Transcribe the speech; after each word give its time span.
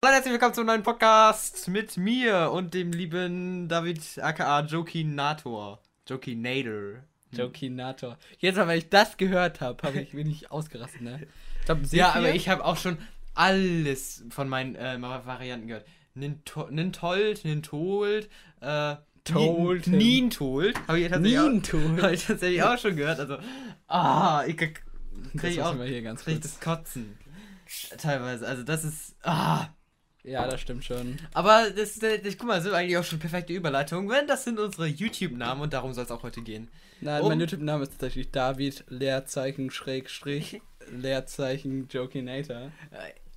Hallo, 0.00 0.14
herzlich 0.14 0.32
willkommen 0.32 0.54
zum 0.54 0.66
neuen 0.66 0.84
Podcast 0.84 1.66
mit 1.66 1.96
mir 1.96 2.52
und 2.52 2.72
dem 2.72 2.92
lieben 2.92 3.66
David 3.66 4.00
aka 4.22 4.60
Jokinator. 4.60 5.80
Jokinator. 6.06 7.02
Jokinator. 7.32 8.16
Jetzt 8.38 8.54
mal, 8.54 8.68
wenn 8.68 8.78
ich 8.78 8.90
das 8.90 9.16
gehört 9.16 9.60
habe, 9.60 9.82
habe 9.82 10.00
ich 10.00 10.14
wenig 10.14 10.52
ausgerastet, 10.52 11.00
ne? 11.00 11.26
Ich 11.58 11.64
glaub, 11.64 11.78
ja, 11.90 12.12
aber 12.12 12.32
ich 12.32 12.48
habe 12.48 12.64
auch 12.64 12.76
schon 12.76 12.98
alles 13.34 14.22
von 14.30 14.48
meinen 14.48 14.76
äh, 14.76 15.02
Varianten 15.02 15.66
gehört. 15.66 15.84
Nintold, 16.14 16.70
Nintold, 17.44 18.30
äh, 18.60 18.96
Told. 19.24 19.86
Nintold. 19.88 20.78
Habe 20.86 21.00
ich, 21.00 21.12
hab 21.12 22.12
ich 22.12 22.24
tatsächlich 22.24 22.62
auch 22.62 22.78
schon 22.78 22.94
gehört. 22.94 23.18
Also, 23.18 23.38
ah, 23.88 24.44
ich 24.46 24.56
krieg, 24.56 24.80
krieg 25.36 25.50
ich 25.50 25.60
auch 25.60 25.74
hier 25.82 26.02
ganz 26.02 26.22
krieg 26.22 26.40
das 26.40 26.60
Kotzen. 26.60 27.18
Teilweise. 27.98 28.46
Also, 28.46 28.62
das 28.62 28.84
ist, 28.84 29.16
ah. 29.24 29.66
Ja, 30.24 30.46
das 30.46 30.60
stimmt 30.60 30.84
schon. 30.84 31.16
Aber 31.32 31.70
das, 31.70 31.98
das, 31.98 32.36
guck 32.36 32.48
mal, 32.48 32.56
das 32.56 32.64
sind 32.64 32.74
eigentlich 32.74 32.96
auch 32.96 33.04
schon 33.04 33.18
perfekte 33.18 33.52
Überleitungen, 33.52 34.10
wenn 34.10 34.26
das 34.26 34.44
sind 34.44 34.58
unsere 34.58 34.86
YouTube-Namen 34.86 35.62
und 35.62 35.72
darum 35.72 35.92
soll 35.94 36.04
es 36.04 36.10
auch 36.10 36.22
heute 36.22 36.42
gehen. 36.42 36.68
Nein, 37.00 37.22
um, 37.22 37.28
mein 37.28 37.40
YouTube-Name 37.40 37.84
ist 37.84 37.92
tatsächlich 37.92 38.30
David 38.30 38.84
Leerzeichen 38.88 39.70
Schrägstrich 39.70 40.60
Leerzeichen 40.90 41.88
Jokinator. 41.88 42.72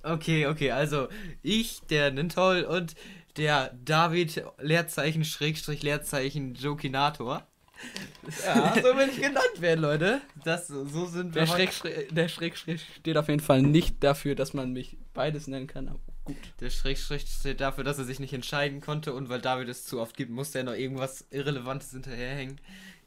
Okay, 0.02 0.46
okay, 0.46 0.72
also 0.72 1.08
ich, 1.42 1.80
der 1.82 2.10
Nintol 2.10 2.64
und 2.64 2.94
der 3.36 3.72
David 3.84 4.44
Leerzeichen 4.58 5.24
Schrägstrich 5.24 5.82
Leerzeichen 5.82 6.54
Jokinator. 6.54 7.46
Ja, 8.44 8.74
so 8.82 8.96
will 8.96 9.08
ich 9.08 9.20
genannt 9.20 9.60
werden, 9.60 9.80
Leute. 9.80 10.20
Das, 10.44 10.68
so 10.68 11.06
sind 11.06 11.34
wir. 11.34 11.42
Der 11.42 11.46
Schrägstrich, 11.46 12.08
der 12.10 12.28
Schrägstrich 12.28 12.84
steht 12.96 13.16
auf 13.16 13.28
jeden 13.28 13.40
Fall 13.40 13.62
nicht 13.62 14.02
dafür, 14.02 14.34
dass 14.34 14.54
man 14.54 14.72
mich 14.72 14.96
beides 15.14 15.46
nennen 15.46 15.66
kann. 15.66 15.94
Gut. 16.24 16.36
Der 16.60 16.70
Schrägstrich 16.70 17.22
steht 17.22 17.60
dafür, 17.60 17.84
dass 17.84 17.98
er 17.98 18.04
sich 18.04 18.20
nicht 18.20 18.32
entscheiden 18.32 18.80
konnte 18.80 19.12
und 19.12 19.28
weil 19.28 19.40
David 19.40 19.68
es 19.68 19.84
zu 19.84 20.00
oft 20.00 20.16
gibt, 20.16 20.30
musste 20.30 20.58
er 20.58 20.64
noch 20.64 20.74
irgendwas 20.74 21.26
Irrelevantes 21.30 21.90
hinterherhängen. 21.90 22.60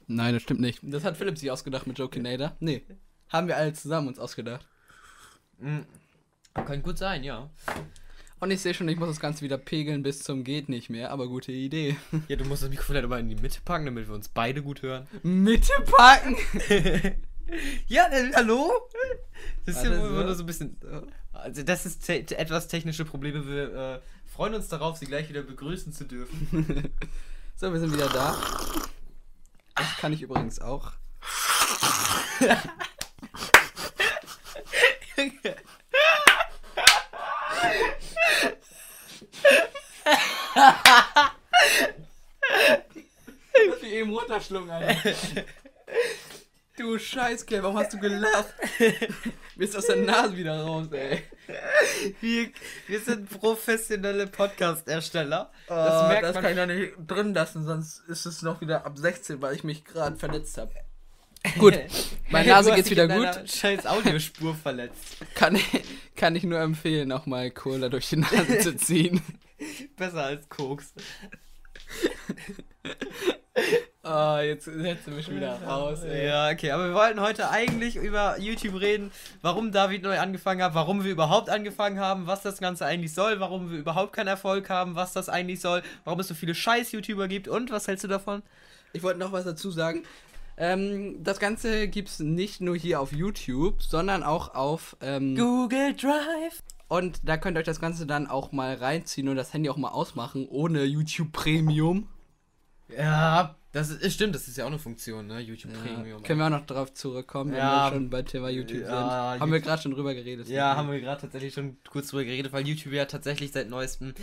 Nein, 0.08 0.34
das 0.34 0.44
stimmt 0.44 0.60
nicht. 0.60 0.80
Das 0.84 1.04
hat 1.04 1.18
Philipp 1.18 1.38
sich 1.38 1.50
ausgedacht 1.50 1.88
mit 1.88 1.98
Jokinator. 1.98 2.56
Nee. 2.60 2.84
Haben 3.30 3.48
wir 3.48 3.58
alle 3.58 3.74
zusammen 3.74 4.10
uns 4.10 4.20
ausgedacht. 4.20 4.68
Mhm. 5.58 5.86
Kann 6.54 6.84
gut 6.84 6.98
sein, 6.98 7.24
ja. 7.24 7.50
Und 8.40 8.52
ich 8.52 8.62
sehe 8.62 8.74
schon, 8.74 8.88
ich 8.90 8.98
muss 8.98 9.08
das 9.08 9.20
Ganze 9.20 9.42
wieder 9.42 9.58
pegeln 9.58 10.04
bis 10.04 10.22
zum 10.22 10.44
geht 10.44 10.70
nicht 10.70 10.90
mehr, 10.90 11.12
aber 11.12 11.28
gute 11.28 11.52
Idee. 11.52 11.96
Ja, 12.28 12.36
du 12.36 12.46
musst 12.46 12.64
das 12.64 12.70
Mikrofon 12.70 12.96
halt 12.96 13.06
immer 13.06 13.20
in 13.20 13.30
die 13.30 13.36
Mitte 13.36 13.60
packen, 13.64 13.86
damit 13.86 14.08
wir 14.08 14.14
uns 14.14 14.28
beide 14.28 14.62
gut 14.62 14.82
hören. 14.82 15.08
Mitte 15.24 15.72
packen? 15.86 16.36
ja, 17.88 18.08
äh, 18.08 18.32
hallo? 18.34 18.72
Das 19.66 19.78
ist 19.78 19.84
ja 19.84 19.94
immer 19.94 20.24
nur 20.24 20.36
so 20.36 20.44
ein 20.44 20.46
bisschen. 20.46 20.78
Also, 21.34 21.64
das 21.64 21.86
ist 21.86 22.06
te 22.06 22.38
etwas 22.38 22.68
technische 22.68 23.06
Probleme. 23.06 23.48
Wir 23.48 23.74
äh, 23.74 24.00
freuen 24.26 24.56
uns 24.56 24.68
darauf, 24.68 24.98
Sie 24.98 25.06
gleich 25.06 25.30
wieder 25.30 25.44
begrüßen 25.44 25.94
zu 25.94 26.06
dürfen. 26.06 26.94
so, 27.56 27.72
wir 27.72 27.80
sind 27.80 27.94
wieder 27.94 28.10
da. 28.10 28.36
Das 29.76 29.98
kann 29.98 30.14
ich 30.14 30.22
übrigens 30.22 30.60
auch. 30.60 30.92
Wie 43.82 43.88
eben 43.94 44.14
runterschlungen, 44.14 44.70
Alter. 44.70 44.96
Du 46.78 47.00
Scheißkerl, 47.00 47.64
warum 47.64 47.78
hast 47.78 47.94
du 47.94 48.00
gelacht? 48.00 48.54
Mir 49.56 49.64
ist 49.64 49.78
aus 49.78 49.88
der 49.88 49.96
Nase 49.96 50.36
wieder 50.36 50.62
raus, 50.62 50.88
ey. 50.92 51.24
Wir, 52.20 52.50
wir 52.88 53.00
sind 53.00 53.30
professionelle 53.30 54.28
Podcast-Ersteller. 54.28 55.52
Oh, 55.68 55.74
das 55.74 56.08
merkt 56.10 56.24
das 56.24 56.34
man. 56.34 56.44
kann 56.44 56.52
ich 56.52 56.58
noch 56.58 56.66
nicht 56.66 56.94
drin 57.08 57.34
lassen, 57.34 57.64
sonst 57.64 58.00
ist 58.10 58.26
es 58.26 58.42
noch 58.42 58.60
wieder 58.60 58.86
ab 58.86 58.98
16, 58.98 59.42
weil 59.42 59.56
ich 59.56 59.64
mich 59.64 59.86
gerade 59.86 60.18
verletzt 60.18 60.58
habe. 60.58 60.74
Gut, 61.60 61.80
meine 62.30 62.50
Nase 62.50 62.74
geht's 62.74 62.90
wieder 62.90 63.08
gut. 63.08 63.48
Scheiß 63.48 63.86
Audiospur 63.86 64.56
verletzt. 64.56 65.18
Kann 65.36 65.56
ich, 65.56 65.84
kann 66.16 66.36
ich 66.36 66.44
nur 66.44 66.60
empfehlen, 66.60 67.12
auch 67.12 67.28
mal 67.28 67.52
Cola 67.52 67.88
durch 67.88 68.10
die 68.10 68.18
Nase 68.18 68.60
zu 68.60 68.76
ziehen. 68.76 69.22
Besser 69.96 70.24
als 70.24 70.50
Koks. 70.50 70.92
Oh, 74.08 74.38
jetzt 74.38 74.66
setzt 74.66 75.08
du 75.08 75.12
mich 75.12 75.28
wieder 75.32 75.60
raus. 75.64 76.04
Ey. 76.04 76.28
Ja, 76.28 76.52
okay, 76.52 76.70
aber 76.70 76.90
wir 76.90 76.94
wollten 76.94 77.20
heute 77.22 77.50
eigentlich 77.50 77.96
über 77.96 78.40
YouTube 78.40 78.80
reden, 78.80 79.12
warum 79.42 79.72
David 79.72 80.04
neu 80.04 80.20
angefangen 80.20 80.62
hat, 80.62 80.76
warum 80.76 81.04
wir 81.04 81.12
überhaupt 81.12 81.50
angefangen 81.50 82.00
haben, 82.00 82.28
was 82.28 82.44
das 82.44 82.60
Ganze 82.60 82.86
eigentlich 82.86 83.16
soll, 83.16 83.40
warum 83.40 83.72
wir 83.72 83.80
überhaupt 83.80 84.14
keinen 84.14 84.28
Erfolg 84.28 84.70
haben, 84.70 84.94
was 84.94 85.14
das 85.14 85.28
eigentlich 85.28 85.60
soll, 85.60 85.82
warum 86.04 86.20
es 86.20 86.28
so 86.28 86.36
viele 86.36 86.54
Scheiß-YouTuber 86.54 87.28
gibt 87.28 87.48
und 87.48 87.72
was 87.72 87.88
hältst 87.88 88.04
du 88.04 88.08
davon? 88.08 88.44
Ich 88.94 89.02
wollte 89.02 89.20
noch 89.20 89.32
was 89.32 89.44
dazu 89.44 89.72
sagen. 89.72 90.04
Ähm, 90.58 91.24
das 91.24 91.40
Ganze 91.40 91.88
gibt 91.88 92.10
es 92.10 92.20
nicht 92.20 92.62
nur 92.62 92.76
hier 92.76 93.02
auf 93.02 93.12
YouTube, 93.12 93.82
sondern 93.82 94.22
auch 94.22 94.54
auf 94.54 94.98
ähm, 95.02 95.36
Google 95.36 95.96
Drive. 95.96 96.62
Und 96.88 97.22
da 97.28 97.38
könnt 97.38 97.58
ihr 97.58 97.62
euch 97.62 97.66
das 97.66 97.82
Ganze 97.82 98.06
dann 98.06 98.28
auch 98.28 98.52
mal 98.52 98.76
reinziehen 98.76 99.30
und 99.30 99.36
das 99.36 99.52
Handy 99.52 99.68
auch 99.72 99.78
mal 99.78 99.90
ausmachen, 99.90 100.48
ohne 100.48 100.84
YouTube 100.84 101.32
Premium. 101.32 102.08
Ja, 102.96 103.56
das 103.76 103.90
ist, 103.90 104.14
stimmt, 104.14 104.34
das 104.34 104.48
ist 104.48 104.56
ja 104.58 104.64
auch 104.64 104.70
eine 104.70 104.80
Funktion, 104.80 105.28
ne? 105.28 105.42
YouTube 105.42 105.74
ja, 105.74 105.80
Premium. 105.80 106.24
Können 106.24 106.40
wir 106.40 106.46
auch 106.46 106.50
noch 106.50 106.66
darauf 106.66 106.94
zurückkommen, 106.94 107.52
wenn 107.52 107.58
ja, 107.58 107.88
wir 107.88 107.94
schon 107.94 108.10
bei 108.10 108.22
Thema 108.22 108.48
YouTube 108.48 108.80
ja, 108.80 108.86
sind. 108.86 108.96
Haben 108.96 109.34
YouTube, 109.34 109.52
wir 109.52 109.60
gerade 109.60 109.82
schon 109.82 109.92
drüber 109.92 110.14
geredet. 110.14 110.48
Ja, 110.48 110.78
haben 110.78 110.90
wir 110.90 111.02
gerade 111.02 111.20
tatsächlich 111.20 111.54
schon 111.54 111.76
kurz 111.90 112.08
drüber 112.08 112.24
geredet, 112.24 112.54
weil 112.54 112.66
YouTube 112.66 112.94
ja 112.94 113.04
tatsächlich 113.04 113.52
seit 113.52 113.70
neuestem 113.70 114.14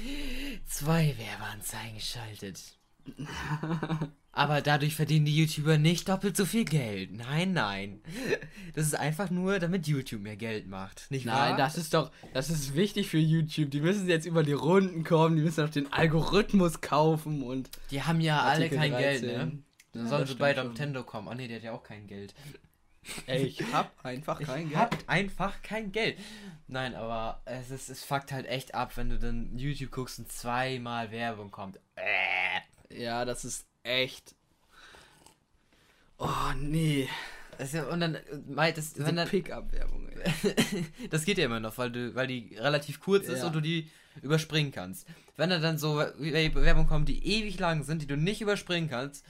zwei 0.65 1.15
Werbeanzeigen 1.19 2.01
schaltet. 2.01 2.79
Aber 4.35 4.63
dadurch 4.63 4.97
verdienen 4.97 5.27
die 5.27 5.37
YouTuber 5.37 5.77
nicht 5.77 6.09
doppelt 6.09 6.39
so 6.39 6.47
viel 6.47 6.65
Geld. 6.65 7.13
Nein, 7.13 7.53
nein. 7.53 8.01
Das 8.75 8.87
ist 8.87 8.95
einfach 8.95 9.31
nur, 9.31 9.59
damit 9.59 9.87
YouTube 9.87 10.23
mehr 10.23 10.37
Geld 10.37 10.67
macht. 10.67 11.11
Nicht 11.11 11.27
wahr? 11.27 11.51
Nein, 11.51 11.59
das 11.59 11.77
ist 11.77 11.93
doch, 11.93 12.11
das 12.33 12.49
ist 12.49 12.75
wichtig 12.75 13.11
für 13.11 13.19
YouTube. 13.19 13.71
Die 13.71 13.83
müssen 13.83 14.09
jetzt 14.09 14.25
über 14.25 14.43
die 14.43 14.55
Runden 14.55 15.05
kommen, 15.05 15.37
die 15.37 15.43
müssen 15.43 15.63
auch 15.63 15.71
den 15.71 15.93
Algorithmus 15.93 16.81
kaufen 16.81 17.43
und. 17.43 17.69
Die 17.91 18.03
haben 18.03 18.23
ja 18.23 18.41
Artikel 18.41 18.79
alle 18.79 18.91
kein 18.91 19.03
13. 19.03 19.21
Geld, 19.21 19.37
ne? 19.37 19.63
Dann 19.93 20.05
ja, 20.05 20.09
sollen 20.09 20.27
sie 20.27 20.35
bei 20.37 20.55
Nintendo 20.55 21.05
kommen. 21.05 21.29
Oh 21.29 21.35
ne, 21.35 21.49
der 21.49 21.59
hat 21.59 21.65
ja 21.65 21.73
auch 21.73 21.83
kein 21.83 22.07
Geld. 22.07 22.35
Ey, 23.27 23.43
ich 23.43 23.61
hab 23.73 23.93
einfach 24.05 24.41
kein 24.41 24.65
ich 24.65 24.71
Geld. 24.71 24.81
Hab 24.81 24.97
einfach 25.09 25.61
kein 25.63 25.93
Geld. 25.93 26.19
Nein, 26.69 26.95
aber 26.95 27.43
es 27.45 27.71
ist, 27.71 27.91
es 27.91 28.03
fuckt 28.03 28.33
halt 28.33 28.47
echt 28.47 28.75
ab, 28.75 28.97
wenn 28.97 29.11
du 29.11 29.19
dann 29.19 29.59
YouTube 29.59 29.91
guckst 29.91 30.19
und 30.19 30.33
zweimal 30.33 31.11
Werbung 31.11 31.51
kommt. 31.51 31.79
Äh. 31.97 33.03
Ja, 33.03 33.25
das 33.25 33.45
ist 33.45 33.67
echt. 33.83 34.35
Oh, 36.19 36.53
nee. 36.57 37.09
Das 37.59 37.73
ja, 37.73 37.85
und 37.85 38.01
dann, 38.01 38.15
äh, 38.15 38.73
das, 38.73 38.95
wenn 38.97 39.17
dann. 39.17 39.29
Pick-up-Werbung, 39.29 40.09
Das 41.11 41.25
geht 41.25 41.39
ja 41.39 41.45
immer 41.45 41.61
noch, 41.61 41.77
weil, 41.79 41.91
du, 41.91 42.15
weil 42.15 42.27
die 42.27 42.57
relativ 42.57 43.01
kurz 43.01 43.29
ist 43.29 43.41
ja. 43.41 43.47
und 43.47 43.55
du 43.55 43.61
die 43.61 43.91
überspringen 44.23 44.73
kannst. 44.73 45.07
Wenn 45.37 45.51
da 45.51 45.59
dann 45.59 45.79
so 45.79 45.97
Werbung 45.97 46.87
kommt, 46.87 47.09
die 47.09 47.27
ewig 47.27 47.59
lang 47.59 47.83
sind, 47.83 48.03
die 48.03 48.07
du 48.07 48.17
nicht 48.17 48.41
überspringen 48.41 48.91
kannst, 48.91 49.25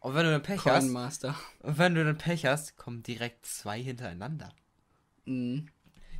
und 0.00 0.14
wenn 0.14 0.24
du 0.24 0.30
dann 0.30 0.42
Pech 0.42 0.64
hast. 0.64 0.88
Master. 0.88 1.34
Und 1.60 1.78
wenn 1.78 1.94
du 1.94 2.04
dann 2.04 2.18
Pech 2.18 2.46
hast, 2.46 2.76
kommen 2.76 3.02
direkt 3.02 3.44
zwei 3.44 3.82
hintereinander. 3.82 4.52
Mhm. 5.24 5.68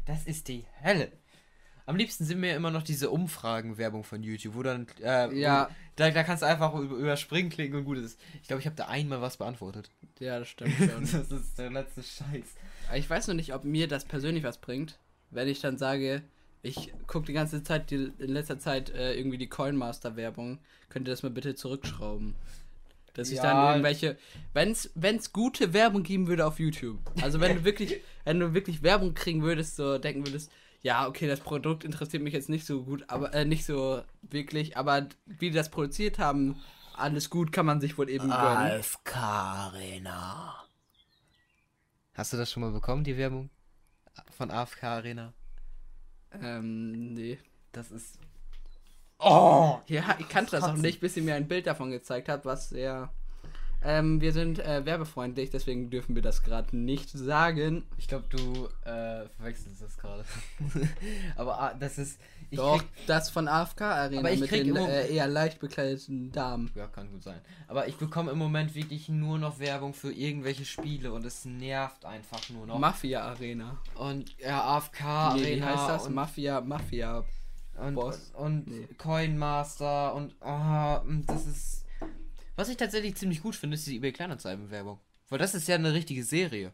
Das 0.06 0.24
ist 0.24 0.48
die 0.48 0.64
Hölle. 0.82 1.12
Am 1.86 1.94
liebsten 1.94 2.24
sind 2.24 2.40
mir 2.40 2.56
immer 2.56 2.72
noch 2.72 2.82
diese 2.82 3.10
Umfragen-Werbung 3.10 4.02
von 4.02 4.22
YouTube, 4.22 4.56
wo 4.56 4.62
dann. 4.64 4.88
Äh, 5.00 5.38
ja. 5.38 5.70
Da, 5.94 6.10
da 6.10 6.24
kannst 6.24 6.42
du 6.42 6.46
einfach 6.46 6.74
über, 6.74 6.96
überspringen 6.96 7.48
klicken 7.48 7.78
und 7.78 7.84
gut 7.84 7.98
ist. 7.98 8.20
Ich 8.42 8.48
glaube, 8.48 8.60
ich 8.60 8.66
habe 8.66 8.76
da 8.76 8.88
einmal 8.88 9.20
was 9.22 9.36
beantwortet. 9.36 9.90
Ja, 10.18 10.40
das 10.40 10.48
stimmt 10.50 10.74
schon. 10.76 11.00
das 11.00 11.30
ist 11.30 11.58
der 11.58 11.70
letzte 11.70 12.02
Scheiß. 12.02 12.54
Ich 12.96 13.08
weiß 13.08 13.28
noch 13.28 13.34
nicht, 13.34 13.54
ob 13.54 13.64
mir 13.64 13.86
das 13.86 14.04
persönlich 14.04 14.42
was 14.42 14.58
bringt, 14.58 14.98
wenn 15.30 15.46
ich 15.46 15.60
dann 15.60 15.78
sage, 15.78 16.22
ich 16.62 16.92
gucke 17.06 17.26
die 17.26 17.32
ganze 17.32 17.62
Zeit, 17.62 17.90
die, 17.90 18.10
in 18.18 18.32
letzter 18.32 18.58
Zeit 18.58 18.90
äh, 18.90 19.14
irgendwie 19.14 19.38
die 19.38 19.48
Coinmaster-Werbung. 19.48 20.58
Könnt 20.88 21.06
ihr 21.08 21.12
das 21.12 21.22
mal 21.22 21.30
bitte 21.30 21.54
zurückschrauben? 21.54 22.34
Dass 23.14 23.30
ich 23.30 23.40
dann 23.40 23.68
irgendwelche, 23.68 24.18
wenn 24.52 24.72
es 24.72 25.32
gute 25.32 25.72
Werbung 25.72 26.02
geben 26.02 26.26
würde 26.26 26.44
auf 26.44 26.58
YouTube. 26.58 26.98
Also 27.22 27.40
wenn 27.40 27.56
du 27.56 27.64
wirklich, 27.64 28.00
wenn 28.24 28.40
du 28.40 28.52
wirklich 28.52 28.82
Werbung 28.82 29.14
kriegen 29.14 29.42
würdest, 29.42 29.76
so 29.76 29.98
denken 29.98 30.26
würdest, 30.26 30.50
ja, 30.82 31.06
okay, 31.06 31.26
das 31.26 31.40
Produkt 31.40 31.84
interessiert 31.84 32.22
mich 32.22 32.34
jetzt 32.34 32.48
nicht 32.48 32.66
so 32.66 32.84
gut, 32.84 33.04
aber 33.08 33.34
äh, 33.34 33.44
nicht 33.44 33.64
so 33.64 34.02
wirklich, 34.22 34.76
aber 34.76 35.08
wie 35.26 35.50
die 35.50 35.56
das 35.56 35.70
produziert 35.70 36.18
haben, 36.18 36.56
alles 36.94 37.30
gut, 37.30 37.52
kann 37.52 37.66
man 37.66 37.80
sich 37.80 37.98
wohl 37.98 38.08
eben 38.08 38.28
gönnen. 38.28 38.34
AFK 38.34 39.16
Arena. 39.16 40.54
Hast 42.14 42.32
du 42.32 42.36
das 42.36 42.50
schon 42.50 42.62
mal 42.62 42.72
bekommen, 42.72 43.04
die 43.04 43.16
Werbung 43.16 43.50
von 44.30 44.50
AFK 44.50 44.84
Arena? 44.84 45.32
Ähm, 46.40 47.12
nee. 47.14 47.38
Das 47.72 47.90
ist. 47.90 48.18
Oh! 49.18 49.80
Ja, 49.86 50.16
ich 50.18 50.28
kannte 50.28 50.52
das 50.52 50.64
auch 50.64 50.76
nicht, 50.76 51.00
bis 51.00 51.14
sie 51.14 51.20
mir 51.20 51.34
ein 51.34 51.48
Bild 51.48 51.66
davon 51.66 51.90
gezeigt 51.90 52.28
hat, 52.28 52.44
was 52.44 52.70
sehr 52.70 53.12
Ähm, 53.88 54.20
wir 54.20 54.32
sind 54.32 54.58
äh, 54.58 54.84
werbefreundlich, 54.84 55.50
deswegen 55.50 55.90
dürfen 55.90 56.16
wir 56.16 56.22
das 56.22 56.42
gerade 56.42 56.76
nicht 56.76 57.08
sagen. 57.10 57.84
Ich 57.98 58.08
glaube, 58.08 58.24
du 58.30 58.66
äh, 58.84 59.28
verwechselst 59.36 59.80
das 59.80 59.96
gerade. 59.96 60.24
aber 61.36 61.60
ah, 61.60 61.74
das 61.74 61.96
ist. 61.98 62.18
Ich 62.50 62.58
Doch, 62.58 62.78
krieg, 62.78 62.88
das 63.06 63.30
von 63.30 63.46
AFK 63.48 63.80
Arena 63.82 64.20
Aber 64.20 64.30
ich 64.32 64.40
mit 64.40 64.48
krieg 64.48 64.64
den 64.64 64.76
immer- 64.76 64.88
äh, 64.88 65.12
eher 65.14 65.26
leicht 65.28 65.58
bekleideten 65.60 66.30
Damen. 66.32 66.70
ja, 66.74 66.86
kann 66.88 67.10
gut 67.10 67.22
sein. 67.22 67.40
Aber 67.68 67.88
ich 67.88 67.96
bekomme 67.96 68.30
im 68.32 68.38
Moment 68.38 68.74
wirklich 68.74 69.08
nur 69.08 69.38
noch 69.38 69.58
Werbung 69.58 69.94
für 69.94 70.12
irgendwelche 70.12 70.64
Spiele 70.64 71.12
und 71.12 71.24
es 71.24 71.44
nervt 71.44 72.04
einfach 72.04 72.48
nur 72.50 72.66
noch. 72.66 72.78
Mafia 72.78 73.22
Arena. 73.22 73.78
und 73.96 74.36
ja, 74.38 74.62
AFK 74.64 75.00
Arena 75.04 75.42
Nee, 75.42 75.56
wie 75.56 75.62
heißt 75.62 75.88
das? 75.88 76.06
und 76.06 76.14
Mafia, 76.14 76.60
Mafia. 76.60 77.24
und, 77.80 77.94
Boss? 77.94 78.32
und 78.34 78.66
Nee. 78.68 78.88
Coin 78.98 79.38
Master 79.38 80.14
und 80.14 80.34
oh, 80.40 81.00
und 81.08 81.26
das 81.26 81.46
ist. 81.46 81.85
Was 82.56 82.68
ich 82.68 82.76
tatsächlich 82.76 83.16
ziemlich 83.16 83.42
gut 83.42 83.54
finde, 83.54 83.74
ist 83.74 83.86
die 83.86 83.96
eBay 83.96 84.12
Kleinanzeigen-Werbung. 84.12 84.98
Weil 85.28 85.38
das 85.38 85.54
ist 85.54 85.68
ja 85.68 85.74
eine 85.74 85.92
richtige 85.92 86.24
Serie. 86.24 86.72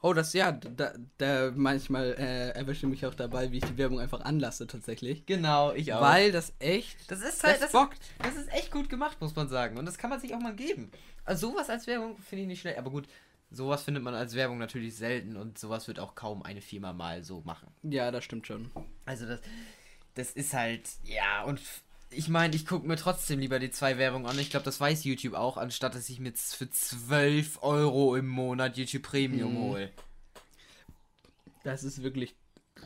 Oh, 0.00 0.12
das 0.14 0.32
ja, 0.32 0.50
da, 0.50 0.94
da 1.18 1.52
manchmal 1.54 2.14
äh, 2.18 2.48
erwische 2.50 2.86
ich 2.86 2.90
mich 2.90 3.06
auch 3.06 3.14
dabei, 3.14 3.52
wie 3.52 3.58
ich 3.58 3.64
die 3.64 3.78
Werbung 3.78 4.00
einfach 4.00 4.22
anlasse 4.22 4.66
tatsächlich. 4.66 5.26
Genau, 5.26 5.72
ich 5.72 5.88
Weil 5.88 6.32
das 6.32 6.54
echt. 6.58 7.08
Das 7.08 7.20
ist 7.20 7.44
halt. 7.44 7.62
Das, 7.62 7.70
bockt. 7.70 8.00
das 8.18 8.34
ist 8.34 8.52
echt 8.52 8.72
gut 8.72 8.88
gemacht, 8.88 9.20
muss 9.20 9.36
man 9.36 9.48
sagen. 9.48 9.78
Und 9.78 9.86
das 9.86 9.98
kann 9.98 10.10
man 10.10 10.18
sich 10.18 10.34
auch 10.34 10.40
mal 10.40 10.56
geben. 10.56 10.90
Also 11.24 11.50
sowas 11.50 11.70
als 11.70 11.86
Werbung 11.86 12.18
finde 12.18 12.42
ich 12.42 12.48
nicht 12.48 12.60
schlecht. 12.60 12.78
Aber 12.78 12.90
gut, 12.90 13.06
sowas 13.52 13.84
findet 13.84 14.02
man 14.02 14.14
als 14.14 14.34
Werbung 14.34 14.58
natürlich 14.58 14.96
selten 14.96 15.36
und 15.36 15.56
sowas 15.56 15.86
wird 15.86 16.00
auch 16.00 16.16
kaum 16.16 16.42
eine 16.42 16.62
Firma 16.62 16.92
mal 16.92 17.22
so 17.22 17.42
machen. 17.42 17.68
Ja, 17.84 18.10
das 18.10 18.24
stimmt 18.24 18.48
schon. 18.48 18.72
Also 19.04 19.26
das, 19.26 19.40
das 20.14 20.32
ist 20.32 20.52
halt, 20.52 20.88
ja, 21.04 21.44
und 21.44 21.60
ich 22.14 22.28
meine, 22.28 22.54
ich 22.54 22.66
gucke 22.66 22.86
mir 22.86 22.96
trotzdem 22.96 23.38
lieber 23.40 23.58
die 23.58 23.70
zwei 23.70 23.98
Werbungen 23.98 24.26
an. 24.26 24.38
Ich 24.38 24.50
glaube, 24.50 24.64
das 24.64 24.80
weiß 24.80 25.04
YouTube 25.04 25.34
auch, 25.34 25.56
anstatt 25.56 25.94
dass 25.94 26.08
ich 26.08 26.20
mir 26.20 26.32
für 26.34 26.68
12 26.70 27.62
Euro 27.62 28.16
im 28.16 28.28
Monat 28.28 28.76
YouTube 28.76 29.02
Premium 29.02 29.54
Mhm. 29.54 29.58
hole. 29.58 29.90
Das 31.64 31.84
ist 31.84 32.02
wirklich 32.02 32.34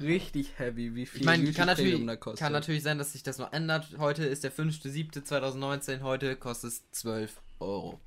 richtig 0.01 0.59
heavy, 0.59 0.95
wie 0.95 1.07
viel 1.07 1.21
Ich 1.21 1.27
meine, 1.27 1.43
YouTube 1.45 1.57
kann 1.57 1.67
natürlich, 1.67 1.93
Premium 1.93 2.07
da 2.07 2.17
kostet. 2.17 2.41
kann 2.41 2.53
natürlich 2.53 2.83
sein, 2.83 2.99
dass 2.99 3.13
sich 3.13 3.23
das 3.23 3.39
noch 3.39 3.53
ändert. 3.53 3.97
Heute 3.99 4.25
ist 4.25 4.45
der 4.45 4.53
5.7.2019, 4.53 6.03
heute 6.03 6.37
kostet 6.37 6.73
es 6.73 6.91
12 6.93 7.41
Euro. 7.61 8.01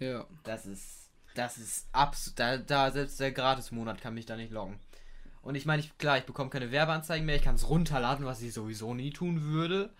Ja. 0.00 0.26
Das 0.44 0.66
ist, 0.66 1.10
das 1.34 1.58
ist 1.58 1.86
absolut, 1.92 2.38
da, 2.38 2.56
da 2.56 2.90
selbst 2.90 3.20
der 3.20 3.32
Gratis-Monat 3.32 4.00
kann 4.00 4.14
mich 4.14 4.26
da 4.26 4.36
nicht 4.36 4.52
loggen. 4.52 4.78
Und 5.42 5.56
ich 5.56 5.66
meine, 5.66 5.80
ich, 5.80 5.96
klar, 5.98 6.16
ich 6.16 6.24
bekomme 6.24 6.48
keine 6.48 6.70
Werbeanzeigen 6.70 7.26
mehr, 7.26 7.36
ich 7.36 7.42
kann 7.42 7.56
es 7.56 7.68
runterladen, 7.68 8.24
was 8.24 8.40
ich 8.40 8.54
sowieso 8.54 8.94
nie 8.94 9.10
tun 9.10 9.42
würde. 9.42 9.90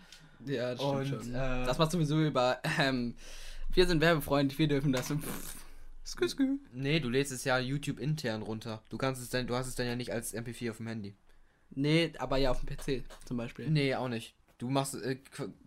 Ja, 0.46 0.73
das 0.73 0.81
Und, 0.81 1.06
stimmt 1.06 1.25
schon. 1.25 1.35
äh, 1.35 1.64
das 1.67 1.79
macht 1.79 1.91
sowieso 1.91 2.20
über. 2.23 2.58
Ähm, 2.81 3.14
wir 3.73 3.87
sind 3.87 4.00
werbefreundlich, 4.00 4.58
wir 4.58 4.69
dürfen 4.69 4.93
das. 4.93 5.12
Skü, 6.06 6.29
skü. 6.29 6.58
Nee, 6.73 7.00
du 7.00 7.08
lädst 7.08 7.32
es 7.32 7.44
ja 7.44 7.58
YouTube 7.58 7.99
intern 7.99 8.43
runter. 8.43 8.82
Du 8.91 8.99
kannst 8.99 9.23
es 9.23 9.31
dann, 9.31 9.46
du 9.46 9.55
hast 9.55 9.67
es 9.67 9.75
dann 9.75 9.87
ja 9.87 9.96
nicht 9.96 10.12
als 10.12 10.35
MP4 10.35 10.70
auf 10.70 10.76
dem 10.76 10.87
Handy. 10.87 11.17
Nee, 11.70 12.12
aber 12.19 12.37
ja 12.37 12.50
auf 12.50 12.61
dem 12.61 12.69
PC 12.69 13.05
zum 13.25 13.37
Beispiel. 13.37 13.69
Nee, 13.70 13.94
auch 13.94 14.08
nicht. 14.08 14.35
Du 14.58 14.69
machst, 14.70 14.94
äh, 14.94 15.19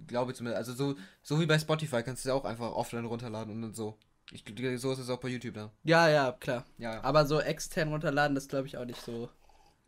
glaube 0.08 0.32
ich 0.32 0.38
zumindest, 0.38 0.58
also 0.70 0.74
so, 0.74 1.00
so 1.22 1.40
wie 1.42 1.46
bei 1.46 1.60
Spotify 1.60 2.02
kannst 2.04 2.24
du 2.24 2.30
ja 2.30 2.36
auch 2.36 2.46
einfach 2.46 2.72
offline 2.72 3.06
runterladen 3.06 3.54
und 3.54 3.62
dann 3.62 3.74
so. 3.74 3.98
Ich, 4.32 4.44
so 4.80 4.92
ist 4.92 5.00
es 5.00 5.10
auch 5.10 5.20
bei 5.20 5.30
YouTube 5.30 5.54
da. 5.56 5.72
Ja, 5.84 6.08
ja, 6.10 6.32
klar. 6.34 6.66
Ja, 6.78 6.96
ja. 6.96 7.04
Aber 7.04 7.26
so 7.26 7.40
extern 7.40 7.90
runterladen, 7.90 8.36
das 8.36 8.48
glaube 8.48 8.68
ich 8.68 8.78
auch 8.78 8.86
nicht 8.86 9.02
so 9.02 9.30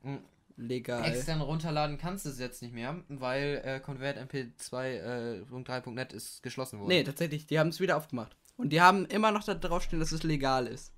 Mhm. 0.01 0.19
Legal. 0.59 1.03
Extern 1.05 1.41
runterladen 1.41 1.97
kannst 1.97 2.25
du 2.25 2.29
es 2.29 2.39
jetzt 2.39 2.61
nicht 2.61 2.73
mehr, 2.73 2.95
weil 3.07 3.61
äh, 3.63 3.79
ConvertMP2.3.net 3.83 6.13
ist 6.13 6.43
geschlossen 6.43 6.79
worden. 6.79 6.89
Nee, 6.89 7.03
tatsächlich, 7.03 7.47
die 7.47 7.57
haben 7.59 7.69
es 7.69 7.79
wieder 7.79 7.97
aufgemacht. 7.97 8.35
Und 8.57 8.69
die 8.71 8.81
haben 8.81 9.05
immer 9.05 9.31
noch 9.31 9.43
da 9.43 9.53
drauf 9.55 9.83
stehen, 9.83 9.99
dass 9.99 10.11
es 10.11 10.23
legal 10.23 10.67
ist. 10.67 10.91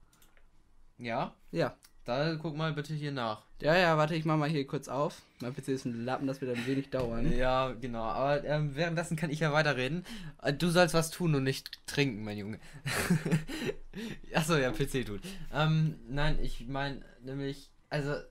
Ja, 0.98 1.34
Ja. 1.52 1.76
da 2.06 2.36
guck 2.36 2.56
mal 2.58 2.74
bitte 2.74 2.94
hier 2.94 3.12
nach. 3.12 3.44
Ja, 3.62 3.76
ja, 3.78 3.96
warte, 3.98 4.16
ich 4.16 4.26
mach 4.26 4.38
mal 4.38 4.50
hier 4.50 4.66
kurz 4.66 4.88
auf. 4.88 5.22
Mein 5.40 5.54
PC 5.54 5.68
ist 5.70 5.86
ein 5.86 6.04
Lappen, 6.06 6.26
das 6.26 6.42
wird 6.42 6.56
ein 6.58 6.66
wenig 6.66 6.90
dauern. 6.90 7.32
Ja, 7.38 7.72
genau. 7.80 8.02
Aber 8.04 8.44
ähm, 8.44 8.76
währenddessen 8.76 9.16
kann 9.18 9.30
ich 9.30 9.40
ja 9.42 9.54
weiterreden. 9.54 10.04
Äh, 10.42 10.54
Du 10.54 10.70
sollst 10.70 10.96
was 10.96 11.12
tun 11.12 11.36
und 11.36 11.44
nicht 11.44 11.70
trinken, 11.86 12.24
mein 12.24 12.38
Junge. 12.40 12.60
Achso, 14.34 14.56
ja, 14.58 14.72
PC 14.72 15.06
tut. 15.06 15.22
Ähm, 15.54 16.00
nein, 16.10 16.40
ich 16.42 16.66
meine 16.68 17.02
nämlich, 17.24 17.70
also 17.90 18.14
äh, 18.14 18.16
äh, 18.16 18.24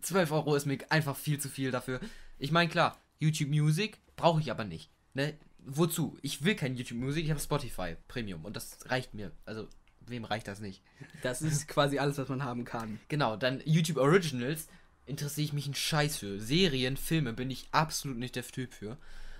12 0.00 0.30
Euro 0.32 0.54
ist 0.54 0.66
mir 0.66 0.78
einfach 0.90 1.16
viel 1.16 1.38
zu 1.38 1.48
viel 1.48 1.70
dafür. 1.70 2.00
Ich 2.38 2.52
meine, 2.52 2.70
klar, 2.70 2.98
YouTube 3.18 3.48
Music 3.48 3.98
brauche 4.16 4.40
ich 4.40 4.50
aber 4.50 4.64
nicht. 4.64 4.90
Ne? 5.14 5.34
Wozu? 5.58 6.18
Ich 6.22 6.44
will 6.44 6.54
kein 6.54 6.76
YouTube 6.76 6.98
Music, 6.98 7.24
ich 7.24 7.30
habe 7.30 7.40
Spotify 7.40 7.96
Premium 8.08 8.44
und 8.44 8.56
das 8.56 8.78
reicht 8.86 9.14
mir. 9.14 9.32
Also, 9.46 9.68
wem 10.06 10.24
reicht 10.24 10.48
das 10.48 10.60
nicht? 10.60 10.82
Das 11.22 11.40
ist 11.42 11.68
quasi 11.68 11.98
alles, 11.98 12.18
was 12.18 12.28
man 12.28 12.44
haben 12.44 12.64
kann. 12.64 13.00
Genau, 13.08 13.36
dann 13.36 13.62
YouTube 13.64 13.96
Originals 13.96 14.68
interessiere 15.06 15.44
ich 15.44 15.52
mich 15.52 15.66
einen 15.66 15.74
Scheiß 15.74 16.16
für. 16.16 16.40
Serien, 16.40 16.96
Filme 16.96 17.32
bin 17.32 17.50
ich 17.50 17.68
absolut 17.72 18.18
nicht 18.18 18.36
der 18.36 18.46
Typ 18.46 18.72
für. 18.74 18.98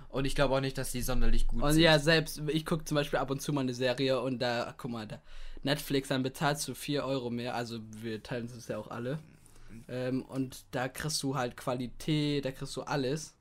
Und 0.09 0.27
ich 0.27 0.35
glaube 0.35 0.55
auch 0.55 0.61
nicht, 0.61 0.79
dass 0.79 0.93
die 0.93 1.03
sonderlich 1.03 1.49
gut 1.49 1.63
Und 1.63 1.73
sind. 1.73 1.83
ja, 1.83 1.99
selbst, 1.99 2.41
ich 2.47 2.65
gucke 2.65 2.85
zum 2.85 2.95
Beispiel 2.95 3.19
ab 3.19 3.31
und 3.31 3.43
zu 3.43 3.53
mal 3.53 3.63
eine 3.63 3.75
Serie 3.75 4.21
und 4.21 4.39
da, 4.39 4.73
guck 4.77 4.91
mal, 4.93 5.09
da 5.09 5.21
Netflix, 5.65 6.09
dann 6.09 6.23
bezahlst 6.23 6.69
du 6.69 6.75
4 6.75 7.05
Euro 7.05 7.31
mehr, 7.31 7.55
also 7.55 7.81
wir 8.01 8.23
teilen 8.23 8.47
es 8.47 8.69
ja 8.69 8.79
auch 8.79 8.89
alle. 8.89 9.19
Ähm, 9.89 10.23
und 10.23 10.65
da 10.71 10.89
kriegst 10.89 11.23
du 11.23 11.37
halt 11.37 11.57
Qualität, 11.57 12.45
da 12.45 12.53
kriegst 12.53 12.77
du 12.77 12.83
alles. 12.83 13.35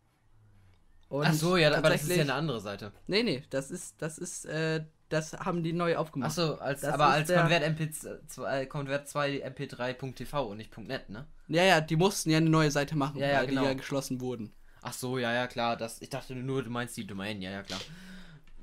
Und 1.09 1.25
Ach 1.27 1.33
so, 1.33 1.57
ja, 1.57 1.71
aber 1.75 1.89
das 1.91 2.03
ist 2.03 2.15
ja 2.15 2.21
eine 2.23 2.33
andere 2.33 2.59
Seite. 2.59 2.91
Nee, 3.07 3.21
nee, 3.23 3.43
das 3.49 3.69
ist, 3.69 4.01
das 4.01 4.17
ist, 4.17 4.45
äh, 4.45 4.83
das 5.09 5.33
haben 5.33 5.61
die 5.61 5.71
neu 5.73 5.95
aufgemacht. 5.95 6.31
Ach 6.31 6.35
so, 6.35 6.57
als, 6.57 6.81
Das 6.81 6.93
aber 6.93 7.07
als 7.07 7.27
Convert, 7.31 7.63
MP2, 7.63 8.45
äh, 8.61 8.65
Convert 8.65 9.07
2 9.07 9.45
MP3.tv 9.47 10.43
und 10.49 10.57
nicht 10.57 10.75
.net, 10.75 11.09
ne? 11.09 11.27
Ja, 11.47 11.63
ja, 11.63 11.81
die 11.81 11.97
mussten 11.97 12.31
ja 12.31 12.37
eine 12.37 12.49
neue 12.49 12.71
Seite 12.71 12.95
machen, 12.95 13.19
Ja, 13.19 13.27
ja, 13.27 13.39
weil 13.39 13.47
genau. 13.47 13.61
die 13.61 13.67
ja 13.67 13.73
geschlossen 13.73 14.21
wurden. 14.21 14.53
Ach 14.81 14.93
so, 14.93 15.19
ja, 15.19 15.31
ja, 15.33 15.45
klar. 15.47 15.77
Das, 15.77 16.01
ich 16.01 16.09
dachte 16.09 16.35
nur, 16.35 16.63
du 16.63 16.69
meinst 16.71 16.97
die 16.97 17.05
Domain. 17.05 17.41
Ja, 17.41 17.51
ja, 17.51 17.61
klar. 17.63 17.79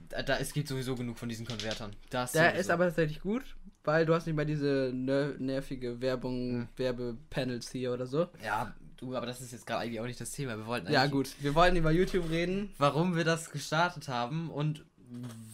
Da, 0.08 0.22
da 0.24 0.38
es 0.38 0.52
gibt 0.52 0.66
sowieso 0.66 0.96
genug 0.96 1.18
von 1.18 1.28
diesen 1.28 1.46
Konvertern. 1.46 1.94
Das 2.10 2.32
Der 2.32 2.46
sowieso. 2.50 2.60
ist 2.60 2.70
aber 2.70 2.86
tatsächlich 2.86 3.20
gut, 3.20 3.44
weil 3.84 4.06
du 4.06 4.14
hast 4.14 4.26
nicht 4.26 4.36
mal 4.36 4.46
diese 4.46 4.90
ner 4.94 5.34
nervige 5.38 6.00
Werbung, 6.00 6.52
Hm. 6.52 6.68
Werbepanels 6.76 7.70
hier 7.70 7.92
oder 7.92 8.06
so. 8.06 8.28
Ja, 8.44 8.74
du, 8.96 9.14
aber 9.16 9.26
das 9.26 9.40
ist 9.40 9.52
jetzt 9.52 9.66
gerade 9.66 9.82
eigentlich 9.82 10.00
auch 10.00 10.06
nicht 10.06 10.20
das 10.20 10.32
Thema. 10.32 10.56
Wir 10.56 10.66
wollten 10.66 10.92
Ja 10.92 11.06
gut, 11.06 11.30
wir 11.40 11.54
wollen 11.54 11.76
über 11.76 11.90
YouTube 11.90 12.28
reden. 12.30 12.70
warum 12.78 13.16
wir 13.16 13.24
das 13.24 13.50
gestartet 13.50 14.08
haben 14.08 14.50
und 14.50 14.84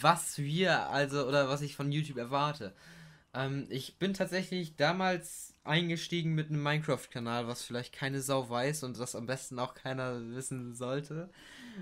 was 0.00 0.38
wir 0.38 0.88
also 0.90 1.26
oder 1.26 1.48
was 1.48 1.62
ich 1.62 1.76
von 1.76 1.90
YouTube 1.92 2.18
erwarte. 2.18 2.74
Ähm, 3.32 3.66
ich 3.70 3.98
bin 3.98 4.12
tatsächlich 4.14 4.76
damals 4.76 5.54
eingestiegen 5.64 6.34
mit 6.34 6.48
einem 6.50 6.62
Minecraft-Kanal, 6.62 7.46
was 7.48 7.62
vielleicht 7.62 7.92
keine 7.94 8.20
Sau 8.20 8.48
weiß 8.50 8.82
und 8.84 8.98
das 8.98 9.14
am 9.16 9.26
besten 9.26 9.58
auch 9.58 9.74
keiner 9.74 10.20
wissen 10.34 10.74
sollte. 10.74 11.30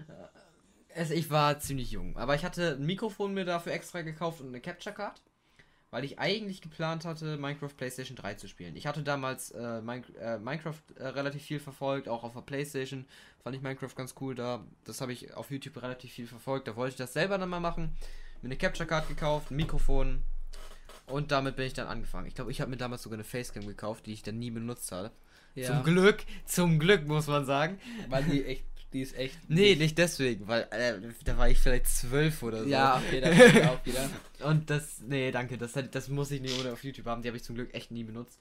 Äh, 0.08 1.00
Es, 1.00 1.10
ich 1.10 1.29
war 1.31 1.58
ziemlich 1.58 1.91
jung, 1.91 2.17
aber 2.17 2.34
ich 2.36 2.44
hatte 2.44 2.77
ein 2.79 2.86
Mikrofon 2.86 3.34
mir 3.34 3.44
dafür 3.44 3.72
extra 3.72 4.03
gekauft 4.03 4.41
und 4.41 4.48
eine 4.48 4.60
Capture 4.60 4.94
Card, 4.94 5.20
weil 5.94 6.05
ich 6.05 6.19
eigentlich 6.19 6.60
geplant 6.60 7.05
hatte, 7.05 7.36
Minecraft 7.36 7.69
PlayStation 7.69 8.17
3 8.17 8.34
zu 8.34 8.48
spielen. 8.48 8.74
Ich 8.74 8.89
hatte 8.89 9.05
damals 9.05 9.53
äh, 9.53 9.81
Min 9.81 10.03
äh, 10.20 10.39
Minecraft 10.39 10.74
äh, 10.96 11.06
relativ 11.06 11.44
viel 11.44 11.60
verfolgt, 11.60 12.08
auch 12.08 12.24
auf 12.24 12.32
der 12.32 12.41
PlayStation 12.41 13.05
fand 13.44 13.55
ich 13.55 13.63
Minecraft 13.63 13.94
ganz 13.94 14.17
cool 14.20 14.34
da. 14.34 14.65
Das 14.86 15.01
habe 15.01 15.13
ich 15.13 15.34
auf 15.34 15.53
YouTube 15.53 15.81
relativ 15.81 16.10
viel 16.10 16.27
verfolgt. 16.27 16.67
Da 16.67 16.74
wollte 16.74 16.94
ich 16.94 16.96
das 16.96 17.13
selber 17.13 17.39
dann 17.39 17.48
mal 17.48 17.60
machen. 17.60 17.93
Mir 18.43 18.48
eine 18.48 18.56
Capture 18.56 18.89
Card 18.89 19.06
gekauft, 19.06 19.53
ein 19.53 19.56
Mikrofon 19.56 20.24
und 21.06 21.31
damit 21.31 21.55
bin 21.55 21.67
ich 21.67 21.74
dann 21.74 21.86
angefangen. 21.86 22.27
Ich 22.27 22.34
glaube, 22.34 22.51
ich 22.51 22.60
habe 22.60 22.72
mir 22.72 22.77
damals 22.77 23.05
sogar 23.05 23.15
eine 23.17 23.22
Facecam 23.22 23.65
gekauft, 23.65 24.06
die 24.06 24.15
ich 24.15 24.24
dann 24.24 24.41
nie 24.41 24.51
benutzt 24.51 24.91
habe. 24.91 25.13
Ja, 25.55 25.69
Zum 25.69 25.84
Glück, 25.84 26.24
zum 26.44 26.81
Glück 26.81 27.06
muss 27.06 27.29
man 27.29 27.46
sagen. 27.46 27.79
weil 28.08 28.24
die 28.24 28.44
echt, 28.44 28.65
die 28.94 29.03
ist 29.03 29.17
echt. 29.19 29.36
Nee, 29.48 29.74
nicht 29.74 29.98
deswegen, 29.98 30.46
weil 30.46 30.69
äh, 30.70 30.94
da 31.24 31.36
war 31.36 31.48
ich 31.48 31.58
vielleicht 31.58 31.89
zwölf 31.89 32.43
oder 32.44 32.63
so. 32.63 32.69
Ja, 32.69 32.96
okay, 32.96 33.51
stimmt 33.51 33.67
auch 33.69 33.84
wieder. 33.84 34.08
Und 34.44 34.70
das, 34.70 35.01
nee, 35.01 35.32
danke, 35.32 35.58
das, 35.58 35.72
das 35.91 36.08
muss 36.08 36.31
ich 36.31 36.41
nicht 36.41 36.58
ohne 36.60 36.72
auf 36.72 36.84
YouTube 36.84 37.06
haben. 37.06 37.20
Die 37.20 37.29
habe 37.29 37.36
ich 37.36 37.43
zum 37.43 37.56
Glück 37.56 37.74
echt 37.74 37.91
nie 37.91 38.05
benutzt. 38.05 38.39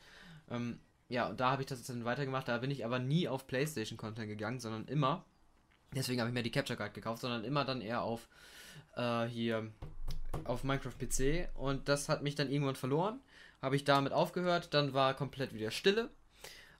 Ähm, 0.52 0.80
ja, 1.10 1.28
und 1.28 1.40
da 1.40 1.50
habe 1.50 1.64
ich 1.64 1.68
das 1.68 1.84
dann 1.84 2.06
weitergemacht. 2.06 2.48
Da 2.48 2.60
bin 2.60 2.70
ich 2.70 2.86
aber 2.86 3.00
nie 3.00 3.28
auf 3.28 3.48
PlayStation-Content 3.48 4.28
gegangen, 4.28 4.60
sondern 4.60 4.86
immer, 4.86 5.26
deswegen 5.96 6.22
habe 6.22 6.30
ich 6.30 6.36
mir 6.36 6.44
die 6.44 6.52
Capture 6.52 6.78
Card 6.78 6.94
gekauft, 6.94 7.22
sondern 7.22 7.44
immer 7.44 7.66
dann 7.66 7.82
eher 7.82 8.04
auf 8.04 8.28
äh, 8.96 9.26
hier 9.26 9.68
auf 10.44 10.64
Minecraft 10.64 10.98
PC. 11.00 11.50
Und 11.56 11.90
das 11.90 12.10
hat 12.10 12.22
mich 12.22 12.36
dann 12.36 12.52
irgendwann 12.52 12.76
verloren. 12.76 13.20
Habe 13.60 13.76
ich 13.76 13.86
damit 13.86 14.14
aufgehört, 14.14 14.74
dann 14.76 14.94
war 14.94 15.16
komplett 15.16 15.56
wieder 15.56 15.72
Stille. 15.72 16.12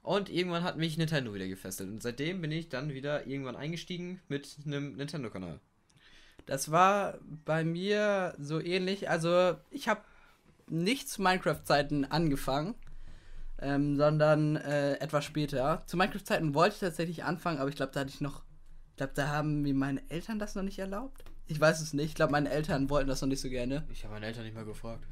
Und 0.04 0.30
irgendwann 0.30 0.64
hat 0.64 0.78
mich 0.78 0.98
Nintendo 0.98 1.34
wieder 1.34 1.48
gefesselt. 1.48 1.90
Und 1.90 2.04
seitdem 2.04 2.42
bin 2.42 2.52
ich 2.52 2.68
dann 2.68 2.94
wieder 2.94 3.26
irgendwann 3.26 3.56
eingestiegen 3.56 4.20
mit 4.28 4.58
einem 4.66 4.98
Nintendo-Kanal. 4.98 5.60
Das 6.46 6.72
war 6.72 7.20
bei 7.46 7.64
mir 7.64 8.36
so 8.38 8.60
ähnlich. 8.60 9.10
Also, 9.10 9.56
ich 9.72 9.88
habe 9.88 10.02
nicht 10.68 11.10
zu 11.10 11.22
Minecraft-Zeiten 11.22 12.04
angefangen, 12.04 12.76
ähm, 13.62 13.96
sondern 13.96 14.58
äh, 14.58 14.96
etwas 14.96 15.24
später. 15.24 15.84
Zu 15.88 15.96
Minecraft-Zeiten 15.96 16.54
wollte 16.54 16.76
ich 16.76 16.80
tatsächlich 16.82 17.24
anfangen, 17.24 17.60
aber 17.60 17.70
ich 17.70 17.78
glaube, 17.78 17.94
da 17.94 18.02
hatte 18.02 18.10
ich 18.10 18.20
noch. 18.20 18.44
Ich 18.92 18.98
glaube, 18.98 19.14
da 19.16 19.30
haben 19.30 19.62
mir 19.62 19.74
meine 19.74 20.02
Eltern 20.10 20.38
das 20.38 20.54
noch 20.54 20.64
nicht 20.64 20.80
erlaubt. 20.80 21.24
Ich 21.48 21.60
weiß 21.60 21.82
es 21.82 21.94
nicht. 21.94 22.08
Ich 22.08 22.16
glaube, 22.16 22.32
meine 22.34 22.50
Eltern 22.50 22.90
wollten 22.90 23.08
das 23.08 23.22
noch 23.22 23.30
nicht 23.30 23.42
so 23.42 23.50
gerne. 23.50 23.88
Ich 23.92 24.04
habe 24.04 24.14
meine 24.14 24.26
Eltern 24.26 24.44
nicht 24.44 24.54
mal 24.54 24.66
gefragt. 24.66 25.08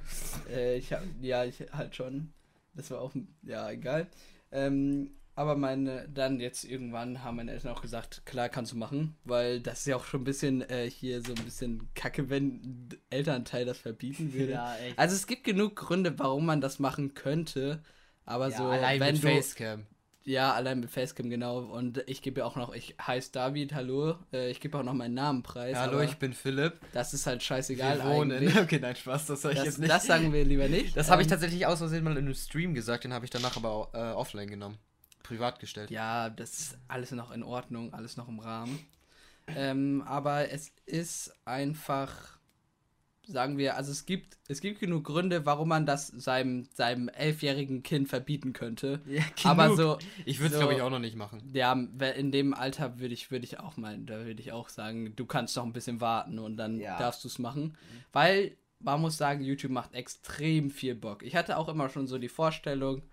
Äh, 0.49 0.77
ich 0.77 0.91
hab, 0.91 1.01
ja, 1.21 1.45
ich 1.45 1.61
halt 1.71 1.95
schon. 1.95 2.33
Das 2.73 2.91
war 2.91 3.01
auch, 3.01 3.13
ja, 3.43 3.69
egal. 3.69 4.07
Ähm, 4.51 5.11
aber 5.35 5.55
meine, 5.55 6.07
dann 6.09 6.39
jetzt 6.39 6.65
irgendwann 6.65 7.23
haben 7.23 7.37
meine 7.37 7.51
Eltern 7.51 7.71
auch 7.71 7.81
gesagt, 7.81 8.21
klar 8.25 8.49
kannst 8.49 8.73
du 8.73 8.77
machen, 8.77 9.15
weil 9.23 9.61
das 9.61 9.79
ist 9.79 9.87
ja 9.87 9.95
auch 9.95 10.03
schon 10.03 10.21
ein 10.21 10.25
bisschen 10.25 10.61
äh, 10.69 10.89
hier 10.89 11.21
so 11.21 11.33
ein 11.33 11.43
bisschen 11.45 11.89
kacke, 11.95 12.29
wenn 12.29 12.45
ein 12.47 12.89
Elternteil 13.09 13.65
das 13.65 13.77
verbieten 13.77 14.33
würde. 14.33 14.53
Ja, 14.53 14.77
echt. 14.77 14.99
Also 14.99 15.15
es 15.15 15.27
gibt 15.27 15.43
genug 15.43 15.75
Gründe, 15.75 16.19
warum 16.19 16.45
man 16.45 16.59
das 16.61 16.79
machen 16.79 17.13
könnte, 17.13 17.81
aber 18.25 18.49
ja, 18.49 18.57
so, 18.57 18.63
allein 18.65 18.99
wenn 18.99 19.15
mit 19.15 19.23
du, 19.23 19.27
Facecam. 19.27 19.85
Ja, 20.23 20.53
allein 20.53 20.79
mit 20.79 20.89
Facecam, 20.91 21.29
genau. 21.29 21.59
Und 21.59 22.03
ich 22.07 22.21
gebe 22.21 22.39
ja 22.41 22.45
auch 22.45 22.55
noch, 22.55 22.73
ich 22.73 22.95
heiße 23.05 23.31
David, 23.31 23.73
hallo. 23.73 24.15
Äh, 24.31 24.51
ich 24.51 24.59
gebe 24.59 24.77
auch 24.77 24.83
noch 24.83 24.93
meinen 24.93 25.13
Namen 25.15 25.41
preis. 25.43 25.75
Hallo, 25.77 26.01
ich 26.01 26.17
bin 26.17 26.33
Philipp. 26.33 26.79
Das 26.93 27.13
ist 27.13 27.25
halt 27.25 27.41
scheißegal 27.43 27.97
Wir 27.99 28.05
wohnen. 28.05 28.37
eigentlich. 28.37 28.55
Okay, 28.61 28.79
nein, 28.79 28.95
Spaß, 28.95 29.25
das 29.27 29.41
soll 29.41 29.51
ich 29.53 29.57
Das, 29.57 29.65
jetzt 29.65 29.79
nicht. 29.79 29.91
das 29.91 30.05
sagen 30.05 30.31
wir 30.31 30.45
lieber 30.45 30.67
nicht. 30.69 30.95
Das 30.95 31.09
habe 31.09 31.21
ich 31.21 31.27
Ähm, 31.27 31.31
tatsächlich 31.31 31.65
aus 31.65 31.79
Versehen 31.79 32.03
mal 32.03 32.11
in 32.11 32.19
einem 32.19 32.35
Stream 32.35 32.73
gesagt, 32.73 33.03
den 33.03 33.13
habe 33.13 33.25
ich 33.25 33.31
danach 33.31 33.57
aber 33.57 33.89
äh, 33.93 34.13
offline 34.15 34.47
genommen. 34.49 34.77
Privat 35.23 35.59
gestellt. 35.59 35.89
Ja, 35.91 36.29
das 36.29 36.59
ist 36.59 36.77
alles 36.87 37.11
noch 37.11 37.31
in 37.31 37.41
Ordnung, 37.43 37.93
alles 37.93 38.17
noch 38.17 38.27
im 38.27 38.39
Rahmen. 38.39 38.79
Ähm, 39.47 40.03
aber 40.05 40.51
es 40.51 40.71
ist 40.85 41.33
einfach, 41.45 42.39
sagen 43.31 43.57
wir, 43.57 43.75
also 43.77 43.91
es 43.91 44.05
gibt, 44.05 44.37
es 44.47 44.61
gibt 44.61 44.79
genug 44.79 45.03
Gründe, 45.05 45.45
warum 45.45 45.69
man 45.69 45.85
das 45.85 46.07
seinem, 46.07 46.67
seinem 46.73 47.09
elfjährigen 47.09 47.83
Kind 47.83 48.09
verbieten 48.09 48.53
könnte. 48.53 49.01
Ja, 49.07 49.23
Aber 49.43 49.63
genug. 49.65 49.77
so, 49.77 49.97
Ich 50.25 50.39
würde 50.39 50.47
es, 50.47 50.53
so- 50.53 50.59
glaube 50.59 50.73
ich, 50.75 50.81
auch 50.81 50.89
noch 50.89 50.99
nicht 50.99 51.15
machen. 51.15 51.49
ja, 51.53 51.73
in 51.73 52.31
dem 52.31 52.53
Alter 52.53 52.99
würde 52.99 53.13
ich, 53.13 53.31
würde 53.31 53.45
ich 53.45 53.59
auch 53.59 53.77
mal, 53.77 53.97
da 53.99 54.25
würde 54.25 54.41
ich 54.41 54.51
auch 54.51 54.69
sagen, 54.69 55.15
du 55.15 55.25
kannst 55.25 55.55
noch 55.57 55.63
ein 55.65 55.73
bisschen 55.73 56.01
warten 56.01 56.37
und 56.39 56.57
dann 56.57 56.79
Ja. 56.79 56.97
darfst 56.97 57.23
du 57.23 57.27
es 57.27 57.39
machen. 57.39 57.75
Weil 58.11 58.57
man 58.79 58.99
muss 59.01 59.17
sagen, 59.17 59.43
YouTube 59.43 59.71
macht 59.71 59.93
extrem 59.93 60.69
viel 60.71 60.95
Bock. 60.95 61.23
Ich 61.23 61.35
hatte 61.35 61.57
auch 61.57 61.69
immer 61.69 61.89
schon 61.89 62.07
so 62.07 62.17
die 62.17 62.29
Vorstellung, 62.29 63.03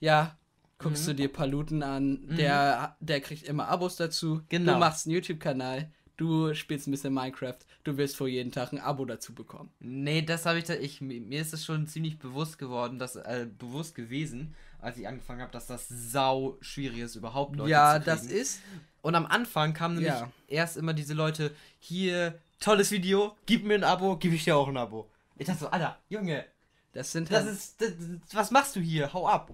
ja, 0.00 0.38
guckst 0.78 1.02
Mhm. 1.04 1.06
du 1.08 1.14
dir 1.16 1.32
Paluten 1.32 1.82
an, 1.82 2.24
der, 2.36 2.96
der 3.00 3.20
kriegt 3.20 3.42
immer 3.48 3.66
Abos 3.66 3.96
dazu. 3.96 4.42
Genau. 4.48 4.74
Du 4.74 4.78
machst 4.78 5.06
einen 5.06 5.14
YouTube-Kanal, 5.16 5.90
du 6.18 6.52
spielst 6.54 6.86
ein 6.86 6.90
bisschen 6.90 7.14
Minecraft, 7.14 7.56
du 7.84 7.96
wirst 7.96 8.16
vor 8.16 8.28
jeden 8.28 8.52
Tag 8.52 8.72
ein 8.72 8.78
Abo 8.80 9.06
dazu 9.06 9.32
bekommen. 9.34 9.70
Nee, 9.80 10.20
das 10.20 10.44
habe 10.44 10.58
ich, 10.58 10.64
da, 10.64 10.74
ich. 10.74 11.00
Mir 11.00 11.40
ist 11.40 11.54
es 11.54 11.64
schon 11.64 11.86
ziemlich 11.86 12.18
bewusst 12.18 12.58
geworden, 12.58 12.98
dass, 12.98 13.16
äh, 13.16 13.46
bewusst 13.58 13.94
gewesen, 13.94 14.54
als 14.80 14.98
ich 14.98 15.08
angefangen 15.08 15.40
habe, 15.40 15.52
dass 15.52 15.66
das 15.66 15.88
sau 15.88 16.58
schwierig 16.60 16.98
ist, 16.98 17.16
überhaupt 17.16 17.56
Leute 17.56 17.70
ja, 17.70 17.98
das 17.98 18.26
ist. 18.26 18.60
Und 19.00 19.14
am 19.14 19.24
Anfang 19.26 19.72
kamen 19.72 19.94
nämlich 19.94 20.12
Ja. 20.12 20.30
erst 20.48 20.76
immer 20.76 20.92
diese 20.92 21.14
Leute, 21.14 21.54
hier, 21.78 22.38
tolles 22.60 22.90
Video, 22.90 23.34
gib 23.46 23.64
mir 23.64 23.74
ein 23.76 23.84
Abo, 23.84 24.16
gib 24.16 24.32
ich 24.34 24.44
dir 24.44 24.56
auch 24.56 24.68
ein 24.68 24.76
Abo. 24.76 25.08
Ich 25.36 25.46
dachte 25.46 25.60
so, 25.60 25.68
Alter, 25.68 25.98
Junge, 26.08 26.44
Das 26.92 27.12
sind 27.12 27.30
das 27.30 27.44
halt- 27.44 27.54
ist, 27.54 27.80
das, 27.80 27.92
was 28.32 28.50
machst 28.50 28.74
du 28.74 28.80
hier? 28.80 29.12
Hau 29.12 29.28
ab. 29.28 29.52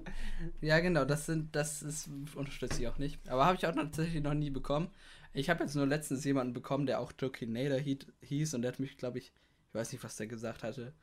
Ja, 0.62 0.80
genau, 0.80 1.04
das 1.04 1.26
sind, 1.26 1.54
das 1.54 1.83
ist, 1.83 2.09
unterstütze 2.35 2.80
ich 2.80 2.88
auch 2.88 2.97
nicht. 2.99 3.18
Aber 3.28 3.44
habe 3.44 3.56
ich 3.56 3.66
auch 3.66 3.75
tatsächlich 3.75 4.23
noch 4.23 4.33
nie 4.35 4.50
bekommen. 4.50 4.88
Ich 5.36 5.50
habe 5.50 5.64
jetzt 5.64 5.74
nur 5.74 5.86
letztens 5.86 6.24
jemanden 6.24 6.52
bekommen, 6.52 6.86
der 6.86 7.00
auch 7.00 7.12
Jokinator 7.18 7.78
hieß 7.78 8.54
und 8.54 8.62
der 8.62 8.72
hat 8.72 8.78
mich, 8.78 8.96
glaube 8.96 9.18
ich, 9.18 9.32
ich 9.68 9.74
weiß 9.74 9.92
nicht, 9.92 10.04
was 10.04 10.16
der 10.16 10.28
gesagt 10.28 10.62
hatte. 10.62 10.94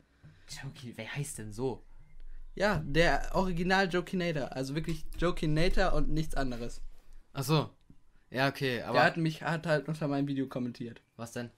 Okay, 0.69 0.93
wer 0.95 1.15
heißt 1.15 1.37
denn 1.37 1.51
so? 1.51 1.83
Ja, 2.55 2.81
der 2.85 3.35
Original 3.35 3.89
Jokinator, 3.89 4.53
also 4.53 4.73
wirklich 4.73 5.05
Jokinator 5.17 5.93
und 5.93 6.09
nichts 6.09 6.35
anderes. 6.35 6.81
Ach 7.33 7.43
so. 7.43 7.69
Ja, 8.29 8.47
okay, 8.47 8.81
aber 8.81 8.93
der 8.93 9.03
hat 9.03 9.17
mich, 9.17 9.43
hat 9.43 9.67
halt 9.67 9.89
unter 9.89 10.07
meinem 10.07 10.27
Video 10.27 10.47
kommentiert. 10.47 11.01
was 11.17 11.33
denn? 11.33 11.51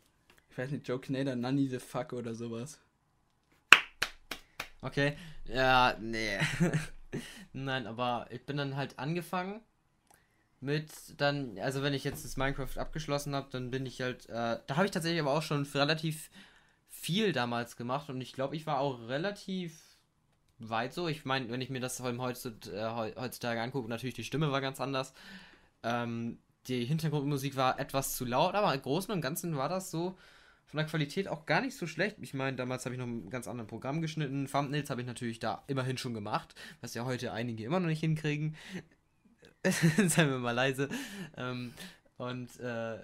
Ich 0.50 0.58
weiß 0.58 0.72
nicht, 0.72 0.88
Jokinator, 0.88 1.36
Nanny 1.36 1.68
the 1.68 1.80
fuck 1.80 2.14
oder 2.14 2.34
sowas. 2.34 2.80
Okay. 4.82 5.16
Ja, 5.46 5.96
nee. 6.02 6.40
Nein, 7.54 7.86
aber 7.86 8.28
ich 8.32 8.44
bin 8.46 8.58
dann 8.58 8.76
halt 8.76 8.98
angefangen 8.98 9.62
mit 10.64 10.92
dann, 11.18 11.58
also 11.60 11.84
wenn 11.84 11.94
ich 11.94 12.04
jetzt 12.04 12.26
das 12.26 12.38
Minecraft 12.38 12.78
abgeschlossen 12.78 13.36
habe, 13.36 13.48
dann 13.52 13.72
bin 13.72 13.86
ich 13.86 14.02
halt, 14.02 14.28
äh, 14.30 14.60
da 14.68 14.76
habe 14.76 14.86
ich 14.86 14.92
tatsächlich 14.92 15.22
aber 15.22 15.34
auch 15.34 15.44
schon 15.44 15.64
relativ 15.64 16.30
viel 16.90 17.34
damals 17.34 17.76
gemacht 17.78 18.10
und 18.10 18.22
ich 18.22 18.34
glaube, 18.34 18.56
ich 18.56 18.66
war 18.66 18.80
auch 18.80 19.08
relativ 19.08 19.80
weit 20.60 20.94
so. 20.94 21.08
Ich 21.08 21.26
meine, 21.26 21.50
wenn 21.50 21.62
ich 21.62 21.70
mir 21.70 21.80
das 21.82 22.00
äh, 22.00 22.04
heu- 22.04 23.14
heutzutage 23.16 23.62
angucke, 23.62 23.90
natürlich 23.90 24.16
die 24.16 24.24
Stimme 24.24 24.52
war 24.52 24.62
ganz 24.62 24.80
anders. 24.82 25.14
Ähm, 25.84 26.40
die 26.68 26.86
Hintergrundmusik 26.86 27.56
war 27.56 27.80
etwas 27.80 28.16
zu 28.16 28.26
laut, 28.26 28.56
aber 28.56 28.74
im 28.74 28.82
Großen 28.82 29.14
und 29.14 29.22
Ganzen 29.22 29.58
war 29.58 29.70
das 29.70 29.92
so 29.92 30.18
von 30.66 30.78
der 30.78 30.88
Qualität 30.88 31.28
auch 31.28 31.46
gar 31.46 31.62
nicht 31.62 31.76
so 31.78 31.88
schlecht. 31.88 32.18
Ich 32.22 32.34
meine, 32.34 32.56
damals 32.58 32.86
habe 32.86 32.96
ich 32.96 33.00
noch 33.00 33.08
ein 33.08 33.30
ganz 33.30 33.48
anderes 33.48 33.70
Programm 33.70 34.02
geschnitten. 34.02 34.48
Thumbnails 34.48 34.90
habe 34.90 35.02
ich 35.02 35.08
natürlich 35.08 35.40
da 35.40 35.64
immerhin 35.68 35.98
schon 35.98 36.14
gemacht, 36.14 36.56
was 36.82 36.94
ja 36.94 37.06
heute 37.06 37.34
einige 37.34 37.66
immer 37.66 37.80
noch 37.80 37.88
nicht 37.88 38.00
hinkriegen. 38.00 38.56
Seien 40.08 40.30
wir 40.30 40.40
mal 40.40 40.52
leise. 40.52 40.90
Ähm, 41.38 41.74
und 42.18 42.60
äh, 42.60 43.00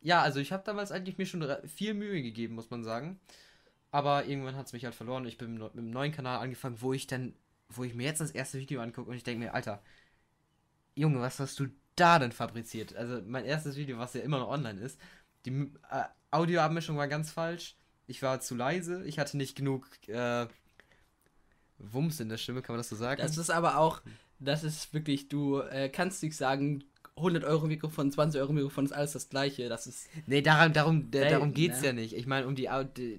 ja, 0.00 0.22
also 0.22 0.38
ich 0.40 0.52
habe 0.52 0.62
damals 0.64 0.92
eigentlich 0.92 1.18
mir 1.18 1.26
schon 1.26 1.44
viel 1.66 1.94
Mühe 1.94 2.22
gegeben, 2.22 2.54
muss 2.54 2.70
man 2.70 2.84
sagen. 2.84 3.18
Aber 3.90 4.26
irgendwann 4.26 4.56
hat 4.56 4.66
es 4.66 4.72
mich 4.72 4.84
halt 4.84 4.94
verloren. 4.94 5.26
Ich 5.26 5.38
bin 5.38 5.54
mit 5.54 5.72
einem 5.72 5.90
neuen 5.90 6.12
Kanal 6.12 6.38
angefangen, 6.40 6.80
wo 6.80 6.92
ich 6.92 7.06
dann, 7.06 7.34
wo 7.68 7.84
ich 7.84 7.94
mir 7.94 8.04
jetzt 8.04 8.20
das 8.20 8.30
erste 8.30 8.58
Video 8.58 8.80
angucke 8.80 9.10
und 9.10 9.16
ich 9.16 9.24
denke 9.24 9.44
mir, 9.44 9.54
Alter, 9.54 9.82
Junge, 10.94 11.20
was 11.20 11.40
hast 11.40 11.58
du 11.60 11.66
da 11.96 12.18
denn 12.18 12.32
fabriziert? 12.32 12.94
Also 12.94 13.20
mein 13.26 13.44
erstes 13.44 13.76
Video, 13.76 13.98
was 13.98 14.14
ja 14.14 14.20
immer 14.20 14.38
noch 14.38 14.48
online 14.48 14.80
ist, 14.80 15.00
die 15.44 15.70
äh, 15.90 16.04
Audioabmischung 16.30 16.96
war 16.96 17.08
ganz 17.08 17.30
falsch. 17.30 17.76
Ich 18.06 18.22
war 18.22 18.40
zu 18.40 18.54
leise. 18.54 19.04
Ich 19.04 19.18
hatte 19.18 19.36
nicht 19.36 19.56
genug 19.56 19.88
äh, 20.08 20.46
Wumms 21.78 22.20
in 22.20 22.28
der 22.28 22.38
Stimme, 22.38 22.62
kann 22.62 22.74
man 22.74 22.80
das 22.80 22.88
so 22.88 22.96
sagen? 22.96 23.20
Das 23.20 23.36
ist 23.36 23.50
aber 23.50 23.78
auch, 23.78 24.02
das 24.38 24.64
ist 24.64 24.92
wirklich, 24.94 25.28
du 25.28 25.60
äh, 25.60 25.88
kannst 25.88 26.22
nicht 26.22 26.36
sagen, 26.36 26.84
100 27.16 27.44
Euro 27.44 27.66
Mikrofon, 27.66 28.12
20 28.12 28.40
Euro 28.40 28.52
Mikrofon 28.52 28.84
ist 28.84 28.92
alles 28.92 29.12
das 29.12 29.30
gleiche. 29.30 29.68
Das 29.68 29.86
ist, 29.86 30.08
nee, 30.26 30.42
darum, 30.42 30.72
darum, 30.72 31.08
Selten, 31.10 31.30
darum 31.30 31.54
geht's 31.54 31.80
ne? 31.80 31.86
ja 31.86 31.92
nicht. 31.94 32.14
Ich 32.14 32.26
meine, 32.26 32.46
um 32.46 32.54
die, 32.54 32.68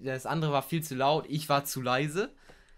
das 0.03 0.25
andere 0.25 0.51
war 0.51 0.61
viel 0.61 0.83
zu 0.83 0.95
laut, 0.95 1.25
ich 1.27 1.49
war 1.49 1.65
zu 1.65 1.81
leise 1.81 2.29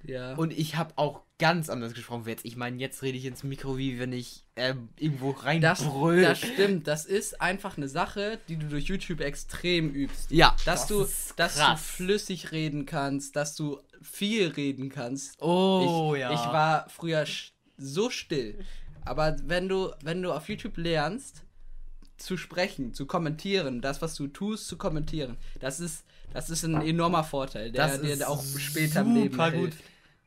ja. 0.04 0.36
und 0.36 0.58
ich 0.58 0.78
habe 0.78 0.94
auch 0.96 1.22
ganz 1.38 1.70
anders 1.70 1.94
gesprochen 1.94 2.26
wie 2.26 2.32
jetzt. 2.32 2.46
Ich 2.46 2.56
meine, 2.56 2.78
jetzt 2.78 3.02
rede 3.02 3.18
ich 3.18 3.26
ins 3.26 3.44
Mikro, 3.44 3.78
wie 3.78 4.00
wenn 4.00 4.14
ich 4.14 4.46
äh, 4.56 4.76
irgendwo 4.98 5.32
rein 5.32 5.62
Das, 5.62 5.84
brüll. 5.84 6.22
das 6.22 6.40
stimmt, 6.40 6.88
das 6.88 7.06
ist 7.06 7.42
einfach 7.42 7.78
eine 7.78 7.90
Sache, 7.90 8.40
die 8.48 8.58
du 8.58 8.68
durch 8.68 8.86
YouTube 8.86 9.22
extrem 9.22 9.90
übst. 9.94 10.32
ja, 10.32 10.56
Dass 10.66 10.88
das 10.88 10.88
du, 10.88 11.34
dass 11.36 11.56
du 11.56 11.78
flüssig 11.78 12.52
reden 12.52 12.86
kannst, 12.86 13.36
dass 13.36 13.56
du 13.56 13.82
viel 14.02 14.48
reden 14.48 14.90
kannst. 14.90 15.42
Oh 15.42 16.14
ich, 16.14 16.22
ja. 16.22 16.32
Ich 16.34 16.40
war 16.40 16.88
früher 16.90 17.26
so 17.80 18.10
still. 18.10 18.56
Aber 19.06 19.36
wenn 19.46 19.68
du, 19.70 19.92
wenn 20.04 20.22
du 20.22 20.32
auf 20.32 20.50
YouTube 20.50 20.78
lernst, 20.78 21.44
zu 22.18 22.36
sprechen, 22.38 22.94
zu 22.94 23.06
kommentieren, 23.06 23.82
das, 23.82 24.02
was 24.02 24.14
du 24.16 24.28
tust, 24.28 24.68
zu 24.68 24.78
kommentieren, 24.78 25.38
das 25.60 25.80
ist, 25.80 26.04
das 26.34 26.50
ist 26.50 26.64
ein 26.66 26.82
enormer 26.82 27.24
Vorteil, 27.24 27.72
der 27.72 27.88
das 27.88 28.02
dir 28.02 28.30
auch 28.30 28.44
später 28.58 29.02
im 29.02 29.16
Leben 29.16 29.36
hilft. 29.52 29.84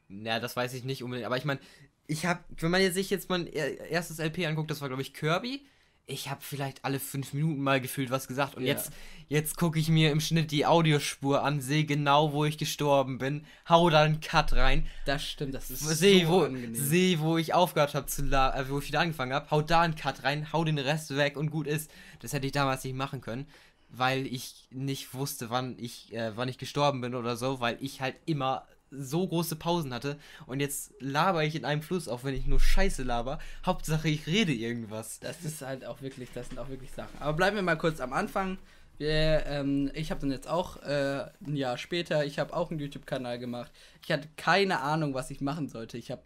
Ja, 0.09 0.41
das 0.41 0.57
weiß 0.57 0.73
ich 0.75 0.85
nicht 0.85 1.03
unbedingt. 1.03 1.27
Aber 1.27 1.37
ich 1.37 1.45
meine, 1.45 1.61
ich 2.07 2.27
habe, 2.27 2.41
wenn 2.59 2.71
man 2.71 2.81
jetzt 2.81 2.95
sich 2.95 3.11
jetzt 3.11 3.29
mein 3.29 3.47
er- 3.47 3.79
erstes 3.91 4.19
LP 4.19 4.47
anguckt, 4.47 4.71
das 4.71 4.81
war 4.81 4.89
glaube 4.89 5.03
ich 5.03 5.13
Kirby. 5.15 5.63
Ich 6.07 6.29
habe 6.29 6.41
vielleicht 6.43 6.85
alle 6.85 6.99
fünf 6.99 7.33
Minuten 7.33 7.63
mal 7.63 7.81
gefühlt 7.81 8.11
was 8.11 8.27
gesagt 8.27 8.57
und 8.57 8.63
Ja. 8.65 8.73
jetzt, 8.73 8.91
jetzt 9.29 9.57
gucke 9.57 9.79
ich 9.79 9.89
mir 9.89 10.11
im 10.11 10.21
Schnitt 10.21 10.51
die 10.51 10.67
Audiospur 10.67 11.43
an, 11.45 11.61
sehe 11.61 11.85
genau, 11.85 12.33
wo 12.33 12.45
ich 12.45 12.59
gestorben 12.59 13.19
bin, 13.19 13.47
hau 13.69 13.89
da 13.89 14.03
einen 14.03 14.21
Cut 14.21 14.53
rein, 14.53 14.87
Das 15.07 15.25
stimmt, 15.25 15.55
das 15.55 15.71
ist 15.71 15.81
sehe, 15.81 16.27
so 16.27 16.33
wo, 16.33 16.41
angenehm. 16.41 16.75
seh, 16.75 17.19
wo 17.21 17.39
ich 17.39 17.55
aufgehört 17.55 17.95
habe 17.95 18.07
zu 18.07 18.23
äh, 18.25 18.69
wo 18.69 18.81
ich 18.81 18.89
wieder 18.89 19.01
angefangen 19.01 19.33
habe, 19.33 19.51
hau 19.51 19.63
da 19.63 19.83
einen 19.83 19.95
Cut 19.95 20.25
rein, 20.25 20.53
hau 20.53 20.65
den 20.65 20.79
Rest 20.79 21.17
weg 21.17 21.37
und 21.37 21.51
gut 21.51 21.67
ist. 21.69 21.91
Das 22.19 22.33
hätte 22.33 22.47
ich 22.47 22.53
damals 22.53 22.83
nicht 22.83 22.97
machen 22.97 23.21
können, 23.21 23.47
weil 23.89 24.27
ich 24.27 24.67
nicht 24.71 25.15
wusste, 25.15 25.51
wann 25.51 25.77
ich, 25.79 26.13
äh, 26.13 26.37
wann 26.37 26.49
ich 26.49 26.59
gestorben 26.59 27.01
bin 27.01 27.15
oder 27.15 27.37
so, 27.37 27.61
weil 27.61 27.79
ich 27.81 28.01
halt 28.01 28.17
immer 28.27 28.67
so 28.93 29.27
große 29.27 29.57
Pausen 29.57 29.93
hatte 29.93 30.19
und 30.47 30.61
jetzt 30.61 30.93
laber 31.01 31.45
ich 31.45 31.55
in 31.55 31.65
einem 31.65 31.83
Fluss, 31.83 32.09
auch 32.09 32.25
wenn 32.25 32.35
ich 32.35 32.47
nur 32.47 32.61
Scheiße 32.61 33.03
laber. 33.03 33.39
Hauptsache 33.65 34.09
ich 34.09 34.27
rede 34.27 34.53
irgendwas. 34.53 35.19
Das 35.21 35.45
ist 35.45 35.63
halt 35.63 35.85
auch 35.85 36.03
wirklich, 36.03 36.31
das 36.33 36.49
sind 36.49 36.59
auch 36.59 36.69
wirklich 36.69 36.93
Sachen. 36.93 37.17
Aber 37.21 37.33
bleiben 37.33 37.57
wir 37.57 37.63
mal 37.63 37.79
kurz 37.79 38.01
am 38.01 38.13
Anfang. 38.13 38.59
Wir, 38.99 39.47
ähm, 39.47 39.91
ich 39.95 40.11
habe 40.11 40.21
dann 40.21 40.31
jetzt 40.31 40.49
auch 40.49 40.77
äh, 40.83 41.25
ein 41.45 41.57
Jahr 41.57 41.79
später, 41.79 42.25
ich 42.25 42.39
habe 42.39 42.55
auch 42.55 42.71
einen 42.71 42.79
YouTube-Kanal 42.79 43.39
gemacht. 43.39 43.73
Ich 44.05 44.13
hatte 44.13 44.29
keine 44.37 44.81
Ahnung, 44.81 45.15
was 45.15 45.31
ich 45.31 45.41
machen 45.41 45.69
sollte. 45.69 45.97
Ich 45.99 46.11
habe, 46.11 46.23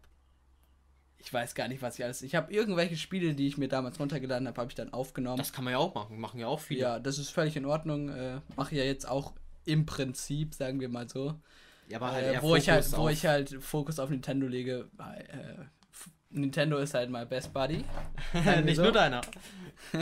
ich 1.18 1.32
weiß 1.32 1.54
gar 1.54 1.68
nicht, 1.68 1.80
was 1.80 1.99
ich 1.99 2.04
alles. 2.04 2.23
Ich 2.23 2.35
habe 2.35 2.52
irgendwelche 2.52 2.96
Spiele, 2.96 3.35
die 3.35 3.46
ich 3.46 3.56
mir 3.56 3.68
damals 3.68 4.00
runtergeladen 4.00 4.49
habe, 4.49 4.61
habe 4.61 4.70
ich 4.70 4.75
dann 4.75 4.92
aufgenommen. 4.92 5.38
Das 5.38 5.52
kann 5.52 5.64
man 5.64 5.73
ja 5.73 5.78
auch 5.78 5.94
machen, 5.94 6.18
machen 6.18 6.40
ja 6.40 6.49
auch 6.49 6.61
viele. 6.61 6.80
ja, 6.80 6.99
das 6.99 7.18
ist 7.18 7.30
völlig 7.30 7.56
in 7.56 7.64
Ordnung. 7.64 8.08
Äh, 8.08 8.40
Mache 8.56 8.75
ja 8.75 8.85
jetzt 8.85 9.08
auch 9.08 9.32
im 9.64 9.87
Prinzip, 9.87 10.54
sagen 10.54 10.80
wir 10.80 10.88
mal 10.88 11.08
so. 11.08 11.35
Ja, 11.88 11.99
aber 11.99 12.12
halt 12.12 12.37
Äh, 12.37 12.43
wo, 12.43 12.57
ich 12.57 12.69
halt, 12.69 12.85
Fokus 12.85 12.99
wo 12.99 13.05
auf- 13.05 13.11
ich 13.12 13.26
halt 13.26 13.62
Fokus 13.62 13.99
auf 13.99 14.11
Nintendo 14.11 14.47
lege. 14.47 14.88
Äh, 14.99 15.64
Nintendo 16.31 16.78
ist 16.78 16.93
halt 16.95 17.09
mein 17.11 17.28
Best 17.28 17.52
Buddy. 17.52 17.85
nicht 18.64 18.76
so. 18.76 18.83
nur 18.83 18.93
deiner. 18.93 19.21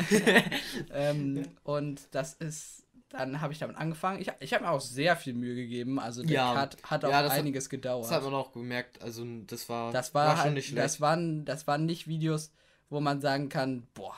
ähm, 0.92 1.46
und 1.62 2.02
das 2.12 2.34
ist, 2.34 2.86
dann 3.10 3.40
habe 3.40 3.52
ich 3.52 3.58
damit 3.58 3.76
angefangen. 3.76 4.20
Ich, 4.20 4.30
ich 4.40 4.52
habe 4.54 4.64
mir 4.64 4.70
auch 4.70 4.80
sehr 4.80 5.16
viel 5.16 5.34
Mühe 5.34 5.54
gegeben. 5.54 5.98
Also 6.00 6.22
der 6.22 6.32
Ja. 6.32 6.54
Cut 6.54 6.76
hat 6.84 7.04
auch 7.04 7.10
Ja, 7.10 7.22
das 7.22 7.32
hat- 7.32 7.38
einiges 7.40 7.68
gedauert. 7.68 8.04
Das 8.06 8.12
hat 8.12 8.24
man 8.24 8.34
auch 8.34 8.52
gemerkt. 8.52 9.02
Also, 9.02 9.24
das 9.46 9.68
war, 9.68 9.92
Das 9.92 10.14
war, 10.14 10.34
schon 10.36 10.44
halt, 10.44 10.54
nicht 10.54 10.66
schlecht. 10.68 10.84
das 10.84 11.00
waren, 11.00 11.44
das 11.44 11.66
waren 11.66 11.86
nicht 11.86 12.08
Videos, 12.08 12.52
wo 12.90 13.00
man 13.00 13.20
sagen 13.20 13.48
kann, 13.48 13.86
boah, 13.94 14.14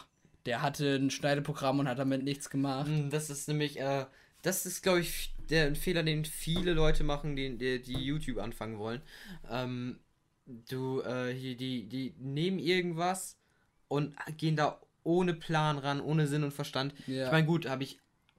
der 0.47 0.63
hatte 0.63 0.97
ein 0.97 1.11
Schneideprogramm 1.11 1.81
und 1.81 1.89
hat 1.89 1.99
damit 1.99 2.23
nichts 2.23 2.49
gemacht. 2.51 2.89
Mm, 2.89 3.11
Das 3.11 3.31
ist 3.31 3.49
nämlich, 3.49 3.79
äh, 3.81 4.07
das 4.43 4.65
ist, 4.65 4.83
glaube 4.83 5.01
ich, 5.01 5.35
der 5.51 5.75
Fehler, 5.75 6.03
den 6.03 6.25
viele 6.25 6.73
Leute 6.73 7.05
machen, 7.05 7.37
die, 7.37 7.57
die, 7.57 7.81
die 7.81 7.99
YouTube 8.05 8.39
anfangen 8.39 8.79
wollen. 8.79 9.03
Ähm, 9.51 9.99
du, 10.47 11.01
äh, 11.03 11.33
hier, 11.35 11.57
die, 11.57 11.85
die 11.89 12.15
nehmen 12.19 12.59
irgendwas 12.59 13.37
und 13.89 14.15
gehen 14.37 14.57
da 14.57 14.81
ohne 15.05 15.35
Plan 15.35 15.79
ran, 15.79 16.01
ohne 16.01 16.27
Sinn 16.27 16.43
und 16.45 16.53
Verstand. 16.53 16.95
Ja. 17.07 17.27
Ich 17.27 17.33
meine, 17.33 17.47
gut, 17.47 17.67
habe 17.69 17.85
ich, 17.85 17.99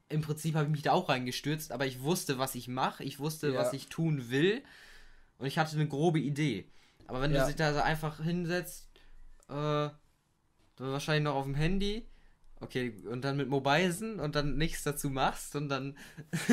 im 0.10 0.22
Prinzip 0.22 0.56
habe 0.56 0.66
ich 0.66 0.72
mich 0.72 0.82
da 0.82 0.92
auch 0.92 1.10
reingestürzt, 1.10 1.72
aber 1.72 1.86
ich 1.86 2.02
wusste, 2.02 2.38
was 2.38 2.56
ich 2.56 2.68
mache, 2.68 3.04
ich 3.04 3.20
wusste, 3.20 3.50
Ja. 3.54 3.60
was 3.60 3.74
ich 3.74 3.88
tun 3.88 4.30
will 4.30 4.62
und 5.38 5.48
ich 5.48 5.58
hatte 5.58 5.76
eine 5.76 5.88
grobe 5.88 6.20
Idee. 6.20 6.66
Aber 7.08 7.22
wenn 7.22 7.34
Ja. 7.34 7.42
du 7.42 7.48
dich 7.48 7.56
da 7.56 7.74
so 7.74 7.80
einfach 7.80 8.22
hinsetzt, 8.22 8.90
äh, 9.50 9.54
dann 9.54 9.96
wahrscheinlich 10.78 11.24
noch 11.24 11.36
auf 11.36 11.46
dem 11.46 11.56
Handy, 11.56 12.06
okay, 12.62 12.94
und 13.10 13.24
dann 13.24 13.38
mit 13.38 13.50
Mobilesen 13.50 14.20
und 14.20 14.36
dann 14.36 14.58
nichts 14.58 14.84
dazu 14.84 15.10
machst 15.10 15.56
und 15.56 15.70
dann. 15.70 15.96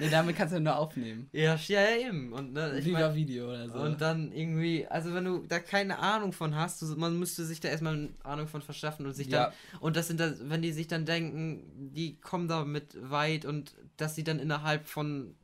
Nee, 0.00 0.10
damit 0.10 0.36
kannst 0.36 0.54
du 0.54 0.60
nur 0.60 0.76
aufnehmen. 0.76 1.28
ja, 1.32 1.56
ja, 1.66 1.80
ja, 1.82 2.08
eben. 2.08 2.32
Und, 2.32 2.52
ne, 2.52 2.78
ich 2.78 2.86
mein, 2.86 3.14
Video 3.16 3.48
oder 3.48 3.68
so. 3.68 3.78
und 3.80 4.00
dann 4.00 4.30
irgendwie, 4.30 4.86
also 4.86 5.12
wenn 5.12 5.24
du 5.24 5.38
da 5.48 5.58
keine 5.58 5.98
Ahnung 5.98 6.32
von 6.32 6.54
hast, 6.54 6.80
du, 6.82 6.86
man 6.96 7.18
müsste 7.18 7.44
sich 7.44 7.58
da 7.58 7.68
erstmal 7.68 7.94
eine 7.94 8.08
Ahnung 8.22 8.46
von 8.46 8.62
verschaffen 8.62 9.06
und 9.06 9.14
sich 9.14 9.26
Ja. 9.26 9.46
dann. 9.46 9.80
Und 9.80 9.96
das 9.96 10.06
sind 10.06 10.20
da, 10.20 10.32
wenn 10.42 10.62
die 10.62 10.70
sich 10.70 10.86
dann 10.86 11.04
denken, 11.04 11.90
die 11.92 12.16
kommen 12.20 12.46
da 12.46 12.64
mit 12.64 12.96
weit 13.10 13.44
und 13.44 13.74
dass 13.96 14.14
sie 14.14 14.22
dann 14.22 14.38
innerhalb 14.38 14.86
von 14.86 15.34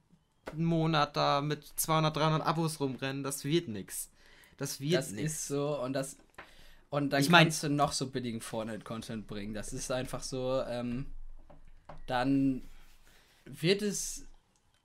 einem 0.53 0.65
Monat 0.67 1.17
da 1.17 1.41
mit 1.41 1.65
200, 1.65 2.17
300 2.17 2.47
Abos 2.47 2.79
rumrennen, 2.79 3.25
das 3.25 3.45
wird 3.45 3.67
nix. 3.67 4.11
Das 4.57 4.81
wird 4.81 4.95
das 4.95 5.11
nix. 5.11 5.33
ist 5.33 5.49
so 5.49 5.81
und 5.83 5.95
das 5.95 6.17
und 6.95 7.11
dann 7.11 7.21
Ich 7.23 7.29
mein- 7.29 7.47
kannst 7.47 7.63
du 7.65 7.69
noch 7.69 7.93
so 7.93 8.09
billigen 8.11 8.41
Fortnite-Content 8.41 9.27
bringen. 9.27 9.53
Das 9.55 9.73
ist 9.73 9.91
einfach 9.91 10.23
so, 10.23 10.63
ähm, 10.69 11.07
dann 12.07 12.63
wird 13.45 13.83
es 13.83 14.27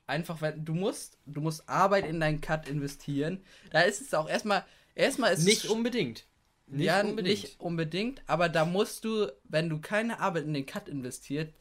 einfach, 0.08 0.42
wenn 0.42 0.66
du 0.66 0.74
musst, 0.74 1.18
du 1.26 1.40
musst 1.42 1.68
Arbeit 1.70 2.06
in 2.08 2.20
deinen 2.20 2.42
Cut 2.42 2.68
investieren. 2.68 3.44
Da 3.72 3.82
ist 3.82 4.02
es 4.02 4.14
auch 4.14 4.28
erstmal, 4.28 4.66
erstmal 4.96 5.34
ist 5.34 5.46
Nicht 5.46 5.66
es 5.66 5.70
unbedingt. 5.70 6.26
Nicht 6.68 6.86
ja, 6.86 7.02
unbedingt. 7.02 7.28
nicht 7.44 7.60
unbedingt, 7.60 8.22
aber 8.28 8.50
da 8.50 8.66
musst 8.66 9.06
du, 9.06 9.32
wenn 9.44 9.70
du 9.70 9.80
keine 9.80 10.20
Arbeit 10.20 10.46
in 10.46 10.54
den 10.54 10.66
Cut 10.66 10.88
investiert, 10.88 11.54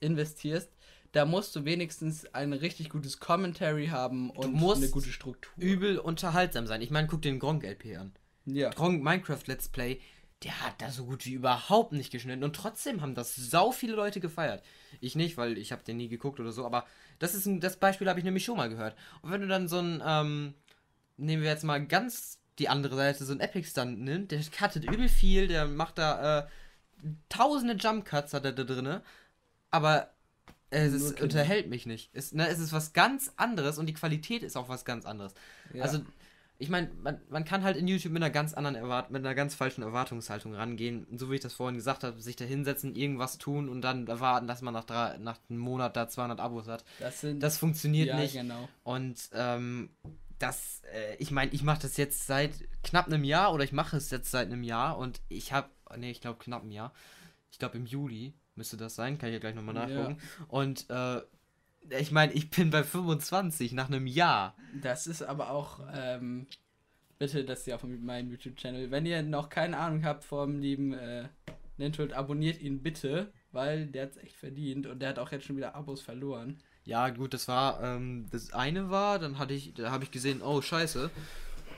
investierst, 0.00 0.70
da 1.12 1.24
musst 1.24 1.54
du 1.54 1.64
wenigstens 1.64 2.26
ein 2.34 2.52
richtig 2.52 2.88
gutes 2.90 3.20
Commentary 3.20 3.86
haben 3.86 4.30
und 4.30 4.52
musst 4.52 4.82
eine 4.82 4.90
gute 4.90 5.10
Struktur. 5.10 5.52
Übel 5.56 5.98
unterhaltsam 5.98 6.66
sein. 6.66 6.82
Ich 6.82 6.90
meine, 6.90 7.06
guck 7.08 7.22
den 7.22 7.38
Gronk 7.38 7.62
LP 7.64 7.96
an. 7.96 8.12
Ja. 8.46 8.70
Gronk 8.70 9.02
Minecraft 9.02 9.42
Let's 9.46 9.68
Play, 9.68 10.00
der 10.42 10.60
hat 10.60 10.80
da 10.82 10.90
so 10.90 11.06
gut 11.06 11.24
wie 11.26 11.32
überhaupt 11.32 11.92
nicht 11.92 12.10
geschnitten 12.10 12.44
und 12.44 12.54
trotzdem 12.54 13.00
haben 13.00 13.14
das 13.14 13.34
sau 13.34 13.72
viele 13.72 13.94
Leute 13.94 14.20
gefeiert. 14.20 14.62
Ich 15.00 15.16
nicht, 15.16 15.36
weil 15.36 15.56
ich 15.58 15.72
habe 15.72 15.84
den 15.84 15.96
nie 15.96 16.08
geguckt 16.08 16.40
oder 16.40 16.52
so, 16.52 16.66
aber 16.66 16.86
das 17.18 17.34
ist 17.34 17.46
ein, 17.46 17.60
das 17.60 17.76
Beispiel 17.76 18.08
habe 18.08 18.18
ich 18.18 18.24
nämlich 18.24 18.44
schon 18.44 18.56
mal 18.56 18.68
gehört. 18.68 18.96
Und 19.22 19.30
wenn 19.30 19.40
du 19.40 19.46
dann 19.46 19.68
so 19.68 19.78
ein 19.78 20.02
ähm, 20.04 20.54
nehmen 21.16 21.42
wir 21.42 21.50
jetzt 21.50 21.64
mal 21.64 21.84
ganz 21.86 22.40
die 22.58 22.68
andere 22.68 22.96
Seite, 22.96 23.24
so 23.24 23.32
ein 23.32 23.40
Epic 23.40 23.68
Stunt 23.68 24.00
nimmt, 24.00 24.30
der 24.30 24.40
cuttet 24.56 24.84
übel 24.84 25.08
viel, 25.08 25.48
der 25.48 25.66
macht 25.66 25.98
da 25.98 26.40
äh, 26.40 26.46
tausende 27.28 27.74
Jump 27.74 28.04
Cuts 28.04 28.32
hat 28.32 28.44
er 28.44 28.52
da 28.52 28.64
drinne, 28.64 29.02
aber 29.70 30.10
es 30.70 30.92
ist, 30.92 31.20
unterhält 31.20 31.68
mich 31.68 31.86
nicht. 31.86 32.10
Es, 32.14 32.32
ne, 32.32 32.48
es 32.48 32.58
ist 32.58 32.72
was 32.72 32.92
ganz 32.92 33.32
anderes 33.36 33.78
und 33.78 33.86
die 33.86 33.94
Qualität 33.94 34.42
ist 34.42 34.56
auch 34.56 34.68
was 34.68 34.84
ganz 34.84 35.04
anderes. 35.04 35.34
Ja. 35.72 35.84
Also, 35.84 36.00
ich 36.64 36.70
meine, 36.70 36.90
man, 37.02 37.20
man 37.28 37.44
kann 37.44 37.62
halt 37.62 37.76
in 37.76 37.86
YouTube 37.86 38.12
mit 38.12 38.22
einer 38.22 38.32
ganz 38.32 38.54
anderen 38.54 38.74
Erwart 38.74 39.10
mit 39.10 39.24
einer 39.24 39.34
ganz 39.34 39.54
falschen 39.54 39.82
Erwartungshaltung 39.82 40.54
rangehen. 40.54 41.06
So 41.16 41.30
wie 41.30 41.36
ich 41.36 41.40
das 41.40 41.52
vorhin 41.54 41.76
gesagt 41.76 42.02
habe, 42.02 42.20
sich 42.20 42.34
da 42.36 42.44
hinsetzen, 42.44 42.96
irgendwas 42.96 43.38
tun 43.38 43.68
und 43.68 43.82
dann 43.82 44.06
erwarten, 44.08 44.46
dass 44.48 44.62
man 44.62 44.74
nach, 44.74 44.84
drei, 44.84 45.18
nach 45.18 45.38
einem 45.48 45.58
Monat 45.60 45.96
da 45.96 46.08
200 46.08 46.40
Abos 46.40 46.66
hat. 46.66 46.84
das 46.98 47.20
sind 47.20 47.40
Das 47.42 47.58
funktioniert 47.58 48.08
ja, 48.08 48.16
nicht. 48.18 48.32
genau. 48.34 48.68
Und 48.82 49.30
ähm, 49.34 49.90
das, 50.38 50.82
äh, 50.92 51.14
ich 51.18 51.30
meine, 51.30 51.52
ich 51.52 51.62
mache 51.62 51.82
das 51.82 51.96
jetzt 51.96 52.26
seit 52.26 52.52
knapp 52.82 53.06
einem 53.06 53.24
Jahr 53.24 53.52
oder 53.54 53.62
ich 53.64 53.72
mache 53.72 53.96
es 53.96 54.10
jetzt 54.10 54.30
seit 54.30 54.46
einem 54.48 54.62
Jahr 54.64 54.98
und 54.98 55.20
ich 55.28 55.52
habe, 55.52 55.68
nee, 55.96 56.10
ich 56.10 56.20
glaube 56.20 56.38
knapp 56.42 56.64
ein 56.64 56.70
Jahr. 56.72 56.92
Ich 57.50 57.58
glaube 57.58 57.76
im 57.78 57.86
Juli 57.86 58.34
müsste 58.56 58.76
das 58.76 58.94
sein, 58.94 59.18
kann 59.18 59.28
ich 59.28 59.34
ja 59.34 59.38
gleich 59.38 59.54
nochmal 59.54 59.74
Ja. 59.76 59.86
nachgucken. 59.86 60.18
Und 60.48 60.88
äh, 60.90 61.20
ich 61.90 62.10
meine, 62.10 62.32
ich 62.32 62.50
bin 62.50 62.70
bei 62.70 62.82
25 62.82 63.72
nach 63.72 63.88
einem 63.88 64.06
Jahr. 64.06 64.54
Das 64.80 65.06
ist 65.06 65.22
aber 65.22 65.50
auch, 65.50 65.80
ähm, 65.92 66.46
bitte, 67.18 67.44
das 67.44 67.60
ist 67.60 67.66
ja 67.66 67.76
auf 67.76 67.84
meinem 67.84 68.30
YouTube-Channel. 68.30 68.90
Wenn 68.90 69.06
ihr 69.06 69.22
noch 69.22 69.48
keine 69.48 69.78
Ahnung 69.78 70.04
habt 70.04 70.24
vom 70.24 70.58
lieben 70.58 70.92
äh, 70.94 71.28
Nintold, 71.76 72.12
abonniert 72.12 72.60
ihn 72.60 72.82
bitte, 72.82 73.32
weil 73.52 73.86
der 73.86 74.04
hat's 74.04 74.16
echt 74.16 74.36
verdient 74.36 74.86
und 74.86 75.00
der 75.00 75.10
hat 75.10 75.18
auch 75.18 75.32
jetzt 75.32 75.46
schon 75.46 75.56
wieder 75.56 75.74
Abos 75.74 76.00
verloren. 76.00 76.58
Ja, 76.84 77.08
gut, 77.08 77.32
das 77.32 77.48
war, 77.48 77.82
ähm, 77.82 78.26
das 78.30 78.52
eine 78.52 78.90
war, 78.90 79.18
dann 79.18 79.38
hatte 79.38 79.54
ich, 79.54 79.72
da 79.74 79.90
habe 79.90 80.04
ich 80.04 80.10
gesehen, 80.10 80.42
oh, 80.42 80.60
scheiße. 80.60 81.10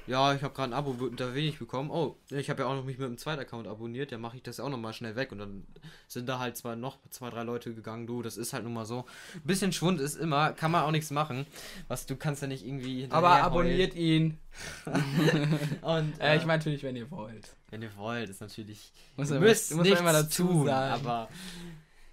Ja, 0.06 0.32
ich 0.34 0.42
habe 0.42 0.54
gerade 0.54 0.70
ein 0.70 0.78
Abo 0.78 0.92
da 1.08 1.34
wenig 1.34 1.58
bekommen. 1.58 1.90
Oh, 1.90 2.16
ich 2.30 2.48
habe 2.48 2.62
ja 2.62 2.68
auch 2.68 2.74
noch 2.76 2.84
mich 2.84 2.96
mit 2.98 3.06
einem 3.08 3.18
zweiten 3.18 3.40
Account 3.40 3.66
abonniert, 3.66 4.12
dann 4.12 4.20
mache 4.20 4.36
ich 4.36 4.42
das 4.44 4.60
auch 4.60 4.68
noch 4.68 4.78
mal 4.78 4.92
schnell 4.92 5.16
weg 5.16 5.32
und 5.32 5.38
dann 5.38 5.66
sind 6.06 6.28
da 6.28 6.38
halt 6.38 6.56
zwar 6.56 6.76
noch 6.76 6.98
zwei, 7.10 7.28
drei 7.30 7.42
Leute 7.42 7.74
gegangen. 7.74 8.06
Du, 8.06 8.22
das 8.22 8.36
ist 8.36 8.52
halt 8.52 8.62
nun 8.64 8.72
mal 8.74 8.86
so. 8.86 9.04
bisschen 9.44 9.72
Schwund 9.72 10.00
ist 10.00 10.14
immer, 10.14 10.52
kann 10.52 10.70
man 10.70 10.84
auch 10.84 10.92
nichts 10.92 11.10
machen. 11.10 11.44
Was 11.88 12.06
du 12.06 12.14
kannst 12.16 12.40
ja 12.42 12.48
nicht 12.48 12.64
irgendwie 12.64 13.08
Aber 13.10 13.42
abonniert 13.42 13.94
ihn. 13.94 14.38
heulen. 14.86 15.58
Und 15.82 16.20
Äh, 16.20 16.34
äh, 16.34 16.36
ich 16.36 16.44
meine 16.46 16.58
natürlich, 16.58 16.82
wenn 16.84 16.94
ihr 16.96 17.10
wollt. 17.10 17.56
wenn 17.70 17.82
ihr 17.82 17.94
wollt, 17.96 18.30
ist 18.30 18.40
natürlich 18.40 18.92
Muss 19.16 19.28
ihr 19.30 19.34
man- 19.34 19.42
müsst 19.44 19.74
muss 19.74 19.84
nichts 19.84 20.00
immer 20.00 20.12
dazu 20.12 20.44
tun, 20.46 20.66
sagen. 20.66 21.04
aber 21.04 21.28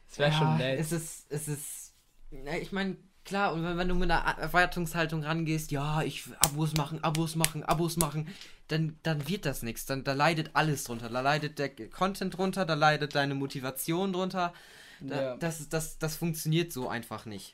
Das 0.10 0.20
wäre 0.20 0.32
schon 0.32 0.48
Ja, 0.48 0.58
nett. 0.58 0.80
Es 0.80 0.92
ist, 0.92 1.26
es 1.32 1.48
ist, 1.48 1.94
na, 2.32 2.58
ich 2.58 2.72
meine, 2.72 2.98
klar, 3.26 3.54
und 3.54 3.64
wenn, 3.64 3.78
wenn 3.78 3.88
du 3.90 3.96
mit 3.96 4.10
einer 4.12 4.38
Erwartungshaltung 4.38 5.24
rangehst, 5.24 5.72
ja, 5.72 6.02
ich 6.02 6.28
will 6.28 6.36
Abos 6.40 6.74
machen, 6.76 7.04
Abos 7.04 7.36
machen, 7.36 7.64
Abos 7.64 7.98
machen, 7.98 8.28
dann, 8.68 8.98
dann 9.04 9.28
wird 9.28 9.46
das 9.46 9.62
nichts. 9.64 9.86
Dann 9.86 10.04
da 10.04 10.14
leidet 10.14 10.52
alles 10.54 10.84
drunter. 10.86 11.10
Da 11.10 11.22
leidet 11.22 11.60
der 11.60 11.70
Content 11.90 12.38
drunter, 12.38 12.66
da 12.66 12.74
leidet 12.74 13.16
deine 13.16 13.36
Motivation 13.36 14.14
drunter. 14.14 14.54
Da, 15.02 15.22
Ja. 15.22 15.36
das, 15.38 15.68
das, 15.70 15.98
das 16.00 16.16
funktioniert 16.16 16.72
so 16.72 16.88
einfach 16.88 17.26
nicht. 17.26 17.54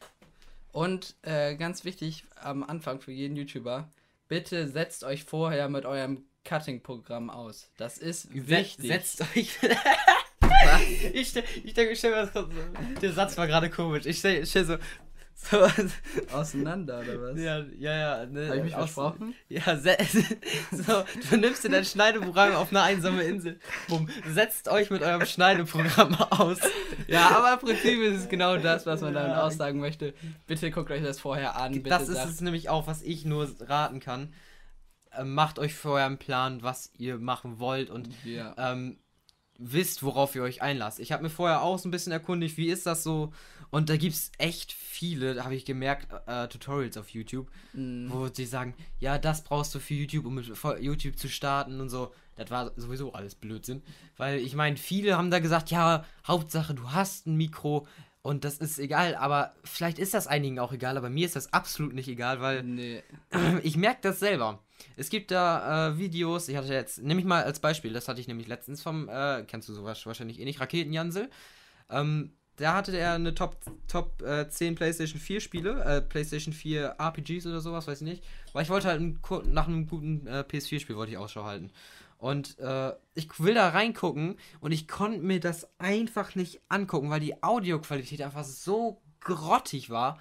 Und 0.72 1.16
äh, 1.24 1.56
ganz 1.56 1.84
wichtig 1.84 2.26
am 2.36 2.64
Anfang 2.64 3.02
für 3.02 3.12
jeden 3.12 3.36
YouTuber, 3.36 3.90
bitte 4.28 4.68
setzt 4.68 5.04
euch 5.04 5.24
vorher 5.24 5.68
mit 5.68 5.86
eurem 5.86 6.24
Cutting-Programm 6.46 7.30
aus. 7.32 7.72
Das 7.78 7.98
ist 7.98 8.28
wichtig. 8.34 8.88
Setzt 8.88 9.22
euch. 9.36 9.58
ich 11.14 11.30
stell, 11.30 11.44
ich 11.64 11.74
denke, 11.74 11.94
ich 11.94 12.00
stell 12.00 12.12
mir 12.12 12.26
das 12.28 12.34
so. 12.34 12.48
Der 13.02 13.14
Satz 13.14 13.38
war 13.38 13.48
gerade 13.48 13.70
komisch. 13.70 14.06
Ich 14.06 14.20
stell, 14.20 14.44
ich 14.44 14.50
stell 14.50 14.66
so. 14.66 14.78
Auseinander, 16.34 17.00
oder 17.00 17.22
was? 17.22 17.40
ja, 17.40 17.60
ja, 17.78 17.98
ja. 18.20 18.26
Ne, 18.26 18.50
Hab 18.50 18.56
ich 18.58 18.64
mich 18.64 18.74
versprochen? 18.74 19.34
Ja, 19.48 19.62
so, 20.72 21.04
du 21.32 21.38
nimmst 21.38 21.64
dir 21.64 21.70
dein 21.70 21.86
Schneideprogramm 21.86 22.54
auf 22.56 22.70
eine 22.70 22.82
einsame 22.82 23.24
Insel. 23.24 23.60
Bumm, 23.88 24.10
setzt 24.28 24.68
euch 24.68 24.90
mit 24.90 25.02
eurem 25.02 25.26
Schneideprogramm 25.26 26.16
aus. 26.16 26.60
Ja, 27.08 27.30
aber 27.38 27.54
im 27.54 27.60
Prinzip 27.68 28.00
ist 28.00 28.24
es 28.24 28.30
genau 28.30 28.58
das, 28.58 28.86
was 28.86 29.02
man 29.02 29.14
damit 29.14 29.32
Ja. 29.32 29.44
aussagen 29.44 29.80
möchte. 29.80 30.14
Bitte 30.48 30.72
guckt 30.72 30.92
euch 30.92 31.04
das 31.04 31.20
vorher 31.20 31.56
an. 31.56 31.72
Bitte 31.74 31.90
das 31.90 32.10
ist 32.10 32.24
es 32.26 32.42
nämlich 32.42 32.70
auch, 32.70 32.88
was 32.88 33.02
ich 33.02 33.26
nur 33.26 33.50
raten 33.62 34.00
kann. 34.00 34.34
Ähm, 35.18 35.34
macht 35.34 35.58
euch 35.58 35.74
vorher 35.74 36.06
einen 36.06 36.20
Plan, 36.20 36.62
was 36.62 36.92
ihr 36.98 37.18
machen 37.18 37.60
wollt 37.60 37.90
und 37.90 38.10
Ja. 38.24 38.54
ähm, 38.58 39.00
wisst, 39.60 40.04
worauf 40.04 40.36
ihr 40.36 40.42
euch 40.44 40.62
einlasst. 40.62 41.00
Ich 41.00 41.12
habe 41.12 41.22
mir 41.24 41.30
vorher 41.30 41.62
auch 41.62 41.78
so 41.78 41.88
ein 41.88 41.92
bisschen 41.92 42.14
erkundigt, 42.14 42.58
wie 42.58 42.70
ist 42.70 42.86
das 42.86 43.04
so? 43.04 43.34
Und 43.72 43.90
da 43.90 43.98
gibt 43.98 44.16
es 44.16 44.32
echt 44.38 44.72
viele, 44.72 45.36
da 45.36 45.44
habe 45.44 45.54
ich 45.54 45.66
gemerkt, 45.66 46.08
äh, 46.28 46.48
Tutorials 46.48 46.98
auf 46.98 47.10
YouTube, 47.10 47.52
Mhm. 47.74 48.10
wo 48.12 48.28
die 48.30 48.46
sagen, 48.46 48.74
ja, 49.00 49.18
das 49.18 49.44
brauchst 49.44 49.76
du 49.76 49.80
für 49.80 49.94
YouTube, 49.94 50.26
um 50.26 50.36
mit 50.36 50.48
YouTube 50.82 51.18
zu 51.20 51.28
starten 51.30 51.80
und 51.82 51.90
so. 51.90 52.14
Das 52.36 52.50
war 52.50 52.72
sowieso 52.78 53.12
alles 53.14 53.36
Blödsinn. 53.36 53.84
Weil 54.16 54.40
ich 54.40 54.56
meine, 54.56 54.78
viele 54.78 55.18
haben 55.18 55.30
da 55.30 55.40
gesagt, 55.40 55.72
ja, 55.72 56.06
Hauptsache 56.26 56.74
du 56.74 56.92
hast 56.94 57.28
ein 57.28 57.36
Mikro 57.36 57.86
und 58.30 58.46
das 58.46 58.60
ist 58.60 58.78
egal, 58.78 59.16
aber 59.16 59.54
vielleicht 59.64 59.98
ist 59.98 60.14
das 60.14 60.28
einigen 60.28 60.60
auch 60.60 60.72
egal, 60.72 60.98
aber 60.98 61.10
mir 61.10 61.26
ist 61.26 61.36
das 61.36 61.52
absolut 61.52 61.96
nicht 61.96 62.08
egal, 62.08 62.40
weil 62.42 62.62
Nee. 62.62 63.02
ich 63.64 63.76
merke 63.76 64.02
das 64.04 64.20
selber. 64.20 64.60
Es 64.96 65.10
gibt 65.10 65.32
da 65.32 65.88
äh, 65.88 65.98
Videos, 65.98 66.48
ich 66.48 66.56
hatte 66.56 66.72
jetzt, 66.72 67.02
nehme 67.02 67.20
ich 67.20 67.26
mal 67.26 67.44
als 67.44 67.60
Beispiel, 67.60 67.92
das 67.92 68.08
hatte 68.08 68.22
ich 68.22 68.28
nämlich 68.28 68.48
letztens 68.48 68.84
vom, 68.84 69.10
äh, 69.10 69.44
kennst 69.48 69.68
du 69.68 69.74
sowas 69.74 70.06
wahrscheinlich 70.06 70.40
eh 70.40 70.46
nicht, 70.46 70.60
Raketenjansel. 70.60 71.32
Ähm, 71.90 72.34
da 72.58 72.76
hatte 72.76 72.96
er 72.96 73.14
eine 73.14 73.34
Top, 73.34 73.58
Top 73.88 74.22
äh, 74.22 74.48
10 74.48 74.76
PlayStation 74.76 75.20
4 75.20 75.40
Spiele, 75.40 75.84
äh, 75.84 76.00
PlayStation 76.00 76.54
4 76.54 76.98
RPGs 77.00 77.48
oder 77.48 77.62
sowas, 77.62 77.88
weiß 77.88 78.02
ich 78.02 78.08
nicht. 78.08 78.24
Weil 78.54 78.62
ich 78.62 78.70
wollte 78.70 78.90
halt 78.90 79.00
einen, 79.00 79.20
nach 79.46 79.68
einem 79.68 79.88
guten 79.88 80.28
äh, 80.28 80.44
PS4-Spiel 80.48 80.96
wollte 80.96 81.14
ich 81.14 81.18
Ausschau 81.18 81.46
halten. 81.46 81.72
Und 82.20 82.60
äh, 82.60 82.94
ich 83.16 83.28
will 83.40 83.54
da 83.54 83.70
reingucken 83.70 84.36
und 84.60 84.74
ich 84.74 84.88
konnte 84.90 85.20
mir 85.20 85.40
das 85.40 85.68
einfach 85.80 86.36
nicht 86.36 86.62
angucken, 86.68 87.10
weil 87.10 87.22
die 87.22 87.42
Audioqualität 87.42 88.22
einfach 88.22 88.44
so 88.44 89.02
grottig 89.22 89.90
war. 89.90 90.20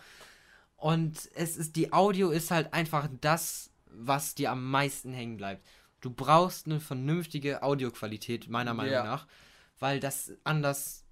Und 0.76 1.28
es 1.34 1.56
ist, 1.56 1.74
die 1.74 1.92
Audio 1.92 2.30
ist 2.30 2.52
halt 2.52 2.72
einfach 2.72 3.08
das, 3.20 3.72
was 3.86 4.36
dir 4.36 4.52
am 4.52 4.70
meisten 4.70 5.12
hängen 5.12 5.36
bleibt. 5.36 5.66
Du 6.00 6.10
brauchst 6.10 6.66
eine 6.66 6.78
vernünftige 6.78 7.64
Audioqualität, 7.64 8.48
meiner 8.48 8.74
Meinung 8.74 8.92
Ja. 8.92 9.04
nach, 9.04 9.26
weil 9.80 9.98
das 9.98 10.32
anders 10.44 11.04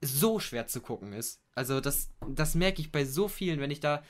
so 0.00 0.38
schwer 0.38 0.68
zu 0.68 0.80
gucken 0.80 1.12
ist. 1.12 1.40
Also 1.56 1.80
das, 1.80 2.10
das 2.28 2.54
merke 2.54 2.80
ich 2.80 2.92
bei 2.92 3.04
so 3.04 3.26
vielen, 3.26 3.58
wenn 3.58 3.72
ich 3.72 3.80
da 3.80 4.04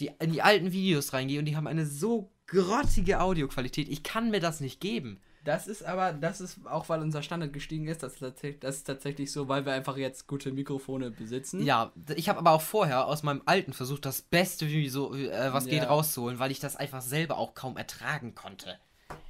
die, 0.00 0.10
in 0.18 0.32
die 0.32 0.40
alten 0.40 0.72
Videos 0.72 1.12
reingehe 1.12 1.38
und 1.38 1.44
die 1.44 1.56
haben 1.56 1.66
eine 1.66 1.84
so 1.84 2.32
grottige 2.46 3.20
Audioqualität. 3.20 3.90
Ich 3.90 4.02
kann 4.02 4.30
mir 4.30 4.40
das 4.40 4.60
nicht 4.60 4.80
geben. 4.80 5.20
Das 5.44 5.66
ist 5.68 5.84
aber, 5.84 6.12
das 6.12 6.40
ist 6.40 6.66
auch, 6.66 6.88
weil 6.88 7.00
unser 7.00 7.22
Standard 7.22 7.52
gestiegen 7.52 7.86
ist, 7.88 8.02
das 8.02 8.14
ist, 8.14 8.18
tatsächlich, 8.20 8.60
das 8.60 8.76
ist 8.76 8.84
tatsächlich 8.84 9.32
so, 9.32 9.48
weil 9.48 9.64
wir 9.64 9.72
einfach 9.72 9.96
jetzt 9.96 10.26
gute 10.26 10.52
Mikrofone 10.52 11.10
besitzen. 11.10 11.64
Ja, 11.64 11.92
ich 12.16 12.28
habe 12.28 12.38
aber 12.40 12.50
auch 12.50 12.60
vorher 12.62 13.06
aus 13.06 13.22
meinem 13.22 13.42
alten 13.46 13.72
versucht, 13.72 14.04
das 14.04 14.20
Beste, 14.22 14.66
wie 14.68 14.88
so, 14.88 15.14
äh, 15.14 15.52
was 15.52 15.66
geht, 15.66 15.82
Ja. 15.82 15.88
rauszuholen, 15.88 16.38
weil 16.38 16.50
ich 16.50 16.60
das 16.60 16.76
einfach 16.76 17.00
selber 17.02 17.38
auch 17.38 17.54
kaum 17.54 17.76
ertragen 17.76 18.34
konnte. 18.34 18.78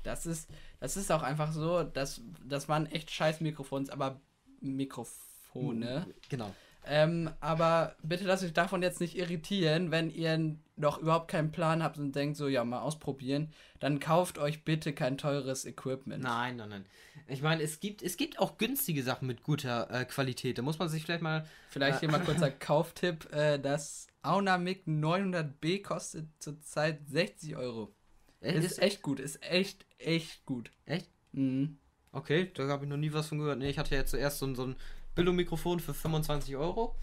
Das 0.03 0.27
ist, 0.27 0.49
das 0.81 0.97
ist 0.97 1.12
auch 1.12 1.23
einfach 1.23 1.53
so, 1.53 1.83
dass 1.85 2.21
das 2.44 2.68
waren 2.68 2.87
echt 2.87 3.11
scheiß 3.11 3.40
Mikrofons, 3.40 3.90
aber 3.90 4.21
Mikrofone. 4.61 6.07
Genau. 6.29 6.55
Ähm, 6.87 7.31
aber 7.40 7.97
bitte 8.03 8.25
lasst 8.25 8.44
euch 8.44 8.53
davon 8.55 8.83
jetzt 8.83 9.01
nicht 9.01 9.16
irritieren, 9.16 9.90
wenn 9.90 10.11
ihr 10.11 10.57
noch 10.81 10.99
überhaupt 10.99 11.29
keinen 11.31 11.51
Plan 11.53 11.83
habt 11.83 11.99
und 11.99 12.14
denkt, 12.14 12.37
so 12.37 12.49
ja, 12.49 12.64
mal 12.64 12.81
ausprobieren, 12.81 13.53
dann 13.81 14.01
kauft 14.01 14.38
euch 14.38 14.64
bitte 14.64 14.93
kein 14.93 15.19
teures 15.19 15.64
Equipment. 15.64 16.23
Nein, 16.23 16.57
nein, 16.57 16.69
nein. 16.69 16.87
Ich 17.27 17.43
meine, 17.43 17.62
es 17.62 17.81
gibt, 17.81 18.03
es 18.03 18.17
gibt 18.17 18.38
auch 18.38 18.59
günstige 18.59 19.03
Sachen 19.03 19.27
mit 19.27 19.43
guter 19.43 19.91
äh, 19.91 20.05
Qualität. 20.05 20.59
Da 20.59 20.62
muss 20.62 20.79
man 20.79 20.88
sich 20.88 21.05
vielleicht 21.05 21.23
mal. 21.23 21.47
Vielleicht 21.71 22.01
hier 22.01 22.11
mal 22.11 22.21
kurzer 22.25 22.51
Kauftipp, 22.51 23.33
äh, 23.33 23.59
das 23.59 24.07
Aunamic 24.23 24.87
900B 24.87 25.83
kostet 25.83 26.29
zurzeit 26.38 27.01
60 27.09 27.57
Euro. 27.57 27.95
Äh, 28.41 28.55
Ist, 28.59 28.64
ist, 28.64 28.83
echt 28.83 29.03
gut, 29.03 29.21
ist 29.21 29.43
echt, 29.43 29.85
echt 29.99 30.45
gut. 30.47 30.71
echt? 30.87 31.11
Mhm. 31.33 31.79
Okay, 32.12 32.51
da 32.55 32.67
habe 32.69 32.85
ich 32.85 32.91
noch 32.91 32.97
nie 32.97 33.12
was 33.12 33.27
von 33.29 33.38
gehört. 33.38 33.59
Nee, 33.59 33.69
ich 33.71 33.79
hatte 33.79 33.95
ja 33.95 34.05
zuerst 34.07 34.38
so, 34.38 34.47
ein- 34.47 34.55
so 34.55 34.64
ein 34.64 34.77
Billo-Mikrofon 35.14 35.81
für 35.81 35.93
25 35.93 36.57
Euro. 36.57 36.97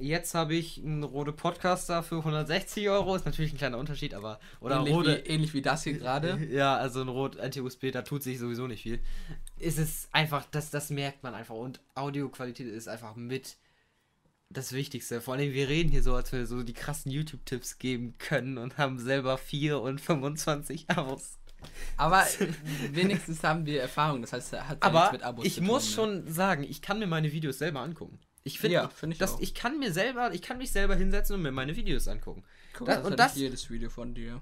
Jetzt 0.00 0.34
habe 0.34 0.54
ich 0.54 0.78
einen 0.78 1.02
Rode 1.02 1.32
Podcaster 1.32 2.02
für 2.02 2.18
160 2.18 2.88
Euro. 2.88 3.16
Ist 3.16 3.26
natürlich 3.26 3.52
ein 3.52 3.58
kleiner 3.58 3.78
Unterschied, 3.78 4.14
aber. 4.14 4.38
Oder 4.60 4.78
ähnlich, 4.78 4.94
Rode. 4.94 5.22
wie, 5.24 5.28
ähnlich 5.28 5.54
wie 5.54 5.62
das 5.62 5.84
hier 5.84 5.94
gerade. 5.94 6.38
Ja, 6.50 6.76
also 6.76 7.00
ein 7.00 7.08
Rot 7.08 7.38
Anti-USB, 7.38 7.90
da 7.92 8.02
tut 8.02 8.22
sich 8.22 8.38
sowieso 8.38 8.66
nicht 8.66 8.82
viel. 8.82 9.00
Es 9.58 9.78
ist 9.78 10.08
einfach, 10.12 10.46
das, 10.50 10.70
das 10.70 10.90
merkt 10.90 11.22
man 11.22 11.34
einfach. 11.34 11.54
Und 11.54 11.80
Audioqualität 11.94 12.66
ist 12.66 12.88
einfach 12.88 13.16
mit 13.16 13.56
das 14.50 14.72
Wichtigste. 14.72 15.20
Vor 15.20 15.34
allem, 15.34 15.52
wir 15.52 15.68
reden 15.68 15.90
hier 15.90 16.02
so, 16.02 16.14
als 16.14 16.32
wir 16.32 16.46
so 16.46 16.62
die 16.62 16.72
krassen 16.72 17.10
YouTube-Tipps 17.12 17.78
geben 17.78 18.14
können 18.18 18.58
und 18.58 18.78
haben 18.78 18.98
selber 18.98 19.36
4 19.36 19.80
und 19.80 20.00
25 20.00 20.88
Abos. 20.90 21.38
Aber 21.96 22.24
wenigstens 22.92 23.42
haben 23.42 23.66
wir 23.66 23.82
Erfahrung, 23.82 24.22
das 24.22 24.32
heißt, 24.32 24.52
hat 24.52 24.78
ja 24.82 24.88
Aber 24.88 25.00
nichts 25.00 25.12
mit 25.12 25.22
Abos 25.22 25.44
ich 25.44 25.54
zu 25.54 25.60
tun, 25.60 25.66
muss 25.66 25.86
ne? 25.88 25.94
schon 25.94 26.32
sagen, 26.32 26.62
ich 26.62 26.80
kann 26.82 26.98
mir 26.98 27.06
meine 27.06 27.32
Videos 27.32 27.58
selber 27.58 27.80
angucken. 27.80 28.18
Ich 28.44 28.58
finde, 28.60 28.74
Ja, 28.74 28.88
find 28.88 29.12
ich 29.12 29.18
dass 29.18 29.38
ich 29.40 29.54
kann 29.54 29.78
mir 29.78 29.92
selber, 29.92 30.32
ich 30.32 30.42
kann 30.42 30.58
mich 30.58 30.72
selber 30.72 30.94
hinsetzen 30.96 31.34
und 31.36 31.42
mir 31.42 31.52
meine 31.52 31.76
Videos 31.76 32.08
angucken. 32.08 32.44
Cool, 32.78 32.86
das- 32.86 32.96
das, 33.02 33.06
und 33.06 33.18
das- 33.18 33.36
jedes 33.36 33.70
Video 33.70 33.90
von 33.90 34.14
dir. 34.14 34.40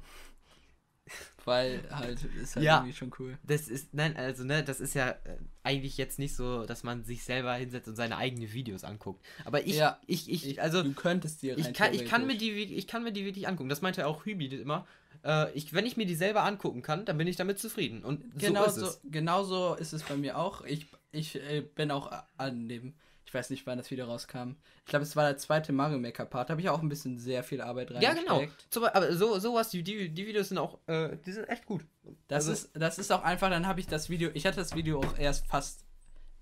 Weil 1.45 1.85
halt 1.91 2.25
ist 2.25 2.57
halt 2.57 2.65
Ja. 2.65 2.79
irgendwie 2.79 2.93
schon 2.97 3.13
cool. 3.21 3.39
Das 3.45 3.69
ist, 3.69 3.95
nein, 3.95 4.17
also, 4.17 4.43
ne, 4.43 4.65
das 4.65 4.81
ist 4.81 4.95
ja 4.95 5.11
äh, 5.11 5.39
eigentlich 5.63 5.97
jetzt 5.97 6.19
nicht 6.19 6.35
so, 6.35 6.67
dass 6.67 6.83
man 6.83 7.05
sich 7.05 7.23
selber 7.23 7.55
hinsetzt 7.55 7.87
und 7.89 7.95
seine 7.95 8.17
eigenen 8.17 8.53
Videos 8.53 8.83
anguckt. 8.83 9.25
Aber 9.45 9.65
ich, 9.65 9.77
Ja. 9.77 10.01
ich, 10.09 10.29
ich, 10.29 10.45
Ich, 10.49 10.61
also, 10.61 10.83
du 10.83 10.93
könntest 10.93 11.43
dir 11.43 11.57
ich 11.57 11.73
kann, 11.73 11.95
ich 11.95 12.05
kann 12.07 12.27
mir 12.27 12.37
die, 12.37 12.51
ich 12.51 12.89
kann 12.89 13.05
mir 13.05 13.13
die 13.13 13.25
wirklich 13.25 13.47
angucken. 13.47 13.69
Das 13.69 13.81
meinte 13.83 14.07
auch 14.09 14.25
Hübi 14.27 14.47
immer. 14.47 14.87
Äh, 15.25 15.53
ich, 15.53 15.73
wenn 15.73 15.87
ich 15.87 15.97
mir 15.97 16.07
die 16.07 16.17
selber 16.17 16.43
angucken 16.43 16.83
kann, 16.83 17.05
dann 17.05 17.17
bin 17.17 17.29
ich 17.29 17.37
damit 17.37 17.61
zufrieden. 17.61 18.03
Und 18.05 18.37
Genau 18.41 18.63
so 18.65 18.67
ist 18.69 18.75
so, 18.75 18.87
es. 18.87 19.01
genau 19.05 19.45
so 19.45 19.75
ist 19.77 19.93
es 19.93 20.03
bei 20.03 20.17
mir 20.17 20.37
auch. 20.39 20.65
Ich, 20.65 20.87
ich 21.13 21.37
äh, 21.37 21.61
bin 21.61 21.93
auch 21.93 22.11
an 22.37 22.69
dem, 22.69 22.95
weiß 23.37 23.51
nicht, 23.51 23.65
wann 23.67 23.79
das 23.79 23.91
Video 23.93 24.07
rauskam. 24.07 24.57
Ich 24.81 24.87
glaube, 24.87 25.05
es 25.05 25.15
war 25.15 25.25
der 25.27 25.37
zweite 25.37 25.73
Mario 25.73 25.99
Maker 25.99 26.25
Part. 26.27 26.49
Da 26.49 26.53
habe 26.53 26.61
ich 26.61 26.69
auch 26.69 26.83
ein 26.83 26.89
bisschen 26.89 27.19
sehr 27.21 27.45
viel 27.45 27.61
Arbeit 27.61 27.91
Ja, 27.91 27.97
reingesteckt. 28.11 28.27
genau. 28.29 28.43
Zum 28.71 28.85
aber 28.85 29.13
so, 29.15 29.39
sowas, 29.39 29.69
die, 29.71 29.83
die, 29.85 30.09
die 30.09 30.27
Videos 30.27 30.49
sind 30.49 30.59
auch, 30.59 30.79
äh, 30.89 31.17
die 31.25 31.31
sind 31.33 31.45
echt 31.49 31.67
gut. 31.67 31.85
Das, 32.27 32.49
Also- 32.49 32.53
ist, 32.53 32.71
das 32.75 32.99
ist 32.99 33.13
auch 33.13 33.23
einfach, 33.23 33.49
dann 33.51 33.67
habe 33.69 33.79
ich 33.79 33.87
das 33.87 34.11
Video, 34.11 34.31
ich 34.35 34.45
hatte 34.47 34.57
das 34.57 34.75
Video 34.75 34.99
auch 35.01 35.17
erst 35.19 35.47
fast 35.47 35.85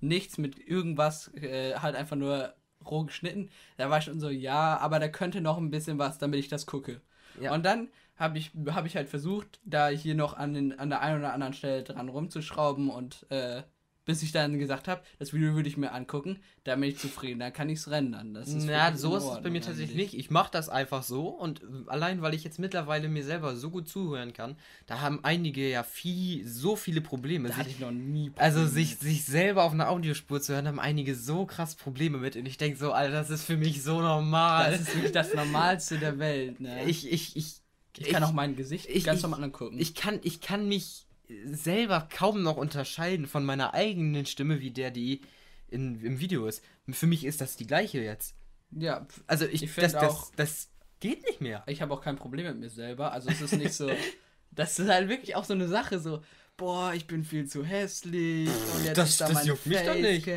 nichts 0.01 0.39
mit 0.39 0.59
irgendwas, 0.59 1.29
äh, 1.35 1.75
halt 1.77 1.97
einfach 1.97 2.17
nur 2.17 2.55
roh 2.85 3.05
geschnitten. 3.05 3.51
Da 3.77 3.91
war 3.91 3.99
ich 3.99 4.05
schon 4.05 4.21
so, 4.21 4.29
ja, 4.31 4.77
aber 4.79 4.99
da 4.99 5.09
könnte 5.09 5.41
noch 5.41 5.59
ein 5.59 5.71
bisschen 5.71 5.99
was, 5.99 6.19
damit 6.19 6.39
ich 6.41 6.49
das 6.49 6.67
gucke. 6.67 7.01
Ja. 7.41 7.53
Und 7.55 7.65
dann 7.65 7.89
habe 8.17 8.39
ich, 8.39 8.53
hab 8.69 8.87
ich 8.87 8.95
halt 8.97 9.09
versucht, 9.09 9.59
da 9.65 9.89
hier 9.89 10.15
noch 10.15 10.35
an, 10.37 10.55
den, 10.55 10.79
an 10.79 10.89
der 10.91 11.01
einen 11.01 11.19
oder 11.19 11.33
anderen 11.33 11.53
Stelle 11.55 11.83
dran 11.83 12.09
rumzuschrauben 12.09 12.89
und 12.91 13.27
äh, 13.31 13.63
bis 14.05 14.23
ich 14.23 14.33
dann 14.33 14.59
gesagt 14.59 14.87
habe, 14.89 15.03
das 15.19 15.33
Video 15.33 15.55
würde 15.55 15.69
ich 15.69 15.77
mir 15.77 15.93
angucken, 15.93 16.39
da 16.65 16.75
bin 16.75 16.85
ich 16.85 16.99
zufrieden, 16.99 17.41
dann 17.41 17.53
kann 17.53 17.69
ich 17.69 17.79
es 17.79 17.91
rendern. 17.91 18.35
Das 18.35 18.49
ist 18.49 18.65
Na, 18.67 18.97
so 18.97 19.17
ist 19.17 19.25
es 19.25 19.43
bei 19.43 19.51
mir 19.51 19.61
tatsächlich 19.63 19.97
nicht. 19.97 20.15
Ich 20.15 20.31
mache 20.31 20.51
das 20.53 20.69
einfach 20.69 21.03
so 21.03 21.29
und 21.29 21.63
allein, 21.87 22.21
weil 22.23 22.35
ich 22.35 22.45
jetzt 22.45 22.59
mittlerweile 22.59 23.09
mir 23.09 23.25
selber 23.25 23.57
so 23.57 23.71
gut 23.71 23.89
zuhören 23.89 24.33
kann, 24.33 24.57
da 24.87 25.01
haben 25.01 25.21
einige 25.23 25.69
ja 25.69 25.83
viel, 25.83 26.47
so 26.47 26.77
viele 26.77 27.01
Probleme. 27.01 27.49
Da 27.49 27.57
hatte 27.57 27.69
Sich, 27.69 27.77
ich 27.77 27.81
noch 27.81 27.91
nie 27.93 28.31
also 28.37 28.59
Probleme 28.61 28.75
sich, 28.75 28.91
mit. 28.91 29.01
sich 29.01 29.25
selber 29.25 29.63
auf 29.65 29.73
einer 29.73 29.89
Audiospur 29.89 30.41
zu 30.41 30.53
hören, 30.55 30.69
haben 30.69 30.81
einige 30.81 31.15
so 31.15 31.47
krass 31.47 31.75
Probleme 31.75 32.19
mit 32.19 32.37
und 32.37 32.47
ich 32.47 32.57
denke 32.59 32.79
so, 32.79 32.93
Alter, 32.93 33.13
das 33.13 33.31
ist 33.31 33.45
für 33.45 33.57
mich 33.57 33.83
so 33.83 34.01
normal. 34.01 34.71
Das 34.73 34.81
ist 34.83 34.95
wirklich 34.95 35.13
das 35.13 35.33
Normalste 35.35 35.99
der 35.99 36.19
Welt, 36.19 36.61
ne? 36.61 36.85
ich, 36.85 37.11
ich, 37.11 37.37
ich, 37.37 37.55
ich 37.99 38.09
kann 38.09 38.23
auch 38.25 38.33
mein 38.33 38.57
Gesicht 38.57 38.89
ich- 38.91 39.05
ganz 39.05 39.19
ich- 39.19 39.23
normal 39.23 39.43
angucken. 39.45 39.79
ich 39.79 39.95
kann, 39.95 40.19
ich 40.23 40.41
kann 40.41 40.69
mich 40.69 41.07
selber 41.47 42.09
kaum 42.13 42.43
noch 42.43 42.57
unterscheiden 42.57 43.27
von 43.27 43.45
meiner 43.45 43.75
eigenen 43.75 44.27
Stimme, 44.27 44.61
wie 44.61 44.71
der, 44.71 44.91
die 44.91 45.21
in, 45.69 46.01
im 46.05 46.21
Video 46.21 46.47
ist. 46.47 46.63
Für 46.91 47.07
mich 47.07 47.25
ist 47.25 47.41
das 47.41 47.57
die 47.57 47.67
gleiche 47.67 48.01
jetzt. 48.01 48.35
ja, 48.71 49.07
Also 49.27 49.47
ich, 49.47 49.63
Ich 49.63 49.75
das, 49.75 49.93
das, 49.93 50.03
auch- 50.05 50.31
das 50.37 50.69
geht 51.01 51.23
nicht 51.27 51.41
mehr. 51.41 51.63
ich 51.67 51.83
habe 51.83 51.93
auch 51.95 52.01
kein 52.03 52.17
Problem 52.17 52.47
mit 52.47 52.59
mir 52.61 52.71
selber. 52.71 53.13
Also 53.13 53.31
es 53.31 53.41
ist 53.41 53.57
nicht 53.57 53.75
so. 53.75 53.91
das 54.51 54.79
ist 54.79 54.89
halt 54.89 55.09
wirklich 55.09 55.35
auch 55.37 55.45
so 55.45 55.55
eine 55.55 55.69
Sache, 55.69 55.99
so, 55.99 56.23
boah, 56.57 56.93
ich 56.95 57.07
bin 57.07 57.25
viel 57.25 57.47
zu 57.47 57.65
hässlich 57.65 58.49
und 58.77 58.85
jetzt 58.85 58.99
Das- 58.99 59.09
ist 59.11 59.21
da 59.21 59.29
das 59.29 59.47
juckt 59.47 59.67
mich 59.67 59.79
doch 59.83 59.95
nicht. 59.95 60.29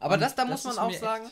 Aber 0.00 0.14
Und 0.14 0.20
das, 0.20 0.34
da 0.34 0.44
das 0.46 0.64
muss 0.64 0.76
man 0.76 0.84
auch 0.86 0.94
sagen, 0.94 1.24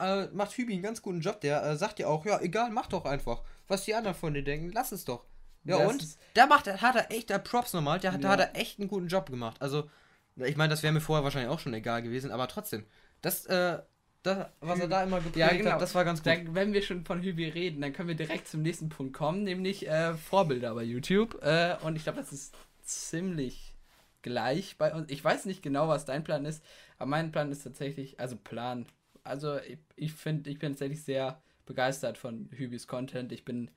äh, 0.00 0.26
macht 0.34 0.52
Hübi 0.52 0.72
einen 0.74 0.82
ganz 0.82 1.00
guten 1.02 1.20
Job. 1.20 1.40
Der 1.40 1.62
äh, 1.64 1.76
sagt 1.76 1.98
ja 2.00 2.08
auch, 2.08 2.24
ja, 2.26 2.40
egal, 2.40 2.70
mach 2.70 2.86
doch 2.88 3.04
einfach. 3.04 3.42
Was 3.68 3.84
die 3.84 3.94
anderen 3.94 4.16
von 4.16 4.34
dir 4.34 4.42
denken, 4.42 4.70
lass 4.72 4.92
es 4.92 5.04
doch. 5.04 5.24
Ja, 5.64 5.78
Das 5.78 5.88
und 5.88 6.06
da 6.34 6.46
macht, 6.46 6.66
hat 6.66 6.96
er 6.96 7.10
echt, 7.10 7.30
da 7.30 7.38
Props 7.38 7.72
nochmal, 7.72 8.00
der 8.00 8.12
hat, 8.12 8.24
da 8.24 8.28
Ja. 8.28 8.32
hat 8.34 8.40
er 8.40 8.56
echt 8.60 8.78
einen 8.78 8.88
guten 8.88 9.08
Job 9.08 9.30
gemacht. 9.30 9.60
Also, 9.60 9.90
ich 10.36 10.56
meine, 10.56 10.70
das 10.70 10.82
wäre 10.82 10.92
mir 10.92 11.00
vorher 11.00 11.24
wahrscheinlich 11.24 11.50
auch 11.50 11.58
schon 11.58 11.74
egal 11.74 12.02
gewesen, 12.02 12.30
aber 12.30 12.48
trotzdem, 12.48 12.86
das, 13.22 13.44
äh, 13.46 13.78
das, 14.22 14.46
was 14.60 14.80
er 14.80 14.88
da 14.88 15.02
immer 15.02 15.16
gepredigt 15.18 15.38
Ja, 15.38 15.52
genau. 15.52 15.70
hat, 15.72 15.82
das 15.82 15.94
war 15.94 16.04
ganz 16.04 16.22
gut. 16.22 16.28
Dann, 16.32 16.54
wenn 16.54 16.72
wir 16.72 16.82
schon 16.82 17.04
von 17.04 17.22
Hübi 17.22 17.48
reden, 17.48 17.80
dann 17.80 17.92
können 17.92 18.08
wir 18.08 18.14
direkt 18.14 18.48
zum 18.48 18.62
nächsten 18.62 18.88
Punkt 18.88 19.14
kommen, 19.14 19.42
nämlich 19.44 19.88
äh, 19.88 20.14
Vorbilder 20.14 20.74
bei 20.74 20.82
YouTube. 20.84 21.42
Äh, 21.42 21.76
und 21.82 21.96
ich 21.96 22.04
glaube, 22.04 22.18
das 22.20 22.32
ist 22.32 22.54
ziemlich 22.82 23.74
gleich 24.22 24.76
bei 24.78 24.92
uns. 24.94 25.10
Ich 25.10 25.22
weiß 25.24 25.46
nicht 25.46 25.62
genau, 25.62 25.88
was 25.88 26.04
dein 26.04 26.24
Plan 26.24 26.44
ist, 26.44 26.62
aber 26.98 27.10
mein 27.10 27.32
Plan 27.32 27.50
ist 27.52 27.62
tatsächlich, 27.62 28.18
also 28.20 28.36
Plan. 28.36 28.86
Also 29.24 29.58
ich, 29.58 29.78
ich 29.96 30.12
finde, 30.14 30.50
ich 30.50 30.58
bin 30.58 30.72
tatsächlich 30.72 31.02
sehr 31.04 31.40
begeistert 31.66 32.18
von 32.18 32.48
Hübis 32.52 32.86
Content. 32.86 33.30
Ich 33.32 33.44
bin 33.44 33.70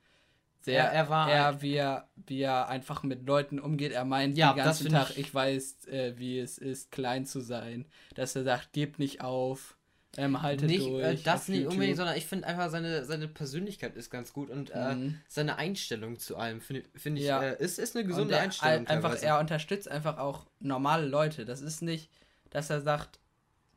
sehr, 0.64 0.84
Er- 0.84 0.92
er 0.92 1.08
war 1.08 1.30
er, 1.30 1.62
wie 1.62 1.74
er, 1.74 2.08
wie 2.26 2.40
er 2.42 2.68
einfach 2.68 3.02
mit 3.02 3.26
Leuten 3.26 3.58
umgeht. 3.58 3.92
Er 3.92 4.04
meint 4.04 4.36
Ja, 4.38 4.52
den 4.52 4.64
ganzen 4.64 4.88
Tag, 4.90 5.10
ich- 5.10 5.18
ich, 5.18 5.34
weiß, 5.34 5.86
äh, 5.88 6.14
wie 6.16 6.38
es 6.38 6.58
ist, 6.58 6.90
klein 6.92 7.26
zu 7.26 7.40
sein. 7.40 7.86
Dass 8.14 8.34
er 8.36 8.44
sagt, 8.44 8.72
gebt 8.72 8.98
nicht 8.98 9.20
auf, 9.22 9.76
ähm, 10.16 10.42
haltet 10.42 10.68
nicht, 10.68 10.86
durch. 10.86 11.02
äh, 11.04 11.16
das 11.24 11.48
nicht 11.48 11.60
YouTube. 11.60 11.72
unbedingt, 11.72 11.96
sondern 11.96 12.16
ich 12.16 12.26
finde 12.26 12.46
einfach 12.46 12.70
seine, 12.70 13.04
seine 13.04 13.28
Persönlichkeit 13.28 13.96
ist 13.96 14.10
ganz 14.10 14.32
gut 14.34 14.50
und 14.50 14.70
äh, 14.70 14.94
Mhm. 14.94 15.20
seine 15.26 15.56
Einstellung 15.56 16.18
zu 16.18 16.36
allem 16.36 16.60
finde 16.60 16.84
find 16.94 17.18
ich, 17.18 17.24
Ja. 17.24 17.42
äh, 17.42 17.56
ist, 17.62 17.78
ist 17.78 17.96
eine 17.96 18.02
Und 18.04 18.08
gesunde 18.10 18.34
er, 18.34 18.42
Einstellung. 18.42 18.86
einfach, 18.86 19.08
teilweise. 19.10 19.26
er 19.26 19.40
unterstützt 19.40 19.88
einfach 19.90 20.18
auch 20.18 20.46
normale 20.60 21.06
Leute. 21.06 21.44
Das 21.46 21.60
ist 21.62 21.80
nicht, 21.82 22.10
dass 22.50 22.68
er 22.68 22.82
sagt, 22.82 23.18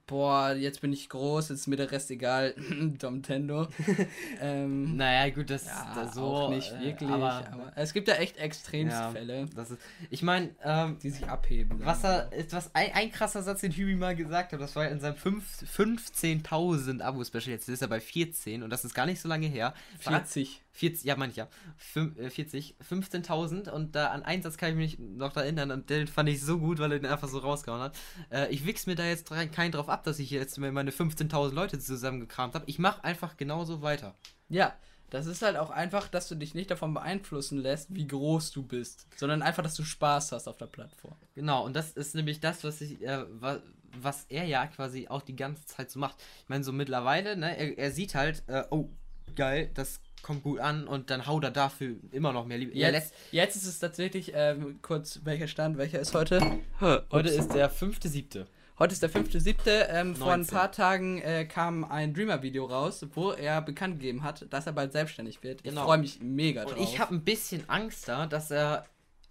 boah, 0.08 0.54
jetzt 0.54 0.82
bin 0.82 0.94
ich 0.94 1.10
groß, 1.10 1.50
jetzt 1.50 1.62
ist 1.62 1.68
mir 1.68 1.76
der 1.78 1.92
Rest 1.92 2.12
egal, 2.12 2.54
Domtendo. 3.00 3.68
ähm, 4.42 4.96
Naja, 4.96 5.34
gut, 5.34 5.50
das 5.50 5.66
ja, 5.66 5.92
das 5.96 6.14
so. 6.16 6.22
auch 6.24 6.50
nicht 6.50 6.72
äh, 6.74 6.82
wirklich, 6.82 7.10
aber, 7.10 7.48
aber, 7.52 7.72
es 7.76 7.94
gibt 7.94 8.08
ja 8.08 8.16
echt 8.16 8.38
Extremfälle, 8.38 9.40
Ja, 9.42 9.46
das 9.56 9.72
ist, 9.72 9.82
ich 10.10 10.22
meine, 10.22 10.52
ähm, 10.64 10.98
die 11.02 11.10
sich 11.10 11.28
abheben. 11.28 11.84
was 11.84 12.04
er, 12.04 12.32
ist 12.34 12.54
was 12.54 12.74
ein, 12.76 12.92
ein 12.94 13.12
krasser 13.12 13.42
Satz, 13.42 13.62
den 13.62 13.72
Hübi 13.72 13.96
mal 13.96 14.16
gesagt 14.16 14.54
hat, 14.54 14.62
das 14.62 14.76
war 14.76 14.88
in 14.88 15.00
seinem 15.00 15.16
fünf- 15.16 15.64
15.000 15.76 17.02
Abo-Special, 17.02 17.50
jetzt 17.50 17.70
ist 17.70 17.82
er 17.82 17.88
bei 17.88 18.00
14 18.00 18.64
und 18.64 18.70
das 18.70 18.86
ist 18.86 18.94
gar 18.94 19.06
nicht 19.06 19.22
so 19.22 19.28
lange 19.28 19.48
her. 19.48 19.74
wir. 20.04 20.12
40. 20.12 20.62
40, 20.76 21.06
ja, 21.06 21.16
meine 21.16 21.32
ich 21.32 21.38
ja. 21.38 21.48
Fün- 21.78 22.18
äh, 22.18 22.30
40, 22.30 22.76
15.000 22.88 23.70
und 23.70 23.96
da 23.96 24.08
an 24.08 24.24
einen 24.24 24.44
Satz 24.44 24.58
kann 24.58 24.72
ich 24.72 24.76
mich 24.76 25.00
noch 25.00 25.36
erinnern 25.38 25.72
und 25.72 25.90
den 25.90 26.08
fand 26.08 26.28
ich 26.30 26.42
so 26.42 26.60
gut, 26.60 26.80
weil 26.80 26.92
er 26.92 27.00
den 27.00 27.10
einfach 27.12 27.30
so 27.30 27.40
rausgehauen 27.40 27.82
hat. 27.82 27.98
Äh, 28.30 28.54
ich 28.54 28.66
wichs 28.66 28.86
mir 28.86 28.96
da 28.96 29.06
jetzt 29.06 29.30
keinen 29.54 29.72
drauf 29.72 29.90
ab, 29.90 30.04
dass 30.04 30.20
ich 30.20 30.30
jetzt 30.30 30.58
meine 30.58 30.92
15.000 30.92 31.54
Leute 31.54 31.80
zusammengekramt 31.80 32.56
habe. 32.56 32.66
Ich 32.68 32.78
mache 32.78 33.04
einfach 33.04 33.38
genauso 33.38 33.82
weiter. 33.82 34.16
Ja, 34.50 34.76
das 35.12 35.28
ist 35.28 35.42
halt 35.44 35.56
auch 35.56 35.70
einfach, 35.70 36.10
dass 36.10 36.28
du 36.28 36.36
dich 36.36 36.56
nicht 36.56 36.70
davon 36.72 36.94
beeinflussen 36.94 37.60
lässt, 37.60 37.94
wie 37.96 38.08
groß 38.08 38.52
du 38.52 38.64
bist, 38.64 39.08
sondern 39.16 39.42
einfach, 39.42 39.64
dass 39.64 39.76
du 39.76 39.84
Spaß 39.84 40.34
hast 40.34 40.48
auf 40.48 40.58
der 40.58 40.66
Plattform. 40.66 41.16
Genau, 41.36 41.64
und 41.66 41.74
das 41.76 41.92
ist 41.92 42.16
nämlich 42.16 42.42
das, 42.42 42.64
was 42.64 42.82
ich, 42.82 43.02
äh, 43.02 43.24
wa 43.30 43.60
was 43.98 44.26
er 44.28 44.44
ja 44.44 44.68
quasi 44.68 45.08
auch 45.08 45.22
die 45.22 45.38
ganze 45.38 45.66
Zeit 45.68 45.90
so 45.90 46.00
macht. 46.00 46.18
Ich 46.44 46.50
meine, 46.50 46.66
so 46.66 46.74
mittlerweile, 46.74 47.38
ne, 47.38 47.58
er, 47.58 47.78
er 47.78 47.92
sieht 47.92 48.14
halt, 48.14 48.44
äh, 48.48 48.66
oh, 48.70 48.90
geil, 49.36 49.72
das 49.74 50.02
kommt 50.26 50.42
gut 50.42 50.60
an 50.60 50.88
und 50.88 51.12
dann 51.12 51.28
haut 51.28 51.44
er 51.44 51.52
dafür 51.52 51.98
immer 52.12 52.34
noch 52.34 52.48
mehr 52.48 52.58
Liebe. 52.58 52.76
Ja, 52.76 52.90
Jetzt, 52.90 53.14
jetzt 53.32 53.56
ist 53.56 53.68
es 53.68 53.78
tatsächlich, 53.78 54.32
ähm, 54.34 54.80
kurz, 54.82 55.20
welcher 55.24 55.48
Stand, 55.48 55.78
welcher 55.78 56.00
ist 56.00 56.16
heute? 56.16 56.42
heute 56.82 57.30
ist 57.30 57.54
der 57.54 57.70
fünfte, 57.70 58.10
siebte. 58.10 58.48
Heute 58.80 58.92
ist 58.94 59.04
der 59.04 59.12
5.7. 59.12 59.86
Ähm, 59.88 60.16
vor 60.16 60.34
ein 60.34 60.40
19. 60.42 60.58
paar 60.58 60.72
Tagen 60.72 61.22
äh, 61.22 61.46
kam 61.46 61.84
ein 61.86 62.14
Dreamer-Video 62.14 62.66
raus, 62.66 63.06
wo 63.14 63.32
er 63.34 63.62
bekannt 63.62 64.00
gegeben 64.00 64.24
hat, 64.24 64.52
dass 64.52 64.66
er 64.66 64.74
bald 64.74 64.92
selbstständig 64.94 65.44
wird. 65.44 65.60
Ich 65.62 65.70
Genau. 65.70 65.86
freue 65.86 66.00
mich 66.00 66.20
mega 66.20 66.64
Und 66.64 66.72
drauf. 66.72 66.80
ich 66.84 67.00
habe 67.00 67.14
ein 67.14 67.24
bisschen 67.24 67.70
Angst 67.70 68.08
da, 68.10 68.26
dass 68.26 68.50
er 68.52 68.86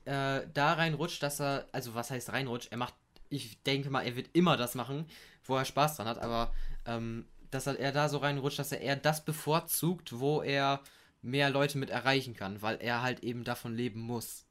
äh, 0.05 0.43
da 0.55 0.75
reinrutscht, 0.75 1.23
dass 1.25 1.41
er, 1.41 1.67
also 1.73 1.95
was 1.97 2.11
heißt 2.11 2.33
reinrutscht? 2.33 2.71
Er 2.71 2.79
macht, 2.79 2.95
ich 3.29 3.61
denke 3.65 3.91
mal, 3.91 4.03
er 4.07 4.15
wird 4.17 4.29
immer 4.33 4.57
das 4.57 4.77
machen, 4.77 5.07
wo 5.45 5.57
er 5.57 5.65
Spaß 5.65 5.97
dran 5.97 6.07
hat, 6.07 6.21
aber 6.21 6.55
ähm, 6.87 7.27
dass 7.55 7.67
er, 7.67 7.79
er 7.79 7.93
da 7.93 8.09
so 8.09 8.19
reinrutscht, 8.19 8.59
dass 8.59 8.73
er 8.73 8.81
eher 8.81 8.97
das 8.97 9.25
bevorzugt, 9.25 10.19
wo 10.21 10.43
er 10.43 10.81
mehr 11.23 11.51
Leute 11.51 11.79
mit 11.79 11.91
erreichen 11.91 12.35
kann, 12.35 12.63
weil 12.63 12.77
er 12.81 13.03
halt 13.03 13.21
eben 13.25 13.45
davon 13.45 13.75
leben 13.75 14.01
muss. 14.01 14.47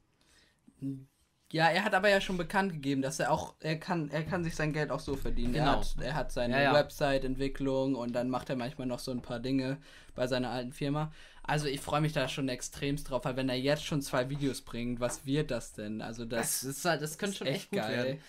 Ja, 1.52 1.68
er 1.68 1.84
hat 1.84 1.94
aber 1.94 2.08
ja 2.08 2.20
schon 2.20 2.36
bekannt 2.36 2.72
gegeben, 2.72 3.00
dass 3.00 3.20
er 3.20 3.30
auch, 3.30 3.54
er 3.60 3.78
kann, 3.78 4.10
er 4.10 4.24
kann 4.24 4.42
sich 4.42 4.56
sein 4.56 4.72
Geld 4.72 4.90
auch 4.90 4.98
so 4.98 5.14
verdienen. 5.14 5.54
Er, 5.54 5.60
Genau. 5.64 5.78
hat, 5.78 5.94
er 6.00 6.14
hat 6.14 6.32
seine 6.32 6.54
Ja, 6.54 6.62
ja. 6.62 6.74
Website-Entwicklung 6.74 7.94
und 7.94 8.12
dann 8.12 8.28
macht 8.28 8.50
er 8.50 8.56
manchmal 8.56 8.88
noch 8.88 8.98
so 8.98 9.12
ein 9.12 9.22
paar 9.22 9.38
Dinge 9.38 9.78
bei 10.16 10.26
seiner 10.26 10.50
alten 10.50 10.72
Firma. 10.72 11.12
Also 11.44 11.66
ich 11.66 11.80
freue 11.80 12.00
mich 12.00 12.12
da 12.12 12.28
schon 12.28 12.48
extremst 12.48 13.08
drauf, 13.08 13.24
weil 13.24 13.36
wenn 13.36 13.48
er 13.48 13.58
jetzt 13.58 13.84
schon 13.84 14.02
zwei 14.02 14.30
Videos 14.30 14.62
bringt, 14.62 14.98
was 14.98 15.26
wird 15.26 15.50
das 15.52 15.72
denn? 15.74 16.00
Also 16.02 16.24
das, 16.24 16.60
Das, 16.62 16.64
ist, 16.64 16.84
halt- 16.84 17.02
das 17.02 17.18
könnte 17.18 17.36
schon 17.36 17.46
echt 17.46 17.60
echt 17.62 17.70
gut 17.70 17.80
geil. 17.80 17.96
werden. 18.04 18.20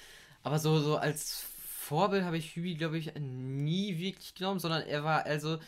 Aber 0.44 0.60
so, 0.60 0.80
so 0.80 0.98
als 0.98 1.46
Vorbild 1.86 2.24
habe 2.24 2.38
ich 2.38 2.56
Hübi, 2.56 2.76
glaube 2.76 2.98
ich, 2.98 3.14
nie 3.20 4.00
wirklich 4.00 4.34
genommen, 4.34 4.60
sondern 4.60 4.82
er 4.84 5.04
war, 5.04 5.26
also, 5.26 5.60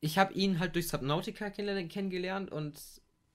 ich 0.00 0.16
habe 0.18 0.32
ihn 0.32 0.58
halt 0.58 0.74
durch 0.74 0.88
Subnautica 0.88 1.50
kenn 1.50 1.88
kennengelernt 1.88 2.50
und 2.50 2.80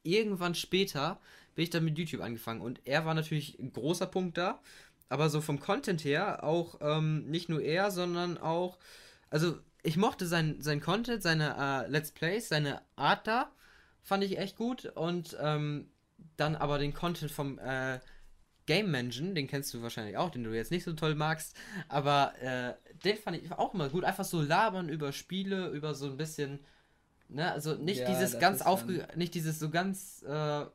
irgendwann 0.04 0.56
später 0.56 1.20
bin 1.54 1.64
ich 1.64 1.70
dann 1.70 1.86
mit 1.86 1.98
YouTube 1.98 2.22
angefangen 2.22 2.62
und 2.62 2.82
er 2.86 3.06
war 3.06 3.14
natürlich 3.14 3.60
ein 3.60 3.72
großer 3.74 4.08
Punkt 4.08 4.38
da, 4.38 4.60
aber 5.08 5.30
so 5.30 5.40
vom 5.40 5.60
Content 5.60 6.04
her 6.04 6.44
auch 6.44 6.80
ähm, 6.82 7.30
nicht 7.30 7.48
nur 7.48 7.62
er, 7.62 7.92
sondern 7.92 8.38
auch, 8.38 8.80
also 9.30 9.60
ich 9.84 9.98
mochte 9.98 10.26
sein, 10.26 10.62
sein 10.62 10.82
Content, 10.82 11.22
seine 11.22 11.86
äh, 11.86 11.92
Let's 11.92 12.12
Plays, 12.12 12.50
seine 12.50 12.82
Art 12.96 13.28
da, 13.28 13.52
fand 14.02 14.24
ich 14.24 14.40
echt 14.40 14.56
gut 14.56 14.86
und 14.86 15.38
ähm, 15.40 15.92
dann 16.38 16.56
aber 16.56 16.80
den 16.80 16.94
Content 16.94 17.32
vom 17.32 17.60
äh, 17.60 18.00
Game 18.70 18.94
Engine, 18.94 19.34
den 19.34 19.48
kennst 19.48 19.74
du 19.74 19.82
wahrscheinlich 19.82 20.16
auch, 20.16 20.30
den 20.30 20.44
du 20.44 20.56
jetzt 20.56 20.70
nicht 20.70 20.84
so 20.84 20.94
toll 20.94 21.16
magst, 21.16 21.56
aber 21.88 22.36
äh, 22.40 22.76
den 23.04 23.18
fand 23.18 23.36
ich 23.38 23.52
auch 23.52 23.74
immer 23.74 23.90
gut. 23.90 24.04
Einfach 24.04 24.24
so 24.26 24.44
labern 24.44 24.90
über 24.90 25.12
Spiele, 25.12 25.70
über 25.70 25.96
so 25.96 26.06
ein 26.06 26.18
bisschen, 26.18 26.60
ne, 27.30 27.52
also 27.52 27.74
nicht 27.74 28.02
Ja, 28.02 28.06
dieses 28.06 28.38
ganz 28.38 28.62
aufge, 28.62 29.08
nicht 29.16 29.34
dieses 29.34 29.58
so 29.58 29.72
ganz, 29.72 30.22
äh, 30.22 30.66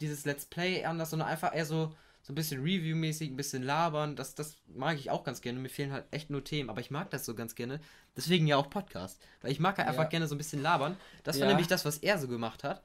dieses 0.00 0.24
Let's 0.24 0.46
Play 0.46 0.84
anders, 0.84 1.10
sondern 1.10 1.28
einfach 1.28 1.54
eher 1.54 1.66
so, 1.66 1.94
so 2.20 2.32
ein 2.32 2.34
bisschen 2.34 2.60
Review-mäßig, 2.62 3.30
ein 3.30 3.36
bisschen 3.36 3.62
labern. 3.62 4.16
Das, 4.16 4.34
das 4.34 4.56
mag 4.66 4.98
ich 4.98 5.10
auch 5.12 5.22
ganz 5.22 5.40
gerne. 5.40 5.60
Mir 5.60 5.68
fehlen 5.68 5.92
halt 5.92 6.06
echt 6.10 6.30
nur 6.30 6.42
Themen, 6.42 6.68
aber 6.68 6.80
ich 6.80 6.90
mag 6.90 7.10
das 7.10 7.24
so 7.24 7.36
ganz 7.36 7.54
gerne. 7.54 7.78
Deswegen 8.16 8.48
ja 8.48 8.56
auch 8.56 8.70
Podcast, 8.70 9.22
weil 9.40 9.52
ich 9.52 9.60
mag 9.60 9.78
halt 9.78 9.86
einfach 9.86 10.02
Ja. 10.02 10.08
gerne 10.08 10.26
so 10.26 10.34
ein 10.34 10.38
bisschen 10.38 10.62
labern. 10.62 10.96
Das 11.22 11.36
war 11.36 11.42
Ja. 11.42 11.50
nämlich 11.50 11.68
das, 11.68 11.84
was 11.84 11.98
er 11.98 12.18
so 12.18 12.26
gemacht 12.26 12.64
hat. 12.64 12.82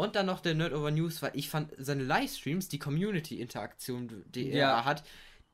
Und 0.00 0.16
dann 0.16 0.24
noch 0.24 0.40
der 0.40 0.54
Nerd 0.54 0.72
Over 0.72 0.90
News, 0.90 1.20
weil 1.20 1.32
ich 1.34 1.50
fand 1.50 1.72
seine 1.76 2.02
Livestreams, 2.04 2.68
die 2.68 2.78
Community-Interaktion, 2.78 4.24
die 4.34 4.48
Ja. 4.48 4.78
er 4.78 4.84
hat, 4.86 5.04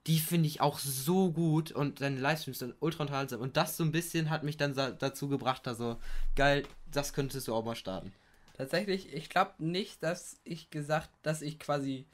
die 0.07 0.21
finde 0.21 0.47
ich 0.47 0.61
auch 0.61 0.79
so 0.79 1.33
gut 1.33 1.73
und 1.73 1.99
seine 1.99 2.21
Livestreams 2.21 2.61
sind 2.61 2.75
ultra 2.79 3.03
unterhaltsam. 3.03 3.41
Und 3.41 3.57
das 3.57 3.77
so 3.77 3.83
ein 3.83 3.91
bisschen 3.91 4.31
hat 4.31 4.45
mich 4.45 4.57
dann 4.57 4.75
dazu 4.75 5.29
gebracht, 5.29 5.67
also 5.67 5.99
geil, 6.37 6.63
das 6.93 7.13
könntest 7.13 7.49
du 7.49 7.55
auch 7.57 7.65
mal 7.65 7.75
starten. 7.75 8.13
Tatsächlich, 8.57 9.13
ich 9.13 9.29
glaube 9.29 9.53
nicht, 9.59 10.01
dass 10.05 10.41
ich 10.45 10.71
gesagt, 10.71 11.11
dass 11.23 11.43
ich 11.43 11.59
quasi. 11.59 12.07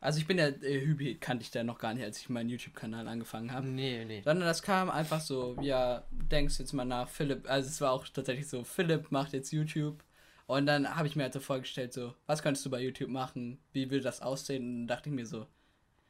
Also 0.00 0.20
ich 0.20 0.26
bin 0.28 0.38
ja, 0.38 0.46
äh, 0.46 0.84
Hübi 0.84 1.16
kannte 1.16 1.42
ich 1.42 1.50
da 1.50 1.64
noch 1.64 1.78
gar 1.78 1.94
nicht, 1.94 2.04
als 2.04 2.18
ich 2.18 2.28
meinen 2.28 2.48
YouTube-Kanal 2.48 3.08
angefangen 3.08 3.52
habe. 3.52 3.66
Nee, 3.66 4.04
nee. 4.04 4.22
Sondern 4.22 4.46
das 4.46 4.62
kam 4.62 4.88
einfach 4.88 5.20
so, 5.20 5.56
ja, 5.60 6.04
denkst 6.10 6.60
jetzt 6.60 6.72
mal 6.72 6.84
nach, 6.84 7.08
Philipp, 7.08 7.48
also 7.50 7.68
es 7.68 7.80
war 7.80 7.90
auch 7.92 8.06
tatsächlich 8.08 8.48
so, 8.48 8.62
Philipp 8.64 9.10
macht 9.10 9.32
jetzt 9.32 9.52
YouTube. 9.52 10.02
Und 10.52 10.66
dann 10.66 10.96
habe 10.96 11.08
ich 11.08 11.16
mir 11.16 11.22
halt 11.22 11.32
so 11.32 11.40
vorgestellt, 11.40 11.94
so, 11.94 12.14
was 12.26 12.42
könntest 12.42 12.66
du 12.66 12.68
bei 12.68 12.82
YouTube 12.82 13.08
machen? 13.08 13.58
Wie 13.72 13.90
will 13.90 14.02
das 14.02 14.20
aussehen? 14.20 14.62
Und 14.62 14.78
dann 14.80 14.86
dachte 14.86 15.08
ich 15.08 15.14
mir 15.14 15.24
so, 15.24 15.46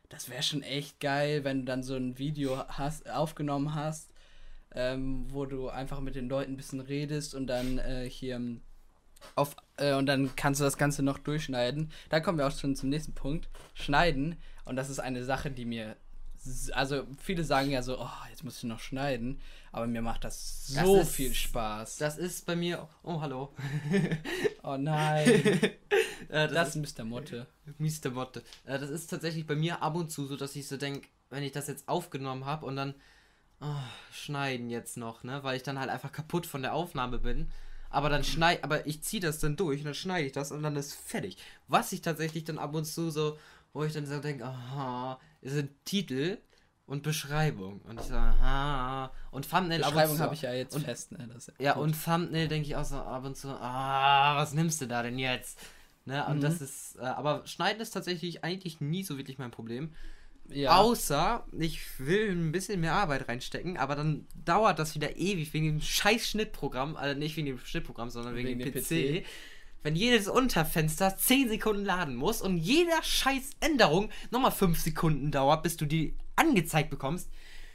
das 0.09 0.29
wäre 0.29 0.43
schon 0.43 0.63
echt 0.63 0.99
geil, 0.99 1.45
wenn 1.45 1.61
du 1.61 1.65
dann 1.65 1.85
so 1.85 1.95
ein 1.95 2.19
Video 2.19 2.67
hast, 2.67 3.09
aufgenommen 3.09 3.77
hast, 3.77 4.13
ähm, 4.75 5.27
wo 5.29 5.47
du 5.47 5.69
einfach 5.69 6.01
mit 6.01 6.17
den 6.17 6.29
Leuten 6.29 6.55
ein 6.55 6.57
bisschen 6.57 6.81
redest 6.81 7.37
und 7.37 7.47
dann 7.47 7.79
äh, 7.79 8.11
hier 8.11 8.35
ähm, 8.35 8.63
auf 9.37 9.55
äh, 9.77 9.95
und 9.95 10.07
dann 10.07 10.35
kannst 10.35 10.61
du 10.61 10.65
das 10.65 10.77
Ganze 10.77 11.05
noch 11.05 11.19
durchschneiden. 11.19 11.93
Da 12.09 12.19
kommen 12.19 12.39
wir 12.39 12.49
auch 12.49 12.59
schon 12.59 12.75
zum 12.75 12.89
nächsten 12.89 13.15
Punkt. 13.15 13.49
Schneiden. 13.75 14.35
Und 14.65 14.75
das 14.75 14.91
ist 14.91 14.99
eine 14.99 15.23
Sache, 15.23 15.53
die 15.53 15.67
mir. 15.67 15.95
Also 16.73 17.07
viele 17.23 17.45
sagen 17.45 17.71
ja 17.71 17.83
so, 17.83 17.99
oh, 18.01 18.09
jetzt 18.31 18.43
muss 18.45 18.59
ich 18.59 18.65
noch 18.65 18.81
schneiden. 18.81 19.41
Aber 19.71 19.87
mir 19.87 20.03
macht 20.03 20.25
das 20.25 20.73
Das 20.75 20.85
so 20.85 20.97
ist- 21.01 21.13
viel 21.13 21.33
Spaß. 21.35 21.97
Das 21.99 22.19
ist 22.19 22.45
bei 22.47 22.57
mir. 22.57 22.89
Oh, 23.03 23.21
hallo. 23.21 23.55
oh 24.63 24.77
nein. 24.77 25.61
Äh, 26.29 26.49
das 26.49 26.75
ist 26.77 26.99
Mr. 26.99 27.05
Motte. 27.05 27.47
Mr. 27.79 28.11
Motte. 28.11 28.43
Äh, 28.65 28.79
das 28.79 28.89
ist 28.89 29.09
tatsächlich 29.09 29.45
bei 29.47 29.57
mir 29.57 29.83
ab 29.83 29.97
und 29.97 30.11
zu 30.11 30.25
so, 30.27 30.37
dass 30.37 30.57
ich 30.57 30.67
so 30.67 30.79
denke, 30.79 31.07
wenn 31.29 31.43
ich 31.43 31.53
das 31.53 31.67
jetzt 31.67 31.89
aufgenommen 31.89 32.47
habe 32.47 32.65
und 32.65 32.77
dann 32.77 32.95
oh, 33.61 33.67
schneiden 34.13 34.71
jetzt 34.71 34.97
noch, 34.97 35.25
ne, 35.25 35.43
weil 35.43 35.57
ich 35.57 35.63
dann 35.63 35.79
halt 35.79 35.91
einfach 35.91 36.13
kaputt 36.13 36.47
von 36.47 36.63
der 36.63 36.73
Aufnahme 36.75 37.19
bin. 37.19 37.51
Aber 37.91 38.09
dann 38.09 38.25
schneid, 38.25 38.65
aber 38.65 38.87
ich 38.87 39.03
ziehe 39.03 39.21
das 39.21 39.41
dann 39.41 39.57
durch 39.57 39.81
und 39.81 39.87
dann 39.87 39.95
schneide 39.95 40.27
ich 40.27 40.33
das 40.33 40.53
und 40.53 40.63
dann 40.63 40.77
ist 40.77 40.95
fertig. 40.95 41.37
Was 41.69 41.93
ich 41.93 42.01
tatsächlich 42.01 42.45
dann 42.45 42.57
ab 42.59 42.73
und 42.75 42.87
zu 42.87 43.11
so, 43.11 43.37
wo 43.75 43.85
ich 43.85 43.93
dann 43.93 44.07
so 44.07 44.19
denke, 44.21 44.47
aha, 44.47 45.21
sind 45.43 45.71
Titel 45.85 46.39
und 46.87 47.03
Beschreibung 47.03 47.81
und 47.83 48.01
ich 48.01 48.07
so, 48.07 48.15
aha 48.15 49.13
und 49.31 49.49
Thumbnail 49.49 49.79
Beschreibung 49.81 50.19
habe 50.19 50.35
ich 50.35 50.43
ja 50.43 50.53
jetzt 50.53 50.75
und- 50.75 50.85
fest. 50.85 51.13
Ne? 51.13 51.29
Das 51.33 51.51
ja, 51.59 51.75
gut. 51.75 51.83
und 51.85 52.05
Thumbnail 52.05 52.49
denke 52.49 52.67
ich 52.69 52.77
auch 52.77 52.85
so 52.85 52.97
ab 52.97 53.25
und 53.25 53.37
zu, 53.37 53.49
ah, 53.49 54.37
was 54.37 54.53
nimmst 54.53 54.81
du 54.81 54.87
da 54.87 55.03
denn 55.03 55.19
jetzt? 55.19 55.59
Ne, 56.05 56.27
und 56.27 56.39
Mhm. 56.39 56.41
das 56.41 56.61
ist, 56.61 56.97
äh, 56.97 57.03
aber 57.03 57.47
Schneiden 57.47 57.81
ist 57.81 57.91
tatsächlich 57.93 58.43
eigentlich 58.43 58.81
nie 58.81 59.05
so 59.05 59.17
wirklich 59.19 59.39
mein 59.39 59.53
Problem. 59.53 59.93
ja. 60.49 60.77
Außer, 60.77 61.47
ich 61.59 61.81
will 62.01 62.31
ein 62.33 62.51
bisschen 62.53 62.81
mehr 62.81 62.95
Arbeit 62.95 63.29
reinstecken, 63.29 63.79
aber 63.79 63.95
dann 63.95 64.27
dauert 64.45 64.79
das 64.81 64.95
wieder 64.97 65.17
ewig 65.17 65.55
wegen 65.55 65.67
dem 65.67 65.81
scheiß 65.81 66.29
Schnittprogramm, 66.29 66.97
also 66.97 67.17
nicht 67.19 67.37
wegen 67.37 67.47
dem 67.47 67.59
Schnittprogramm, 67.61 68.11
sondern 68.11 68.35
wegen, 68.35 68.49
Wegen 68.49 68.59
dem 68.59 68.73
dem 68.73 68.83
PC. 68.83 69.25
Wenn 69.83 69.97
jedes 69.97 70.29
Unterfenster 70.29 71.17
10 71.17 71.49
Sekunden 71.49 71.85
laden 71.85 72.15
muss 72.15 72.41
und 72.41 72.57
jeder 72.57 73.03
scheiß 73.03 73.51
Änderung 73.61 74.11
nochmal 74.31 74.53
5 74.53 74.81
Sekunden 74.81 75.31
dauert, 75.31 75.63
bis 75.63 75.77
du 75.77 75.87
die 75.87 76.15
angezeigt 76.37 76.91
bekommst, 76.91 77.29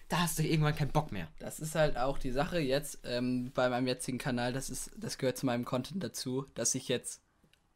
da 0.09 0.19
hast 0.19 0.39
du 0.39 0.43
irgendwann 0.43 0.75
keinen 0.75 0.91
Bock 0.91 1.11
mehr. 1.11 1.27
Das 1.39 1.59
ist 1.59 1.75
halt 1.75 1.97
auch 1.97 2.17
die 2.17 2.31
Sache 2.31 2.59
jetzt 2.59 2.99
ähm, 3.03 3.51
bei 3.53 3.67
meinem 3.67 3.87
jetzigen 3.87 4.17
Kanal. 4.17 4.53
Das 4.53 4.69
ist, 4.69 4.91
das 4.97 5.17
gehört 5.17 5.37
zu 5.37 5.45
meinem 5.45 5.65
Content 5.65 6.01
dazu, 6.01 6.45
dass 6.55 6.75
ich 6.75 6.87
jetzt 6.87 7.21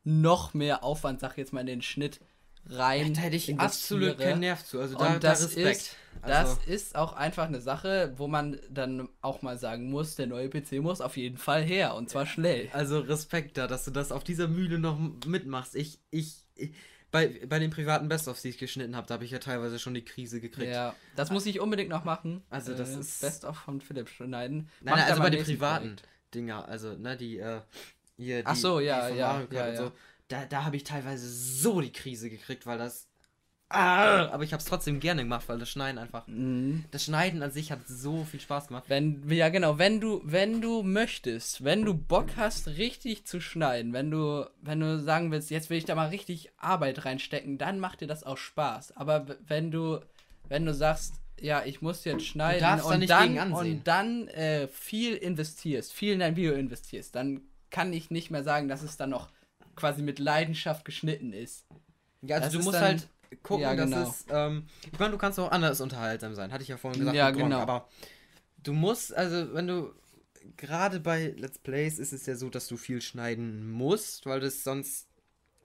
noch 0.03 0.53
mehr 0.53 0.83
Aufwand, 0.83 1.19
sag 1.19 1.37
jetzt 1.37 1.51
mal, 1.51 1.59
in 1.61 1.67
den 1.67 1.81
Schnitt 1.81 2.21
rein. 2.69 3.13
Da 3.13 3.21
hätte 3.21 3.36
ich 3.36 3.58
absolut 3.60 4.19
keinen 4.19 4.39
Nerv 4.41 4.63
zu. 4.63 4.80
Also 4.80 4.95
Und 4.97 5.04
da, 5.06 5.13
da 5.13 5.19
das 5.19 5.43
Respekt. 5.45 5.78
ist- 5.78 5.95
also, 6.24 6.56
Das 6.56 6.65
ist 6.67 6.95
auch 6.95 7.13
einfach 7.13 7.47
eine 7.47 7.62
Sache, 7.62 8.13
wo 8.17 8.28
man 8.28 8.60
dann 8.69 9.08
auch 9.21 9.41
mal 9.41 9.58
sagen 9.58 9.89
muss, 9.89 10.15
der 10.15 10.28
neue 10.28 10.50
PC 10.50 10.74
muss 10.82 11.02
auf 11.02 11.17
jeden 11.17 11.38
Fall 11.38 11.63
her 11.63 11.95
und 11.95 12.10
zwar 12.10 12.26
schnell. 12.26 12.69
also 12.74 13.00
Respekt 13.00 13.58
da, 13.58 13.65
dass 13.65 13.86
du 13.86 13.91
das 13.91 14.12
auf 14.12 14.24
dieser 14.24 14.47
Mühle 14.47 14.78
noch 14.78 15.00
mitmachst. 15.26 15.76
Ich, 15.76 16.00
ich, 16.12 16.36
ich 16.56 16.74
bei, 17.10 17.41
bei 17.47 17.60
den 17.60 17.71
privaten 17.71 18.08
Best-ofs, 18.08 18.41
die 18.43 18.50
ich 18.50 18.58
geschnitten 18.58 18.95
habe, 18.95 19.08
da 19.08 19.15
habe 19.15 19.26
ich 19.26 19.32
ja 19.32 19.39
teilweise 19.39 19.80
schon 19.80 19.93
die 19.93 20.04
Krise 20.06 20.39
gekriegt. 20.41 20.71
Ja, 20.71 20.93
das 21.15 21.32
muss 21.32 21.45
ich 21.45 21.60
unbedingt 21.60 21.89
noch 21.89 22.04
machen. 22.04 22.41
Also 22.50 22.74
das 22.76 22.95
Äh, 22.95 23.00
ist- 23.00 23.21
Best 23.21 23.43
of 23.45 23.58
von 23.58 23.82
Philipp 23.82 24.08
schneiden. 24.10 24.69
Nein, 24.82 24.95
nein, 24.97 25.10
also 25.10 25.21
bei 25.21 25.30
den 25.30 25.43
privaten 25.43 25.95
Projekt. 25.95 26.04
Dinger, 26.36 26.67
also, 26.69 26.93
ne, 26.93 27.17
die, 27.17 27.38
äh, 27.39 27.62
hier, 28.17 28.39
die, 28.41 28.45
Ach 28.45 28.56
so, 28.56 28.80
ja, 28.80 29.10
die 29.10 29.17
ja, 29.17 29.39
ja, 29.39 29.39
und 29.39 29.54
ja. 29.54 29.76
so. 29.76 29.91
Da, 30.31 30.45
da 30.45 30.63
habe 30.63 30.77
ich 30.77 30.83
teilweise 30.83 31.29
so 31.29 31.81
die 31.81 31.91
Krise 31.91 32.29
gekriegt, 32.29 32.65
weil 32.65 32.77
das 32.77 33.07
ah, 33.69 34.27
aber 34.31 34.43
ich 34.43 34.53
habe 34.53 34.61
es 34.61 34.67
trotzdem 34.67 34.99
gerne 34.99 35.23
gemacht, 35.23 35.47
weil 35.47 35.59
das 35.59 35.69
Schneiden 35.69 35.97
einfach. 35.97 36.27
Mhm. 36.27 36.85
Das 36.91 37.05
Schneiden 37.05 37.41
an 37.41 37.51
sich 37.51 37.71
hat 37.71 37.87
so 37.87 38.23
viel 38.23 38.39
Spaß 38.39 38.67
gemacht. 38.67 38.85
Wenn, 38.87 39.29
ja 39.29 39.49
genau, 39.49 39.77
wenn 39.77 39.99
du, 39.99 40.21
wenn 40.23 40.61
du 40.61 40.83
möchtest, 40.83 41.63
wenn 41.63 41.85
du 41.85 41.93
Bock 41.93 42.29
hast, 42.37 42.67
richtig 42.67 43.25
zu 43.25 43.41
schneiden, 43.41 43.93
wenn 43.93 44.11
du, 44.11 44.49
wenn 44.61 44.79
du 44.79 44.99
sagen 44.99 45.31
willst, 45.31 45.49
jetzt 45.51 45.69
will 45.69 45.77
ich 45.77 45.85
da 45.85 45.95
mal 45.95 46.09
richtig 46.09 46.51
Arbeit 46.57 47.05
reinstecken, 47.05 47.57
dann 47.57 47.79
macht 47.79 48.01
dir 48.01 48.07
das 48.07 48.23
auch 48.23 48.37
Spaß. 48.37 48.97
Aber 48.97 49.25
wenn 49.47 49.71
du, 49.71 49.99
wenn 50.47 50.65
du 50.65 50.73
sagst, 50.73 51.15
ja, 51.39 51.63
ich 51.65 51.81
muss 51.81 52.05
jetzt 52.05 52.25
schneiden 52.25 52.81
und 52.81 52.99
nicht 52.99 53.09
dann, 53.09 53.37
ansehen. 53.37 53.77
und 53.77 53.87
dann 53.87 54.27
äh, 54.29 54.67
viel 54.67 55.15
investierst, 55.15 55.91
viel 55.91 56.13
in 56.13 56.19
dein 56.19 56.35
Video 56.35 56.53
investierst, 56.53 57.15
dann 57.15 57.41
kann 57.71 57.93
ich 57.93 58.11
nicht 58.11 58.31
mehr 58.31 58.43
sagen, 58.43 58.67
dass 58.67 58.83
es 58.83 58.97
dann 58.97 59.09
noch 59.09 59.29
quasi 59.75 60.01
mit 60.01 60.19
Leidenschaft 60.19 60.86
geschnitten 60.86 61.34
ist. 61.34 61.65
Ja, 62.21 62.38
also 62.38 62.45
Das 62.45 62.53
du 62.53 62.60
musst 62.60 62.75
dann- 62.75 62.84
halt 62.84 63.07
gucken, 63.43 63.63
Ja, 63.63 63.73
genau. 63.73 63.97
dass 63.97 64.21
es. 64.21 64.25
Ähm, 64.29 64.67
ich 64.91 64.99
meine, 64.99 65.12
du 65.12 65.17
kannst 65.17 65.39
auch 65.39 65.51
anders 65.51 65.79
unterhaltsam 65.81 66.36
sein, 66.36 66.51
hatte 66.51 66.63
ich 66.63 66.69
ja 66.69 66.77
vorhin 66.77 66.99
gesagt. 66.99 67.15
Ja, 67.17 67.31
Gronk, 67.31 67.45
genau. 67.45 67.60
Aber 67.60 67.88
du 68.63 68.73
musst, 68.73 69.15
also 69.15 69.53
wenn 69.53 69.67
du. 69.67 69.93
Gerade 70.57 70.99
bei 70.99 71.36
Let's 71.38 71.60
Plays 71.60 71.99
ist 71.99 72.13
es 72.13 72.25
ja 72.25 72.36
so, 72.36 72.49
dass 72.49 72.67
du 72.67 72.75
viel 72.75 72.99
schneiden 73.01 73.69
musst, 73.71 74.25
weil 74.25 74.39
du 74.39 74.47
es 74.47 74.63
sonst 74.63 75.07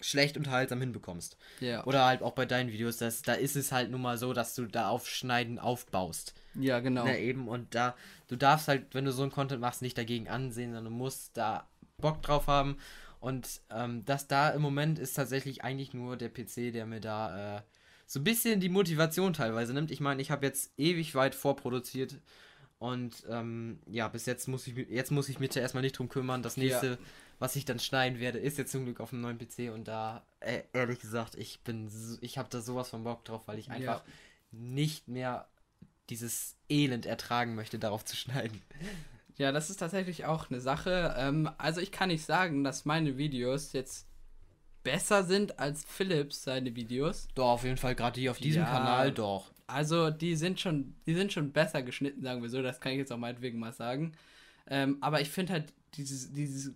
schlecht 0.03 0.37
unterhaltsam 0.37 0.81
hinbekommst. 0.81 1.39
Ja. 1.61 1.83
Oder 1.87 2.05
halt 2.05 2.23
auch 2.23 2.33
bei 2.35 2.45
deinen 2.45 2.71
Videos, 2.71 2.99
das, 2.99 3.23
da 3.23 3.33
ist 3.33 3.57
es 3.57 3.73
halt 3.73 3.91
nun 3.91 4.03
mal 4.03 4.19
so, 4.19 4.35
dass 4.35 4.55
du 4.55 4.67
da 4.67 4.91
auf 4.91 5.09
Schneiden 5.09 5.59
aufbaust. 5.59 6.35
Ja, 6.55 6.81
genau. 6.81 7.05
Na 7.07 7.17
eben, 7.17 7.49
und 7.49 7.75
da, 7.75 7.97
du 8.29 8.37
darfst 8.37 8.69
halt, 8.69 8.95
wenn 8.95 9.07
du 9.07 9.13
so 9.13 9.23
einen 9.23 9.33
Content 9.33 9.63
machst, 9.63 9.81
nicht 9.81 9.97
dagegen 9.97 10.29
ansehen, 10.29 10.75
sondern 10.75 10.93
du 10.93 10.99
musst 10.99 11.37
da 11.39 11.67
Bock 11.97 12.21
drauf 12.23 12.47
haben. 12.47 12.77
Und 13.21 13.61
ähm, 13.71 14.05
das 14.05 14.29
da 14.29 14.51
im 14.51 14.63
Moment 14.63 14.99
ist 14.99 15.15
tatsächlich 15.15 15.65
eigentlich 15.65 15.95
nur 15.95 16.17
der 16.17 16.29
PC, 16.29 16.73
der 16.73 16.87
mir 16.87 17.01
da 17.01 17.59
äh, 17.59 17.63
so 18.07 18.21
ein 18.21 18.25
bisschen 18.25 18.61
die 18.61 18.69
Motivation 18.69 19.33
teilweise 19.33 19.75
nimmt. 19.75 19.91
Ich 19.91 20.01
meine, 20.01 20.23
ich 20.23 20.31
habe 20.31 20.47
jetzt 20.47 20.73
ewig 20.79 21.15
weit 21.15 21.35
vorproduziert. 21.35 22.17
Und 22.79 23.25
ähm, 23.31 23.81
ja, 23.87 24.07
bis 24.09 24.27
jetzt 24.27 24.49
muss 24.49 24.67
ich 24.67 24.77
jetzt 24.77 25.11
muss 25.11 25.29
ich 25.29 25.41
mich 25.41 25.51
da 25.51 25.61
erstmal 25.61 25.83
nicht 25.83 25.99
drum 25.99 26.09
kümmern. 26.09 26.43
Das 26.43 26.57
nächste, 26.57 26.99
was 27.39 27.57
ich 27.57 27.65
dann 27.65 27.79
schneiden 27.79 28.21
werde, 28.21 28.39
ist 28.39 28.59
jetzt 28.59 28.71
zum 28.71 28.85
Glück 28.85 29.01
auf 29.01 29.11
dem 29.11 29.23
neuen 29.23 29.39
PC. 29.39 29.73
Und 29.73 29.89
da, 29.89 30.25
äh, 30.41 30.63
ehrlich 30.73 31.01
gesagt, 31.01 31.37
ich 31.37 31.61
bin, 31.61 31.89
so, 31.89 32.19
ich 32.21 32.39
habe 32.39 32.49
da 32.51 32.61
sowas 32.61 32.91
von 32.91 33.03
Bock 33.05 33.25
drauf, 33.25 33.43
weil 33.47 33.59
ich 33.59 33.71
einfach 33.71 34.03
nicht 34.51 35.09
mehr 35.09 35.49
dieses 36.11 36.55
Elend 36.69 37.07
ertragen 37.07 37.55
möchte, 37.55 37.79
darauf 37.79 38.05
zu 38.05 38.15
schneiden. 38.17 38.63
Ja, 39.39 39.53
das 39.53 39.69
ist 39.71 39.77
tatsächlich 39.77 40.25
auch 40.25 40.51
eine 40.51 40.61
Sache. 40.61 41.15
Ähm, 41.19 41.51
also 41.59 41.81
ich 41.81 41.93
kann 41.93 42.09
nicht 42.09 42.25
sagen, 42.25 42.65
dass 42.65 42.85
meine 42.85 43.19
Videos 43.19 43.73
jetzt 43.73 44.07
besser 44.83 45.25
sind 45.25 45.59
als 45.59 45.85
Philips 45.85 46.45
seine 46.45 46.75
Videos. 46.75 47.29
Doch, 47.35 47.49
auf 47.49 47.65
jeden 47.65 47.77
Fall, 47.77 47.95
gerade 47.95 48.21
die 48.21 48.31
auf 48.31 48.39
diesem 48.39 48.63
Ja. 48.63 48.69
Kanal, 48.71 49.13
doch. 49.13 49.51
Also 49.67 50.11
die 50.11 50.37
sind 50.37 50.61
schon, 50.61 50.95
die 51.07 51.15
sind 51.15 51.33
schon 51.33 51.53
besser 51.53 51.83
geschnitten, 51.83 52.23
sagen 52.23 52.41
wir 52.41 52.49
so. 52.49 52.63
Das 52.63 52.81
kann 52.81 52.93
ich 52.93 52.99
jetzt 52.99 53.13
auch 53.13 53.19
meinetwegen 53.19 53.59
mal 53.59 53.73
sagen. 53.73 54.13
Ähm, 54.69 54.99
aber 55.01 55.21
ich 55.21 55.29
finde 55.29 55.55
halt 55.55 55.73
dieses, 55.95 56.33
dieses, 56.33 56.73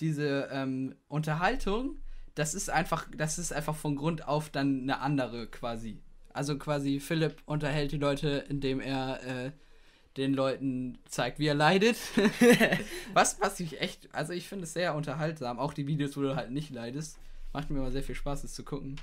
diese 0.00 0.48
ähm, 0.50 0.94
Unterhaltung, 1.08 1.98
das 2.34 2.54
ist 2.54 2.70
einfach, 2.70 3.06
das 3.16 3.38
ist 3.38 3.52
einfach 3.52 3.76
von 3.76 3.96
Grund 3.96 4.26
auf 4.26 4.50
dann 4.50 4.82
eine 4.82 5.00
andere 5.00 5.46
quasi. 5.46 6.02
Also 6.32 6.58
quasi 6.58 6.98
Philipp 6.98 7.40
unterhält 7.46 7.92
die 7.92 7.98
Leute, 7.98 8.44
indem 8.48 8.80
er 8.80 9.22
äh, 9.22 9.52
den 10.16 10.32
Leuten 10.34 10.98
zeigt, 11.08 11.38
wie 11.38 11.46
er 11.46 11.54
leidet. 11.54 11.96
was, 13.14 13.40
was 13.40 13.58
ich 13.60 13.80
echt, 13.80 14.08
also 14.12 14.32
ich 14.32 14.48
finde 14.48 14.64
es 14.64 14.72
sehr 14.72 14.94
unterhaltsam. 14.94 15.58
Auch 15.58 15.74
die 15.74 15.86
Videos, 15.86 16.16
wo 16.16 16.22
du 16.22 16.36
halt 16.36 16.50
nicht 16.50 16.70
leidest. 16.70 17.18
Macht 17.52 17.70
mir 17.70 17.78
immer 17.78 17.90
sehr 17.90 18.02
viel 18.02 18.14
Spaß, 18.14 18.42
das 18.42 18.52
zu 18.54 18.62
gucken. 18.64 18.96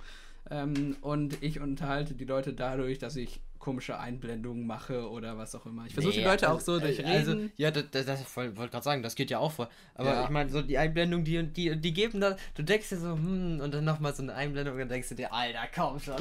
Ähm, 0.49 0.95
und 1.01 1.41
ich 1.43 1.59
unterhalte 1.59 2.13
die 2.13 2.25
Leute 2.25 2.53
dadurch, 2.53 2.97
dass 2.99 3.15
ich 3.15 3.39
komische 3.59 3.99
Einblendungen 3.99 4.65
mache 4.65 5.07
oder 5.09 5.37
was 5.37 5.53
auch 5.53 5.67
immer. 5.67 5.85
Ich 5.85 5.93
versuche 5.93 6.13
die 6.13 6.19
Nee, 6.21 6.25
Leute 6.25 6.47
also- 6.47 6.57
auch 6.57 6.61
so 6.61 6.79
durch 6.79 6.97
Reden. 6.97 7.09
Also, 7.11 7.35
ja, 7.57 7.69
das, 7.69 7.85
das, 7.91 8.05
das 8.07 8.35
wollte 8.35 8.53
gerade 8.53 8.81
sagen, 8.83 9.03
das 9.03 9.13
geht 9.15 9.29
ja 9.29 9.37
auch 9.37 9.51
vor. 9.51 9.69
Aber 9.93 10.09
Ja. 10.13 10.23
ich 10.23 10.29
meine, 10.31 10.49
so 10.49 10.61
die 10.63 10.77
Einblendung, 10.79 11.23
die, 11.23 11.43
die, 11.43 11.75
die 11.79 11.93
geben 11.93 12.19
da, 12.21 12.35
du 12.55 12.63
denkst 12.63 12.89
dir 12.89 12.97
so, 12.97 13.11
hm, 13.13 13.59
und 13.61 13.71
dann 13.73 13.83
nochmal 13.85 14.15
so 14.15 14.23
eine 14.23 14.33
Einblendung 14.33 14.73
und 14.73 14.79
dann 14.79 14.89
denkst 14.89 15.09
du 15.09 15.15
dir, 15.15 15.31
Alter, 15.31 15.67
komm 15.75 15.99
schon. 15.99 16.15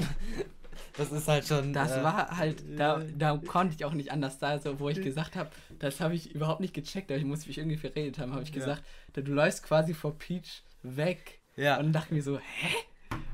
Das 0.96 1.12
ist 1.12 1.28
halt 1.28 1.46
schon. 1.46 1.72
das 1.72 1.92
äh, 1.92 2.02
war 2.04 2.36
halt, 2.36 2.62
da, 2.78 3.00
da 3.16 3.36
konnte 3.46 3.74
ich 3.74 3.84
auch 3.84 3.92
nicht 3.92 4.12
anders 4.12 4.38
da, 4.38 4.58
so, 4.58 4.78
wo 4.80 4.88
ich 4.88 5.00
gesagt 5.02 5.36
habe, 5.36 5.50
das 5.78 6.00
habe 6.00 6.14
ich 6.14 6.34
überhaupt 6.34 6.60
nicht 6.60 6.74
gecheckt, 6.74 7.10
aber 7.10 7.18
ich 7.18 7.24
muss 7.24 7.46
mich 7.46 7.58
irgendwie 7.58 7.76
verredet 7.76 8.18
haben, 8.18 8.32
habe 8.32 8.42
ich 8.42 8.50
Ja. 8.50 8.54
gesagt, 8.56 8.82
da, 9.14 9.20
du 9.20 9.32
läufst 9.32 9.62
quasi 9.62 9.94
vor 9.94 10.18
Peach 10.18 10.62
weg. 10.82 11.40
Ja. 11.56 11.76
Und 11.76 11.84
dann 11.84 11.92
dachte 11.92 12.06
ich 12.08 12.12
mir 12.16 12.22
so, 12.22 12.38
hä? 12.38 12.68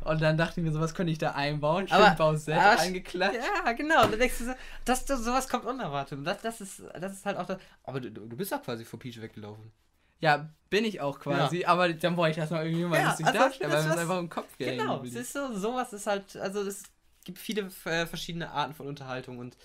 Und 0.04 0.22
dann 0.22 0.36
dachte 0.36 0.60
ich 0.60 0.66
mir 0.66 0.72
so, 0.72 0.80
was 0.80 0.94
könnte 0.94 1.12
ich 1.12 1.18
da 1.18 1.32
einbauen? 1.32 1.88
Schön 1.88 1.96
Aber- 1.98 2.14
Bausett 2.14 2.56
aber- 2.56 2.80
eingeklatscht. 2.80 3.40
Ja, 3.64 3.72
genau. 3.72 4.04
Und 4.04 4.12
dann 4.12 4.20
denkst 4.20 4.38
du 4.38 4.44
so, 4.46 4.52
das, 4.84 5.04
das, 5.04 5.20
sowas 5.24 5.48
kommt 5.48 5.64
unerwartet. 5.64 6.18
Und 6.18 6.24
das, 6.24 6.40
das, 6.42 6.60
ist, 6.60 6.82
das 7.00 7.12
ist 7.12 7.26
halt 7.26 7.36
auch 7.36 7.46
das. 7.46 7.58
Aber 7.82 8.00
du, 8.00 8.10
du 8.10 8.36
bist 8.36 8.52
doch 8.52 8.62
quasi 8.62 8.84
vor 8.84 8.98
Peach 8.98 9.20
weggelaufen. 9.20 9.72
Ja, 10.20 10.48
bin 10.70 10.84
ich 10.86 11.00
auch 11.02 11.20
quasi, 11.20 11.66
aber 11.66 11.92
dann 11.92 12.16
wollte 12.16 12.30
ich 12.30 12.36
das 12.38 12.50
noch 12.50 12.60
irgendwie 12.60 12.84
mal 12.84 12.98
Ja, 12.98 13.08
lustig 13.08 13.26
also 13.26 13.38
darstellen, 13.38 13.70
weil 13.70 13.76
das 13.76 13.84
mir 13.86 13.92
das 13.92 14.00
einfach 14.00 14.18
im 14.18 14.30
Kopf 14.30 14.56
gehängt 14.56 14.80
Genau, 14.80 15.02
ist 15.02 15.32
so, 15.32 15.54
sowas 15.54 15.92
ist 15.92 16.06
halt, 16.06 16.36
also 16.38 16.62
es 16.62 16.84
gibt 17.26 17.38
viele 17.38 17.70
äh, 17.84 18.06
verschiedene 18.06 18.50
Arten 18.50 18.74
von 18.74 18.86
Unterhaltung 18.86 19.38
und 19.38 19.58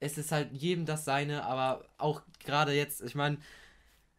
es 0.00 0.18
ist 0.18 0.32
halt 0.32 0.52
jedem 0.52 0.86
das 0.86 1.04
seine, 1.06 1.44
aber 1.44 1.88
auch 1.98 2.22
gerade 2.44 2.72
jetzt, 2.74 3.02
ich 3.02 3.14
meine, 3.14 3.38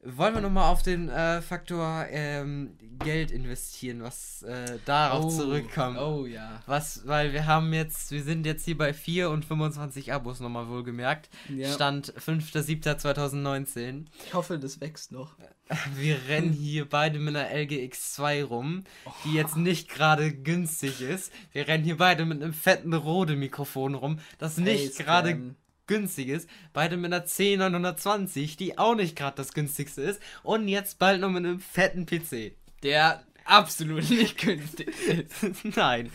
wollen 0.06 0.36
wir 0.36 0.41
nochmal 0.41 0.72
auf 0.72 0.84
den 0.84 1.10
äh, 1.10 1.41
Faktor 1.41 2.06
ähm, 2.10 2.78
Geld 3.00 3.32
investieren, 3.32 4.04
was 4.04 4.44
äh, 4.44 4.78
darauf 4.86 5.36
zurückkommt. 5.36 5.98
Oh 6.00 6.26
ja. 6.26 6.62
Was, 6.65 7.08
weil 7.08 7.34
wir 7.34 7.46
haben 7.46 7.74
jetzt, 7.74 8.12
wir 8.12 8.24
sind 8.24 8.46
jetzt 8.46 8.65
hier 8.65 8.78
bei 8.78 8.94
4 8.94 9.30
und 9.30 9.46
25 9.46 10.13
Abos 10.13 10.39
nochmal 10.39 10.68
wohlgemerkt. 10.70 11.30
ja. 11.50 11.72
Stand 11.72 12.13
5.7.2019. 12.13 14.06
Ich 14.26 14.34
hoffe, 14.34 14.60
das 14.60 14.80
wächst 14.82 15.12
noch. 15.12 15.36
Wir 15.96 16.20
rennen 16.28 16.54
hier 16.54 16.88
beide 16.88 17.18
mit 17.18 17.36
einer 17.36 17.50
LGX2 17.50 18.44
rum, 18.44 18.84
die 19.24 19.34
jetzt 19.34 19.58
nicht 19.58 19.89
gerade 19.89 20.32
günstig 20.32 21.02
ist. 21.02 21.34
Wir 21.54 21.68
rennen 21.68 21.84
hier 21.84 21.98
beide 21.98 22.24
mit 22.26 22.44
einem 22.44 22.54
fetten 22.54 22.94
Rode-Mikrofon 22.94 23.96
rum, 23.96 24.20
das 24.38 24.58
nicht 24.58 25.00
gerade 25.00 25.56
günstig 25.88 26.30
ist. 26.30 26.50
Beide 26.74 26.98
mit 26.98 27.13
einer 27.13 27.26
C920, 27.26 28.58
die 28.58 28.78
auch 28.78 28.95
nicht 28.95 29.15
gerade 29.15 29.38
das 29.38 29.54
günstigste 29.54 30.02
ist. 30.02 30.21
Und 30.43 30.67
jetzt 30.67 31.00
bald 31.00 31.21
noch 31.21 31.30
mit 31.30 31.45
einem 31.45 31.60
fetten 31.60 32.06
PC. 32.06 32.54
Der 32.84 33.24
absolut 33.45 34.10
nicht 34.10 34.38
günstig 34.38 34.89
ist. 35.08 35.65
Nein. 35.76 36.12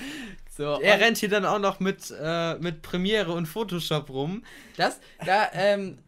So, 0.56 0.80
Er 0.80 1.00
rennt 1.00 1.16
hier 1.18 1.28
dann 1.30 1.46
auch 1.46 1.59
noch 1.59 1.80
mit, 1.80 2.12
äh, 2.20 2.56
mit 2.56 2.83
Premiere 2.83 3.33
und 3.33 3.46
Photoshop 3.46 4.11
rum. 4.11 4.44
das, 4.76 5.00
da, 5.24 5.48
ähm, 5.54 5.98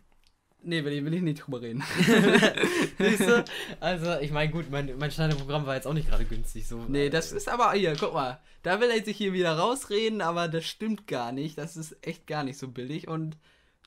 nee, 0.63 0.85
will 0.85 0.93
ich, 0.93 1.05
will 1.05 1.15
ich 1.15 1.23
nicht 1.23 1.47
drüber 1.47 1.63
reden. 1.63 1.83
Siehst 2.99 3.21
du? 3.21 3.45
Also, 3.81 4.19
ich 4.21 4.31
meine, 4.31 4.53
gut, 4.53 4.71
mein, 4.71 4.93
mein 4.99 5.11
Schneiderprogramm 5.11 5.65
war 5.65 5.77
jetzt 5.77 5.87
auch 5.87 5.95
nicht 5.95 6.09
gerade 6.11 6.25
günstig. 6.27 6.67
So. 6.67 6.85
Nee, 6.89 7.09
das 7.09 7.33
ist 7.33 7.49
aber, 7.49 7.73
hier, 7.73 7.97
guck 7.99 8.13
mal, 8.13 8.41
da 8.63 8.81
will 8.81 8.91
er 8.91 9.03
sich 9.03 9.17
hier 9.17 9.33
wieder 9.33 9.57
rausreden, 9.57 10.21
aber 10.21 10.49
das 10.49 10.65
stimmt 10.65 11.07
gar 11.07 11.33
nicht. 11.33 11.57
Das 11.57 11.77
ist 11.77 11.97
echt 12.03 12.27
gar 12.27 12.45
nicht 12.45 12.59
so 12.59 12.69
billig 12.69 13.09
und 13.09 13.37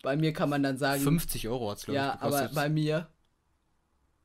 bei 0.02 0.16
mir 0.16 0.34
kann 0.34 0.50
man 0.50 0.64
dann 0.64 0.78
sagen, 0.78 1.02
50 1.02 1.48
Euro 1.48 1.72
hat 1.72 1.78
es, 1.80 1.86
glaube 1.86 1.96
ja, 1.98 2.14
ich, 2.14 2.20
gekostet. 2.22 2.44
aber 2.46 2.54
bei 2.56 2.70
mir, 2.70 3.08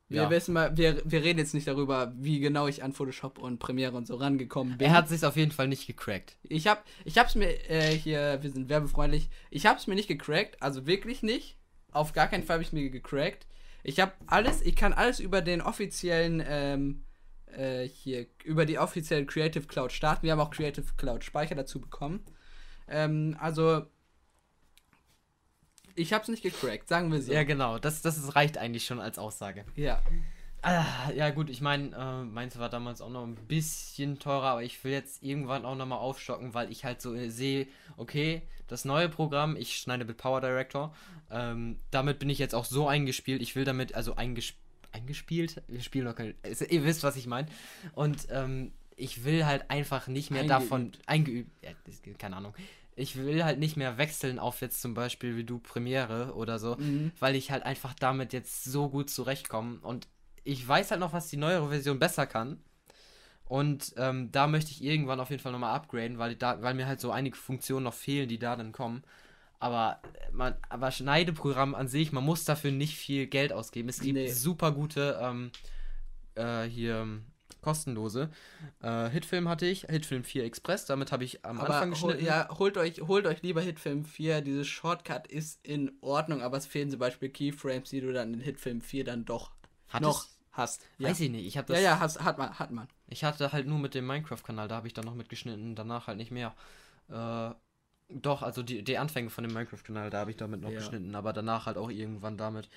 wir 0.09 0.23
Ja. 0.23 0.29
wissen 0.29 0.53
mal, 0.53 0.75
wir, 0.75 1.01
wir 1.05 1.23
reden 1.23 1.39
jetzt 1.39 1.53
nicht 1.53 1.67
darüber, 1.67 2.11
wie 2.17 2.39
genau 2.39 2.67
ich 2.67 2.83
an 2.83 2.91
Photoshop 2.93 3.37
und 3.39 3.59
Premiere 3.59 3.95
und 3.95 4.05
so 4.07 4.15
rangekommen 4.15 4.77
bin. 4.77 4.87
Er 4.87 4.93
hat 4.93 5.07
sich 5.09 5.25
auf 5.25 5.37
jeden 5.37 5.51
Fall 5.51 5.67
nicht 5.69 5.87
gecrackt. 5.87 6.35
Ich 6.43 6.67
hab, 6.67 6.83
ich 7.05 7.17
hab's 7.17 7.35
mir 7.35 7.47
äh, 7.69 7.95
hier, 7.97 8.39
wir 8.41 8.51
sind 8.51 8.67
werbefreundlich. 8.69 9.29
Ich 9.49 9.65
hab's 9.65 9.87
mir 9.87 9.95
nicht 9.95 10.09
gecrackt, 10.09 10.61
also 10.61 10.85
wirklich 10.85 11.23
nicht. 11.23 11.57
Auf 11.91 12.13
gar 12.13 12.27
keinen 12.27 12.43
Fall 12.43 12.55
habe 12.55 12.63
ich 12.63 12.73
mir 12.73 12.89
gecrackt. 12.89 13.47
Ich 13.83 13.99
habe 13.99 14.11
alles, 14.27 14.61
ich 14.61 14.75
kann 14.75 14.93
alles 14.93 15.19
über 15.19 15.41
den 15.41 15.61
offiziellen, 15.61 16.43
ähm, 16.45 17.03
äh, 17.47 17.87
hier, 17.87 18.27
über 18.43 18.65
die 18.65 18.79
offizielle 18.79 19.25
Creative 19.25 19.65
Cloud 19.65 19.91
starten. 19.91 20.23
Wir 20.23 20.33
haben 20.33 20.39
auch 20.39 20.51
Creative 20.51 20.85
Cloud 20.97 21.23
Speicher 21.23 21.55
dazu 21.55 21.79
bekommen. 21.81 22.21
Ähm, 22.87 23.35
also, 23.39 23.85
ich 25.95 26.13
hab's 26.13 26.27
nicht 26.27 26.43
gecrackt, 26.43 26.87
sagen 26.87 27.11
wir 27.11 27.21
so. 27.21 27.31
Ja, 27.33 27.43
genau. 27.43 27.79
Das, 27.79 28.01
das 28.01 28.17
ist, 28.17 28.35
reicht 28.35 28.57
eigentlich 28.57 28.85
schon 28.85 28.99
als 28.99 29.17
Aussage. 29.19 29.65
ja. 29.75 30.01
Ah, 30.63 31.09
ja, 31.15 31.31
gut, 31.31 31.49
ich 31.49 31.59
meine, 31.59 31.87
äh, 31.95 32.23
meins 32.23 32.59
war 32.59 32.69
damals 32.69 33.01
auch 33.01 33.09
noch 33.09 33.23
ein 33.25 33.33
bisschen 33.33 34.19
teurer, 34.19 34.43
aber 34.43 34.61
ich 34.63 34.83
will 34.83 34.91
jetzt 34.91 35.23
irgendwann 35.23 35.65
auch 35.65 35.75
nochmal 35.75 35.97
aufstocken, 35.97 36.53
weil 36.53 36.71
ich 36.71 36.85
halt 36.85 37.01
so 37.01 37.15
äh, 37.15 37.29
sehe, 37.31 37.65
okay, 37.97 38.43
das 38.67 38.85
neue 38.85 39.09
Programm, 39.09 39.55
ich 39.55 39.77
schneide 39.77 40.05
mit 40.05 40.17
Power 40.17 40.39
Director, 40.39 40.93
ähm, 41.31 41.77
damit 41.89 42.19
bin 42.19 42.29
ich 42.29 42.37
jetzt 42.37 42.53
auch 42.53 42.65
so 42.65 42.87
eingespielt, 42.87 43.41
ich 43.41 43.55
will 43.55 43.65
damit, 43.65 43.95
also 43.95 44.15
eingesp 44.17 44.55
eingespielt, 44.91 45.63
wir 45.67 45.81
spielen 45.81 46.05
noch 46.05 46.13
kein, 46.15 46.35
ist- 46.43 46.61
ihr 46.71 46.83
wisst, 46.83 47.01
was 47.01 47.15
ich 47.15 47.25
meine, 47.25 47.47
und 47.95 48.27
ähm, 48.29 48.71
ich 48.97 49.23
will 49.23 49.47
halt 49.47 49.71
einfach 49.71 50.07
nicht 50.07 50.29
mehr 50.29 50.41
Eingeübt. 50.41 50.61
davon, 50.61 50.91
eingeübt, 51.07 51.49
ja, 51.63 51.71
das, 51.85 52.01
keine 52.19 52.35
Ahnung, 52.35 52.53
ich 53.01 53.17
will 53.17 53.43
halt 53.43 53.59
nicht 53.59 53.77
mehr 53.77 53.97
wechseln 53.97 54.39
auf 54.39 54.61
jetzt 54.61 54.81
zum 54.81 54.93
Beispiel 54.93 55.35
wie 55.35 55.43
du 55.43 55.59
Premiere 55.59 56.33
oder 56.35 56.59
so, 56.59 56.77
Mhm. 56.77 57.11
weil 57.19 57.35
ich 57.35 57.51
halt 57.51 57.63
einfach 57.63 57.93
damit 57.93 58.33
jetzt 58.33 58.63
so 58.63 58.89
gut 58.89 59.09
zurechtkomme 59.09 59.79
und 59.81 60.07
ich 60.43 60.67
weiß 60.67 60.91
halt 60.91 60.99
noch, 61.01 61.13
was 61.13 61.27
die 61.29 61.37
neuere 61.37 61.69
Version 61.69 61.99
besser 61.99 62.25
kann. 62.27 62.59
Und 63.45 63.93
ähm, 63.97 64.31
da 64.31 64.47
möchte 64.47 64.71
ich 64.71 64.83
irgendwann 64.83 65.19
auf 65.19 65.29
jeden 65.29 65.41
Fall 65.41 65.51
nochmal 65.51 65.75
upgraden, 65.75 66.17
weil, 66.17 66.35
da, 66.35 66.61
weil 66.61 66.73
mir 66.73 66.87
halt 66.87 67.01
so 67.01 67.11
einige 67.11 67.35
Funktionen 67.35 67.83
noch 67.83 67.93
fehlen, 67.93 68.29
die 68.29 68.39
da 68.39 68.55
dann 68.55 68.71
kommen. 68.71 69.03
Aber 69.59 70.01
äh, 70.13 70.31
man, 70.31 70.55
aber 70.69 70.91
Schneideprogramm 70.91 71.75
an 71.75 71.87
sich, 71.87 72.11
man 72.13 72.23
muss 72.23 72.45
dafür 72.45 72.71
nicht 72.71 72.95
viel 72.97 73.27
Geld 73.27 73.51
ausgeben. 73.53 73.89
Es 73.89 73.99
gibt 73.99 74.13
Nee. 74.15 74.27
super 74.29 74.71
gute 74.71 75.19
ähm, 75.21 75.51
äh, 76.35 76.63
hier 76.63 76.97
ähm, 77.01 77.25
kostenlose. 77.61 78.29
Äh, 78.81 79.09
Hitfilm 79.09 79.47
hatte 79.49 79.65
ich, 79.65 79.81
Hitfilm 79.83 80.23
4 80.23 80.43
Express, 80.45 80.85
damit 80.85 81.11
habe 81.11 81.23
ich 81.23 81.45
am 81.45 81.59
Aber 81.59 81.63
Anfang 81.63 81.89
hol, 82.01 82.13
geschnitten. 82.13 82.25
ja, 82.25 82.49
holt 82.57 82.77
euch, 82.77 83.01
holt 83.01 83.25
euch 83.25 83.41
lieber 83.43 83.61
Hitfilm 83.61 84.05
4. 84.05 84.41
Dieses 84.41 84.67
Shortcut 84.67 85.27
ist 85.27 85.59
in 85.65 85.91
Ordnung, 86.01 86.41
aber 86.41 86.57
es 86.57 86.65
fehlen 86.65 86.89
zum 86.89 86.99
Beispiel 86.99 87.29
Keyframes, 87.29 87.89
die 87.89 88.01
du 88.01 88.11
dann 88.13 88.33
in 88.33 88.39
Hitfilm 88.41 88.81
4 88.81 89.03
dann 89.03 89.25
doch 89.25 89.51
Hat 89.89 90.01
noch 90.01 90.27
hast. 90.51 90.81
Ja. 90.97 91.09
Weiß 91.09 91.19
ich 91.19 91.29
nicht, 91.29 91.45
ich 91.45 91.57
habe 91.57 91.73
ja, 91.73 91.75
das 91.75 91.83
ja, 91.83 91.99
hast, 91.99 92.23
hat 92.23 92.37
man, 92.37 92.57
hat 92.59 92.71
man. 92.71 92.87
Ich 93.07 93.23
hatte 93.23 93.51
halt 93.51 93.67
nur 93.67 93.79
mit 93.79 93.93
dem 93.93 94.07
Minecraft-Kanal, 94.07 94.67
da 94.67 94.75
habe 94.75 94.87
ich 94.87 94.93
dann 94.93 95.05
noch 95.05 95.15
mitgeschnitten, 95.15 95.75
danach 95.75 96.07
halt 96.07 96.17
nicht 96.17 96.31
mehr. 96.31 96.53
Äh, 97.09 97.51
doch, 98.09 98.41
also 98.41 98.61
die, 98.63 98.83
die 98.83 98.97
Anfänge 98.97 99.29
von 99.29 99.43
dem 99.43 99.53
Minecraft-Kanal, 99.53 100.09
da 100.09 100.19
habe 100.19 100.31
ich 100.31 100.37
damit 100.37 100.61
noch 100.61 100.71
Ja. 100.71 100.77
geschnitten, 100.77 101.15
aber 101.15 101.31
danach 101.33 101.65
halt 101.65 101.77
auch 101.77 101.89
irgendwann 101.89 102.37
damit. 102.37 102.69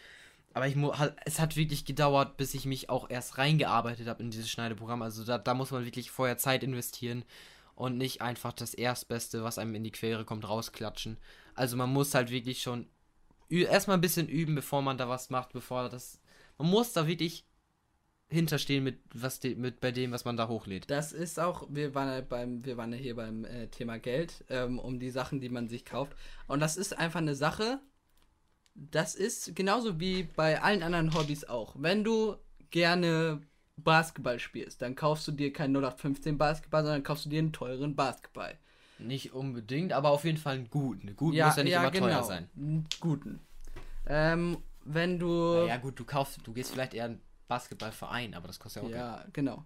Aber 0.55 0.69
ich 0.69 0.77
es 1.25 1.41
hat 1.41 1.57
wirklich 1.57 1.85
gedauert, 1.85 2.37
bis 2.37 2.55
ich 2.55 2.65
mich 2.65 2.89
auch 2.89 3.11
erst 3.11 3.39
reingearbeitet 3.39 4.07
habe 4.07 4.23
in 4.23 4.31
dieses 4.31 4.49
Schneideprogramm. 4.49 5.03
Also 5.03 5.25
da, 5.25 5.37
da 5.37 5.53
muss 5.53 5.73
man 5.73 5.85
wirklich 5.85 6.13
vorher 6.13 6.39
Zeit 6.39 6.63
investieren 6.63 7.25
und 7.75 7.99
nicht 7.99 8.23
einfach 8.23 8.53
das 8.53 8.73
Erstbeste, 8.73 9.43
was 9.43 9.59
einem 9.59 9.75
in 9.75 9.83
die 9.83 9.91
Quere 9.91 10.25
kommt, 10.25 10.49
rausklatschen. 10.49 11.19
Also 11.55 11.77
man 11.77 11.93
muss 11.93 12.15
halt 12.15 12.31
wirklich 12.31 12.63
schon 12.63 12.87
erstmal 13.51 13.99
ein 13.99 14.01
bisschen 14.01 14.29
üben, 14.29 14.55
bevor 14.55 14.81
man 14.81 14.97
da 14.97 15.09
was 15.09 15.29
macht, 15.29 15.53
bevor 15.53 15.89
das. 15.89 16.21
Man 16.57 16.71
muss 16.71 16.93
da 16.93 17.09
wirklich 17.09 17.45
hinterstehen 18.29 18.85
mit 18.85 19.01
was 19.13 19.41
de, 19.41 19.55
mit 19.55 19.81
bei 19.81 19.91
dem, 19.91 20.13
was 20.13 20.25
man 20.25 20.37
da 20.37 20.49
hochlädt. 20.49 20.89
Das 20.89 21.13
ist 21.13 21.39
auch, 21.39 21.67
wir 21.69 21.95
waren 21.95 22.09
ja 22.09 22.21
beim, 22.21 22.65
wir 22.65 22.77
waren 22.77 22.93
ja 22.93 22.99
hier 22.99 23.17
beim 23.17 23.45
äh, 23.45 23.69
Thema 23.69 23.99
Geld, 23.99 24.45
ähm, 24.49 24.79
um 24.79 24.99
die 24.99 25.11
Sachen, 25.11 25.41
die 25.41 25.49
man 25.49 25.69
sich 25.69 25.85
kauft. 25.85 26.17
Und 26.47 26.61
das 26.61 26.77
ist 26.77 26.97
einfach 26.97 27.21
eine 27.21 27.35
Sache, 27.35 27.81
das 28.75 29.15
ist 29.15 29.55
genauso 29.55 30.01
wie 30.01 30.25
bei 30.25 30.61
allen 30.61 30.83
anderen 30.83 31.15
Hobbys 31.15 31.45
auch. 31.45 31.75
Wenn 31.79 32.05
du 32.05 32.37
gerne 32.71 33.41
Basketball 33.77 34.39
spielst, 34.39 34.83
dann 34.83 34.95
kaufst 34.95 35.27
du 35.29 35.33
dir 35.33 35.53
keinen 35.53 35.77
0815 35.77 36.39
Basketball, 36.39 36.83
sondern 36.83 37.03
kaufst 37.03 37.25
du 37.25 37.29
dir 37.31 37.39
einen 37.39 37.53
teuren 37.53 37.95
Basketball. 37.95 38.59
Nicht 38.99 39.33
unbedingt, 39.33 39.93
aber 39.93 40.11
auf 40.11 40.25
jeden 40.25 40.39
Fall 40.39 40.57
einen 40.57 40.71
guten. 40.71 41.17
Gut 41.17 41.35
muss 41.35 41.57
ja 41.57 41.65
nicht 41.65 41.73
immer 41.73 41.93
teuer 41.93 42.23
sein. 42.23 42.49
Einen 42.57 42.87
guten. 43.01 43.41
Ähm, 44.07 44.59
wenn 44.85 45.19
du. 45.19 45.65
Ja 45.67 45.77
gut, 45.79 45.99
du 45.99 46.05
kaufst, 46.05 46.41
du 46.45 46.53
gehst 46.53 46.73
vielleicht 46.73 46.95
eher 46.95 47.07
einen 47.07 47.21
Basketballverein, 47.49 48.35
aber 48.35 48.47
das 48.47 48.59
kostet 48.59 48.83
ja 48.83 48.87
auch 48.87 48.93
Geld. 48.93 49.01
Ja, 49.01 49.25
genau. 49.33 49.65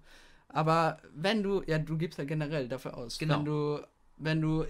Aber 0.48 0.98
wenn 1.14 1.42
du, 1.42 1.62
ja, 1.66 1.78
du 1.78 1.98
gibst 1.98 2.18
ja 2.18 2.24
generell 2.24 2.68
dafür 2.68 2.96
aus. 2.96 3.18
Genau. 3.18 3.38
Wenn 3.38 3.44
du, 3.44 3.86
wenn 4.16 4.40
du 4.40 4.64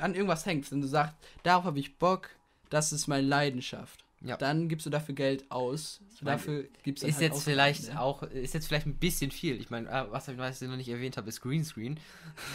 an 0.00 0.14
irgendwas 0.14 0.44
hängst 0.44 0.72
und 0.72 0.82
du 0.82 0.86
sagst, 0.86 1.14
darauf 1.42 1.64
habe 1.64 1.78
ich 1.78 1.98
Bock, 1.98 2.30
das 2.70 2.92
ist 2.92 3.06
meine 3.08 3.26
Leidenschaft, 3.26 4.04
Ja. 4.20 4.36
dann 4.36 4.68
gibst 4.68 4.86
du 4.86 4.90
dafür 4.90 5.14
Geld 5.14 5.50
aus. 5.50 6.00
meine, 6.22 6.36
dafür 6.36 6.64
gibst 6.82 7.02
du 7.02 7.06
Ist 7.08 7.14
halt 7.14 7.22
jetzt 7.22 7.32
Ausgaben, 7.34 7.52
vielleicht 7.52 7.88
ja. 7.88 8.00
auch, 8.00 8.22
ist 8.22 8.54
jetzt 8.54 8.66
vielleicht 8.66 8.86
ein 8.86 8.96
bisschen 8.96 9.30
viel. 9.30 9.60
Ich 9.60 9.70
meine, 9.70 9.88
äh, 9.88 10.04
was 10.10 10.28
ich 10.28 10.38
weiß, 10.38 10.60
noch 10.62 10.76
nicht 10.76 10.88
erwähnt 10.88 11.16
habe, 11.16 11.28
ist 11.28 11.40
Greenscreen. 11.40 11.98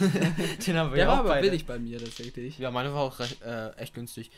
Den 0.00 0.76
haben 0.76 0.90
wir 0.90 0.96
Der 0.96 1.04
ja 1.04 1.06
war 1.08 1.14
auch 1.20 1.30
aber 1.30 1.40
billig 1.40 1.66
bei 1.66 1.78
mir 1.78 1.98
tatsächlich. 1.98 2.58
Ja, 2.58 2.70
meine 2.70 2.92
war 2.92 3.00
auch 3.02 3.18
recht, 3.20 3.42
äh, 3.42 3.70
echt 3.76 3.94
günstig. 3.94 4.30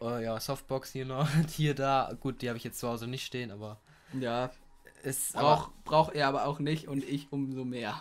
Äh, 0.00 0.24
ja, 0.24 0.38
Softbox 0.40 0.92
hier 0.92 1.04
noch, 1.06 1.28
hier 1.56 1.74
da. 1.74 2.12
Gut, 2.20 2.42
die 2.42 2.48
habe 2.48 2.58
ich 2.58 2.64
jetzt 2.64 2.78
zu 2.80 2.88
Hause 2.88 3.06
nicht 3.06 3.24
stehen, 3.24 3.50
aber 3.50 3.80
Ja, 4.18 4.50
ist 5.04 5.32
brauch, 5.34 5.70
brauch 5.84 6.12
er 6.12 6.28
aber 6.28 6.46
auch 6.46 6.58
nicht 6.58 6.88
und 6.88 7.02
ich 7.04 7.28
umso 7.32 7.64
mehr. 7.64 8.00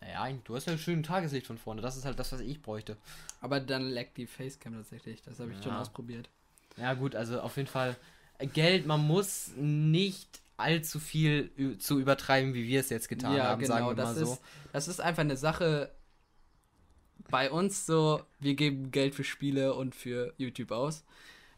Naja, 0.00 0.22
eigentlich, 0.22 0.44
du 0.44 0.54
hast 0.54 0.66
ja 0.66 0.72
ein 0.72 0.78
schönes 0.78 1.06
Tageslicht 1.06 1.46
von 1.46 1.58
vorne. 1.58 1.82
Das 1.82 1.96
ist 1.96 2.04
halt 2.04 2.18
das, 2.18 2.32
was 2.32 2.40
ich 2.40 2.62
bräuchte. 2.62 2.96
Aber 3.40 3.60
dann 3.60 3.82
leckt 3.82 4.16
die 4.16 4.26
Facecam 4.26 4.74
tatsächlich. 4.74 5.22
Das 5.22 5.38
habe 5.40 5.52
ich 5.52 5.62
schon 5.62 5.72
Ja. 5.72 5.80
ausprobiert. 5.80 6.28
Ja, 6.76 6.94
gut, 6.94 7.14
also 7.14 7.40
auf 7.40 7.56
jeden 7.56 7.68
Fall 7.68 7.96
äh, 8.38 8.46
Geld, 8.46 8.86
man 8.86 9.00
muss 9.00 9.50
nicht 9.56 10.40
allzu 10.56 11.00
viel 11.00 11.76
zu 11.78 12.00
übertreiben, 12.00 12.54
wie 12.54 12.66
wir 12.66 12.80
es 12.80 12.90
jetzt 12.90 13.08
getan 13.08 13.36
ja, 13.36 13.44
haben, 13.44 13.60
genau. 13.60 13.74
sagen 13.74 13.86
wir 13.86 13.94
das, 13.94 14.16
mal 14.16 14.26
so. 14.26 14.32
ist, 14.32 14.42
das 14.72 14.88
ist 14.88 15.00
einfach 15.00 15.22
eine 15.22 15.36
Sache 15.36 15.90
bei 17.30 17.50
uns 17.50 17.86
so, 17.86 18.22
wir 18.40 18.54
geben 18.54 18.90
Geld 18.90 19.14
für 19.14 19.24
Spiele 19.24 19.74
und 19.74 19.94
für 19.94 20.34
YouTube 20.36 20.72
aus. 20.72 21.04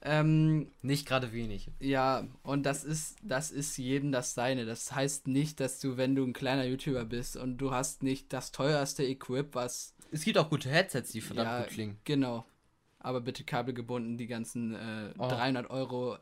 Ähm, 0.02 0.70
Nicht 0.82 1.06
gerade 1.06 1.32
wenig. 1.32 1.70
ja, 1.78 2.26
und 2.42 2.64
das 2.64 2.84
ist, 2.84 3.16
das 3.22 3.50
ist 3.50 3.76
jedem 3.76 4.12
das 4.12 4.34
Seine. 4.34 4.64
Das 4.64 4.92
heißt 4.94 5.26
nicht, 5.28 5.60
dass 5.60 5.78
du, 5.78 5.96
wenn 5.98 6.14
du 6.14 6.24
ein 6.24 6.32
kleiner 6.32 6.64
YouTuber 6.64 7.04
bist 7.04 7.36
und 7.36 7.58
du 7.58 7.70
hast 7.72 8.02
nicht 8.02 8.32
das 8.32 8.50
teuerste 8.52 9.04
Equip, 9.04 9.54
was 9.54 9.94
Es 10.10 10.24
gibt 10.24 10.38
auch 10.38 10.48
gute 10.48 10.70
Headsets, 10.70 11.12
die 11.12 11.20
verdammt 11.20 11.48
Ja, 11.50 11.58
gut 11.60 11.68
klingen. 11.70 11.98
Genau. 12.04 12.44
Aber 12.98 13.20
bitte 13.20 13.44
kabelgebunden, 13.44 14.16
die 14.16 14.26
ganzen 14.26 14.74
äh, 14.74 15.12
Oh. 15.18 15.28
300 15.28 15.68
Euro 15.70 16.16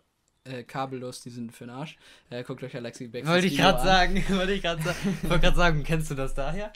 äh, 0.44 0.62
kabellos, 0.64 1.20
die 1.20 1.30
sind 1.30 1.52
für 1.52 1.64
den 1.66 1.70
Arsch. 1.70 1.96
Äh, 2.30 2.42
guckt 2.42 2.62
euch 2.64 2.74
Alexi 2.74 3.06
Beck 3.08 3.26
Wollte 3.26 3.46
ich 3.48 3.56
gerade 3.56 3.82
sagen, 3.82 4.24
wollte 4.30 4.52
ich 4.54 4.62
gerade 4.62 4.82
sagen. 4.82 5.18
wollte 5.22 5.40
gerade 5.40 5.56
sagen, 5.56 5.82
kennst 5.84 6.10
du 6.10 6.14
das 6.16 6.34
daher? 6.34 6.72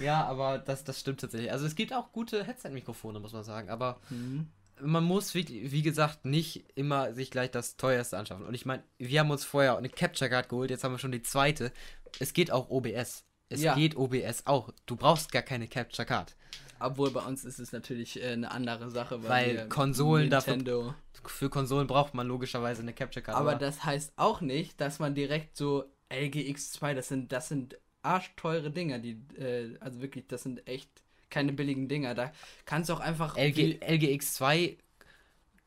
Ja, 0.00 0.24
aber 0.24 0.58
das, 0.58 0.84
das 0.84 1.00
stimmt 1.00 1.20
tatsächlich. 1.20 1.50
Also 1.52 1.66
es 1.66 1.74
gibt 1.74 1.92
auch 1.92 2.12
gute 2.12 2.44
Headset-Mikrofone, 2.44 3.18
muss 3.20 3.32
man 3.32 3.44
sagen, 3.44 3.68
aber 3.68 3.98
Mhm. 4.10 4.46
Man 4.80 5.04
muss, 5.04 5.34
wie, 5.34 5.70
wie 5.72 5.82
gesagt, 5.82 6.24
nicht 6.24 6.64
immer 6.74 7.14
sich 7.14 7.30
gleich 7.30 7.50
das 7.50 7.76
teuerste 7.76 8.18
anschaffen. 8.18 8.44
Und 8.46 8.54
ich 8.54 8.66
meine, 8.66 8.82
wir 8.98 9.20
haben 9.20 9.30
uns 9.30 9.44
vorher 9.44 9.76
eine 9.76 9.88
Capture 9.88 10.30
Card 10.30 10.48
geholt, 10.48 10.70
jetzt 10.70 10.84
haben 10.84 10.92
wir 10.92 10.98
schon 10.98 11.12
die 11.12 11.22
zweite. 11.22 11.72
Es 12.18 12.32
geht 12.32 12.50
auch 12.50 12.68
OBS. 12.70 13.24
Es 13.48 13.62
Ja. 13.62 13.74
geht 13.74 13.96
OBS 13.96 14.46
auch. 14.46 14.70
Du 14.86 14.96
brauchst 14.96 15.30
gar 15.32 15.42
keine 15.42 15.68
Capture 15.68 16.04
Card. 16.06 16.36
Obwohl 16.78 17.10
bei 17.10 17.20
uns 17.24 17.44
ist 17.44 17.58
es 17.58 17.72
natürlich 17.72 18.20
äh, 18.22 18.32
eine 18.32 18.50
andere 18.50 18.90
Sache, 18.90 19.22
weil, 19.22 19.56
Weil 19.58 19.68
Konsolen 19.68 20.28
dafür- 20.30 20.56
Nintendo. 20.56 20.94
Für 21.24 21.48
Konsolen 21.48 21.86
braucht 21.86 22.12
man 22.14 22.26
logischerweise 22.26 22.82
eine 22.82 22.92
Capture 22.92 23.22
Card. 23.22 23.36
Aber 23.38 23.54
das 23.54 23.84
heißt 23.84 24.12
auch 24.16 24.40
nicht, 24.40 24.80
dass 24.80 24.98
man 24.98 25.14
direkt 25.14 25.56
so 25.56 25.84
LGX2, 26.10 26.94
das 26.94 27.08
sind, 27.08 27.32
das 27.32 27.48
sind 27.48 27.78
arschteure 28.02 28.70
Dinger, 28.70 28.98
die, 28.98 29.20
äh, 29.38 29.76
also 29.80 30.00
wirklich, 30.02 30.26
das 30.28 30.42
sind 30.42 30.66
echt 30.68 30.90
keine 31.30 31.52
billigen 31.52 31.88
Dinger. 31.88 32.14
Da 32.14 32.32
kannst 32.64 32.88
du 32.90 32.94
auch 32.94 33.00
einfach. 33.00 33.36
LG, 33.36 33.56
wie- 33.56 33.78
LGX2 33.82 34.76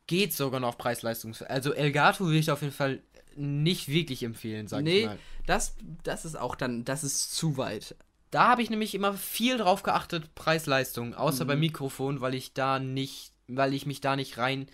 geht 0.08 0.34
sogar 0.34 0.60
noch 0.60 0.70
auf 0.70 0.78
Preis-Leistung. 0.78 1.36
Also 1.48 1.74
Elgato 1.74 2.26
würde 2.26 2.40
ich 2.40 2.50
auf 2.52 2.62
jeden 2.62 2.74
Fall 2.74 3.02
nicht 3.36 3.88
wirklich 3.88 4.24
empfehlen, 4.24 4.68
sag 4.68 4.84
nee, 4.84 5.02
ich 5.02 5.06
mal. 5.06 5.20
das, 5.46 5.76
das 6.04 6.26
ist 6.26 6.36
auch 6.38 6.56
dann, 6.56 6.84
das 6.84 7.04
ist 7.04 7.32
zu 7.36 7.58
weit. 7.58 7.96
Da 8.32 8.48
habe 8.50 8.62
ich 8.62 8.70
nämlich 8.70 8.94
immer 8.96 9.14
viel 9.14 9.58
drauf 9.58 9.84
geachtet, 9.84 10.34
Preis-Leistung, 10.36 11.14
außer 11.16 11.44
Mhm. 11.46 11.48
beim 11.48 11.60
Mikrofon, 11.60 12.22
weil 12.22 12.36
ich 12.36 12.54
da 12.54 12.80
nicht, 12.80 13.32
weil 13.48 13.74
ich 13.74 13.86
mich 13.86 14.02
da 14.02 14.16
nicht 14.16 14.38
rein 14.38 14.68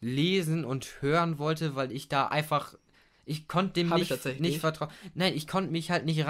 lesen 0.00 0.64
und 0.64 0.88
hören 1.00 1.38
wollte, 1.38 1.74
weil 1.74 1.92
ich 1.92 2.08
da 2.08 2.26
einfach, 2.28 2.74
ich 3.24 3.46
konnte 3.48 3.74
dem 3.74 3.90
Hab 3.90 4.00
ich 4.00 4.10
nicht, 4.10 4.40
nicht 4.40 4.60
vertrauen. 4.60 4.90
Nein, 5.14 5.34
ich 5.34 5.46
konnte 5.46 5.70
mich 5.70 5.90
halt 5.90 6.04
nicht 6.06 6.24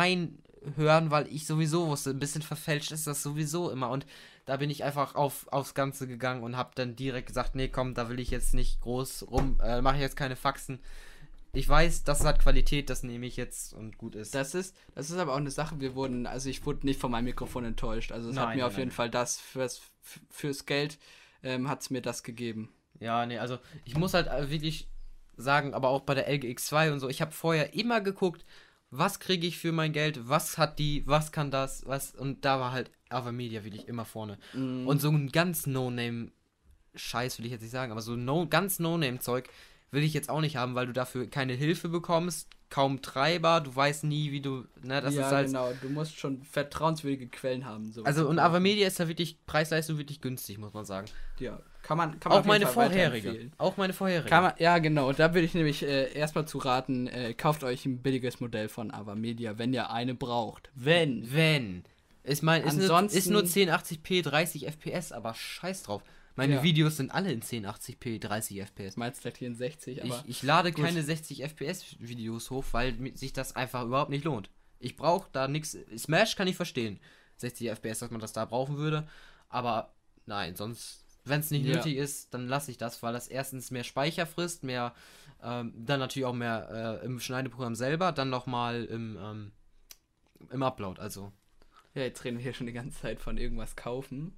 reinhören, 0.62 1.11
weil 1.11 1.26
ich 1.28 1.46
sowieso 1.46 1.88
wusste, 1.88 2.11
ein 2.11 2.18
bisschen 2.18 2.42
verfälscht 2.42 2.92
ist 2.92 3.06
das 3.06 3.22
sowieso 3.22 3.70
immer 3.70 3.90
und 3.90 4.06
da 4.46 4.56
bin 4.56 4.70
ich 4.70 4.84
einfach 4.84 5.14
auf, 5.14 5.46
aufs 5.52 5.74
Ganze 5.74 6.06
gegangen 6.06 6.42
und 6.42 6.56
habe 6.56 6.70
dann 6.74 6.96
direkt 6.96 7.28
gesagt, 7.28 7.54
nee, 7.54 7.68
komm, 7.68 7.94
da 7.94 8.09
will 8.09 8.18
ich 8.20 8.30
jetzt 8.30 8.54
nicht 8.54 8.80
groß 8.80 9.26
rum, 9.30 9.61
äh, 9.62 9.82
mache 9.82 9.96
ich 9.96 10.02
jetzt 10.02 10.16
keine 10.16 10.36
Faxen. 10.36 10.80
Ich 11.52 11.68
weiß, 11.68 12.04
das 12.04 12.24
hat 12.24 12.40
Qualität, 12.40 12.90
das 12.90 13.02
nehme 13.02 13.26
ich 13.26 13.36
jetzt 13.36 13.72
und 13.72 13.98
gut 13.98 14.14
ist. 14.14 14.34
Das 14.34 14.54
ist, 14.54 14.76
das 14.94 15.11
ist 15.11 15.18
aber 15.18 15.32
auch 15.32 15.38
eine 15.38 15.50
Sache, 15.50 15.80
wir 15.80 15.94
wurden, 15.94 16.26
also 16.26 16.48
ich 16.48 16.64
wurde 16.66 16.86
nicht 16.86 17.00
von 17.00 17.11
meinem 17.11 17.24
Mikrofon 17.24 17.64
enttäuscht. 17.64 18.12
Also 18.12 18.30
es 18.30 18.36
hat 18.36 18.48
Nein, 18.48 18.56
mir 18.56 18.62
nein, 18.62 18.70
auf 18.70 18.78
jeden 18.78 18.88
nein. 18.88 18.94
Fall 18.96 19.11
das 19.11 19.38
fürs, 19.38 19.80
fürs 20.30 20.66
Geld 20.66 20.98
ähm, 21.42 21.68
hat 21.68 21.80
es 21.80 21.90
mir 21.90 22.02
das 22.02 22.22
gegeben. 22.22 22.70
Ja, 23.00 23.24
nee, 23.26 23.38
also 23.38 23.59
ich 23.84 23.96
muss 23.96 24.14
halt 24.14 24.28
äh, 24.28 24.50
wirklich 24.50 24.88
sagen, 25.36 25.72
aber 25.74 25.88
auch 25.88 26.00
bei 26.00 26.14
der 26.14 26.28
LGX2 26.30 26.92
und 26.92 27.00
so, 27.00 27.09
ich 27.09 27.20
habe 27.22 27.32
vorher 27.32 27.74
immer 27.74 28.00
geguckt, 28.00 28.44
was 28.91 29.20
kriege 29.20 29.47
ich 29.47 29.59
für 29.59 29.72
mein 29.72 29.93
Geld, 29.93 30.28
was 30.28 30.59
hat 30.59 30.78
die, 30.78 31.03
was 31.07 31.32
kann 31.32 31.51
das, 31.51 31.86
was 31.86 32.14
und 32.14 32.45
da 32.45 32.59
war 32.61 32.72
halt 32.72 32.91
Avermedia 33.09 33.64
wirklich 33.64 33.89
immer 33.89 34.05
vorne. 34.05 34.39
Mm. 34.55 34.86
Und 34.86 35.01
so 35.01 35.11
ein 35.11 35.30
ganz 35.30 35.66
No-Name 35.66 36.30
Scheiß 36.95 37.39
will 37.39 37.47
ich 37.47 37.53
jetzt 37.53 37.62
nicht 37.62 37.70
sagen, 37.70 37.93
aber 37.93 38.01
so 38.01 38.16
no, 38.16 38.47
ganz 38.47 38.78
No-Name 38.78 39.20
Zeug 39.20 39.49
will 39.91 40.03
ich 40.03 40.14
jetzt 40.14 40.28
auch 40.30 40.41
nicht 40.41 40.57
haben, 40.57 40.74
weil 40.74 40.86
du 40.86 40.93
dafür 40.93 41.26
keine 41.28 41.55
Hilfe 41.55 41.89
bekommst, 41.89 42.49
kaum 42.70 43.01
Treiber, 43.01 43.61
du 43.61 43.74
weißt 43.74 44.05
nie, 44.05 44.30
wie 44.32 44.41
du, 44.41 44.64
ne, 44.82 45.01
das 45.01 45.14
ja, 45.14 45.26
ist 45.26 45.32
halt 45.32 45.47
genau. 45.47 45.72
Du 45.80 45.89
musst 45.89 46.18
schon 46.18 46.43
vertrauenswürdige 46.43 47.28
Quellen 47.28 47.64
haben. 47.64 47.93
also 48.05 48.28
und. 48.28 48.39
Avermedia 48.39 48.86
ist 48.86 49.01
da 49.01 49.09
wirklich 49.09 49.45
Preis-Leistung 49.47 49.99
wirklich 49.99 50.20
günstig, 50.20 50.59
muss 50.59 50.74
man 50.74 50.84
sagen. 50.84 51.07
Ja, 51.39 51.59
kann 51.82 51.97
man, 51.97 52.20
kann 52.20 52.30
man 52.30 52.43
Auch 52.43 52.45
meine 52.45 52.66
vorherige, 52.66 53.51
auch 53.57 53.76
meine 53.78 53.93
vorherige. 53.95 54.28
Kann 54.28 54.43
man, 54.43 54.53
ja, 54.59 54.78
genau. 54.78 55.12
Da 55.12 55.32
würde 55.32 55.47
ich 55.47 55.55
nämlich 55.55 55.82
äh, 55.82 56.12
erstmal 56.12 56.47
zu 56.47 56.59
raten, 56.59 57.07
äh, 57.07 57.32
kauft 57.32 57.64
euch 57.64 57.86
ein 57.86 58.03
billiges 58.03 58.41
Modell 58.41 58.68
von 58.68 58.93
Avamedia, 58.93 59.57
wenn 59.59 59.72
ihr 59.72 59.91
eine 59.91 60.14
braucht. 60.14 60.70
Wenn. 60.74 61.32
Wenn. 61.32 61.84
Ich 62.24 62.43
meine, 62.43 62.66
ist, 62.66 62.74
nur- 62.74 62.82
Ansonsten- 62.82 63.16
ist 63.16 63.30
nur 63.30 63.43
1080p 63.43 64.22
30 64.22 64.66
FPS, 64.66 65.12
aber 65.12 65.32
scheiß 65.32 65.84
drauf. 65.84 66.03
Meine 66.39 66.55
Ja. 66.55 66.62
Videos 66.62 66.97
sind 66.97 67.11
alle 67.11 67.32
in 67.32 67.43
1080p 67.43 68.20
30 68.20 68.61
FPS. 68.62 68.97
Meinst 68.97 69.24
in 69.43 69.57
60, 69.57 70.05
aber 70.05 70.22
Ich, 70.24 70.36
ich 70.36 70.43
lade 70.45 70.70
gut. 70.70 70.84
keine 70.84 71.03
60 71.03 71.43
FPS 71.43 71.97
Videos 71.99 72.51
hoch, 72.51 72.64
weil 72.70 72.95
sich 73.16 73.32
das 73.32 73.57
einfach 73.57 73.82
überhaupt 73.84 74.11
nicht 74.11 74.24
lohnt. 74.24 74.49
Ich 74.78 74.95
brauche 74.97 75.28
da 75.32 75.49
nichts. 75.49 75.76
Smash 75.97 76.36
kann 76.36 76.47
ich 76.47 76.55
verstehen. 76.55 77.01
60 77.39 77.70
FPS, 77.70 77.99
dass 77.99 78.12
man 78.12 78.20
das 78.20 78.32
da 78.32 78.45
brauchen 78.45 78.76
würde. 78.76 79.09
Aber 79.49 79.93
nein, 80.26 80.55
sonst, 80.55 81.05
wenn 81.24 81.41
es 81.41 81.51
nicht 81.51 81.66
Ja. 81.66 81.74
nötig 81.74 81.97
ist, 81.97 82.32
dann 82.32 82.47
lasse 82.47 82.70
ich 82.70 82.78
das, 82.78 83.03
weil 83.03 83.12
das 83.12 83.26
erstens 83.26 83.72
mehr 83.72 83.82
Speicher 83.82 84.24
frisst, 84.24 84.62
mehr, 84.62 84.95
ähm, 85.43 85.72
dann 85.76 85.99
natürlich 85.99 86.26
auch 86.26 86.34
mehr 86.34 87.01
äh, 87.03 87.05
im 87.05 87.18
Schneideprogramm 87.18 87.74
selber, 87.74 88.12
dann 88.12 88.30
nochmal 88.30 88.84
im, 88.84 89.18
ähm, 89.20 89.53
im 90.51 90.62
Upload. 90.62 91.01
Also, 91.01 91.32
Ja, 91.95 92.03
jetzt 92.03 92.22
reden 92.22 92.36
wir 92.36 92.45
hier 92.45 92.55
schon 92.55 92.68
die 92.68 92.72
ganze 92.72 93.01
Zeit 93.01 93.18
von 93.20 93.39
irgendwas 93.39 93.74
kaufen. 93.74 94.36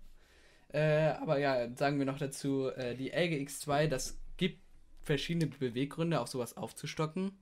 Äh, 0.73 1.15
aber 1.21 1.39
ja, 1.39 1.69
sagen 1.77 1.99
wir 1.99 2.07
noch 2.07 2.19
dazu, 2.19 2.69
äh, 2.69 2.95
die 2.95 3.13
LGX2, 3.13 3.89
das 3.89 4.19
gibt 4.37 4.61
verschiedene 5.03 5.47
Beweggründe, 5.49 6.21
auch 6.21 6.27
sowas 6.27 6.57
aufzustocken. 6.57 7.33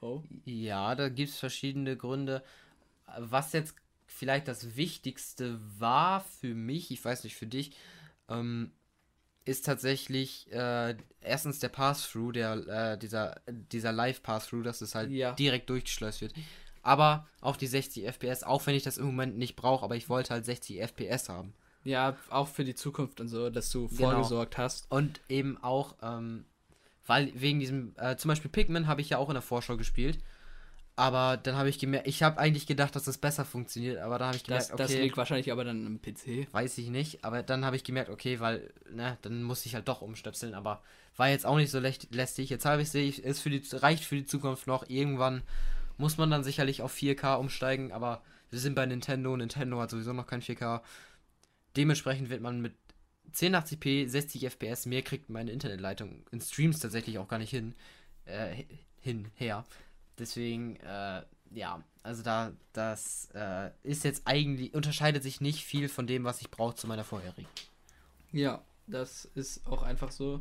Oh. 0.00 0.22
ja, 0.44 0.94
da 0.94 1.08
gibt 1.08 1.30
es 1.30 1.38
verschiedene 1.38 1.96
Gründe. 1.96 2.42
Was 3.18 3.52
jetzt 3.52 3.74
vielleicht 4.06 4.46
das 4.46 4.76
Wichtigste 4.76 5.58
war 5.78 6.20
für 6.20 6.54
mich, 6.54 6.90
ich 6.90 7.02
weiß 7.04 7.24
nicht 7.24 7.34
für 7.34 7.46
dich, 7.46 7.72
ähm, 8.28 8.70
ist 9.44 9.64
tatsächlich 9.64 10.52
äh, 10.52 10.96
erstens 11.20 11.60
der 11.60 11.68
Pass-Through, 11.70 12.32
der, 12.32 12.92
äh, 12.92 12.98
dieser, 12.98 13.40
dieser 13.48 13.92
Live-Pass-Through, 13.92 14.62
dass 14.64 14.80
es 14.80 14.94
halt 14.94 15.10
Ja. 15.10 15.32
direkt 15.32 15.70
durchgeschleust 15.70 16.20
wird. 16.20 16.34
Aber 16.82 17.26
auch 17.40 17.56
die 17.56 17.66
60 17.66 18.04
FPS, 18.06 18.42
auch 18.42 18.66
wenn 18.66 18.74
ich 18.74 18.82
das 18.82 18.98
im 18.98 19.06
Moment 19.06 19.38
nicht 19.38 19.56
brauche, 19.56 19.84
aber 19.84 19.96
ich 19.96 20.08
wollte 20.08 20.30
halt 20.34 20.44
60 20.44 20.80
FPS 20.80 21.28
haben. 21.28 21.54
Ja, 21.86 22.16
auch 22.30 22.48
für 22.48 22.64
die 22.64 22.74
Zukunft 22.74 23.20
und 23.20 23.28
so, 23.28 23.48
dass 23.50 23.70
du 23.70 23.88
Genau. 23.88 24.10
vorgesorgt 24.10 24.58
hast. 24.58 24.90
Und 24.90 25.20
eben 25.28 25.56
auch, 25.62 25.94
ähm, 26.02 26.44
weil 27.06 27.30
wegen 27.34 27.60
diesem, 27.60 27.94
äh, 27.96 28.16
zum 28.16 28.28
Beispiel 28.30 28.50
Pikmin 28.50 28.86
habe 28.88 29.00
ich 29.00 29.10
ja 29.10 29.18
auch 29.18 29.28
in 29.28 29.34
der 29.34 29.42
Vorschau 29.42 29.76
gespielt. 29.76 30.18
Aber 30.98 31.36
dann 31.36 31.56
habe 31.56 31.68
ich 31.68 31.78
gemerkt, 31.78 32.06
ich 32.08 32.22
habe 32.22 32.38
eigentlich 32.38 32.66
gedacht, 32.66 32.96
dass 32.96 33.04
das 33.04 33.18
besser 33.18 33.44
funktioniert, 33.44 33.98
aber 33.98 34.18
dann 34.18 34.28
habe 34.28 34.36
ich 34.38 34.44
Das, 34.44 34.68
gemerkt, 34.68 34.80
das 34.80 34.90
okay, 34.92 35.02
liegt 35.02 35.16
wahrscheinlich 35.18 35.52
aber 35.52 35.62
dann 35.62 35.86
im 35.86 36.00
PC. 36.00 36.48
weiß 36.52 36.78
ich 36.78 36.88
nicht, 36.88 37.22
aber 37.22 37.42
dann 37.42 37.66
habe 37.66 37.76
ich 37.76 37.84
gemerkt, 37.84 38.08
okay, 38.08 38.40
weil, 38.40 38.72
ne, 38.90 39.18
dann 39.20 39.42
muss 39.42 39.66
ich 39.66 39.74
halt 39.74 39.88
doch 39.88 40.00
umstöpseln, 40.00 40.54
aber 40.54 40.80
war 41.18 41.28
jetzt 41.28 41.44
auch 41.44 41.56
nicht 41.56 41.70
so 41.70 41.80
lästig. 41.80 42.48
Jetzt 42.48 42.64
habe 42.64 42.80
ich 42.80 42.90
sehe 42.90 43.06
ich, 43.06 43.22
ist 43.22 43.40
für 43.40 43.50
die 43.50 43.62
reicht 43.76 44.04
für 44.04 44.16
die 44.16 44.24
Zukunft 44.24 44.66
noch. 44.66 44.88
Irgendwann 44.88 45.42
muss 45.98 46.16
man 46.16 46.30
dann 46.30 46.44
sicherlich 46.44 46.80
auf 46.80 46.94
4K 46.94 47.34
umsteigen, 47.34 47.92
aber 47.92 48.22
wir 48.50 48.58
sind 48.58 48.74
bei 48.74 48.86
Nintendo, 48.86 49.36
Nintendo 49.36 49.78
hat 49.80 49.90
sowieso 49.90 50.14
noch 50.14 50.26
kein 50.26 50.40
4K. 50.40 50.80
Dementsprechend 51.76 52.30
wird 52.30 52.40
man 52.40 52.60
mit 52.60 52.74
1080p 53.34 54.08
60 54.08 54.44
FPS 54.50 54.86
mehr 54.86 55.02
kriegt 55.02 55.28
meine 55.30 55.50
Internetleitung 55.50 56.24
in 56.30 56.40
Streams 56.40 56.80
tatsächlich 56.80 57.18
auch 57.18 57.28
gar 57.28 57.38
nicht 57.38 57.50
hin 57.50 57.74
äh, 58.24 58.64
hin 59.00 59.28
her. 59.34 59.64
Deswegen 60.18 60.76
äh, 60.76 61.22
ja, 61.50 61.82
also 62.02 62.22
da 62.22 62.52
das 62.72 63.28
äh, 63.34 63.70
ist 63.82 64.04
jetzt 64.04 64.22
eigentlich 64.24 64.74
unterscheidet 64.74 65.22
sich 65.22 65.40
nicht 65.40 65.64
viel 65.64 65.88
von 65.88 66.06
dem, 66.06 66.24
was 66.24 66.40
ich 66.40 66.50
brauche 66.50 66.74
zu 66.74 66.86
meiner 66.86 67.04
vorherigen. 67.04 67.48
Ja, 68.32 68.62
das 68.86 69.26
ist 69.34 69.66
auch 69.66 69.82
einfach 69.82 70.10
so. 70.12 70.40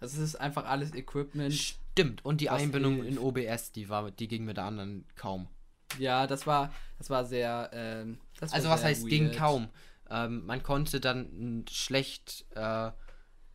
Das 0.00 0.14
ist 0.14 0.36
einfach 0.36 0.66
alles 0.66 0.92
Equipment. 0.94 1.54
Stimmt 1.54 2.24
und 2.24 2.40
die 2.40 2.50
Einbindung 2.50 3.02
ich- 3.02 3.08
in 3.10 3.18
OBS, 3.18 3.72
die 3.72 3.88
war 3.88 4.10
die 4.10 4.28
ging 4.28 4.44
mit 4.44 4.56
der 4.58 4.64
anderen 4.64 5.04
kaum. 5.16 5.48
Ja, 5.98 6.26
das 6.26 6.46
war, 6.46 6.74
das 6.98 7.08
war 7.08 7.24
sehr. 7.24 7.70
Ähm, 7.72 8.18
das 8.40 8.50
war 8.50 8.56
Also 8.56 8.68
was 8.68 8.84
heißt 8.84 9.06
ging 9.06 9.26
weird. 9.26 9.36
kaum? 9.36 9.68
Ähm, 10.10 10.44
man 10.46 10.62
konnte 10.62 11.00
dann 11.00 11.60
mm, 11.60 11.64
schlecht, 11.70 12.44
äh, 12.54 12.90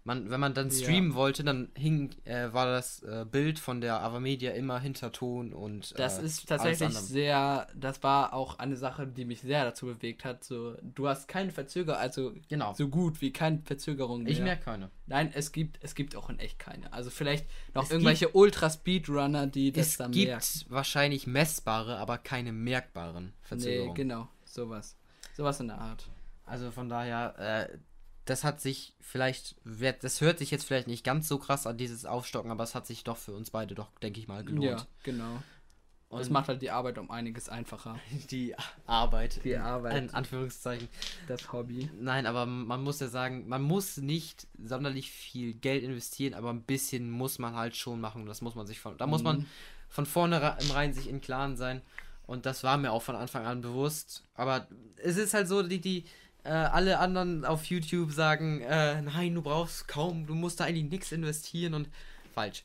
man, 0.05 0.31
wenn 0.31 0.39
man 0.39 0.53
dann 0.55 0.69
Ja. 0.69 0.75
streamen 0.75 1.13
wollte, 1.13 1.43
dann 1.43 1.69
hing, 1.75 2.15
äh, 2.23 2.51
war 2.53 2.65
das 2.65 3.03
äh, 3.03 3.25
Bild 3.29 3.59
von 3.59 3.81
der 3.81 4.01
Avamedia 4.01 4.51
immer 4.53 4.79
hinter 4.79 5.11
Ton 5.11 5.53
und 5.53 5.93
Das 5.99 6.17
äh, 6.17 6.23
ist 6.25 6.49
alles 6.51 6.63
tatsächlich 6.79 6.97
sehr, 6.97 7.67
das 7.75 8.01
war 8.01 8.33
auch 8.33 8.57
eine 8.57 8.75
Sache, 8.77 9.05
die 9.05 9.25
mich 9.25 9.41
sehr 9.41 9.65
dazu 9.65 9.85
bewegt 9.85 10.25
hat. 10.25 10.43
So, 10.43 10.75
du 10.81 11.07
hast 11.07 11.27
keine 11.27 11.51
Verzögerung, 11.51 11.99
also 11.99 12.33
genau. 12.47 12.73
so 12.73 12.87
gut 12.87 13.21
wie 13.21 13.31
keine 13.31 13.59
Verzögerung 13.65 14.23
mehr. 14.23 14.31
ich 14.31 14.39
merke 14.39 14.63
keine. 14.63 14.89
Nein, 15.05 15.31
es 15.35 15.51
gibt, 15.51 15.77
es 15.83 15.93
gibt 15.93 16.15
auch 16.15 16.29
in 16.29 16.39
echt 16.39 16.57
keine. 16.57 16.91
Also 16.91 17.11
vielleicht 17.11 17.45
noch 17.75 17.83
Es 17.83 17.91
irgendwelche 17.91 18.29
Ultra-Speedrunner, 18.29 19.45
die 19.47 19.71
das 19.71 19.87
Es 19.89 19.97
dann 19.97 20.11
gibt 20.11 20.27
merken. 20.29 20.45
wahrscheinlich 20.69 21.27
messbare, 21.27 21.97
aber 21.97 22.17
keine 22.17 22.51
merkbaren 22.53 23.25
Nee, 23.25 23.31
Verzögerungen. 23.41 23.95
genau, 23.95 24.27
sowas. 24.45 24.95
Sowas 25.35 25.59
in 25.59 25.67
der 25.67 25.77
Art. 25.77 26.09
Also 26.49 26.71
von 26.71 26.89
daher, 26.89 27.69
äh, 27.71 27.77
das 28.25 28.43
hat 28.43 28.61
sich 28.61 28.95
vielleicht, 29.01 29.55
das 30.01 30.21
hört 30.21 30.39
sich 30.39 30.51
jetzt 30.51 30.65
vielleicht 30.65 30.87
nicht 30.87 31.03
ganz 31.03 31.27
so 31.27 31.39
krass 31.39 31.65
an 31.65 31.77
dieses 31.77 32.05
Aufstocken, 32.05 32.51
aber 32.51 32.63
es 32.63 32.75
hat 32.75 32.85
sich 32.85 33.03
doch 33.03 33.17
für 33.17 33.33
uns 33.33 33.49
beide 33.49 33.75
doch, 33.75 33.89
denke 33.99 34.19
ich 34.19 34.27
mal, 34.27 34.43
gelohnt. 34.43 34.63
Ja, 34.81 34.87
genau. 35.03 35.41
Und 36.09 36.19
Das 36.19 36.31
macht 36.31 36.47
halt 36.47 36.61
die 36.63 36.71
Arbeit 36.71 36.97
um 36.97 37.11
einiges 37.11 37.49
einfacher. 37.49 37.99
die 38.31 38.55
Arbeit. 38.87 39.41
Die 39.43 39.55
Arbeit. 39.57 39.95
In 39.95 40.09
Anführungszeichen. 40.13 40.87
Das 41.27 41.53
Hobby. 41.53 41.87
Nein, 41.99 42.25
aber 42.25 42.47
man 42.47 42.81
muss 42.83 42.99
ja 42.99 43.07
sagen, 43.09 43.47
man 43.47 43.61
muss 43.61 43.97
nicht 43.97 44.47
sonderlich 44.63 45.11
viel 45.11 45.53
Geld 45.53 45.83
investieren, 45.83 46.33
aber 46.33 46.49
ein 46.49 46.63
bisschen 46.63 47.11
muss 47.11 47.37
man 47.37 47.53
halt 47.55 47.75
schon 47.75 48.01
machen. 48.01 48.25
Das 48.25 48.41
muss 48.41 48.55
man 48.55 48.65
sich 48.65 48.79
von, 48.79 48.97
da 48.97 49.05
muss 49.05 49.21
man 49.21 49.39
Mhm. 49.39 49.45
von 49.87 50.05
vornherein 50.07 50.93
sich 50.93 51.07
im 51.09 51.21
Klaren 51.21 51.55
sein. 51.57 51.83
Und 52.25 52.45
das 52.47 52.63
war 52.63 52.77
mir 52.77 52.91
auch 52.91 53.03
von 53.03 53.15
Anfang 53.15 53.45
an 53.45 53.61
bewusst. 53.61 54.23
Aber 54.35 54.67
es 54.97 55.17
ist 55.17 55.33
halt 55.35 55.47
so, 55.47 55.61
die, 55.63 55.79
die 55.81 56.05
äh, 56.43 56.49
alle 56.49 56.99
anderen 56.99 57.45
auf 57.45 57.65
YouTube 57.65 58.11
sagen, 58.11 58.61
äh, 58.61 59.01
nein, 59.01 59.35
du 59.35 59.41
brauchst 59.41 59.87
kaum, 59.87 60.25
du 60.25 60.35
musst 60.35 60.59
da 60.59 60.65
eigentlich 60.65 60.89
nichts 60.89 61.11
investieren 61.11 61.73
und 61.73 61.89
falsch. 62.33 62.63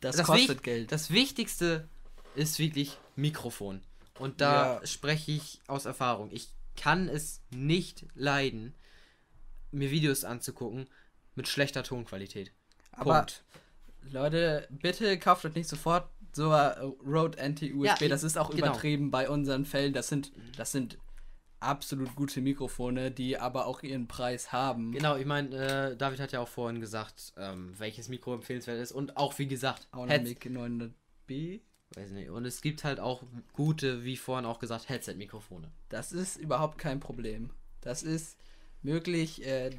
Das, 0.00 0.16
Das 0.16 0.26
kostet 0.26 0.62
Geld. 0.62 0.92
Das 0.92 1.10
Wichtigste 1.10 1.88
ist 2.34 2.58
wirklich 2.58 2.96
Mikrofon. 3.16 3.80
Und 4.18 4.40
da 4.40 4.80
Ja. 4.80 4.86
spreche 4.86 5.32
ich 5.32 5.60
aus 5.66 5.84
Erfahrung. 5.84 6.30
Ich 6.32 6.48
kann 6.76 7.08
es 7.08 7.40
nicht 7.50 8.04
leiden, 8.14 8.74
mir 9.72 9.90
Videos 9.90 10.24
anzugucken 10.24 10.88
mit 11.34 11.48
schlechter 11.48 11.82
Tonqualität. 11.82 12.52
Aber 12.92 13.16
Punkt. 13.18 13.44
Leute, 14.10 14.68
bitte 14.70 15.18
kauft 15.18 15.44
euch 15.44 15.54
nicht 15.54 15.68
sofort 15.68 16.08
so 16.32 16.50
ein 16.50 16.78
Rode 17.04 17.40
Anti-USB. 17.42 18.02
Ja, 18.02 18.08
das 18.08 18.22
ist 18.22 18.36
auch 18.38 18.50
genau. 18.50 18.66
übertrieben 18.66 19.10
bei 19.10 19.28
unseren 19.28 19.64
Fällen. 19.64 19.92
Das 19.92 20.08
sind, 20.08 20.32
das 20.56 20.72
sind 20.72 20.98
absolut 21.60 22.14
gute 22.14 22.40
Mikrofone, 22.40 23.10
die 23.10 23.38
aber 23.38 23.66
auch 23.66 23.82
ihren 23.82 24.08
Preis 24.08 24.52
haben. 24.52 24.92
Genau, 24.92 25.16
ich 25.16 25.26
meine, 25.26 25.56
äh, 25.92 25.96
David 25.96 26.20
hat 26.20 26.32
ja 26.32 26.40
auch 26.40 26.48
vorhin 26.48 26.80
gesagt, 26.80 27.32
ähm, 27.36 27.72
welches 27.78 28.08
Mikro 28.08 28.34
empfehlenswert 28.34 28.78
ist. 28.80 28.92
Und 28.92 29.16
auch, 29.16 29.38
wie 29.38 29.46
gesagt, 29.48 29.88
Audiomic 29.92 30.44
900B. 30.46 31.60
weiß 31.94 32.10
nicht. 32.10 32.30
Und 32.30 32.44
es 32.44 32.60
gibt 32.60 32.84
halt 32.84 33.00
auch 33.00 33.22
gute, 33.52 34.04
wie 34.04 34.16
vorhin 34.16 34.44
auch 34.44 34.58
gesagt, 34.58 34.88
Headset-Mikrofone. 34.88 35.70
Das 35.88 36.12
ist 36.12 36.36
überhaupt 36.36 36.78
kein 36.78 37.00
Problem. 37.00 37.50
Das 37.80 38.02
ist 38.02 38.36
möglich. 38.82 39.44
Äh, 39.46 39.70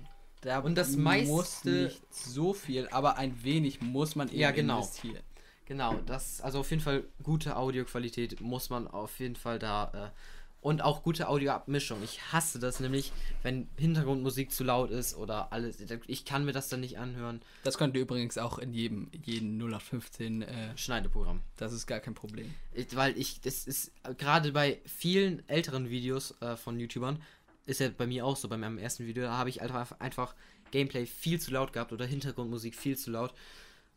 da 0.42 0.60
Und 0.60 0.76
das 0.76 0.92
muss 0.92 0.98
meiste- 1.04 1.70
nicht 1.70 2.14
so 2.14 2.54
viel, 2.54 2.88
aber 2.90 3.18
ein 3.18 3.44
wenig 3.44 3.82
muss 3.82 4.16
man 4.16 4.30
eben 4.30 4.38
Ja, 4.40 4.52
genau. 4.52 4.78
investieren. 4.80 5.24
Genau, 5.66 5.96
das, 6.06 6.40
also 6.42 6.60
auf 6.62 6.70
jeden 6.70 6.82
Fall 6.82 7.04
gute 7.24 7.58
Audioqualität 7.58 8.40
muss 8.40 8.70
man 8.70 8.88
auf 8.88 9.20
jeden 9.20 9.36
Fall 9.36 9.60
da. 9.60 9.92
Äh, 10.14 10.18
und 10.62 10.82
auch 10.82 11.04
gute 11.04 11.30
Audioabmischung. 11.30 12.04
Ich 12.04 12.32
hasse 12.34 12.60
das 12.60 12.80
nämlich, 12.80 13.12
wenn 13.44 13.70
Hintergrundmusik 13.78 14.52
zu 14.52 14.64
laut 14.64 14.92
ist 14.92 15.16
oder 15.16 15.54
alles. 15.54 15.78
Ich 16.08 16.26
kann 16.26 16.46
mir 16.46 16.52
das 16.52 16.68
dann 16.68 16.80
nicht 16.80 16.98
anhören. 16.98 17.42
Das 17.64 17.78
könnt 17.78 17.96
ihr 17.96 18.02
übrigens 18.02 18.38
auch 18.38 18.58
in 18.58 18.74
jedem, 18.74 19.10
jeden 19.24 19.58
0815. 19.58 20.42
Äh, 20.42 20.78
Schneideprogramm. 20.78 21.42
das 21.58 21.74
ist 21.74 21.86
gar 21.88 22.00
kein 22.00 22.16
Problem. 22.16 22.54
Ich, 22.74 22.96
weil 22.96 23.18
ich, 23.18 23.40
das 23.42 23.68
ist 23.68 23.92
gerade 24.18 24.52
bei 24.52 24.82
vielen 24.86 25.48
älteren 25.48 25.90
Videos 25.90 26.36
äh, 26.42 26.58
von 26.58 26.80
YouTubern, 26.80 27.22
ist 27.66 27.80
ja 27.80 27.90
bei 27.90 28.08
mir 28.08 28.26
auch 28.26 28.36
so, 28.36 28.48
bei 28.48 28.58
meinem 28.58 28.78
ersten 28.78 29.06
Video, 29.06 29.24
da 29.24 29.38
habe 29.38 29.50
ich 29.50 29.62
einfach, 29.62 30.00
einfach 30.00 30.36
Gameplay 30.72 31.06
viel 31.06 31.40
zu 31.40 31.52
laut 31.52 31.74
gehabt 31.74 31.92
oder 31.92 32.06
Hintergrundmusik 32.06 32.76
viel 32.76 32.98
zu 32.98 33.12
laut. 33.12 33.34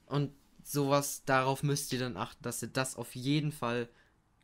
Und 0.06 0.32
sowas, 0.62 1.22
darauf 1.24 1.62
müsst 1.62 1.92
ihr 1.92 1.98
dann 2.00 2.16
achten, 2.16 2.42
dass 2.42 2.62
ihr 2.62 2.68
das 2.68 2.96
auf 2.96 3.14
jeden 3.14 3.52
Fall 3.52 3.88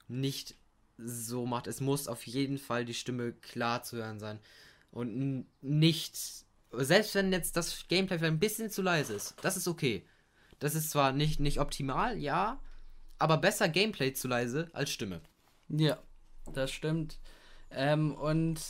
nicht 0.08 0.54
so 0.98 1.46
macht. 1.46 1.66
Es 1.66 1.80
muss 1.80 2.08
auf 2.08 2.26
jeden 2.26 2.58
Fall 2.58 2.84
die 2.84 2.94
Stimme 2.94 3.32
klar 3.32 3.82
zu 3.82 3.96
hören 3.96 4.18
sein. 4.18 4.40
Und 4.90 5.46
nicht, 5.60 6.16
selbst 6.72 7.14
wenn 7.14 7.32
jetzt 7.32 7.56
das 7.56 7.86
Gameplay 7.88 8.18
vielleicht 8.18 8.34
ein 8.34 8.40
bisschen 8.40 8.70
zu 8.70 8.82
leise 8.82 9.14
ist, 9.14 9.34
das 9.42 9.56
ist 9.56 9.68
okay. 9.68 10.04
Das 10.58 10.74
ist 10.74 10.90
zwar 10.90 11.12
nicht, 11.12 11.38
nicht 11.38 11.60
optimal, 11.60 12.16
ja, 12.18 12.60
aber 13.18 13.36
besser 13.36 13.68
Gameplay 13.68 14.12
zu 14.14 14.28
leise 14.28 14.68
als 14.72 14.90
Stimme. 14.90 15.20
Ja, 15.68 15.98
das 16.52 16.70
stimmt. 16.70 17.18
Ähm, 17.70 18.14
und 18.14 18.60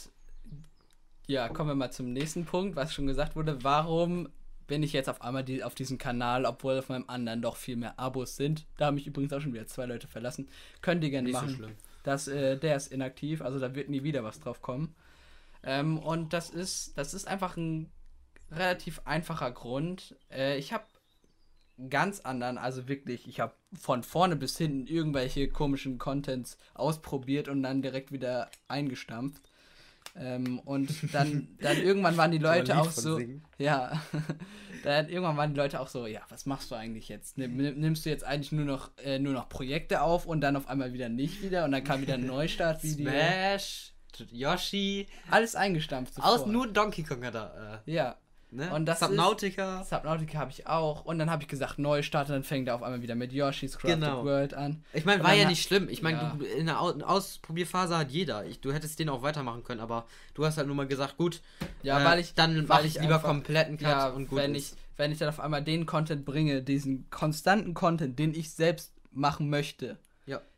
ja, 1.26 1.48
kommen 1.48 1.70
wir 1.70 1.74
mal 1.74 1.92
zum 1.92 2.12
nächsten 2.12 2.44
Punkt, 2.44 2.76
was 2.76 2.94
schon 2.94 3.06
gesagt 3.06 3.36
wurde. 3.36 3.62
Warum 3.62 4.28
bin 4.66 4.82
ich 4.82 4.92
jetzt 4.92 5.08
auf 5.08 5.22
einmal 5.22 5.44
die, 5.44 5.62
auf 5.62 5.74
diesem 5.74 5.98
Kanal, 5.98 6.44
obwohl 6.44 6.78
auf 6.78 6.88
meinem 6.88 7.08
anderen 7.08 7.42
doch 7.42 7.56
viel 7.56 7.76
mehr 7.76 7.98
Abos 7.98 8.36
sind? 8.36 8.66
Da 8.78 8.86
haben 8.86 8.94
mich 8.94 9.06
übrigens 9.06 9.32
auch 9.32 9.40
schon 9.40 9.52
wieder 9.52 9.66
zwei 9.66 9.86
Leute 9.86 10.08
verlassen. 10.08 10.48
Könnt 10.82 11.04
ihr 11.04 11.10
gerne 11.10 11.28
Nicht 11.28 11.38
so 11.38 11.44
machen. 11.44 11.56
schlimm. 11.56 11.74
Das, 12.07 12.28
äh, 12.28 12.57
der 12.57 12.76
ist 12.76 12.92
inaktiv, 12.92 13.42
also 13.42 13.59
da 13.59 13.74
wird 13.74 13.88
nie 13.88 14.04
wieder 14.04 14.22
was 14.22 14.38
drauf 14.38 14.62
kommen. 14.62 14.94
Ähm, 15.64 15.98
und 15.98 16.32
das 16.32 16.50
ist, 16.50 16.96
das 16.96 17.14
ist 17.14 17.26
einfach 17.26 17.57
ein 17.57 17.90
relativ 18.50 19.02
einfacher 19.04 19.50
Grund. 19.50 20.14
Äh, 20.30 20.57
ich 20.57 20.72
habe 20.72 20.84
ganz 21.90 22.20
anderen, 22.20 22.59
also 22.59 22.86
wirklich, 22.86 23.26
ich 23.26 23.40
habe 23.40 23.54
von 23.72 24.04
vorne 24.04 24.36
bis 24.36 24.57
hinten 24.57 24.86
irgendwelche 24.86 25.48
komischen 25.48 25.98
Contents 25.98 26.59
ausprobiert 26.74 27.48
und 27.48 27.64
dann 27.64 27.82
direkt 27.82 28.12
wieder 28.12 28.50
eingestampft. 28.68 29.50
Ähm, 30.14 30.61
und 30.61 31.12
dann, 31.12 31.48
dann 31.61 31.76
irgendwann 31.78 32.16
waren 32.16 32.30
die 32.30 32.38
Leute 32.50 32.78
auch 32.78 32.90
so, 32.90 33.20
ja, 33.59 34.00
dann 34.84 35.09
irgendwann 35.09 35.36
waren 35.36 35.52
die 35.52 35.59
Leute 35.61 35.80
auch 35.80 35.88
so, 35.88 36.07
ja, 36.07 36.20
was 36.28 36.46
machst 36.46 36.70
du 36.70 36.74
eigentlich 36.74 37.09
jetzt? 37.09 37.36
Nimm, 37.38 37.57
nimmst 37.57 38.07
du 38.07 38.11
jetzt 38.11 38.24
eigentlich 38.24 38.52
nur 38.52 38.64
noch, 38.64 38.90
äh, 39.04 39.18
nur 39.18 39.32
noch 39.32 39.48
Projekte 39.48 40.00
auf 40.02 40.26
und 40.26 40.40
dann 40.40 40.57
auf 40.57 40.68
einmal 40.68 40.92
wieder 40.92 41.09
nicht 41.09 41.42
wieder 41.42 41.64
und 41.64 41.72
dann 41.72 41.84
kam 41.84 42.00
wieder 42.00 42.14
ein 42.14 42.26
Neustartvideo. 42.26 43.11
Smash, 43.11 43.92
Yoshi, 44.30 45.07
Alles 45.30 45.54
eingestampft. 45.54 46.14
aus 46.22 46.46
nur 46.46 46.66
Donkey 46.72 47.02
Kong 47.02 47.20
da. 47.20 47.82
Äh, 47.86 47.92
Ja. 47.92 48.16
Ne? 48.51 48.72
Und 48.74 48.86
das 48.86 49.01
Subnautica. 49.01 49.84
Subnautica 49.84 50.38
habe 50.38 50.51
ich 50.51 50.66
auch. 50.66 51.05
Und 51.05 51.18
dann 51.18 51.30
habe 51.30 51.42
ich 51.42 51.49
gesagt, 51.49 51.78
Neustart. 51.78 52.28
Und 52.28 52.34
dann 52.34 52.42
fängt 52.44 52.68
er 52.68 52.74
auf 52.74 52.82
einmal 52.82 53.03
wieder 53.03 53.14
mit 53.14 53.32
Yoshi's 53.32 53.78
Crafted 53.78 54.01
Genau. 54.01 54.24
World 54.24 54.55
an. 54.55 54.82
Ich 54.92 55.05
meine, 55.05 55.22
war 55.24 55.34
ja 55.34 55.49
nicht 55.49 55.62
schlimm. 55.62 55.88
Ich 55.88 56.03
meine, 56.03 56.18
Ja. 56.18 56.36
in 56.59 56.66
der 56.66 56.80
Au- 56.80 56.99
Ausprobierphase 57.01 57.97
hat 57.97 58.11
jeder. 58.11 58.44
Ich, 58.47 58.61
du 58.61 58.72
hättest 58.72 58.99
den 58.99 59.09
auch 59.09 59.22
weitermachen 59.22 59.64
können, 59.64 59.80
aber 59.80 60.07
du 60.34 60.44
hast 60.44 60.57
halt 60.57 60.66
nur 60.66 60.76
mal 60.76 60.86
gesagt, 60.86 61.16
gut, 61.16 61.40
Ja, 61.82 62.01
äh, 62.01 62.05
weil 62.05 62.18
ich. 62.20 62.34
dann 62.34 62.57
weil 62.68 62.78
mach 62.78 62.84
ich 62.84 62.94
lieber 62.94 63.14
einfach- 63.16 63.28
kompletten 63.28 63.76
Cut 63.78 63.88
Ja, 63.88 64.09
und 64.09 64.28
gut 64.28 64.38
wenn 64.38 64.55
ist. 64.55 64.72
ich, 64.74 64.78
wenn 64.97 65.12
ich 65.12 65.18
dann 65.18 65.28
auf 65.28 65.40
einmal 65.40 65.62
den 65.62 65.84
Content 65.86 66.24
bringe, 66.24 66.62
diesen 66.62 67.09
konstanten 67.11 67.74
Content, 67.74 68.18
den 68.18 68.34
ich 68.34 68.53
selbst 68.53 68.92
machen 69.12 69.51
möchte. 69.51 69.99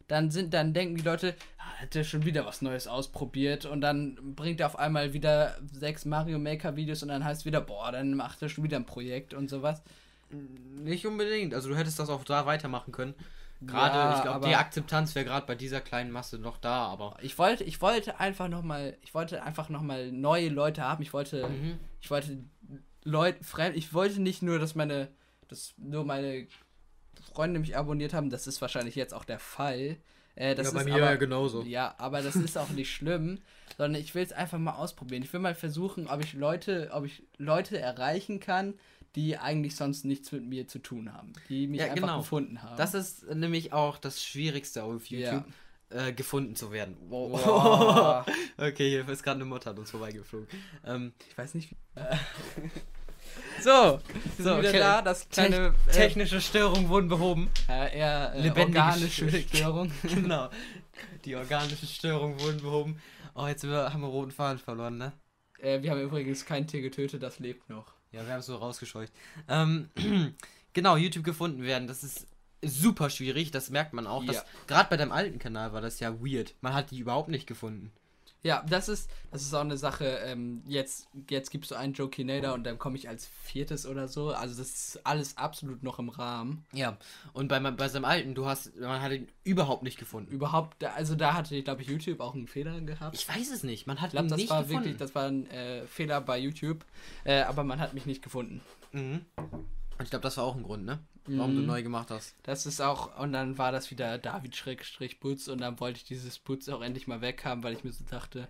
Dann 0.09 0.31
sind, 0.31 0.53
dann 0.55 0.73
denken 0.75 0.97
die 0.97 1.03
Leute, 1.03 1.35
ah, 1.59 1.83
hat 1.83 1.95
der 1.95 2.03
schon 2.05 2.25
wieder 2.25 2.45
was 2.45 2.61
Neues 2.63 2.87
ausprobiert 2.89 3.65
und 3.67 3.81
dann 3.81 4.35
bringt 4.35 4.61
er 4.61 4.67
auf 4.67 4.79
einmal 4.79 5.13
wieder 5.13 5.57
sechs 5.73 6.05
Mario 6.05 6.39
Maker 6.39 6.77
Videos 6.77 7.03
und 7.03 7.09
dann 7.11 7.25
heißt 7.25 7.45
wieder, 7.45 7.61
boah, 7.61 7.93
dann 7.93 8.15
macht 8.15 8.43
er 8.43 8.49
schon 8.49 8.65
wieder 8.65 8.77
ein 8.79 8.87
Projekt 8.87 9.35
und 9.35 9.49
sowas. 9.49 9.83
Nicht 10.31 11.07
unbedingt. 11.07 11.55
Also 11.55 11.69
du 11.69 11.77
hättest 11.77 11.99
das 11.99 12.11
auch 12.11 12.25
da 12.25 12.45
weitermachen 12.47 12.93
können. 12.93 13.15
Gerade, 13.61 13.97
Ja, 13.99 14.17
ich 14.17 14.23
glaube, 14.23 14.47
die 14.49 14.55
Akzeptanz 14.55 15.15
wäre 15.15 15.25
gerade 15.25 15.47
bei 15.47 15.57
dieser 15.57 15.81
kleinen 15.81 16.13
Masse 16.13 16.39
noch 16.39 16.59
da, 16.59 16.87
aber. 16.87 17.17
Ich 17.23 17.37
wollte, 17.39 17.65
ich 17.65 17.81
wollte 17.81 18.21
einfach 18.21 18.49
noch 18.49 18.63
mal, 18.63 18.97
ich 19.03 19.15
wollte 19.15 19.43
einfach 19.43 19.69
noch 19.69 19.83
mal 19.83 20.13
neue 20.13 20.49
Leute 20.49 20.83
haben. 20.83 21.03
Ich 21.03 21.13
wollte, 21.13 21.49
Mhm. 21.49 21.79
ich 22.01 22.09
wollte 22.11 22.39
Leute 23.03 23.43
fremd, 23.43 23.77
ich 23.77 23.93
wollte 23.93 24.21
nicht 24.23 24.43
nur, 24.43 24.59
dass 24.61 24.75
meine, 24.77 25.09
dass 25.49 25.75
nur 25.77 26.05
meine 26.05 26.47
Freunde 27.33 27.61
mich 27.61 27.77
abonniert 27.77 28.15
haben. 28.15 28.31
Das 28.31 28.47
ist 28.47 28.61
wahrscheinlich 28.61 28.95
jetzt 28.95 29.15
auch 29.15 29.25
der 29.25 29.39
Fall. 29.39 29.97
Äh, 30.35 30.55
das 30.55 30.69
ja, 30.69 30.73
bei 30.73 30.81
ist 30.81 30.85
mir 30.87 30.95
aber, 30.95 31.05
ja 31.11 31.17
genauso. 31.17 31.63
Ja, 31.63 31.95
aber 31.99 32.23
das 32.23 32.37
ist 32.37 32.57
auch 32.57 32.69
nicht 32.71 32.93
schlimm, 32.93 33.41
sondern 33.77 34.01
ich 34.01 34.15
will 34.15 34.23
es 34.23 34.33
einfach 34.33 34.59
mal 34.59 34.75
ausprobieren. 34.75 35.23
Ich 35.23 35.33
will 35.33 35.41
mal 35.41 35.55
versuchen, 35.55 36.07
ob 36.09 36.23
ich 36.23 36.33
Leute, 36.35 36.91
ob 36.93 37.05
ich 37.05 37.25
Leute 37.39 37.79
erreichen 37.79 38.39
kann, 38.41 38.75
die 39.17 39.37
eigentlich 39.37 39.75
sonst 39.75 40.05
nichts 40.05 40.31
mit 40.33 40.45
mir 40.45 40.69
zu 40.69 40.79
tun 40.79 41.13
haben, 41.13 41.33
die 41.49 41.67
mich 41.67 41.81
Ja, 41.81 41.87
einfach 41.87 42.01
genau. 42.01 42.19
gefunden 42.19 42.63
haben. 42.63 42.77
Das 42.77 42.95
ist 42.95 43.27
nämlich 43.35 43.73
auch 43.73 43.99
das 43.99 44.23
Schwierigste 44.23 44.85
auf 44.85 45.07
YouTube, 45.07 45.45
äh, 45.91 46.13
gefunden 46.13 46.55
zu 46.55 46.71
werden. 46.71 46.97
Wow. 47.09 48.25
Okay, 48.59 48.89
hier 48.91 49.09
ist 49.09 49.23
gerade 49.23 49.37
eine 49.41 49.45
Mutter 49.45 49.71
an 49.71 49.79
uns 49.79 49.91
vorbeigeflogen. 49.91 50.49
Ähm, 50.85 51.13
Ich 51.31 51.39
weiß 51.39 51.55
nicht. 51.55 51.71
Wie 51.95 52.01
so, 53.63 54.01
So, 54.39 54.45
so 54.45 54.59
wieder 54.59 54.69
okay. 54.69 54.79
da, 54.79 55.03
das 55.03 55.29
kleine 55.29 55.75
Tech- 55.87 55.95
technische 55.95 56.41
Störungen 56.41 56.89
wurden 56.89 57.09
behoben. 57.09 57.51
äh, 57.69 57.99
eher 57.99 58.33
äh, 58.35 58.41
lebendige 58.41 58.79
organische 58.81 59.27
Sch- 59.27 59.49
Störung. 59.57 59.93
genau. 60.03 60.49
Die 61.25 61.37
organischen 61.37 61.89
Störungen 61.89 62.41
wurden 62.41 62.61
behoben. 62.61 63.03
Oh, 63.35 63.47
jetzt 63.47 63.61
sind 63.61 63.71
wir, 63.71 63.93
haben 63.93 64.01
wir 64.01 64.09
roten 64.09 64.31
Faden 64.33 64.59
verloren, 64.59 64.99
ne? 64.99 65.13
äh, 65.61 65.83
wir 65.83 65.91
haben 65.91 66.01
übrigens 66.01 66.45
kein 66.45 66.67
Tier 66.67 66.81
getötet, 66.83 67.23
das 67.23 67.39
lebt 67.39 67.69
noch. 67.69 67.87
Ja, 68.13 68.25
wir 68.25 68.33
haben 68.33 68.41
es 68.41 68.47
so 68.47 68.57
rausgescheucht. 68.57 69.13
Ähm, 69.49 69.89
genau, 70.73 70.97
YouTube 70.97 71.25
gefunden 71.25 71.63
werden, 71.63 71.87
das 71.89 72.03
ist 72.03 72.27
super 72.63 73.11
schwierig, 73.11 73.51
das 73.53 73.71
merkt 73.71 73.93
man 73.93 74.07
auch. 74.07 74.25
Ja. 74.25 74.43
Gerade 74.67 74.89
bei 74.91 74.97
deinem 74.97 75.13
alten 75.13 75.39
Kanal 75.39 75.73
war 75.73 75.81
das 75.81 76.01
ja 76.01 76.15
weird. 76.21 76.55
Man 76.61 76.75
hat 76.75 76.91
die 76.91 76.99
überhaupt 76.99 77.29
nicht 77.29 77.47
gefunden. 77.47 77.93
Ja, 78.43 78.65
das 78.69 78.89
ist, 78.89 79.11
das 79.33 79.43
ist 79.43 79.53
auch 79.53 79.61
eine 79.63 79.77
Sache. 79.77 80.05
Ähm, 80.25 80.63
jetzt, 80.67 81.09
jetzt 81.29 81.51
gibst 81.51 81.71
du 81.71 81.75
einen 81.75 81.93
Jokinator 81.93 82.55
und 82.55 82.65
dann 82.65 82.79
komme 82.79 82.97
ich 82.97 83.09
als 83.09 83.27
viertes 83.27 83.85
oder 83.85 84.07
so. 84.09 84.31
Also 84.31 84.57
das 84.57 84.69
ist 84.69 85.01
alles 85.05 85.37
absolut 85.37 85.83
noch 85.83 85.99
im 85.99 86.09
Rahmen. 86.09 86.65
Ja, 86.73 86.97
und 87.33 87.49
bei, 87.49 87.59
bei 87.59 87.89
seinem 87.89 88.05
alten, 88.05 88.35
du 88.35 88.47
hast, 88.47 88.77
man 88.77 89.03
hat 89.03 89.13
ihn 89.13 89.29
überhaupt 89.43 89.83
nicht 89.83 89.99
gefunden. 89.99 90.31
Überhaupt, 90.31 90.83
also 90.85 91.15
da 91.17 91.35
hatte, 91.35 91.61
glaube 91.63 91.83
ich, 91.83 91.89
YouTube 91.89 92.21
auch 92.21 92.35
einen 92.35 92.47
Fehler 92.47 92.81
gehabt. 92.81 93.17
Ich 93.17 93.29
weiß 93.29 93.51
es 93.51 93.65
nicht, 93.65 93.87
man 93.87 94.01
hat 94.01 94.09
Ich 94.09 94.13
glaube, 94.13 94.27
ihn 94.27 94.31
das 94.31 94.39
nicht 94.39 94.51
war 94.51 94.63
gefunden. 94.63 94.85
wirklich, 94.85 94.97
das 94.99 95.15
war 95.15 95.27
ein 95.27 95.51
äh, 95.51 95.87
Fehler 95.87 96.21
bei 96.21 96.39
YouTube. 96.39 96.85
Äh, 97.25 97.43
aber 97.43 97.65
man 97.65 97.81
hat 97.81 97.95
mich 97.95 98.07
nicht 98.07 98.23
gefunden. 98.23 98.61
mhm. 98.93 99.25
Und 99.37 100.05
ich 100.05 100.11
glaube, 100.11 100.23
das 100.23 100.37
war 100.37 100.45
auch 100.45 100.55
ein 100.55 100.63
Grund, 100.63 100.85
ne? 100.85 101.01
Warum 101.37 101.55
du 101.55 101.61
Mhm. 101.61 101.67
neu 101.67 101.83
gemacht 101.83 102.11
hast. 102.11 102.35
Das 102.43 102.67
ist 102.67 102.81
auch, 102.81 103.19
und 103.19 103.33
dann 103.33 103.59
war 103.59 103.73
das 103.73 103.91
wieder 103.91 104.19
David 104.19 104.57
Schrägstrich 104.57 105.21
Putz 105.21 105.49
und 105.49 105.61
dann 105.61 105.79
wollte 105.81 105.99
ich 105.99 106.05
dieses 106.05 106.39
Putz 106.39 106.69
auch 106.69 106.81
endlich 106.83 107.07
mal 107.07 107.21
weghaben, 107.21 107.63
weil 107.63 107.75
ich 107.75 107.85
mir 107.85 107.93
so 107.93 108.05
dachte, 108.09 108.49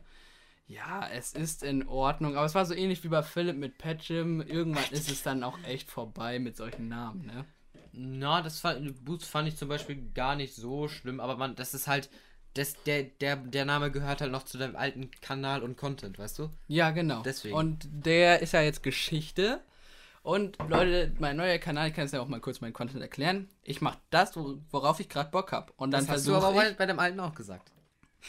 ja, 0.67 1.09
es 1.09 1.33
ist 1.33 1.63
in 1.63 1.89
Ordnung. 1.89 2.37
Aber 2.37 2.45
es 2.47 2.55
war 2.55 2.67
so 2.67 2.75
ähnlich 2.75 3.03
wie 3.03 3.09
bei 3.09 3.23
Philipp 3.23 3.57
mit 3.57 3.79
Patchim. 3.79 4.41
Irgendwann 4.43 4.85
ist 4.91 5.11
es 5.11 5.23
dann 5.23 5.43
auch 5.43 5.59
echt 5.65 5.91
vorbei 5.91 6.39
mit 6.39 6.57
solchen 6.57 6.89
Namen, 6.89 7.25
ne? 7.27 7.45
Na, 7.93 8.43
das 8.43 8.61
fand, 8.61 9.05
Boots 9.05 9.27
fand 9.27 9.49
ich 9.49 9.57
zum 9.57 9.69
Beispiel 9.69 10.11
gar 10.15 10.37
nicht 10.37 10.55
so 10.55 10.89
schlimm, 10.89 11.21
aber 11.21 11.37
man, 11.37 11.57
das 11.57 11.73
ist 11.75 11.87
halt, 11.89 12.11
das, 12.55 12.75
der, 12.85 13.05
der, 13.05 13.37
der 13.37 13.65
Name 13.65 13.91
gehört 13.91 14.21
halt 14.21 14.31
noch 14.31 14.43
zu 14.45 14.59
deinem 14.59 14.77
alten 14.77 15.11
Kanal 15.23 15.63
und 15.63 15.77
Content, 15.79 16.19
weißt 16.19 16.39
du? 16.39 16.51
Ja, 16.67 16.91
genau. 16.91 17.23
Deswegen. 17.23 17.57
Und 17.57 17.89
der 17.91 18.41
ist 18.43 18.53
ja 18.53 18.61
jetzt 18.61 18.83
Geschichte. 18.83 19.61
Und 20.29 20.59
Leute, 20.69 21.11
mein 21.19 21.37
neuer 21.39 21.57
Kanal, 21.57 21.89
ich 21.89 21.95
kann 21.95 22.05
jetzt 22.05 22.13
ja 22.13 22.21
auch 22.21 22.29
mal 22.29 22.39
kurz 22.39 22.61
meinen 22.61 22.75
Content 22.75 23.01
erklären. 23.01 23.49
Ich 23.63 23.81
mache 23.81 23.97
das, 24.11 24.37
wo- 24.37 24.59
worauf 24.71 25.01
ich 25.01 25.09
gerade 25.09 25.31
Bock 25.31 25.53
habe. 25.53 25.73
Und 25.79 25.91
dann 25.91 26.05
das 26.05 26.17
hast 26.17 26.27
du 26.27 26.35
aber 26.35 26.51
ich. 26.69 26.77
bei, 26.77 26.85
dem 26.85 26.99
alten 26.99 27.19
auch 27.21 27.35
gesagt. 27.35 27.73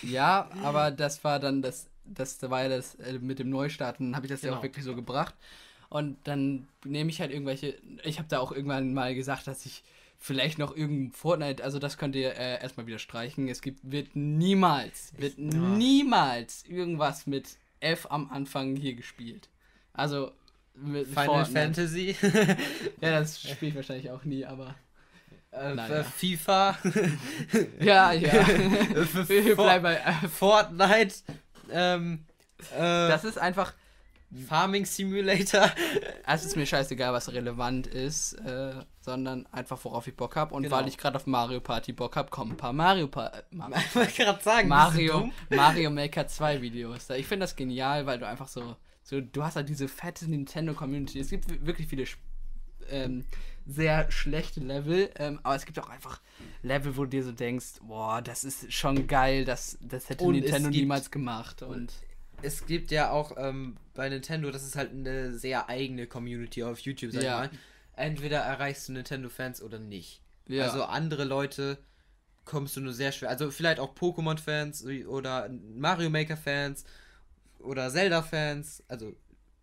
Ja, 0.02 0.50
aber 0.64 0.92
das 0.92 1.22
war 1.26 1.40
dann 1.40 1.62
das, 1.62 1.88
das 2.06 2.42
war 2.50 2.64
ja 2.64 2.70
das 2.70 2.96
äh, 2.96 3.20
mit 3.20 3.40
dem 3.40 3.50
Neustart. 3.50 4.00
Und 4.00 4.08
dann 4.08 4.16
habe 4.16 4.28
ich 4.28 4.32
das 4.32 4.42
ja 4.44 4.48
Genau. 4.50 4.60
auch 4.60 4.64
wirklich 4.64 4.86
so 4.86 4.96
gebracht. 4.96 5.36
Und 5.90 6.16
dann 6.24 6.70
nehme 6.86 7.10
ich 7.10 7.20
halt 7.20 7.32
irgendwelche. 7.32 7.76
Ich 8.04 8.18
habe 8.18 8.30
da 8.30 8.40
auch 8.40 8.54
irgendwann 8.54 8.94
mal 8.94 9.14
gesagt, 9.14 9.46
dass 9.48 9.66
ich 9.66 9.84
vielleicht 10.18 10.58
noch 10.58 10.74
irgendein 10.78 11.12
Fortnite, 11.12 11.62
also 11.62 11.80
das 11.80 11.98
könnt 11.98 12.16
ihr 12.16 12.32
äh, 12.34 12.62
erstmal 12.62 12.88
wieder 12.88 13.00
streichen. 13.00 13.50
Es 13.50 13.62
gibt, 13.62 13.80
wird 13.84 14.16
niemals, 14.16 15.12
wird 15.18 15.38
ja. 15.38 15.44
niemals 15.46 16.64
irgendwas 16.66 17.28
mit 17.28 17.58
F 17.82 18.08
am 18.10 18.30
Anfang 18.32 18.78
hier 18.78 18.94
gespielt. 18.94 19.50
Also 19.92 20.32
mit 20.82 21.08
Final 21.08 21.26
Fortnite. 21.26 21.60
Fantasy, 21.60 22.16
Ja, 23.02 23.20
das 23.20 23.42
spiele 23.42 23.70
ich 23.70 23.76
wahrscheinlich 23.76 24.10
auch 24.12 24.24
nie, 24.24 24.46
aber. 24.46 24.76
äh, 25.52 25.74
Naja. 25.74 26.04
FIFA, 26.04 26.78
Ja, 27.80 28.12
ja. 28.14 28.32
Wir 29.28 29.56
bleiben 29.56 29.84
bei. 29.84 29.96
Äh, 29.96 30.28
Fortnite, 30.28 31.16
ähm, 31.72 32.26
äh, 32.76 32.80
das 32.80 33.24
ist 33.24 33.38
einfach. 33.38 33.74
Farming 34.48 34.86
Simulator. 34.86 35.72
Es 36.28 36.46
ist 36.46 36.56
mir 36.56 36.68
scheißegal, 36.68 37.12
was 37.12 37.34
relevant 37.34 37.88
ist, 37.88 38.34
äh, 38.34 38.74
sondern 39.02 39.48
einfach, 39.52 39.84
worauf 39.84 40.06
ich 40.06 40.16
Bock 40.16 40.36
habe. 40.36 40.54
Und 40.54 40.62
Genau. 40.62 40.76
weil 40.76 40.88
ich 40.88 41.00
gerade 41.00 41.16
auf 41.16 41.26
Mario 41.26 41.62
Party 41.62 41.94
Bock 41.94 42.16
habe, 42.16 42.30
kommen 42.30 42.52
ein 42.52 42.58
paar 42.58 42.72
Mario, 42.74 43.08
pa 43.08 43.26
äh, 43.30 43.42
Ma 43.50 43.70
Ich 43.76 43.96
wollte 43.96 44.14
gerade 44.14 44.44
sagen, 44.44 44.70
bist 44.70 44.70
du 44.70 44.76
Mario? 44.76 45.32
Mario 45.50 45.90
Maker 45.90 46.28
2 46.28 46.62
Videos. 46.62 47.10
Ich 47.10 47.26
finde 47.26 47.46
das 47.46 47.56
genial, 47.56 48.06
weil 48.06 48.20
du 48.20 48.28
einfach 48.28 48.48
so, 48.48 48.76
so, 49.04 49.22
du 49.22 49.44
hast 49.44 49.56
halt 49.56 49.70
diese 49.70 49.88
fette 49.88 50.30
Nintendo-Community. 50.30 51.20
Es 51.20 51.30
gibt 51.30 51.66
wirklich 51.66 51.88
viele 51.88 52.06
ähm, 52.90 53.26
sehr 53.66 54.12
schlechte 54.12 54.60
Level, 54.60 55.10
ähm, 55.16 55.40
aber 55.44 55.56
es 55.56 55.66
gibt 55.66 55.80
auch 55.80 55.90
einfach 55.90 56.22
Level, 56.64 56.96
wo 56.98 57.04
du 57.04 57.10
dir 57.10 57.24
so 57.24 57.32
denkst, 57.32 57.80
boah, 57.82 58.22
das 58.22 58.44
ist 58.44 58.72
schon 58.74 59.08
geil, 59.08 59.46
das, 59.46 59.78
das 59.82 60.10
hätte 60.10 60.24
Und 60.24 60.34
Nintendo 60.36 60.70
gibt- 60.70 60.82
niemals 60.82 61.12
gemacht. 61.12 61.62
Und 61.62 61.94
es 62.42 62.66
gibt 62.66 62.92
ja 62.92 63.12
auch 63.12 63.34
ähm, 63.38 63.78
bei 63.94 64.10
Nintendo, 64.10 64.50
das 64.52 64.64
ist 64.64 64.76
halt 64.76 64.92
eine 64.92 65.34
sehr 65.38 65.70
eigene 65.70 66.08
Community 66.08 66.64
auf 66.64 66.80
YouTube, 66.80 67.12
sag 67.12 67.24
Ja. 67.24 67.46
ich 67.46 67.52
mal. 67.52 67.60
Entweder 67.96 68.38
erreichst 68.40 68.88
du 68.88 68.94
Nintendo-Fans 68.94 69.62
oder 69.62 69.78
nicht. 69.80 70.22
ja, 70.48 70.64
Also 70.66 70.84
andere 70.86 71.26
Leute 71.26 71.78
kommst 72.46 72.76
du 72.78 72.82
nur 72.82 72.94
sehr 72.94 73.12
schwer. 73.12 73.30
Also 73.30 73.52
vielleicht 73.52 73.80
auch 73.80 73.94
Pokémon-Fans 73.94 74.86
oder 75.08 75.50
Mario 75.76 76.10
Maker-Fans 76.10 76.86
oder 77.60 77.90
Zelda-Fans. 77.90 78.84
Also 78.88 79.16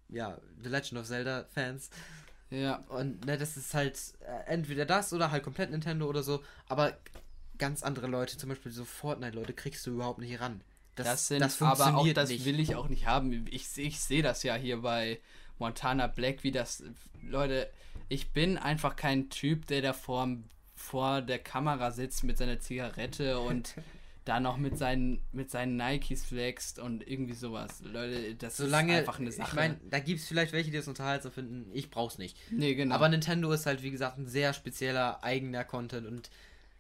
ja, 0.09 0.39
The 0.63 0.69
Legend 0.69 1.01
of 1.01 1.07
Zelda-Fans. 1.07 1.91
ja. 2.51 2.77
Und 2.89 3.25
ne, 3.27 3.37
das 3.37 3.57
ist 3.57 3.75
halt 3.75 3.99
äh, 4.21 4.51
entweder 4.53 4.85
das 4.85 5.13
oder 5.13 5.31
halt 5.31 5.43
komplett 5.43 5.71
Nintendo 5.71 6.07
oder 6.07 6.23
so. 6.23 6.43
Aber 6.69 6.97
ganz 7.59 7.83
andere 7.83 8.07
Leute, 8.07 8.37
zum 8.39 8.49
Beispiel 8.49 8.73
so 8.73 8.85
Fortnite-Leute, 8.85 9.53
kriegst 9.53 9.87
du 9.87 9.93
überhaupt 9.93 10.19
nicht 10.19 10.41
ran. 10.41 10.61
Das, 10.95 11.29
sind 11.29 11.43
aber 11.61 11.97
auch, 11.97 12.09
das 12.15 12.31
will 12.31 12.59
ich 12.59 12.75
auch 12.75 12.89
nicht 12.89 13.07
haben. 13.07 13.47
Ich, 13.51 13.77
ich 13.77 14.01
sehe 14.01 14.23
das 14.23 14.43
ja 14.43 14.55
hier 14.55 14.81
bei 14.81 15.21
Montana 15.59 16.07
Black, 16.07 16.43
wie 16.43 16.53
das. 16.53 16.83
Leute, 17.23 17.69
ich 18.09 18.31
bin 18.31 18.57
einfach 18.57 18.97
kein 18.97 19.29
Typ, 19.29 19.67
der 19.67 19.83
da 19.83 19.93
vor, 19.93 20.29
vor 20.75 21.21
der 21.21 21.39
Kamera 21.39 21.91
sitzt 21.91 22.25
mit 22.25 22.39
seiner 22.39 22.61
Zigarette 22.61 23.41
und 23.41 23.75
da 24.27 24.41
noch 24.41 24.59
mit 24.59 24.77
seinen, 24.77 25.23
mit 25.33 25.51
seinen 25.51 25.77
Nikes 25.77 26.25
flext 26.27 26.79
und 26.79 27.07
irgendwie 27.09 27.33
sowas. 27.33 27.81
Leute, 27.83 28.35
das 28.35 28.59
Solange, 28.59 28.93
ist 28.93 28.99
einfach 28.99 29.19
eine 29.19 29.33
Sache. 29.33 29.49
ich 29.49 29.55
meine, 29.55 29.81
da 29.89 29.99
gibt 30.01 30.21
es 30.21 30.27
vielleicht 30.27 30.53
welche, 30.53 30.71
die 30.71 30.77
das 30.77 30.89
unterhaltsam 30.89 31.33
finden. 31.33 31.71
Ich 31.73 31.91
brauch's 31.91 32.19
nicht. 32.19 32.37
nee, 32.51 32.75
genau. 32.75 32.95
Aber 32.95 33.09
Nintendo 33.09 33.51
ist 33.53 33.67
halt, 33.67 33.83
wie 33.83 33.91
gesagt, 33.91 34.19
ein 34.19 34.27
sehr 34.27 34.53
spezieller 34.53 35.23
eigener 35.25 35.65
Content 35.65 36.07
und 36.07 36.29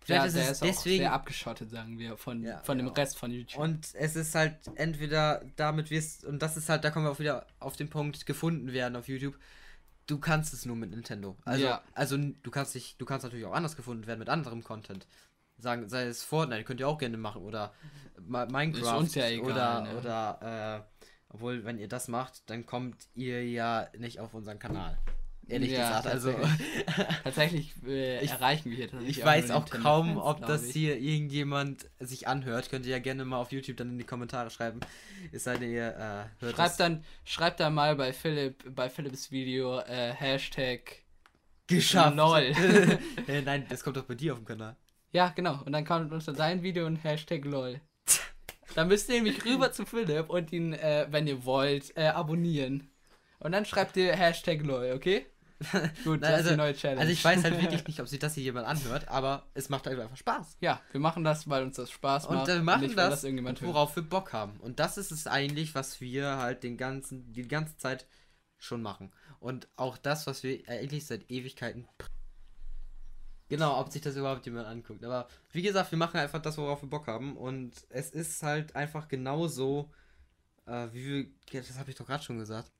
vielleicht 0.00 0.22
ja, 0.22 0.26
ist 0.26 0.34
es 0.36 0.50
ist 0.50 0.62
auch 0.62 0.66
deswegen. 0.66 0.98
sehr 0.98 1.12
abgeschottet, 1.12 1.70
sagen 1.70 1.98
wir, 1.98 2.16
von, 2.16 2.42
Ja, 2.42 2.58
von 2.64 2.78
dem 2.78 2.86
genau. 2.88 2.96
Rest 3.00 3.16
von 3.16 3.30
YouTube. 3.30 3.60
Und 3.62 3.88
es 3.94 4.16
ist 4.16 4.34
halt 4.34 4.56
entweder 4.74 5.42
damit 5.54 5.90
wirst, 5.90 6.24
und 6.24 6.42
das 6.42 6.56
ist 6.56 6.68
halt, 6.68 6.84
da 6.84 6.90
kommen 6.90 7.06
wir 7.06 7.10
auch 7.12 7.20
wieder 7.20 7.46
auf 7.60 7.76
den 7.76 7.88
Punkt, 7.88 8.26
gefunden 8.26 8.72
werden 8.72 8.96
auf 8.96 9.08
YouTube. 9.08 9.38
Du 10.08 10.18
kannst 10.18 10.52
es 10.52 10.66
nur 10.66 10.76
mit 10.76 10.90
Nintendo. 10.90 11.36
Also, 11.44 11.64
Ja. 11.66 11.82
also 11.94 12.16
du 12.16 12.50
kannst 12.50 12.74
dich, 12.74 12.96
du 12.98 13.04
kannst 13.04 13.24
natürlich 13.24 13.44
auch 13.46 13.54
anders 13.54 13.76
gefunden 13.76 14.06
werden 14.06 14.18
mit 14.20 14.28
anderem 14.28 14.62
Content. 14.64 15.06
Sagen, 15.58 15.88
sei 15.88 16.04
es 16.04 16.22
Fortnite, 16.22 16.64
könnt 16.64 16.80
ihr 16.80 16.88
auch 16.88 16.98
gerne 16.98 17.16
machen 17.16 17.42
oder 17.42 17.72
Minecraft 18.26 18.98
uns 18.98 19.14
ja 19.14 19.28
egal, 19.28 19.50
oder 19.50 19.80
ne? 19.82 19.98
oder 19.98 20.84
äh, 20.86 21.02
obwohl, 21.28 21.64
wenn 21.64 21.78
ihr 21.78 21.88
das 21.88 22.08
macht, 22.08 22.48
dann 22.50 22.66
kommt 22.66 22.96
ihr 23.14 23.46
ja 23.48 23.88
nicht 23.98 24.20
auf 24.20 24.34
unseren 24.34 24.58
Kanal. 24.58 24.98
Ehrlich 25.48 25.70
Ja, 25.70 26.00
gesagt, 26.00 26.06
also 26.08 26.34
Tatsächlich 27.22 27.72
äh, 27.86 28.24
Ich- 28.24 28.32
erreichen 28.32 28.70
wir 28.70 28.76
hier 28.76 28.90
tatsächlich 28.90 29.18
ich 29.18 29.24
weiß 29.24 29.52
auch 29.52 29.68
kaum, 29.70 30.16
ob 30.16 30.44
das 30.44 30.64
hier 30.64 30.98
irgendjemand 30.98 31.88
sich 32.00 32.26
anhört. 32.26 32.68
Könnt 32.68 32.84
ihr 32.84 32.92
ja 32.92 32.98
gerne 32.98 33.24
mal 33.24 33.38
auf 33.38 33.52
YouTube 33.52 33.76
dann 33.76 33.90
in 33.90 33.98
die 33.98 34.04
Kommentare 34.04 34.50
schreiben. 34.50 34.80
Es 35.30 35.44
sei 35.44 35.56
denn, 35.56 35.70
ihr 35.70 35.88
äh, 35.88 36.42
hört 36.44 36.56
Schreibt 36.56 36.70
es 36.70 36.76
dann, 36.76 37.04
schreibt 37.24 37.60
dann 37.60 37.74
mal 37.74 37.94
bei 37.94 38.12
Philipp, 38.12 38.74
bei 38.74 38.90
Philipps 38.90 39.30
Video 39.30 39.78
äh, 39.80 40.12
Hashtag 40.12 41.04
geschafft. 41.68 42.16
LOL. 42.16 42.42
äh, 43.28 43.42
nein, 43.42 43.66
das 43.68 43.84
kommt 43.84 43.96
doch 43.96 44.04
bei 44.04 44.16
dir 44.16 44.32
auf 44.32 44.40
dem 44.40 44.46
Kanal. 44.46 44.74
Ja, 45.16 45.32
genau. 45.34 45.62
Und 45.64 45.72
dann 45.72 45.86
kommt 45.86 46.12
unter 46.12 46.34
dein 46.34 46.62
Video 46.62 46.84
ein 46.84 46.96
Hashtag 46.96 47.46
LOL. 47.46 47.80
Dann 48.74 48.88
müsst 48.88 49.08
ihr 49.08 49.14
nämlich 49.14 49.42
rüber 49.46 49.72
zu 49.72 49.86
Philipp 49.86 50.28
und 50.28 50.52
ihn, 50.52 50.74
äh, 50.74 51.06
wenn 51.08 51.26
ihr 51.26 51.46
wollt, 51.46 51.96
äh, 51.96 52.08
abonnieren. 52.08 52.90
Und 53.38 53.52
dann 53.52 53.64
schreibt 53.64 53.96
ihr 53.96 54.14
Hashtag 54.14 54.62
LOL, 54.62 54.92
okay? 54.94 55.24
Gut, 56.04 56.20
Nein, 56.20 56.20
das 56.20 56.30
ist 56.30 56.36
also- 56.36 56.50
die 56.50 56.56
neue 56.56 56.74
Challenge. 56.74 57.00
Also 57.00 57.12
ich 57.14 57.24
weiß 57.24 57.44
halt 57.44 57.58
wirklich 57.62 57.86
nicht, 57.86 57.98
ob 57.98 58.08
sich 58.08 58.18
das 58.18 58.34
hier 58.34 58.42
jemand 58.42 58.66
anhört, 58.66 59.08
aber 59.08 59.46
es 59.54 59.70
macht 59.70 59.86
halt 59.86 59.98
einfach 59.98 60.18
Spaß. 60.18 60.58
Ja, 60.60 60.82
wir 60.92 61.00
machen 61.00 61.24
das, 61.24 61.48
weil 61.48 61.62
uns 61.62 61.76
das 61.76 61.90
Spaß 61.90 62.28
macht. 62.28 62.50
Und 62.50 62.54
äh, 62.54 62.60
machen 62.60 62.82
nicht, 62.82 62.96
weil 62.98 63.08
das, 63.08 63.24
irgendjemand 63.24 63.62
hört. 63.62 63.72
worauf 63.72 63.96
wir 63.96 64.02
Bock 64.02 64.34
haben. 64.34 64.60
Und 64.60 64.80
das 64.80 64.98
ist 64.98 65.12
es 65.12 65.26
eigentlich, 65.26 65.74
was 65.74 66.02
wir 66.02 66.36
halt 66.36 66.62
den 66.62 66.76
ganzen, 66.76 67.32
die 67.32 67.48
ganze 67.48 67.78
Zeit 67.78 68.06
schon 68.58 68.82
machen. 68.82 69.14
Und 69.40 69.66
auch 69.76 69.96
das, 69.96 70.26
was 70.26 70.42
wir 70.42 70.62
eigentlich 70.68 71.06
seit 71.06 71.30
Ewigkeiten. 71.30 71.88
Genau, 73.48 73.78
ob 73.80 73.90
sich 73.90 74.02
das 74.02 74.16
überhaupt 74.16 74.44
jemand 74.46 74.66
anguckt. 74.66 75.04
Aber 75.04 75.28
wie 75.52 75.62
gesagt, 75.62 75.90
wir 75.92 75.98
machen 75.98 76.18
einfach 76.18 76.42
das, 76.42 76.58
worauf 76.58 76.82
wir 76.82 76.88
Bock 76.88 77.06
haben. 77.06 77.36
Und 77.36 77.72
es 77.90 78.10
ist 78.10 78.42
halt 78.42 78.74
einfach 78.74 79.06
genauso, 79.08 79.90
äh, 80.66 80.88
wie 80.92 81.30
wir. 81.50 81.60
Das 81.60 81.78
habe 81.78 81.90
ich 81.90 81.96
doch 81.96 82.06
gerade 82.06 82.24
schon 82.24 82.38
gesagt. 82.38 82.70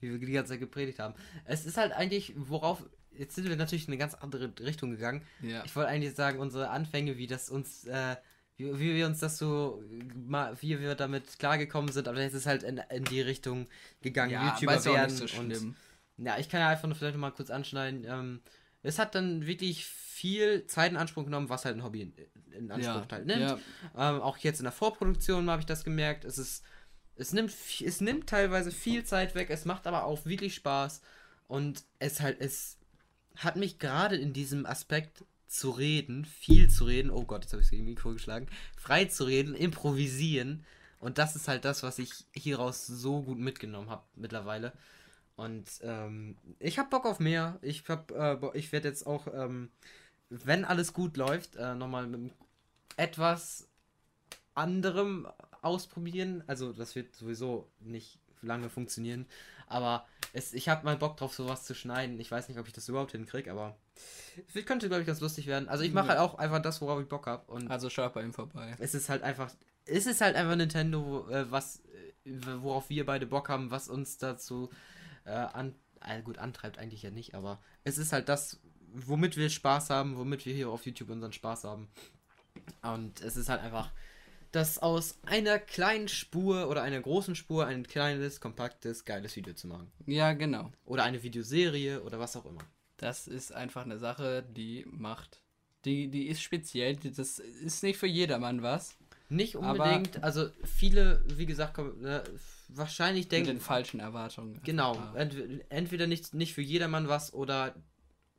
Wie 0.00 0.10
wir 0.10 0.18
die 0.18 0.32
ganze 0.32 0.52
Zeit 0.52 0.60
gepredigt 0.60 0.98
haben. 0.98 1.14
Es 1.44 1.66
ist 1.66 1.76
halt 1.76 1.92
eigentlich, 1.92 2.32
worauf. 2.36 2.84
Jetzt 3.16 3.36
sind 3.36 3.48
wir 3.48 3.56
natürlich 3.56 3.86
in 3.86 3.92
eine 3.92 3.98
ganz 3.98 4.14
andere 4.14 4.52
Richtung 4.60 4.90
gegangen. 4.90 5.22
Ja. 5.40 5.62
Ich 5.64 5.74
wollte 5.76 5.90
eigentlich 5.90 6.14
sagen, 6.14 6.40
unsere 6.40 6.70
Anfänge, 6.70 7.16
wie 7.16 7.28
das 7.28 7.48
uns, 7.48 7.84
äh, 7.84 8.16
wie, 8.56 8.78
wie 8.78 8.94
wir 8.94 9.06
uns 9.06 9.20
das 9.20 9.38
so, 9.38 9.82
wie 9.88 10.80
wir 10.80 10.94
damit 10.96 11.38
klargekommen 11.38 11.92
sind, 11.92 12.08
aber 12.08 12.20
jetzt 12.20 12.34
ist 12.34 12.46
halt 12.46 12.64
in, 12.64 12.78
in 12.90 13.04
die 13.04 13.20
Richtung 13.20 13.68
gegangen, 14.02 14.32
ja, 14.32 14.48
YouTuber 14.48 14.84
werden. 14.84 15.16
so 15.16 15.38
und, 15.38 15.76
ja, 16.18 16.38
ich 16.38 16.48
kann 16.48 16.60
ja 16.60 16.68
einfach 16.68 16.88
nur 16.88 16.96
vielleicht 16.96 17.14
noch 17.14 17.20
mal 17.20 17.30
kurz 17.30 17.50
anschneiden. 17.50 18.04
Ähm, 18.04 18.40
es 18.84 18.98
hat 18.98 19.14
dann 19.14 19.46
wirklich 19.46 19.84
viel 19.86 20.66
Zeit 20.66 20.92
in 20.92 20.96
Anspruch 20.96 21.24
genommen, 21.24 21.48
was 21.48 21.64
halt 21.64 21.76
ein 21.76 21.82
Hobby 21.82 22.02
in, 22.02 22.12
in 22.52 22.70
Anspruch 22.70 23.02
Ja, 23.02 23.08
halt 23.10 23.26
nimmt. 23.26 23.40
ja. 23.40 23.58
Ähm, 23.96 24.20
auch 24.22 24.36
jetzt 24.38 24.60
in 24.60 24.64
der 24.64 24.72
Vorproduktion 24.72 25.50
habe 25.50 25.60
ich 25.60 25.66
das 25.66 25.82
gemerkt. 25.84 26.24
Es 26.24 26.38
ist, 26.38 26.62
es 27.16 27.32
nimmt, 27.32 27.52
es 27.84 28.00
nimmt 28.00 28.28
teilweise 28.28 28.70
viel 28.70 29.04
Zeit 29.04 29.34
weg. 29.34 29.50
Es 29.50 29.64
macht 29.64 29.86
aber 29.86 30.04
auch 30.04 30.24
wirklich 30.24 30.54
Spaß 30.54 31.02
und 31.48 31.84
es 31.98 32.20
halt, 32.20 32.40
es 32.40 32.78
hat 33.36 33.56
mich 33.56 33.78
gerade 33.78 34.16
in 34.16 34.32
diesem 34.32 34.66
Aspekt 34.66 35.24
zu 35.48 35.70
reden, 35.70 36.24
viel 36.24 36.68
zu 36.70 36.84
reden. 36.84 37.10
Oh 37.10 37.24
Gott, 37.24 37.42
jetzt 37.44 37.52
habe 37.52 37.60
ich 37.60 37.66
es 37.66 37.70
gegen 37.70 37.84
Mikro 37.84 38.12
geschlagen. 38.12 38.46
Frei 38.76 39.06
zu 39.06 39.24
reden, 39.24 39.54
improvisieren 39.54 40.64
und 41.00 41.18
das 41.18 41.36
ist 41.36 41.48
halt 41.48 41.64
das, 41.64 41.82
was 41.82 41.98
ich 41.98 42.12
hieraus 42.32 42.86
so 42.86 43.22
gut 43.22 43.38
mitgenommen 43.38 43.90
habe 43.90 44.04
mittlerweile. 44.16 44.72
Und 45.36 45.66
ähm, 45.82 46.36
ich 46.60 46.78
habe 46.78 46.90
Bock 46.90 47.06
auf 47.06 47.18
mehr. 47.18 47.58
Ich 47.62 47.88
hab, 47.88 48.10
äh, 48.12 48.38
ich 48.54 48.70
werde 48.72 48.88
jetzt 48.88 49.06
auch, 49.06 49.26
ähm, 49.32 49.70
wenn 50.30 50.64
alles 50.64 50.92
gut 50.92 51.16
läuft, 51.16 51.56
äh, 51.56 51.74
nochmal 51.74 52.06
mit 52.06 52.32
etwas 52.96 53.68
anderem 54.54 55.26
ausprobieren. 55.62 56.44
Also 56.46 56.72
das 56.72 56.94
wird 56.94 57.14
sowieso 57.14 57.68
nicht 57.80 58.18
lange 58.42 58.68
funktionieren. 58.70 59.26
Aber 59.66 60.06
es, 60.32 60.52
ich 60.52 60.68
habe 60.68 60.84
mal 60.84 60.96
Bock 60.96 61.16
drauf, 61.16 61.34
sowas 61.34 61.64
zu 61.64 61.74
schneiden. 61.74 62.20
Ich 62.20 62.30
weiß 62.30 62.48
nicht, 62.48 62.58
ob 62.58 62.66
ich 62.66 62.72
das 62.72 62.88
überhaupt 62.88 63.12
hinkriege, 63.12 63.50
aber 63.50 63.76
es 64.54 64.64
könnte, 64.66 64.88
glaube 64.88 65.00
ich, 65.00 65.06
ganz 65.06 65.20
lustig 65.20 65.46
werden. 65.46 65.68
Also 65.68 65.82
ich 65.84 65.92
mache 65.92 66.06
Ja. 66.08 66.10
halt 66.10 66.20
auch 66.20 66.38
einfach 66.38 66.60
das, 66.60 66.80
worauf 66.80 67.00
ich 67.00 67.08
Bock 67.08 67.26
habe. 67.26 67.50
Und 67.50 67.70
Also 67.70 67.90
schaut 67.90 68.12
bei 68.14 68.22
ihm 68.22 68.32
vorbei. 68.32 68.76
es 68.78 68.94
ist 68.94 69.08
halt 69.08 69.22
einfach, 69.22 69.50
es 69.86 70.06
ist 70.06 70.20
halt 70.20 70.36
einfach 70.36 70.56
Nintendo, 70.56 71.28
äh, 71.30 71.50
was, 71.50 71.82
äh, 72.24 72.30
worauf 72.60 72.90
wir 72.90 73.06
beide 73.06 73.26
Bock 73.26 73.48
haben, 73.48 73.70
was 73.70 73.88
uns 73.88 74.18
dazu 74.18 74.70
äh, 75.24 75.30
an, 75.30 75.74
äh, 76.00 76.22
gut 76.22 76.38
antreibt 76.38 76.78
eigentlich 76.78 77.02
ja 77.02 77.10
nicht, 77.10 77.34
aber 77.34 77.60
es 77.84 77.98
ist 77.98 78.12
halt 78.12 78.28
das, 78.28 78.60
womit 78.92 79.36
wir 79.36 79.50
Spaß 79.50 79.90
haben, 79.90 80.16
womit 80.16 80.46
wir 80.46 80.54
hier 80.54 80.68
auf 80.68 80.86
YouTube 80.86 81.10
unseren 81.10 81.32
Spaß 81.32 81.64
haben. 81.64 81.88
Und 82.82 83.20
es 83.20 83.36
ist 83.36 83.48
halt 83.48 83.62
einfach, 83.62 83.90
dass 84.52 84.78
aus 84.78 85.18
einer 85.26 85.58
kleinen 85.58 86.06
Spur 86.08 86.68
oder 86.68 86.82
einer 86.82 87.00
großen 87.00 87.34
Spur 87.34 87.66
ein 87.66 87.86
kleines, 87.86 88.40
kompaktes, 88.40 89.04
geiles 89.04 89.34
Video 89.34 89.54
zu 89.54 89.66
machen. 89.66 89.90
Ja, 90.06 90.32
genau. 90.32 90.70
Oder 90.84 91.02
eine 91.02 91.22
Videoserie 91.22 92.02
oder 92.02 92.20
was 92.20 92.36
auch 92.36 92.46
immer. 92.46 92.62
Das 92.96 93.26
ist 93.26 93.52
einfach 93.52 93.84
eine 93.84 93.98
Sache, 93.98 94.44
die 94.48 94.86
macht. 94.88 95.42
Die, 95.84 96.08
die 96.08 96.28
ist 96.28 96.40
speziell. 96.40 96.96
Das 96.96 97.38
ist 97.40 97.82
nicht 97.82 97.98
für 97.98 98.06
jedermann 98.06 98.62
was. 98.62 98.96
Nicht 99.30 99.56
Aber- 99.56 99.70
unbedingt, 99.72 100.22
also 100.22 100.50
viele, 100.64 101.24
wie 101.26 101.46
gesagt, 101.46 101.74
kommen, 101.74 102.04
äh, 102.04 102.22
wahrscheinlich 102.68 103.24
Mit 103.24 103.32
denken, 103.32 103.48
den 103.48 103.60
falschen 103.60 104.00
Erwartungen. 104.00 104.60
Genau, 104.64 105.00
entweder, 105.70 106.06
nicht, 106.06 106.34
nicht 106.34 106.54
für 106.54 106.60
jedermann 106.62 107.08
was 107.08 107.32
oder 107.32 107.74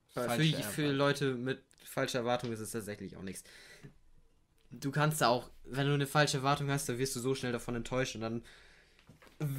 für, 0.09 0.23
Falsche 0.25 0.63
für. 0.63 0.91
Leute 0.91 1.33
mit 1.35 1.63
falscher 1.83 2.19
Erwartung 2.19 2.51
ist 2.51 2.59
es 2.59 2.71
tatsächlich 2.71 3.17
auch 3.17 3.23
nichts. 3.23 3.43
Du 4.71 4.91
kannst 4.91 5.21
da 5.21 5.27
auch, 5.29 5.49
wenn 5.63 5.87
du 5.87 5.93
eine 5.93 6.07
falsche 6.07 6.37
Erwartung 6.37 6.69
hast, 6.69 6.87
dann 6.89 6.97
wirst 6.97 7.15
du 7.15 7.19
so 7.19 7.33
schnell 7.35 7.51
davon 7.51 7.75
enttäuscht 7.75 8.15
und 8.15 8.21
dann 8.21 8.43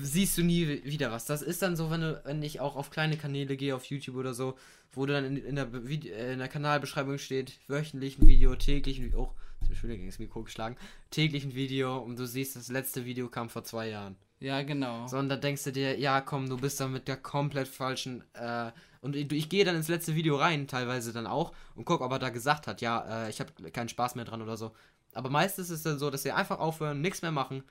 siehst 0.00 0.38
du 0.38 0.42
nie 0.42 0.66
wi- 0.68 0.84
wieder 0.84 1.10
was. 1.12 1.24
Das 1.26 1.42
ist 1.42 1.60
dann 1.62 1.76
so, 1.76 1.90
wenn 1.90 2.00
du, 2.00 2.20
wenn 2.24 2.42
ich 2.42 2.60
auch 2.60 2.76
auf 2.76 2.90
kleine 2.90 3.16
Kanäle 3.16 3.56
gehe, 3.56 3.74
auf 3.74 3.84
YouTube 3.86 4.16
oder 4.16 4.32
so, 4.34 4.56
wo 4.92 5.04
du 5.06 5.12
dann 5.12 5.24
in, 5.24 5.36
in, 5.36 5.56
der, 5.56 5.68
äh, 5.72 6.32
in 6.32 6.38
der 6.38 6.48
Kanalbeschreibung 6.48 7.18
steht, 7.18 7.58
wöchentlich 7.68 8.18
ein 8.18 8.26
Video, 8.26 8.54
täglich 8.56 8.98
ein 8.98 9.04
Video, 9.06 9.20
oh, 9.22 9.34
schon 9.74 9.88
wieder 9.88 9.96
gegen 9.96 10.08
das 10.08 10.18
Mikro 10.18 10.42
geschlagen, 10.42 10.76
täglich 11.10 11.44
ein 11.44 11.54
Video 11.54 11.98
und 11.98 12.18
du 12.18 12.26
siehst, 12.26 12.56
das 12.56 12.68
letzte 12.68 13.04
Video 13.04 13.28
kam 13.28 13.48
vor 13.48 13.64
zwei 13.64 13.88
Jahren. 13.88 14.16
Ja, 14.38 14.62
genau. 14.62 15.06
Sondern 15.06 15.40
denkst 15.40 15.64
du 15.64 15.72
dir, 15.72 15.98
ja 15.98 16.20
komm, 16.20 16.48
du 16.48 16.56
bist 16.58 16.78
da 16.78 16.88
mit 16.88 17.08
der 17.08 17.16
komplett 17.16 17.68
falschen, 17.68 18.22
äh, 18.34 18.70
und 19.00 19.16
ich, 19.16 19.30
ich 19.32 19.48
gehe 19.48 19.64
dann 19.64 19.76
ins 19.76 19.88
letzte 19.88 20.14
Video 20.14 20.36
rein, 20.36 20.68
teilweise 20.68 21.12
dann 21.12 21.26
auch, 21.26 21.52
und 21.74 21.84
guck, 21.84 22.00
ob 22.00 22.12
er 22.12 22.18
da 22.18 22.28
gesagt 22.30 22.66
hat, 22.66 22.80
ja, 22.80 23.24
äh, 23.26 23.30
ich 23.30 23.40
habe 23.40 23.70
keinen 23.70 23.88
Spaß 23.88 24.14
mehr 24.14 24.24
dran 24.24 24.42
oder 24.42 24.56
so. 24.56 24.72
Aber 25.14 25.30
meistens 25.30 25.70
ist 25.70 25.78
es 25.78 25.82
dann 25.84 25.98
so, 25.98 26.10
dass 26.10 26.22
sie 26.22 26.32
einfach 26.32 26.58
aufhören, 26.58 27.00
nichts 27.00 27.22
mehr 27.22 27.32
machen, 27.32 27.62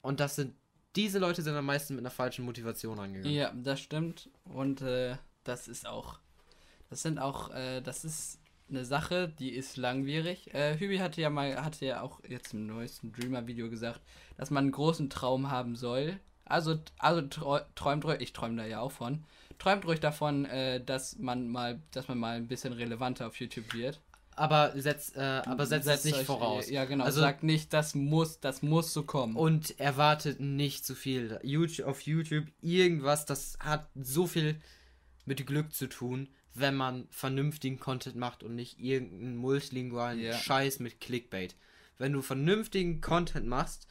und 0.00 0.20
das 0.20 0.36
sind, 0.36 0.54
diese 0.96 1.18
Leute 1.18 1.42
sind 1.42 1.56
am 1.56 1.66
meisten 1.66 1.94
mit 1.94 2.02
einer 2.02 2.10
falschen 2.10 2.44
Motivation 2.44 3.00
angegangen. 3.00 3.34
Ja, 3.34 3.52
das 3.54 3.80
stimmt. 3.80 4.30
Und 4.44 4.82
äh, 4.82 5.16
das 5.42 5.66
ist 5.66 5.86
auch. 5.86 6.18
Das 6.90 7.02
sind 7.02 7.18
auch. 7.18 7.50
Äh, 7.54 7.80
das 7.80 8.04
ist 8.04 8.38
eine 8.68 8.84
Sache, 8.84 9.28
die 9.38 9.50
ist 9.50 9.76
langwierig. 9.76 10.52
Äh, 10.54 10.78
Hübi 10.78 10.98
hatte 10.98 11.20
ja 11.20 11.30
mal, 11.30 11.62
hatte 11.64 11.84
ja 11.86 12.00
auch 12.02 12.20
jetzt 12.28 12.54
im 12.54 12.66
neuesten 12.66 13.12
Dreamer-Video 13.12 13.68
gesagt, 13.70 14.00
dass 14.36 14.50
man 14.50 14.64
einen 14.64 14.72
großen 14.72 15.10
Traum 15.10 15.50
haben 15.50 15.76
soll. 15.76 16.18
Also, 16.46 16.78
also 16.98 17.22
träumt 17.22 18.04
ruhig, 18.04 18.20
ich 18.20 18.32
träume 18.32 18.56
da 18.56 18.66
ja 18.66 18.80
auch 18.80 18.92
von. 18.92 19.24
Träumt 19.58 19.86
ruhig 19.86 20.00
davon, 20.00 20.44
äh, 20.46 20.82
dass 20.84 21.18
man 21.18 21.48
mal, 21.48 21.80
dass 21.92 22.08
man 22.08 22.18
mal 22.18 22.36
ein 22.36 22.48
bisschen 22.48 22.72
relevanter 22.72 23.26
auf 23.26 23.38
YouTube 23.40 23.72
wird. 23.74 24.00
Aber 24.36 24.72
setzt, 24.74 25.16
äh, 25.16 25.42
aber 25.46 25.64
setzt 25.64 25.86
es 25.86 25.92
Setzt 25.92 26.04
nicht 26.06 26.18
euch- 26.18 26.26
voraus. 26.26 26.68
Ja, 26.68 26.84
genau. 26.86 27.04
Also- 27.04 27.20
sagt 27.20 27.44
nicht, 27.44 27.72
das 27.72 27.94
muss, 27.94 28.40
das 28.40 28.62
muss 28.62 28.92
so 28.92 29.04
kommen. 29.04 29.36
Und 29.36 29.78
erwartet 29.78 30.40
nicht 30.40 30.84
zu 30.84 30.94
viel. 30.96 31.38
YouTube, 31.44 31.86
auf 31.86 32.00
YouTube 32.00 32.46
irgendwas, 32.60 33.26
das 33.26 33.56
hat 33.60 33.88
so 33.94 34.26
viel 34.26 34.60
mit 35.24 35.46
Glück 35.46 35.72
zu 35.72 35.86
tun, 35.88 36.28
wenn 36.54 36.74
man 36.76 37.06
vernünftigen 37.10 37.78
Content 37.80 38.16
macht 38.16 38.42
und 38.42 38.54
nicht 38.54 38.78
irgendeinen 38.80 39.36
multilingualen 39.36 40.20
Ja. 40.20 40.32
Scheiß 40.34 40.78
mit 40.80 41.00
Clickbait. 41.00 41.56
Wenn 41.98 42.12
du 42.12 42.22
vernünftigen 42.22 43.00
Content 43.00 43.46
machst, 43.46 43.86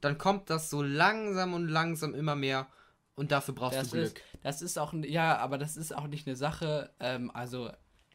dann 0.00 0.18
kommt 0.18 0.50
das 0.50 0.70
so 0.70 0.82
langsam 0.82 1.54
und 1.54 1.68
langsam 1.68 2.14
immer 2.14 2.36
mehr 2.36 2.68
und 3.14 3.32
dafür 3.32 3.54
brauchst 3.54 3.78
das 3.78 3.90
du 3.90 3.96
Glück. 3.96 4.16
Ist, 4.18 4.24
das 4.42 4.62
ist 4.62 4.78
auch, 4.78 4.92
ja, 4.94 5.38
aber 5.38 5.58
das 5.58 5.76
ist 5.76 5.94
auch 5.94 6.06
nicht 6.06 6.26
eine 6.26 6.36
Sache, 6.36 6.90
ähm, 7.00 7.30
also 7.34 7.70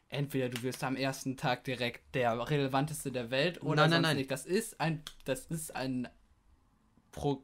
entweder 0.08 0.48
du 0.48 0.62
wirst 0.62 0.82
am 0.84 0.96
ersten 0.96 1.36
Tag 1.36 1.64
direkt 1.64 2.14
der 2.14 2.38
relevanteste 2.48 3.10
der 3.12 3.30
Welt 3.30 3.62
oder 3.62 3.76
Nein, 3.82 3.90
nein, 3.90 3.90
sonst 3.90 4.02
nein. 4.02 4.16
nicht. 4.18 4.30
Das 4.30 4.46
ist 4.46 4.80
ein, 4.80 5.02
das 5.24 5.46
ist 5.46 5.74
ein 5.76 6.08
Pro 7.12 7.42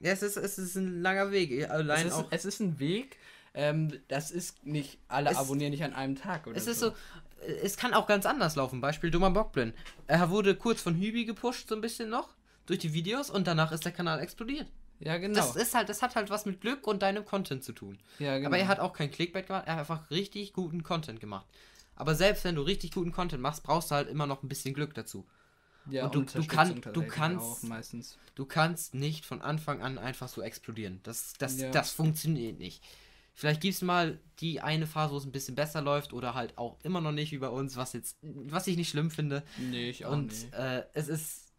Ja, 0.00 0.12
es 0.12 0.22
ist, 0.22 0.36
es 0.36 0.58
ist 0.58 0.76
ein 0.76 1.02
langer 1.02 1.30
Weg. 1.30 1.50
es 1.50 1.70
Allein 1.70 2.06
ist, 2.06 2.12
auch. 2.14 2.26
es 2.30 2.44
ist 2.44 2.60
ein 2.60 2.78
Weg. 2.78 3.18
Ähm, 3.54 4.00
das 4.08 4.30
ist 4.32 4.64
nicht, 4.66 4.98
alle 5.08 5.30
Es- 5.30 5.36
abonnieren 5.36 5.70
nicht 5.70 5.84
an 5.84 5.94
einem 5.94 6.16
Tag 6.16 6.46
oder 6.46 6.56
Es 6.56 6.66
ist 6.66 6.80
so, 6.80 6.92
es 7.62 7.76
kann 7.76 7.94
auch 7.94 8.06
ganz 8.06 8.26
anders 8.26 8.56
laufen. 8.56 8.80
Beispiel 8.80 9.10
Dummer 9.10 9.30
Bockblin. 9.30 9.72
Er 10.08 10.28
wurde 10.30 10.56
kurz 10.56 10.80
von 10.82 10.96
Hübi 10.96 11.24
gepusht, 11.24 11.68
so 11.68 11.74
ein 11.74 11.80
bisschen 11.80 12.10
noch, 12.10 12.30
durch 12.66 12.80
die 12.80 12.92
Videos 12.94 13.30
und 13.30 13.46
danach 13.46 13.70
ist 13.72 13.84
der 13.84 13.92
Kanal 13.92 14.18
explodiert. 14.20 14.66
Ja, 15.00 15.18
genau. 15.18 15.34
Das 15.36 15.54
ist 15.56 15.74
halt, 15.74 15.88
das 15.88 16.02
hat 16.02 16.16
halt 16.16 16.30
was 16.30 16.46
mit 16.46 16.60
Glück 16.60 16.86
und 16.86 17.02
deinem 17.02 17.24
Content 17.24 17.62
zu 17.64 17.72
tun. 17.72 17.98
ja, 18.18 18.36
genau. 18.36 18.48
Aber 18.48 18.58
er 18.58 18.68
hat 18.68 18.80
auch 18.80 18.92
kein 18.92 19.10
Clickbait 19.10 19.46
gemacht, 19.46 19.64
er 19.66 19.74
hat 19.74 19.80
einfach 19.80 20.10
richtig 20.10 20.52
guten 20.52 20.82
Content 20.82 21.20
gemacht. 21.20 21.46
Aber 21.96 22.14
selbst 22.16 22.42
wenn 22.44 22.54
du 22.56 22.62
richtig 22.62 22.92
guten 22.92 23.12
Content 23.12 23.40
machst, 23.42 23.62
brauchst 23.62 23.90
du 23.90 23.94
halt 23.94 24.08
immer 24.08 24.26
noch 24.26 24.42
ein 24.42 24.48
bisschen 24.48 24.74
Glück 24.74 24.94
dazu. 24.94 25.24
ja, 25.90 26.06
und 26.06 26.14
du- 26.14 26.22
du 26.22 26.46
kann- 26.46 26.80
du 26.80 27.02
kannst-. 27.06 27.62
Du 28.34 28.46
kannst 28.46 28.94
nicht 28.94 29.26
von 29.26 29.42
Anfang 29.42 29.82
an 29.82 29.98
einfach 29.98 30.28
so 30.28 30.40
explodieren. 30.42 31.00
Das, 31.02 31.34
das, 31.38 31.60
Ja. 31.60 31.70
das 31.70 31.90
funktioniert 31.90 32.58
nicht. 32.58 32.82
Vielleicht 33.34 33.60
gibt 33.60 33.74
es 33.74 33.82
mal 33.82 34.20
die 34.40 34.60
eine 34.60 34.86
Phase, 34.86 35.12
wo 35.12 35.18
es 35.18 35.24
ein 35.26 35.32
bisschen 35.32 35.54
besser 35.56 35.82
läuft 35.82 36.12
oder 36.12 36.34
halt 36.34 36.56
auch 36.58 36.78
immer 36.82 37.00
noch 37.00 37.12
nicht 37.12 37.32
wie 37.32 37.38
bei 37.38 37.48
uns, 37.48 37.76
was 37.76 37.92
jetzt, 37.92 38.18
was 38.22 38.66
ich 38.66 38.76
nicht 38.76 38.90
schlimm 38.90 39.10
finde. 39.10 39.42
Nee, 39.56 39.90
ich 39.90 40.04
auch 40.06 40.16
Und 40.16 40.30
nicht. 40.30 40.52
äh, 40.52 40.84
es 40.94 41.08
ist, 41.08 41.52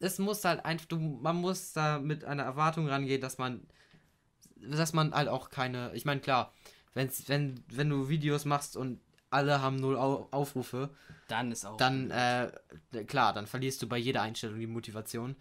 es 0.00 0.18
muss 0.18 0.44
halt 0.44 0.64
einfach, 0.64 0.86
du, 0.86 0.98
man 0.98 1.36
muss 1.36 1.72
da 1.72 1.98
mit 2.00 2.24
einer 2.24 2.44
Erwartung 2.44 2.88
rangehen, 2.88 3.20
dass 3.20 3.38
man, 3.38 3.62
dass 4.56 4.92
man 4.92 5.14
halt 5.14 5.28
auch 5.28 5.50
keine, 5.50 5.92
ich 5.94 6.04
meine 6.04 6.20
klar, 6.20 6.52
wenn's, 6.94 7.28
wenn, 7.28 7.62
wenn 7.70 7.88
du 7.88 8.08
Videos 8.08 8.44
machst 8.44 8.76
und 8.76 9.00
alle 9.30 9.62
haben 9.62 9.76
null 9.76 9.96
Au 9.96 10.28
Aufrufe, 10.30 10.90
Dann 11.28 11.50
ist 11.52 11.64
auch. 11.64 11.78
dann, 11.78 12.10
äh, 12.10 12.52
klar, 13.06 13.32
dann 13.32 13.46
verlierst 13.46 13.82
du 13.82 13.88
bei 13.88 13.96
jeder 13.96 14.22
Einstellung 14.22 14.58
die 14.60 14.66
Motivation. 14.66 15.36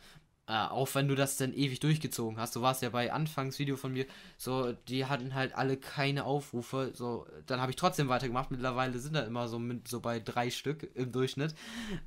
Äh, 0.51 0.67
auch 0.69 0.93
wenn 0.95 1.07
du 1.07 1.15
das 1.15 1.37
dann 1.37 1.53
ewig 1.53 1.79
durchgezogen 1.79 2.37
hast. 2.37 2.51
So 2.51 2.61
war 2.61 2.73
es 2.73 2.81
ja 2.81 2.89
bei 2.89 3.13
Anfangsvideo 3.13 3.77
von 3.77 3.93
mir. 3.93 4.05
So, 4.37 4.73
die 4.89 5.05
hatten 5.05 5.33
halt 5.33 5.55
alle 5.55 5.77
keine 5.77 6.25
Aufrufe. 6.25 6.91
So, 6.93 7.25
dann 7.45 7.61
habe 7.61 7.69
ich 7.71 7.77
trotzdem 7.77 8.09
weitergemacht. 8.09 8.51
Mittlerweile 8.51 8.99
sind 8.99 9.15
da 9.15 9.21
immer 9.21 9.47
so 9.47 9.59
mit 9.59 9.87
so 9.87 10.01
bei 10.01 10.19
drei 10.19 10.49
Stück 10.49 10.89
im 10.93 11.13
Durchschnitt. 11.13 11.55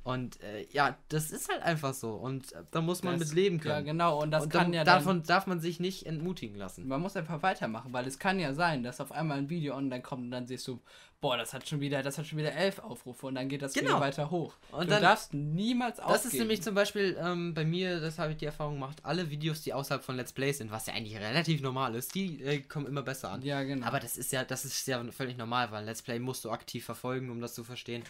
Und 0.03 0.39
äh, 0.43 0.67
ja, 0.71 0.95
das 1.09 1.31
ist 1.31 1.49
halt 1.49 1.63
einfach 1.63 1.95
so. 1.95 2.11
Und 2.11 2.51
äh, 2.51 2.63
da 2.69 2.81
muss 2.81 3.01
man 3.01 3.17
das- 3.17 3.29
mit 3.29 3.35
leben 3.35 3.57
Ja, 3.57 3.63
können. 3.63 3.85
genau. 3.85 4.21
Und 4.21 4.29
das 4.29 4.43
und 4.43 4.49
kann 4.49 4.65
dann, 4.65 4.73
ja 4.73 4.83
davon 4.83 5.23
darf 5.23 5.47
man 5.47 5.59
sich 5.59 5.79
nicht 5.79 6.05
entmutigen 6.05 6.55
lassen. 6.55 6.87
Man 6.87 7.01
muss 7.01 7.15
einfach 7.15 7.41
weitermachen, 7.41 7.93
weil 7.93 8.05
es 8.05 8.19
kann 8.19 8.39
ja 8.39 8.53
sein, 8.53 8.83
dass 8.83 9.01
auf 9.01 9.11
einmal 9.11 9.39
ein 9.39 9.49
Video 9.49 9.75
online 9.75 10.03
kommt 10.03 10.21
und 10.25 10.29
dann 10.31 10.45
siehst 10.45 10.67
du, 10.67 10.79
boah, 11.21 11.37
das 11.37 11.53
hat 11.53 11.67
schon 11.67 11.79
wieder, 11.79 12.03
das 12.03 12.17
hat 12.17 12.27
schon 12.27 12.37
wieder 12.37 12.53
elf 12.53 12.79
Aufrufe 12.79 13.25
und 13.27 13.35
dann 13.35 13.49
geht 13.49 13.61
das 13.61 13.73
Genau. 13.73 13.87
Video 13.87 13.99
weiter 13.99 14.29
hoch. 14.29 14.53
Und 14.71 14.81
du 14.85 14.87
dann- 14.87 15.01
darfst 15.01 15.33
niemals 15.33 15.99
aufgeben. 15.99 16.13
Das 16.13 16.25
ist 16.25 16.33
nämlich 16.39 16.61
zum 16.61 16.75
Beispiel 16.75 17.17
ähm, 17.19 17.53
bei 17.53 17.65
mir, 17.65 17.99
das 17.99 18.19
habe 18.19 18.31
ich 18.33 18.37
die 18.37 18.45
Erfahrung 18.45 18.75
gemacht, 18.75 18.99
alle 19.03 19.29
Videos, 19.29 19.61
die 19.61 19.73
außerhalb 19.73 20.03
von 20.03 20.15
Let's 20.17 20.33
Plays 20.33 20.59
sind, 20.59 20.71
was 20.71 20.85
ja 20.85 20.93
eigentlich 20.93 21.17
relativ 21.17 21.61
normal 21.61 21.95
ist, 21.95 22.13
die 22.15 22.41
äh, 22.43 22.59
kommen 22.61 22.85
immer 22.85 23.01
besser 23.01 23.31
an. 23.31 23.41
Ja, 23.41 23.63
genau. 23.63 23.87
Aber 23.87 23.99
das 23.99 24.17
ist 24.17 24.31
ja, 24.31 24.43
das 24.43 24.65
ist 24.65 24.87
ja 24.87 25.03
völlig 25.11 25.37
normal, 25.37 25.71
weil 25.71 25.79
ein 25.79 25.85
Let's 25.85 26.01
Play 26.03 26.19
musst 26.19 26.45
du 26.45 26.51
aktiv 26.51 26.85
verfolgen, 26.85 27.29
um 27.31 27.41
das 27.41 27.53
zu 27.55 27.63
verstehen. 27.63 28.03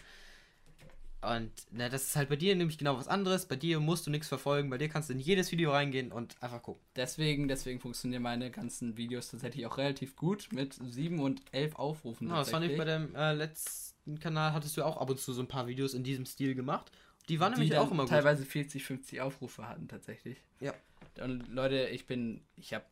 Und 1.22 1.50
na, 1.70 1.88
das 1.88 2.04
ist 2.04 2.16
halt 2.16 2.28
bei 2.28 2.36
dir 2.36 2.54
nämlich 2.54 2.78
genau 2.78 2.96
was 2.96 3.08
anderes. 3.08 3.46
Bei 3.46 3.56
dir 3.56 3.80
musst 3.80 4.06
du 4.06 4.10
nichts 4.10 4.28
verfolgen, 4.28 4.70
bei 4.70 4.78
dir 4.78 4.88
kannst 4.88 5.08
du 5.08 5.14
in 5.14 5.18
jedes 5.18 5.50
Video 5.50 5.72
reingehen 5.72 6.12
und 6.12 6.40
einfach 6.40 6.62
gucken. 6.62 6.82
deswegen, 6.94 7.48
deswegen 7.48 7.80
funktionieren 7.80 8.22
meine 8.22 8.50
ganzen 8.50 8.96
Videos 8.96 9.30
tatsächlich 9.30 9.66
auch 9.66 9.78
relativ 9.78 10.14
gut 10.14 10.48
mit 10.52 10.74
sieben 10.74 11.20
und 11.20 11.42
elf 11.52 11.74
Aufrufen. 11.76 12.28
Ja, 12.28 12.38
das 12.38 12.50
fand 12.50 12.66
ich 12.66 12.76
bei 12.76 12.84
dem 12.84 13.14
äh, 13.14 13.32
letzten 13.32 14.20
Kanal, 14.20 14.52
hattest 14.52 14.76
du 14.76 14.84
auch 14.84 14.98
ab 14.98 15.10
und 15.10 15.18
zu 15.18 15.32
so 15.32 15.42
ein 15.42 15.48
paar 15.48 15.66
Videos 15.66 15.94
in 15.94 16.04
diesem 16.04 16.26
Stil 16.26 16.54
gemacht. 16.54 16.92
Die 17.28 17.40
waren 17.40 17.52
nämlich 17.52 17.70
die 17.70 17.76
auch 17.76 17.84
dann 17.84 17.92
immer 17.92 18.02
gut. 18.04 18.10
teilweise 18.10 18.44
40, 18.44 18.84
50 18.84 19.20
Aufrufe 19.20 19.68
hatten 19.68 19.88
tatsächlich. 19.88 20.38
Ja. 20.60 20.74
Und 21.20 21.48
Leute, 21.48 21.88
ich 21.88 22.06
bin, 22.06 22.42
ich 22.56 22.72
habe, 22.72 22.84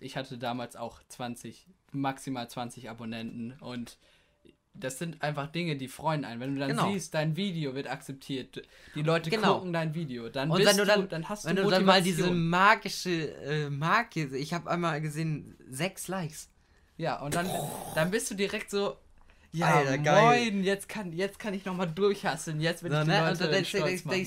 ich 0.00 0.16
hatte 0.16 0.38
damals 0.38 0.76
auch 0.76 1.00
20, 1.08 1.66
maximal 1.92 2.48
20 2.48 2.90
Abonnenten 2.90 3.52
und 3.60 3.98
das 4.78 4.98
sind 4.98 5.22
einfach 5.22 5.48
Dinge, 5.48 5.76
die 5.76 5.88
freuen 5.88 6.24
einen. 6.24 6.40
Wenn 6.40 6.54
du 6.54 6.60
dann 6.60 6.70
Genau. 6.70 6.92
siehst, 6.92 7.14
dein 7.14 7.36
Video 7.36 7.74
wird 7.74 7.88
akzeptiert, 7.88 8.62
die 8.94 9.02
Leute 9.02 9.30
Genau. 9.30 9.54
gucken 9.54 9.72
dein 9.72 9.94
Video, 9.94 10.28
dann 10.28 10.50
Und 10.50 10.58
bist 10.58 10.70
wenn 10.70 10.76
du 10.76 10.84
dann, 10.84 11.08
dann 11.08 11.28
hast 11.28 11.44
wenn 11.44 11.56
du 11.56 11.62
du 11.64 11.70
dann 11.70 11.84
mal 11.84 12.02
diese 12.02 12.30
magische 12.30 13.32
äh, 13.42 13.70
Marke, 13.70 14.36
ich 14.36 14.52
habe 14.54 14.70
einmal 14.70 15.00
gesehen, 15.00 15.56
sechs 15.68 16.08
Likes. 16.08 16.50
Ja, 16.96 17.20
und 17.20 17.34
dann, 17.34 17.50
dann 17.94 18.10
bist 18.10 18.30
du 18.30 18.34
direkt 18.34 18.70
so, 18.70 18.96
ja, 19.52 19.66
Alter, 19.78 19.98
geil. 19.98 20.22
moin, 20.50 20.64
jetzt 20.64 20.88
kann, 20.88 21.12
jetzt 21.12 21.38
kann 21.38 21.54
ich 21.54 21.64
nochmal 21.64 21.88
durchhasseln, 21.90 22.60
jetzt 22.60 22.82
will 22.82 22.90
So, 22.90 22.98
ich 22.98 23.04
die 23.04 23.10
ne? 23.10 23.18
Leute 23.18 23.30
Und 23.32 23.40
dann 23.40 23.50
denkst, 23.52 23.72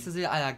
du- 0.06 0.12
du 0.12 0.12
dir, 0.12 0.32
Alter, 0.32 0.58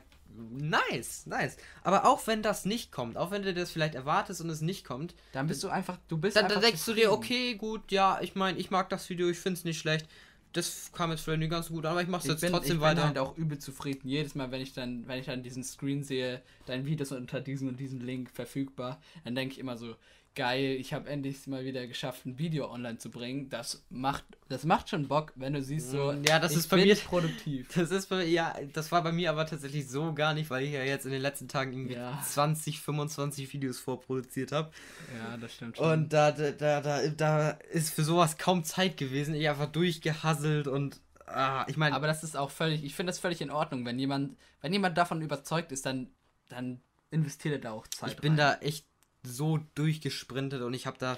nice, 0.52 1.26
nice. 1.26 1.58
Aber 1.84 2.06
auch 2.06 2.26
wenn 2.28 2.42
das 2.44 2.66
nicht 2.66 2.92
kommt, 2.92 3.18
auch 3.18 3.32
wenn 3.32 3.44
du 3.44 3.54
das 3.54 3.72
vielleicht 3.72 3.96
erwartest 3.96 4.42
und 4.42 4.50
es 4.50 4.62
nicht 4.62 4.86
kommt, 4.86 5.16
Dann 5.34 5.48
bist 5.48 5.64
du 5.64 5.70
einfach, 5.70 5.98
du 6.08 6.18
bist 6.18 6.36
dann, 6.36 6.48
dann 6.48 6.62
denkst 6.62 6.86
du 6.86 6.94
dir, 6.94 7.12
okay, 7.12 7.56
gut, 7.56 7.92
ja, 7.92 8.20
ich 8.22 8.36
meine, 8.36 8.58
ich 8.58 8.72
mag 8.72 8.90
das 8.90 9.10
Video, 9.10 9.30
ich 9.30 9.40
finde 9.40 9.58
es 9.60 9.64
nicht 9.66 9.80
schlecht. 9.80 10.08
Das 10.54 10.92
kam 10.92 11.12
jetzt 11.12 11.22
vielleicht 11.22 11.40
nicht 11.40 11.50
ganz 11.52 11.68
so 11.68 11.74
gut, 11.74 11.86
an, 11.86 11.92
aber 11.94 12.02
ich 12.02 12.10
mache 12.10 12.20
es 12.22 12.26
Ich 12.26 12.32
jetzt 12.32 12.42
bin, 12.42 12.52
trotzdem 12.52 12.76
ich 12.78 12.82
weiter. 12.82 12.96
bin 12.96 13.08
halt 13.08 13.18
auch 13.20 13.38
übel 13.38 13.58
zufrieden. 13.58 14.10
Jedes 14.10 14.36
Mal, 14.36 14.52
wenn 14.52 14.60
ich 14.60 14.74
dann, 14.74 15.08
wenn 15.08 15.20
ich 15.20 15.28
dann 15.28 15.44
diesen 15.44 15.64
Screen 15.64 16.04
sehe, 16.04 16.42
dein 16.66 16.86
Video 16.86 17.04
ist 17.04 17.14
unter 17.14 17.40
diesem 17.40 17.70
und 17.70 17.80
diesem 17.80 18.02
Link 18.02 18.30
verfügbar, 18.30 19.00
dann 19.24 19.34
denke 19.34 19.54
ich 19.54 19.60
immer 19.60 19.78
so, 19.78 19.96
geil, 20.36 20.78
ich 20.80 20.94
habe 20.94 21.10
endlich 21.10 21.46
mal 21.48 21.66
wieder 21.66 21.86
geschafft, 21.88 22.26
ein 22.26 22.38
Video 22.40 22.72
online 22.72 22.98
zu 22.98 23.10
bringen. 23.12 23.50
Das 23.50 23.84
macht, 23.90 24.24
das 24.50 24.64
macht 24.64 24.90
schon 24.90 25.08
Bock, 25.08 25.34
wenn 25.36 25.54
du 25.54 25.62
siehst 25.62 25.92
so, 25.92 26.14
Mm, 26.14 26.24
ja, 26.24 26.40
das 26.40 26.56
ist 26.56 26.68
bei 26.70 26.78
mir- 26.78 26.96
produktiv. 26.96 27.68
Das 27.76 27.92
ist 27.92 28.08
bei, 28.08 28.24
ja, 28.26 28.56
das 28.74 28.92
war 28.92 29.04
bei 29.04 29.12
mir 29.12 29.30
aber 29.30 29.46
tatsächlich 29.46 29.90
so 29.90 30.14
gar 30.14 30.34
nicht, 30.34 30.50
weil 30.50 30.64
ich 30.64 30.72
ja 30.72 30.84
jetzt 30.84 31.06
in 31.06 31.12
den 31.12 31.22
letzten 31.22 31.48
Tagen 31.48 31.74
irgendwie 31.74 31.96
Ja. 31.96 32.22
20, 32.26 32.80
25 32.82 33.52
Videos 33.54 33.80
vorproduziert 33.80 34.52
habe. 34.52 34.72
Ja, 35.18 35.38
das 35.38 35.54
stimmt 35.54 35.78
schon. 35.78 35.92
Und 35.92 36.14
da, 36.14 36.32
da, 36.32 36.52
da, 36.52 36.82
da, 36.82 37.08
da 37.10 37.50
ist 37.72 37.94
für 37.94 38.04
sowas 38.04 38.38
kaum 38.38 38.64
Zeit 38.64 38.96
gewesen. 38.98 39.36
Ich 39.36 39.50
einfach 39.50 39.72
durchgehasselt 39.72 40.68
und 40.68 41.02
ah, 41.28 41.66
ich 41.68 41.76
meine, 41.78 41.96
Aber 41.96 42.08
das 42.08 42.24
ist 42.24 42.38
auch 42.38 42.52
völlig, 42.52 42.84
ich 42.84 42.96
finde 42.96 43.10
das 43.12 43.20
völlig 43.20 43.42
in 43.42 43.52
Ordnung, 43.52 43.86
wenn 43.86 44.00
jemand, 44.00 44.38
wenn 44.62 44.72
jemand 44.72 44.98
davon 44.98 45.22
überzeugt 45.22 45.72
ist, 45.72 45.86
dann, 45.86 46.08
dann 46.50 46.82
investiert 47.10 47.56
er 47.56 47.60
da 47.60 47.72
auch 47.72 47.86
Zeit. 47.88 48.12
ich 48.12 48.18
bin 48.18 48.32
rein. 48.32 48.38
da 48.38 48.54
echt 48.66 48.86
so 49.24 49.60
durchgesprintet 49.76 50.62
und 50.62 50.74
ich 50.74 50.88
habe 50.88 50.98
da 51.00 51.18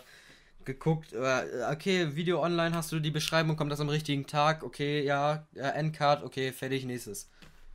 geguckt, 0.66 1.14
äh, 1.14 1.66
okay, 1.72 2.16
Video 2.16 2.42
online, 2.42 2.76
hast 2.76 2.92
du 2.92 3.00
die 3.00 3.12
Beschreibung, 3.12 3.56
kommt 3.56 3.72
das 3.72 3.80
am 3.80 3.90
richtigen 3.90 4.28
Tag, 4.28 4.64
okay, 4.64 5.04
ja, 5.04 5.48
äh, 5.56 5.60
Endcard, 5.60 6.24
okay, 6.24 6.52
fertig, 6.52 6.86
nächstes. 6.86 7.30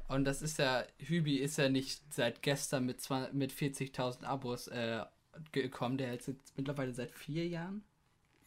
Und 0.09 0.25
das 0.25 0.41
ist 0.41 0.59
ja, 0.59 0.85
Hübi 0.99 1.37
ist 1.37 1.59
ja 1.59 1.69
nicht 1.69 2.01
seit 2.11 2.43
gestern 2.43 2.87
mit, 2.87 3.01
20 3.01 3.35
mit 3.35 3.53
40.000 3.53 4.25
Abos 4.25 4.69
äh, 4.69 5.05
gekommen, 5.53 5.99
der 5.99 6.15
ist 6.15 6.29
jetzt 6.29 6.57
mittlerweile 6.57 6.95
seit 6.95 7.11
vier 7.11 7.47
Jahren. 7.47 7.83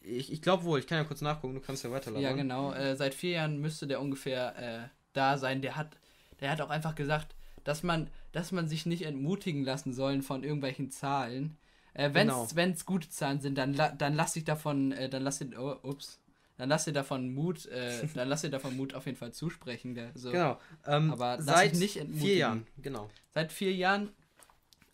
Ich, 0.00 0.32
ich 0.32 0.42
glaube 0.42 0.64
wohl, 0.64 0.80
ich 0.80 0.88
kann 0.88 0.98
ja 0.98 1.04
kurz 1.04 1.20
nachgucken, 1.20 1.54
du 1.54 1.60
kannst 1.60 1.84
ja 1.84 1.90
weiterlaufen. 1.92 2.24
Ja, 2.24 2.32
genau. 2.32 2.72
Äh, 2.72 2.96
seit 2.96 3.14
vier 3.14 3.30
Jahren 3.30 3.60
müsste 3.60 3.86
der 3.86 4.00
ungefähr 4.00 4.56
äh, 4.58 4.88
da 5.12 5.38
sein. 5.38 5.62
Der 5.62 5.76
hat, 5.76 5.96
der 6.40 6.50
hat 6.50 6.60
auch 6.60 6.70
einfach 6.70 6.96
gesagt, 6.96 7.36
dass 7.62 7.84
man, 7.84 8.10
dass 8.32 8.50
man 8.50 8.66
sich 8.66 8.84
nicht 8.84 9.02
entmutigen 9.02 9.62
lassen 9.62 9.92
sollen 9.92 10.22
von 10.22 10.42
irgendwelchen 10.42 10.90
Zahlen. 10.90 11.56
Äh, 11.94 12.10
Wenn 12.14 12.28
es 12.28 12.54
Genau. 12.54 12.74
gute 12.86 13.08
Zahlen 13.10 13.40
sind, 13.40 13.56
dann, 13.58 13.74
dann 13.98 14.14
lass 14.14 14.32
dich 14.32 14.44
davon, 14.44 14.92
äh, 14.92 15.08
dann 15.08 15.22
lass 15.22 15.38
dir, 15.38 15.50
oh, 15.58 15.76
ups, 15.88 16.20
dann 16.56 16.68
lass 16.68 16.84
dir 16.84 16.92
davon 16.92 17.32
Mut, 17.34 17.66
äh, 17.66 18.06
dann 18.14 18.28
lass 18.28 18.42
dir 18.42 18.50
davon 18.50 18.76
Mut 18.76 18.94
auf 18.94 19.06
jeden 19.06 19.18
Fall 19.18 19.32
zusprechen. 19.32 19.94
Der, 19.94 20.10
so. 20.14 20.30
Genau. 20.30 20.58
Ähm, 20.86 21.12
Aber 21.12 21.40
seit 21.42 21.74
nicht 21.74 21.96
entmutigen. 21.96 22.26
vier 22.26 22.36
Jahren, 22.36 22.66
genau. 22.78 23.10
Seit 23.30 23.52
vier 23.52 23.74
Jahren. 23.74 24.10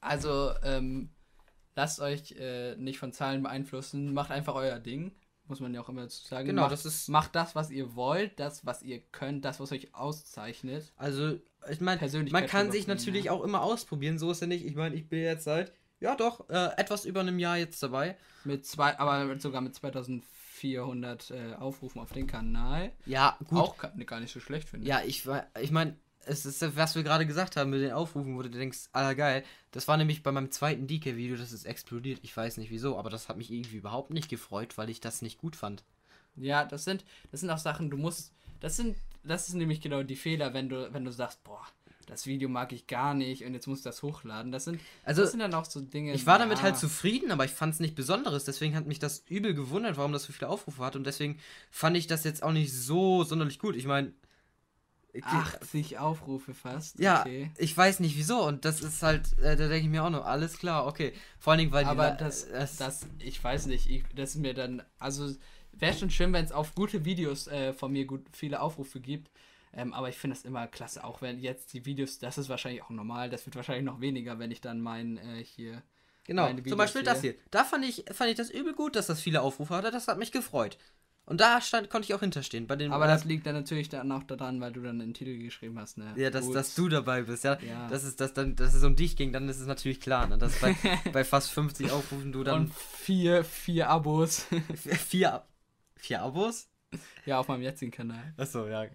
Also, 0.00 0.52
ähm, 0.62 1.10
lasst 1.74 2.00
euch 2.00 2.32
äh, 2.38 2.76
nicht 2.76 2.98
von 2.98 3.12
Zahlen 3.12 3.42
beeinflussen. 3.42 4.12
Macht 4.14 4.30
einfach 4.30 4.54
euer 4.54 4.78
Ding. 4.78 5.12
Muss 5.46 5.60
man 5.60 5.72
ja 5.72 5.80
auch 5.80 5.88
immer 5.88 6.02
dazu 6.02 6.26
sagen. 6.26 6.46
Genau, 6.46 6.62
macht, 6.62 6.72
das 6.72 6.84
ist- 6.84 7.08
macht 7.08 7.34
das, 7.34 7.54
was 7.54 7.70
ihr 7.70 7.94
wollt, 7.94 8.38
das, 8.38 8.66
was 8.66 8.82
ihr 8.82 9.00
könnt, 9.12 9.44
das, 9.44 9.60
was 9.60 9.72
euch 9.72 9.94
auszeichnet. 9.94 10.92
Also, 10.96 11.38
ich 11.70 11.80
meine, 11.80 12.00
man 12.30 12.46
kann 12.46 12.70
sich 12.70 12.86
natürlich 12.86 13.24
ja. 13.26 13.32
auch 13.32 13.42
immer 13.42 13.62
ausprobieren, 13.62 14.18
so 14.18 14.30
ist 14.30 14.40
ja 14.40 14.46
nicht. 14.46 14.64
Ich 14.64 14.74
meine, 14.76 14.94
ich 14.94 15.08
bin 15.08 15.20
jetzt 15.20 15.44
seit, 15.44 15.72
ja 16.00 16.14
doch, 16.16 16.48
äh, 16.48 16.70
etwas 16.76 17.04
über 17.04 17.20
einem 17.20 17.38
Jahr 17.38 17.56
jetzt 17.58 17.82
dabei. 17.82 18.16
Mit 18.44 18.66
zwei, 18.66 18.98
aber 18.98 19.38
sogar 19.38 19.60
mit 19.60 19.74
2400 19.74 21.30
äh, 21.30 21.54
Aufrufen 21.54 22.00
auf 22.00 22.12
den 22.12 22.26
Kanal. 22.26 22.92
Ja, 23.06 23.36
gut. 23.48 23.58
Auch 23.58 23.76
gar 23.78 24.20
nicht 24.20 24.32
so 24.32 24.40
schlecht, 24.40 24.68
finde 24.68 24.84
ich. 24.84 24.88
Ja, 24.88 25.02
ich, 25.04 25.26
war- 25.26 25.46
ich 25.60 25.70
meine, 25.70 25.96
es 26.24 26.44
ist, 26.46 26.76
was 26.76 26.94
wir 26.94 27.02
gerade 27.02 27.26
gesagt 27.26 27.56
haben 27.56 27.70
mit 27.70 27.80
den 27.80 27.92
Aufrufen, 27.92 28.36
wo 28.36 28.42
du 28.42 28.50
denkst, 28.50 28.88
aller 28.92 29.14
geil. 29.14 29.44
Das 29.70 29.88
war 29.88 29.96
nämlich 29.96 30.22
bei 30.22 30.32
meinem 30.32 30.50
zweiten 30.50 30.86
DK-Video, 30.86 31.36
das 31.36 31.52
ist 31.52 31.64
explodiert. 31.64 32.20
Ich 32.22 32.36
weiß 32.36 32.56
nicht 32.58 32.70
wieso, 32.70 32.98
aber 32.98 33.10
das 33.10 33.28
hat 33.28 33.36
mich 33.36 33.50
irgendwie 33.50 33.76
überhaupt 33.76 34.10
nicht 34.10 34.28
gefreut, 34.28 34.76
weil 34.78 34.90
ich 34.90 35.00
das 35.00 35.22
nicht 35.22 35.38
gut 35.38 35.56
fand. 35.56 35.84
Ja, 36.36 36.64
das 36.64 36.84
sind, 36.84 37.04
das 37.30 37.40
sind 37.40 37.50
auch 37.50 37.58
Sachen, 37.58 37.90
du 37.90 37.96
musst, 37.96 38.32
das 38.60 38.76
sind, 38.76 38.96
das 39.24 39.48
ist 39.48 39.54
nämlich 39.54 39.80
genau 39.80 40.02
die 40.02 40.16
Fehler, 40.16 40.54
wenn 40.54 40.68
du, 40.68 40.92
wenn 40.92 41.04
du 41.04 41.10
sagst, 41.10 41.42
boah, 41.44 41.66
das 42.08 42.26
Video 42.26 42.48
mag 42.48 42.72
ich 42.72 42.86
gar 42.86 43.14
nicht 43.14 43.44
und 43.44 43.54
jetzt 43.54 43.66
muss 43.66 43.78
ich 43.78 43.84
das 43.84 44.02
hochladen. 44.02 44.50
Das 44.50 44.64
sind, 44.64 44.80
Also, 45.04 45.22
das 45.22 45.30
sind 45.30 45.40
dann 45.40 45.54
auch 45.54 45.64
so 45.64 45.80
Dinge. 45.80 46.12
Ich 46.14 46.26
war 46.26 46.38
damit 46.38 46.58
ja, 46.58 46.64
halt 46.64 46.76
zufrieden, 46.76 47.30
aber 47.30 47.44
ich 47.44 47.50
fand 47.50 47.74
es 47.74 47.80
nicht 47.80 47.94
Besonderes. 47.94 48.44
Deswegen 48.44 48.74
hat 48.74 48.86
mich 48.86 48.98
das 48.98 49.24
übel 49.28 49.54
gewundert, 49.54 49.96
warum 49.96 50.12
das 50.12 50.24
so 50.24 50.32
viele 50.32 50.48
Aufrufe 50.48 50.84
hat. 50.84 50.96
Und 50.96 51.04
deswegen 51.04 51.38
fand 51.70 51.96
ich 51.96 52.06
das 52.06 52.24
jetzt 52.24 52.42
auch 52.42 52.52
nicht 52.52 52.72
so 52.72 53.24
sonderlich 53.24 53.58
gut. 53.58 53.76
Ich 53.76 53.86
meine, 53.86 54.12
80 55.22 55.98
Aufrufe 55.98 56.54
fast. 56.54 56.98
ja, 56.98 57.20
okay. 57.20 57.50
ich 57.56 57.76
weiß 57.76 58.00
nicht 58.00 58.16
wieso. 58.16 58.46
Und 58.46 58.64
das 58.64 58.80
ist 58.82 59.02
halt, 59.02 59.38
äh, 59.38 59.56
da 59.56 59.68
denke 59.68 59.78
ich 59.78 59.88
mir 59.88 60.04
auch 60.04 60.10
noch, 60.10 60.24
alles 60.24 60.58
klar, 60.58 60.86
okay. 60.86 61.12
Vor 61.38 61.52
allen 61.52 61.58
Dingen, 61.58 61.72
weil 61.72 61.84
die 61.84 61.90
Aber 61.90 62.10
La- 62.10 62.14
das, 62.14 62.48
das, 62.48 62.76
das, 62.76 63.06
ich 63.18 63.42
weiß 63.42 63.66
nicht, 63.66 63.90
ich, 63.90 64.04
das 64.14 64.30
ist 64.30 64.40
mir 64.40 64.54
dann, 64.54 64.82
also 64.98 65.34
wäre 65.72 65.96
schon 65.96 66.10
schön, 66.10 66.32
wenn 66.32 66.44
es 66.44 66.52
auf 66.52 66.74
gute 66.74 67.04
Videos 67.04 67.46
äh, 67.48 67.72
von 67.72 67.92
mir 67.92 68.04
gut 68.04 68.24
viele 68.32 68.60
Aufrufe 68.60 69.00
gibt. 69.00 69.30
Ähm, 69.72 69.92
aber 69.92 70.08
ich 70.08 70.16
finde 70.16 70.36
das 70.36 70.44
immer 70.44 70.66
klasse, 70.66 71.04
auch 71.04 71.22
wenn 71.22 71.38
jetzt 71.38 71.72
die 71.72 71.84
Videos, 71.84 72.18
das 72.18 72.38
ist 72.38 72.48
wahrscheinlich 72.48 72.82
auch 72.82 72.90
normal, 72.90 73.30
das 73.30 73.46
wird 73.46 73.56
wahrscheinlich 73.56 73.84
noch 73.84 74.00
weniger, 74.00 74.38
wenn 74.38 74.50
ich 74.50 74.60
dann 74.60 74.80
mein 74.80 75.18
äh, 75.18 75.44
hier. 75.44 75.82
genau, 76.24 76.48
zum 76.66 76.78
Beispiel 76.78 77.02
das 77.02 77.20
hier. 77.20 77.32
hier. 77.32 77.40
Da 77.50 77.64
fand 77.64 77.84
ich, 77.84 78.04
fand 78.12 78.30
ich 78.30 78.36
das 78.36 78.50
übel 78.50 78.74
gut, 78.74 78.96
dass 78.96 79.06
das 79.06 79.20
viele 79.20 79.42
Aufrufe 79.42 79.74
hatte. 79.74 79.90
Das 79.90 80.08
hat 80.08 80.18
mich 80.18 80.32
gefreut. 80.32 80.78
Und 81.28 81.42
da 81.42 81.60
stand, 81.60 81.90
konnte 81.90 82.06
ich 82.06 82.14
auch 82.14 82.20
hinterstehen. 82.20 82.66
Bei 82.66 82.74
den, 82.74 82.90
Aber 82.90 83.06
das 83.06 83.26
liegt 83.26 83.44
dann 83.46 83.54
natürlich 83.54 83.90
dann 83.90 84.10
auch 84.12 84.22
daran, 84.22 84.62
weil 84.62 84.72
du 84.72 84.80
dann 84.80 84.98
den 84.98 85.12
Titel 85.12 85.36
geschrieben 85.36 85.78
hast, 85.78 85.98
ne? 85.98 86.14
Ja, 86.16 86.30
dass, 86.30 86.46
Gut. 86.46 86.56
dass 86.56 86.74
du 86.74 86.88
dabei 86.88 87.20
bist, 87.20 87.44
ja. 87.44 87.58
Ja. 87.60 87.86
Das 87.88 88.02
ist, 88.02 88.18
dass, 88.22 88.32
dann, 88.32 88.56
dass 88.56 88.72
es 88.72 88.82
um 88.82 88.96
dich 88.96 89.14
ging, 89.14 89.30
dann 89.30 89.46
ist 89.46 89.60
es 89.60 89.66
natürlich 89.66 90.00
klar, 90.00 90.26
ne? 90.26 90.38
Dass 90.38 90.58
bei, 90.58 90.74
bei 91.12 91.24
fast 91.24 91.50
50 91.50 91.90
Aufrufen 91.90 92.32
du 92.32 92.44
dann 92.44 92.60
Und 92.60 92.74
vier, 92.74 93.44
vier 93.44 93.90
Abos. 93.90 94.46
vier, 94.74 95.44
vier 95.96 96.22
Abos? 96.22 96.70
ja, 97.26 97.38
auf 97.38 97.48
meinem 97.48 97.60
jetzigen 97.60 97.90
Kanal. 97.90 98.32
Achso, 98.38 98.66
ja. 98.66 98.86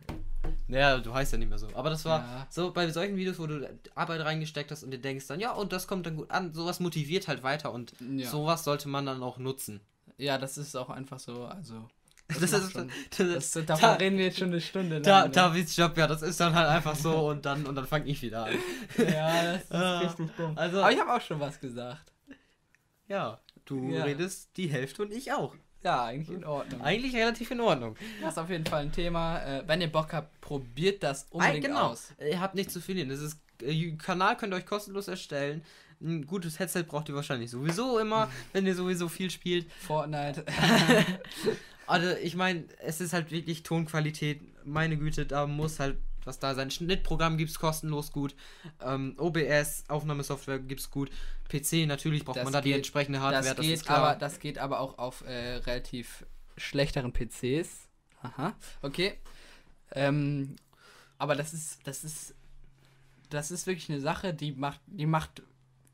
Naja, 0.73 0.97
du 0.97 1.13
heißt 1.13 1.31
ja 1.31 1.37
nicht 1.37 1.49
mehr 1.49 1.57
so. 1.59 1.67
Aber 1.73 1.89
das 1.89 2.03
war 2.05 2.19
Ja. 2.19 2.47
so 2.49 2.71
bei 2.73 2.89
solchen 2.89 3.15
Videos, 3.15 3.39
wo 3.39 3.47
du 3.47 3.69
Arbeit 3.95 4.21
reingesteckt 4.21 4.71
hast 4.71 4.83
und 4.83 4.91
dir 4.91 4.99
denkst 4.99 5.27
dann, 5.27 5.39
ja, 5.39 5.51
und 5.51 5.71
das 5.71 5.87
kommt 5.87 6.05
dann 6.05 6.17
gut 6.17 6.31
an. 6.31 6.53
Sowas 6.53 6.79
motiviert 6.79 7.27
halt 7.27 7.43
weiter 7.43 7.71
und 7.71 7.93
Ja. 8.15 8.29
sowas 8.29 8.63
sollte 8.63 8.89
man 8.89 9.05
dann 9.05 9.21
auch 9.23 9.37
nutzen. 9.37 9.81
Ja, 10.17 10.37
das 10.37 10.57
ist 10.57 10.75
auch 10.75 10.89
einfach 10.89 11.19
so, 11.19 11.45
also. 11.45 11.87
Das, 12.39 12.51
macht 12.51 12.63
ist, 12.63 12.75
das, 13.19 13.51
Das, 13.51 13.65
davon 13.65 13.81
da, 13.89 13.93
reden 13.95 14.17
wir 14.17 14.25
jetzt 14.25 14.39
schon 14.39 14.47
eine 14.47 14.61
Stunde 14.61 14.95
lang. 14.95 15.03
da, 15.03 15.23
ne? 15.25 15.29
Davids 15.29 15.75
Job, 15.75 15.95
ja, 15.97 16.07
das 16.07 16.21
ist 16.21 16.39
dann 16.39 16.55
halt 16.55 16.69
einfach 16.69 16.95
so 16.95 17.29
und 17.29 17.45
dann 17.45 17.65
und 17.67 17.75
dann 17.75 17.85
fange 17.85 18.05
ich 18.05 18.21
wieder 18.21 18.45
an. 18.45 18.53
Ja, 18.97 19.43
das 19.53 19.61
ist 19.63 19.71
Ah, 19.71 19.99
richtig 19.99 20.29
dumm. 20.37 20.57
also- 20.57 20.79
Aber 20.81 20.91
ich 20.91 20.99
habe 20.99 21.13
auch 21.13 21.21
schon 21.21 21.39
was 21.39 21.59
gesagt. 21.59 22.11
Ja, 23.07 23.39
du 23.65 23.89
Ja. 23.91 24.03
redest 24.05 24.55
die 24.57 24.67
Hälfte 24.67 25.03
und 25.03 25.11
ich 25.11 25.31
auch. 25.33 25.53
Ja, 25.93 26.05
eigentlich 26.05 26.37
in 26.37 26.45
Ordnung. 26.45 26.81
Eigentlich 26.81 27.15
relativ 27.15 27.51
in 27.51 27.59
Ordnung. 27.59 27.95
Das 28.21 28.33
ist 28.33 28.37
auf 28.37 28.49
jeden 28.49 28.65
Fall 28.65 28.83
ein 28.83 28.91
Thema. 28.91 29.39
Äh, 29.39 29.63
wenn 29.67 29.81
ihr 29.81 29.91
Bock 29.91 30.13
habt, 30.13 30.39
probiert 30.39 31.03
das 31.03 31.27
unbedingt 31.29 31.65
genau. 31.65 31.89
aus. 31.89 32.13
Ihr 32.19 32.39
habt 32.39 32.55
nicht 32.55 32.71
zu 32.71 32.79
verlieren. 32.79 33.09
Das 33.09 33.19
ist, 33.19 33.37
äh, 33.61 33.91
Kanal 33.97 34.37
könnt 34.37 34.53
ihr 34.53 34.57
euch 34.57 34.65
kostenlos 34.65 35.07
erstellen. 35.07 35.61
Ein 36.01 36.25
gutes 36.25 36.59
Headset 36.59 36.83
braucht 36.83 37.09
ihr 37.09 37.15
wahrscheinlich 37.15 37.51
sowieso 37.51 37.99
immer, 37.99 38.29
wenn 38.53 38.65
ihr 38.65 38.75
sowieso 38.75 39.09
viel 39.09 39.29
spielt. 39.29 39.69
Fortnite. 39.73 40.45
Also 41.85 42.11
ich 42.23 42.35
meine, 42.35 42.63
es 42.79 43.01
ist 43.01 43.11
halt 43.11 43.29
wirklich 43.29 43.63
Tonqualität. 43.63 44.39
Meine 44.65 44.97
Güte, 44.97 45.25
da 45.25 45.45
muss 45.47 45.81
halt 45.81 45.97
was 46.25 46.39
da 46.39 46.55
sein. 46.55 46.71
Schnittprogramm 46.71 47.37
gibt's 47.37 47.59
kostenlos 47.59 48.11
gut. 48.11 48.35
Ähm, 48.81 49.15
OBS, 49.17 49.83
Aufnahmesoftware 49.87 50.59
gibt's 50.59 50.89
gut. 50.89 51.09
PC, 51.49 51.85
natürlich 51.87 52.23
braucht 52.25 52.37
Das 52.37 52.43
man 52.45 52.53
da 52.53 52.61
die 52.61 52.69
geht- 52.69 52.77
entsprechende 52.77 53.19
Hardware, 53.21 53.43
das, 53.43 53.55
das, 53.55 53.65
geht 53.65 53.73
ist 53.75 53.85
klar. 53.85 53.97
aber, 53.99 54.15
das 54.19 54.39
geht 54.39 54.57
aber 54.57 54.79
auch 54.79 54.97
auf 54.97 55.21
äh, 55.25 55.55
relativ 55.57 56.25
schlechteren 56.57 57.11
PCs. 57.13 57.87
Aha. 58.21 58.55
Okay. 58.81 59.13
Ähm, 59.91 60.55
aber 61.17 61.35
das 61.35 61.53
ist, 61.53 61.79
das 61.85 62.03
ist, 62.03 62.33
das 63.29 63.51
ist 63.51 63.67
wirklich 63.67 63.89
eine 63.89 63.99
Sache, 64.01 64.33
die 64.33 64.51
macht, 64.51 64.79
die 64.87 65.05
macht 65.05 65.41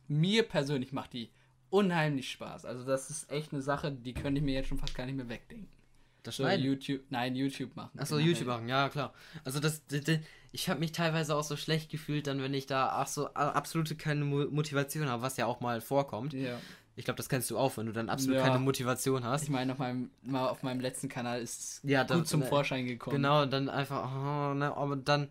mir 0.08 0.44
persönlich 0.44 0.92
macht 0.94 1.14
die 1.14 1.30
unheimlich 1.70 2.32
Spaß. 2.32 2.66
Also 2.66 2.84
das 2.84 3.10
ist 3.10 3.30
echt 3.32 3.54
eine 3.54 3.62
Sache, 3.62 3.92
die 3.92 4.14
könnte 4.14 4.40
ich 4.40 4.44
mir 4.46 4.54
jetzt 4.56 4.70
schon 4.70 4.80
fast 4.80 4.96
gar 4.96 5.06
nicht 5.06 5.16
mehr 5.16 5.30
wegdenken. 5.30 5.68
Das 6.24 6.36
So 6.38 6.44
Schneiden. 6.44 6.66
YouTube, 6.66 7.02
nein, 7.10 7.36
YouTube 7.36 7.76
machen. 7.76 7.98
Achso, 8.00 8.16
generell. 8.16 8.34
YouTube 8.34 8.48
machen, 8.48 8.70
ja 8.70 8.90
klar. 8.90 9.14
Also 9.44 9.60
das, 9.60 9.86
d- 9.88 10.02
d- 10.02 10.20
ich 10.52 10.68
habe 10.70 10.80
mich 10.80 10.92
teilweise 10.92 11.36
auch 11.36 11.44
so 11.44 11.56
schlecht 11.56 11.90
gefühlt, 11.90 12.28
dann 12.28 12.42
wenn 12.42 12.54
ich 12.54 12.66
da 12.66 12.90
ach 12.90 13.08
so 13.08 13.28
absolute 13.34 13.96
keine 13.96 14.26
Mo 14.26 14.46
Motivation 14.50 15.08
habe, 15.08 15.22
was 15.22 15.38
ja 15.38 15.46
auch 15.46 15.60
mal 15.62 15.82
vorkommt. 15.82 16.34
Ja. 16.34 16.58
Ich 16.96 17.06
glaube, 17.06 17.16
das 17.18 17.30
kennst 17.30 17.50
du 17.50 17.58
auch, 17.58 17.78
wenn 17.78 17.86
du 17.86 17.94
dann 17.94 18.10
absolut 18.10 18.36
Ja. 18.38 18.44
keine 18.44 18.60
Motivation 18.60 19.24
hast. 19.24 19.44
Ich 19.44 19.50
meine, 19.50 19.72
auf 19.72 19.78
meinem, 19.78 20.10
mal 20.22 20.50
auf 20.50 20.64
meinem 20.64 20.82
letzten 20.82 21.08
Kanal 21.08 21.42
ist 21.42 21.60
es 21.60 21.80
Ja, 21.84 22.02
gut 22.04 22.10
da- 22.12 22.24
zum 22.26 22.42
ne, 22.42 22.46
Vorschein 22.48 22.86
gekommen. 22.88 23.16
Genau, 23.18 23.44
und 23.44 23.52
dann 23.54 23.70
einfach, 23.70 24.04
oh, 24.06 24.54
ne, 24.54 24.76
aber 24.76 24.98
dann, 24.98 25.30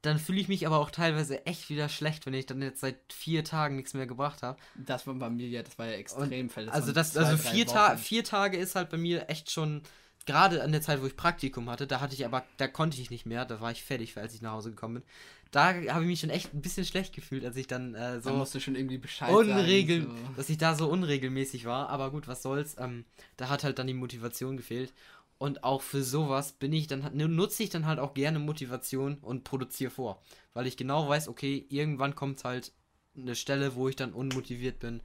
dann 0.00 0.18
fühle 0.18 0.40
ich 0.40 0.48
mich 0.48 0.66
aber 0.66 0.78
auch 0.78 0.90
teilweise 0.90 1.44
echt 1.44 1.68
wieder 1.68 1.90
schlecht, 1.90 2.24
wenn 2.24 2.32
ich 2.32 2.46
dann 2.46 2.62
jetzt 2.62 2.80
seit 2.80 2.96
vier 3.12 3.44
Tagen 3.44 3.76
nichts 3.76 3.92
mehr 3.92 4.06
gebracht 4.06 4.42
habe. 4.42 4.58
Das 4.74 5.06
war 5.06 5.14
bei 5.14 5.28
mir 5.28 5.46
ja, 5.48 5.62
das 5.62 5.78
war 5.78 5.84
ja 5.86 5.92
Extremfälle. 5.92 6.72
Also 6.72 6.86
waren 6.88 6.94
das, 6.94 7.12
zwei, 7.12 7.20
also 7.24 7.36
vier, 7.36 7.66
Ta 7.66 7.96
vier 7.98 8.24
Tage 8.24 8.56
ist 8.56 8.74
halt 8.74 8.88
bei 8.88 8.96
mir 8.96 9.28
echt 9.28 9.50
schon, 9.50 9.82
gerade 10.26 10.62
an 10.62 10.72
der 10.72 10.82
Zeit, 10.82 11.02
wo 11.02 11.06
ich 11.06 11.16
Praktikum 11.16 11.70
hatte, 11.70 11.86
da 11.86 12.00
hatte 12.00 12.14
ich 12.14 12.24
aber, 12.24 12.44
da 12.56 12.68
konnte 12.68 13.00
ich 13.00 13.10
nicht 13.10 13.26
mehr, 13.26 13.44
da 13.44 13.60
war 13.60 13.70
ich 13.70 13.82
fertig, 13.82 14.16
als 14.16 14.34
ich 14.34 14.42
nach 14.42 14.52
Hause 14.52 14.70
gekommen 14.70 14.94
bin. 14.94 15.02
Da 15.50 15.74
habe 15.92 16.02
ich 16.02 16.08
mich 16.08 16.20
schon 16.20 16.30
echt 16.30 16.54
ein 16.54 16.62
bisschen 16.62 16.86
schlecht 16.86 17.14
gefühlt, 17.14 17.44
als 17.44 17.56
ich 17.56 17.66
dann 17.66 17.94
äh, 17.94 18.14
Da 18.14 18.20
so 18.22 18.32
musst 18.32 18.54
du 18.54 18.60
schon 18.60 18.74
irgendwie 18.74 18.96
Bescheid 18.98 19.30
unregel, 19.30 20.02
sagen. 20.02 20.16
So. 20.28 20.34
dass 20.36 20.48
ich 20.48 20.56
da 20.56 20.74
so 20.74 20.88
unregelmäßig 20.88 21.66
war. 21.66 21.90
Aber 21.90 22.10
gut, 22.10 22.26
was 22.26 22.42
soll's. 22.42 22.76
Ähm, 22.78 23.04
da 23.36 23.50
hat 23.50 23.62
halt 23.62 23.78
dann 23.78 23.86
die 23.86 23.92
Motivation 23.92 24.56
gefehlt. 24.56 24.94
Und 25.36 25.64
auch 25.64 25.82
für 25.82 26.04
sowas 26.04 26.52
bin 26.52 26.72
ich 26.72 26.86
dann 26.86 27.10
nutze 27.14 27.64
ich 27.64 27.70
dann 27.70 27.84
halt 27.84 27.98
auch 27.98 28.14
gerne 28.14 28.38
Motivation 28.38 29.18
und 29.18 29.42
produziere 29.42 29.90
vor, 29.90 30.22
weil 30.54 30.68
ich 30.68 30.76
genau 30.76 31.08
weiß, 31.08 31.26
okay, 31.26 31.66
irgendwann 31.68 32.14
kommt 32.14 32.44
halt 32.44 32.70
eine 33.16 33.34
Stelle, 33.34 33.74
wo 33.74 33.88
ich 33.88 33.96
dann 33.96 34.12
unmotiviert 34.12 34.78
bin 34.78 35.00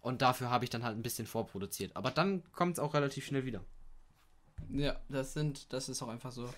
und 0.00 0.22
dafür 0.22 0.48
habe 0.48 0.64
ich 0.64 0.70
dann 0.70 0.84
halt 0.84 0.96
ein 0.96 1.02
bisschen 1.02 1.26
vorproduziert. 1.26 1.94
Aber 1.96 2.10
dann 2.10 2.42
kommt 2.52 2.74
es 2.74 2.78
auch 2.78 2.94
relativ 2.94 3.26
schnell 3.26 3.44
wieder. 3.44 3.62
Ja, 4.70 4.96
das 5.08 5.34
sind, 5.34 5.72
das 5.72 5.88
ist 5.88 6.02
auch 6.02 6.08
einfach 6.08 6.32
so. 6.32 6.52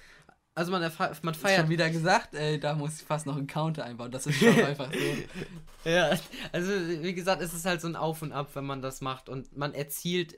Also 0.54 0.72
man, 0.72 0.80
man 0.80 1.14
Schon 1.22 1.34
feiert 1.34 1.68
wieder 1.68 1.90
gesagt, 1.90 2.34
ey, 2.34 2.58
da 2.58 2.74
muss 2.74 3.00
ich 3.00 3.06
fast 3.06 3.26
noch 3.26 3.36
einen 3.36 3.46
Counter 3.46 3.84
einbauen. 3.84 4.10
Das 4.10 4.26
ist 4.26 4.38
schon 4.38 4.58
einfach 4.64 4.90
so. 4.90 5.90
Ja, 5.90 6.18
also 6.50 6.72
wie 7.02 7.12
gesagt, 7.12 7.42
es 7.42 7.52
ist 7.52 7.66
halt 7.66 7.82
so 7.82 7.88
ein 7.88 7.96
Auf 7.96 8.22
und 8.22 8.32
Ab, 8.32 8.50
wenn 8.54 8.64
man 8.64 8.80
das 8.80 9.02
macht 9.02 9.28
und 9.28 9.54
man 9.54 9.74
erzielt 9.74 10.36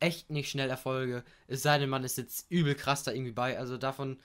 echt 0.00 0.30
nicht 0.30 0.50
schnell 0.50 0.68
Erfolge. 0.68 1.22
Es 1.46 1.62
sei 1.62 1.78
denn, 1.78 1.88
man 1.88 2.02
ist 2.02 2.18
jetzt 2.18 2.50
übel 2.50 2.74
krass 2.74 3.04
da 3.04 3.12
irgendwie 3.12 3.32
bei. 3.32 3.56
Also 3.56 3.78
davon, 3.78 4.18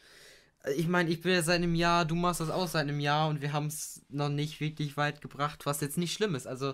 ich 0.76 0.88
meine, 0.88 1.10
ich 1.12 1.22
bin 1.22 1.34
ja 1.34 1.44
seit 1.44 1.58
einem 1.58 1.76
Jahr, 1.76 2.06
du 2.06 2.16
machst 2.16 2.42
das 2.42 2.50
auch 2.50 2.68
seit 2.68 2.82
einem 2.82 3.00
Jahr 3.00 3.30
und 3.30 3.42
wir 3.42 3.54
haben 3.54 3.68
es 3.68 4.02
noch 4.10 4.30
nicht 4.30 4.60
wirklich 4.60 4.98
weit 4.98 5.22
gebracht, 5.22 5.66
was 5.68 5.82
jetzt 5.82 5.98
nicht 6.00 6.14
schlimm 6.14 6.34
ist. 6.34 6.48
Also 6.48 6.74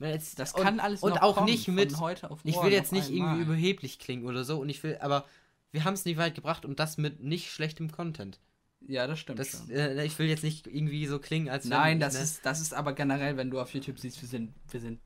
jetzt, 0.00 0.38
Das 0.38 0.52
und- 0.54 0.62
kann 0.62 0.80
alles 0.80 1.02
und 1.02 1.20
auch 1.22 1.36
kommen, 1.36 1.46
nicht 1.50 1.68
mit. 1.68 1.98
heute 1.98 2.30
auf 2.30 2.40
Ich 2.44 2.54
morgen 2.54 2.66
will 2.66 2.72
jetzt 2.74 2.92
nicht 2.92 3.08
irgendwie 3.10 3.22
einmal. 3.30 3.40
überheblich 3.42 3.98
klingen 3.98 4.26
oder 4.26 4.44
so 4.44 4.60
und 4.60 4.68
ich 4.68 4.82
will, 4.82 4.98
aber 5.00 5.24
wir 5.72 5.84
haben 5.84 5.94
es 5.94 6.04
nicht 6.04 6.16
weit 6.18 6.34
gebracht 6.34 6.64
und 6.64 6.78
das 6.78 6.98
mit 6.98 7.20
nicht 7.22 7.50
schlechtem 7.50 7.90
Content. 7.90 8.38
Ja, 8.86 9.06
das 9.06 9.18
stimmt 9.18 9.38
Das, 9.38 9.68
äh, 9.70 10.04
ich 10.04 10.18
will 10.18 10.26
jetzt 10.28 10.44
nicht 10.44 10.66
irgendwie 10.66 11.06
so 11.06 11.18
klingen, 11.18 11.48
als 11.48 11.64
wenn- 11.64 11.70
Nein, 11.70 12.00
das 12.00 12.14
ne? 12.14 12.20
ist, 12.20 12.44
das 12.44 12.60
ist 12.60 12.74
aber 12.74 12.92
generell, 12.92 13.36
wenn 13.36 13.50
du 13.50 13.60
auf 13.60 13.72
YouTube 13.72 13.98
siehst, 13.98 14.20
wir 14.20 14.28
sind, 14.28 14.52
wir 14.70 14.80
sind, 14.80 15.00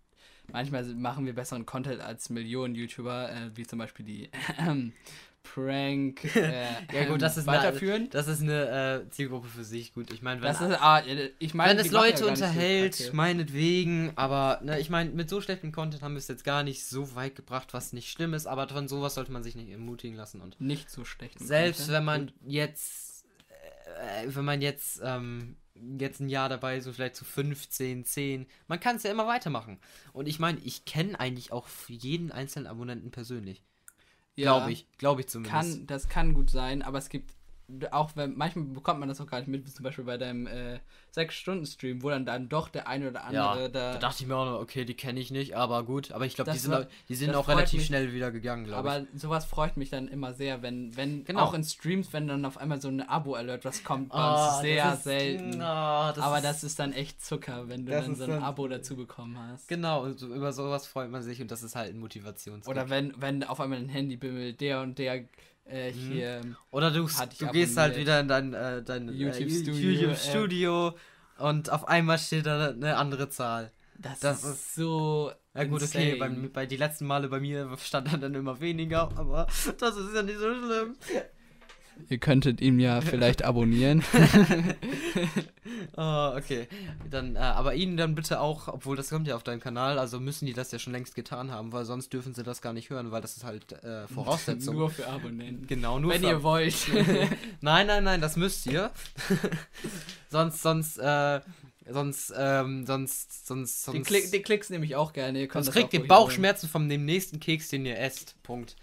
manchmal 0.50 0.84
machen 0.94 1.26
wir 1.26 1.34
besseren 1.34 1.64
Content 1.64 2.00
als 2.00 2.28
Millionen 2.28 2.74
YouTuber, 2.74 3.30
äh, 3.30 3.50
wie 3.56 3.66
zum 3.66 3.78
Beispiel 3.78 4.04
die 4.04 4.30
Prank, 5.54 6.24
äh, 6.36 6.64
Ja 6.92 7.04
gut, 7.06 7.22
das 7.22 7.36
ist 7.36 7.46
weiterführen. 7.46 8.02
Eine, 8.02 8.08
das 8.08 8.28
ist 8.28 8.42
eine 8.42 9.04
äh, 9.06 9.10
Zielgruppe 9.10 9.48
für 9.48 9.64
sich. 9.64 9.92
Gut, 9.92 10.12
ich 10.12 10.22
meine, 10.22 10.40
wenn, 10.40 10.48
das 10.48 10.60
ist, 10.60 10.80
ah, 10.80 11.02
ich 11.38 11.54
meine, 11.54 11.78
wenn 11.78 11.86
es 11.86 11.92
ja 11.92 12.00
Leute 12.00 12.18
so 12.18 12.28
unterhält, 12.28 12.98
Kacke. 12.98 13.16
meinetwegen, 13.16 14.12
aber 14.16 14.60
ne, 14.62 14.78
ich 14.80 14.90
meine, 14.90 15.10
mit 15.10 15.28
so 15.28 15.40
schlechtem 15.40 15.72
Content 15.72 16.02
haben 16.02 16.14
wir 16.14 16.18
es 16.18 16.28
jetzt 16.28 16.44
gar 16.44 16.62
nicht 16.62 16.84
so 16.84 17.14
weit 17.14 17.34
gebracht, 17.34 17.72
was 17.72 17.92
nicht 17.92 18.10
schlimm 18.10 18.34
ist, 18.34 18.46
aber 18.46 18.68
von 18.68 18.88
sowas 18.88 19.14
sollte 19.14 19.32
man 19.32 19.42
sich 19.42 19.56
nicht 19.56 19.70
ermutigen 19.70 20.16
lassen 20.16 20.40
und 20.40 20.60
nicht 20.60 20.90
so 20.90 21.04
schlecht. 21.04 21.38
selbst 21.38 21.88
wenn 21.88 22.04
man 22.04 22.32
jetzt, 22.46 23.24
äh, 23.48 24.26
wenn 24.26 24.44
man 24.44 24.60
jetzt 24.60 25.00
ähm, 25.02 25.56
jetzt 25.98 26.20
ein 26.20 26.28
Jahr 26.28 26.48
dabei 26.48 26.78
ist, 26.78 26.84
so 26.84 26.92
vielleicht 26.92 27.16
zu 27.16 27.24
15, 27.24 28.04
10, 28.04 28.46
man 28.66 28.80
kann 28.80 28.96
es 28.96 29.02
ja 29.02 29.10
immer 29.10 29.26
weitermachen. 29.26 29.78
Und 30.12 30.28
ich 30.28 30.38
meine, 30.38 30.58
ich 30.64 30.84
kenne 30.84 31.18
eigentlich 31.18 31.52
auch 31.52 31.68
jeden 31.88 32.32
einzelnen 32.32 32.66
Abonnenten 32.66 33.10
persönlich. 33.10 33.62
Glaube 34.42 34.72
ich, 34.72 34.86
glaube 34.98 35.20
ich 35.20 35.28
zumindest. 35.28 35.78
Kann, 35.78 35.86
das 35.86 36.08
kann 36.08 36.34
gut 36.34 36.50
sein, 36.50 36.82
aber 36.82 36.98
es 36.98 37.08
gibt 37.08 37.37
auch 37.90 38.10
wenn 38.16 38.34
manchmal 38.36 38.64
bekommt 38.66 38.98
man 39.00 39.08
das 39.10 39.20
auch 39.20 39.26
gar 39.26 39.38
nicht 39.40 39.48
mit, 39.48 39.66
wie 39.66 39.70
zum 39.70 39.82
Beispiel 39.84 40.04
bei 40.04 40.16
deinem 40.16 40.46
äh, 40.46 40.78
6-Stunden-Stream, 41.14 42.02
wo 42.02 42.08
dann, 42.10 42.24
dann 42.24 42.48
doch 42.48 42.68
der 42.68 42.88
eine 42.88 43.08
oder 43.10 43.24
andere 43.24 43.62
Ja, 43.62 43.68
da. 43.68 43.92
da 43.94 43.98
dachte 43.98 44.22
ich 44.22 44.26
mir 44.28 44.36
auch 44.36 44.46
noch, 44.46 44.60
okay, 44.60 44.84
die 44.84 44.94
kenne 44.94 45.20
ich 45.20 45.30
nicht, 45.30 45.54
aber 45.54 45.82
gut. 45.84 46.12
Aber 46.12 46.24
ich 46.24 46.34
glaube, 46.34 46.50
die 46.52 46.58
sind, 46.58 46.70
war- 46.72 46.86
die 47.08 47.14
sind 47.14 47.34
auch 47.34 47.46
relativ 47.48 47.78
mich. 47.80 47.86
schnell 47.86 48.12
wieder 48.14 48.30
gegangen, 48.30 48.64
glaube 48.64 48.88
aber 48.90 49.06
sowas 49.14 49.44
freut 49.44 49.76
mich 49.76 49.90
dann 49.90 50.08
immer 50.08 50.32
sehr, 50.32 50.62
wenn, 50.62 50.96
wenn 50.96 51.24
Genau. 51.24 51.42
auch 51.42 51.54
in 51.54 51.62
Streams, 51.64 52.12
wenn 52.12 52.26
dann 52.26 52.44
auf 52.44 52.56
einmal 52.58 52.80
so 52.80 52.88
eine 52.88 53.08
Abo-Alert 53.08 53.64
was 53.64 53.84
kommt, 53.84 54.06
ich. 54.06 54.12
bei 54.12 54.18
Ah, 54.18 54.60
sehr 54.62 54.92
ist- 54.94 55.04
selten. 55.04 55.60
ah, 55.60 56.12
das 56.14 56.24
aber 56.24 56.36
ist- 56.38 56.44
das 56.44 56.64
ist 56.64 56.78
dann 56.78 56.92
echt 56.92 57.22
Zucker, 57.24 57.68
wenn 57.68 57.84
du 57.84 57.92
dann 57.92 58.14
so 58.16 58.24
ein 58.24 58.30
dann- 58.30 58.42
Abo 58.42 58.66
dazu 58.68 58.96
bekommen 58.96 59.38
hast. 59.38 59.68
Genau, 59.68 60.04
und 60.04 60.18
so, 60.18 60.26
über 60.34 60.52
sowas 60.52 60.86
freut 60.86 61.10
man 61.10 61.22
sich 61.22 61.40
und 61.42 61.50
das 61.50 61.62
ist 61.62 61.76
halt 61.76 61.92
ein 61.94 61.98
Motivations. 62.00 62.66
Oder 62.66 62.88
wenn, 62.88 63.12
wenn 63.20 63.44
auf 63.44 63.60
einmal 63.60 63.78
ein 63.78 63.88
Handy 63.90 64.16
bimmelt, 64.16 64.60
der 64.60 64.80
und 64.80 64.98
der 64.98 65.24
Äh, 65.68 65.90
hier. 65.92 66.40
Oder 66.70 66.90
du, 66.90 67.06
du 67.38 67.46
gehst 67.52 67.76
halt 67.76 67.96
wieder 67.96 68.20
in 68.20 68.28
dein, 68.28 68.54
äh, 68.54 68.82
dein 68.82 69.08
YouTube 69.12 69.48
äh, 69.48 69.50
Studio, 69.50 69.74
YouTube. 69.90 70.16
Studio 70.16 70.94
und 71.38 71.70
auf 71.70 71.86
einmal 71.88 72.18
steht 72.18 72.46
da 72.46 72.70
eine 72.70 72.96
andere 72.96 73.28
Zahl. 73.28 73.70
Das, 73.98 74.20
Das 74.20 74.44
ist 74.44 74.50
ist- 74.50 74.74
so. 74.76 75.32
Ja 75.54 75.64
gut, 75.64 75.82
okay, 75.82 76.12
insane. 76.12 76.40
bei, 76.42 76.48
bei 76.48 76.66
die 76.66 76.76
letzten 76.76 77.06
Male 77.06 77.28
bei 77.28 77.40
mir 77.40 77.68
stand 77.78 78.12
dann 78.22 78.34
immer 78.34 78.60
weniger, 78.60 79.10
aber 79.16 79.46
das 79.78 79.96
ist 79.96 80.14
ja 80.14 80.22
nicht 80.22 80.38
so 80.38 80.54
schlimm. 80.54 80.96
Ihr 82.08 82.18
könntet 82.18 82.60
ihn 82.60 82.80
ja 82.80 83.00
vielleicht 83.00 83.44
abonnieren. 83.44 84.02
Oh, 85.96 86.32
okay. 86.36 86.68
Dann, 87.10 87.34
äh, 87.36 87.40
aber 87.40 87.74
ihnen 87.74 87.96
dann 87.96 88.14
bitte 88.14 88.40
auch, 88.40 88.68
obwohl 88.68 88.96
das 88.96 89.10
kommt 89.10 89.26
ja 89.26 89.34
auf 89.36 89.42
deinem 89.42 89.60
Kanal, 89.60 89.98
also 89.98 90.20
müssen 90.20 90.46
die 90.46 90.52
das 90.52 90.70
ja 90.70 90.78
schon 90.78 90.92
längst 90.92 91.14
getan 91.14 91.50
haben, 91.50 91.72
weil 91.72 91.84
sonst 91.84 92.12
dürfen 92.12 92.34
sie 92.34 92.42
das 92.42 92.62
gar 92.62 92.72
nicht 92.72 92.90
hören, 92.90 93.10
weil 93.10 93.20
das 93.20 93.36
ist 93.36 93.44
halt 93.44 93.72
äh, 93.84 94.06
Voraussetzung. 94.14 94.76
Nur 94.76 94.90
für 94.90 95.06
Abonnenten. 95.08 95.66
genau, 95.66 95.98
nur 95.98 96.12
Wenn 96.12 96.22
für- 96.22 96.28
ihr 96.28 96.42
wollt. 96.42 96.74
Nein, 97.60 97.86
nein, 97.88 98.04
nein, 98.04 98.20
das 98.20 98.36
müsst 98.36 98.66
ihr. 98.66 98.90
sonst, 100.30 100.62
sonst, 100.62 100.98
äh, 100.98 101.40
sonst, 101.90 102.32
ähm, 102.36 102.86
sonst, 102.86 103.46
sonst, 103.46 103.84
sonst. 103.84 103.96
Den, 103.96 104.04
Klick, 104.04 104.30
den 104.30 104.42
Klicks 104.42 104.70
nehme 104.70 104.84
ich 104.84 104.94
auch 104.96 105.12
gerne. 105.12 105.40
Ihr 105.40 105.48
könnt 105.48 105.64
sonst 105.64 105.74
das 105.74 105.82
kriegt 105.82 105.94
ihr 105.94 106.06
Bauchschmerzen 106.06 106.68
von 106.68 106.88
dem 106.88 107.04
nächsten 107.04 107.40
Keks, 107.40 107.68
den 107.68 107.84
ihr 107.86 107.98
esst. 107.98 108.40
Punkt. 108.42 108.76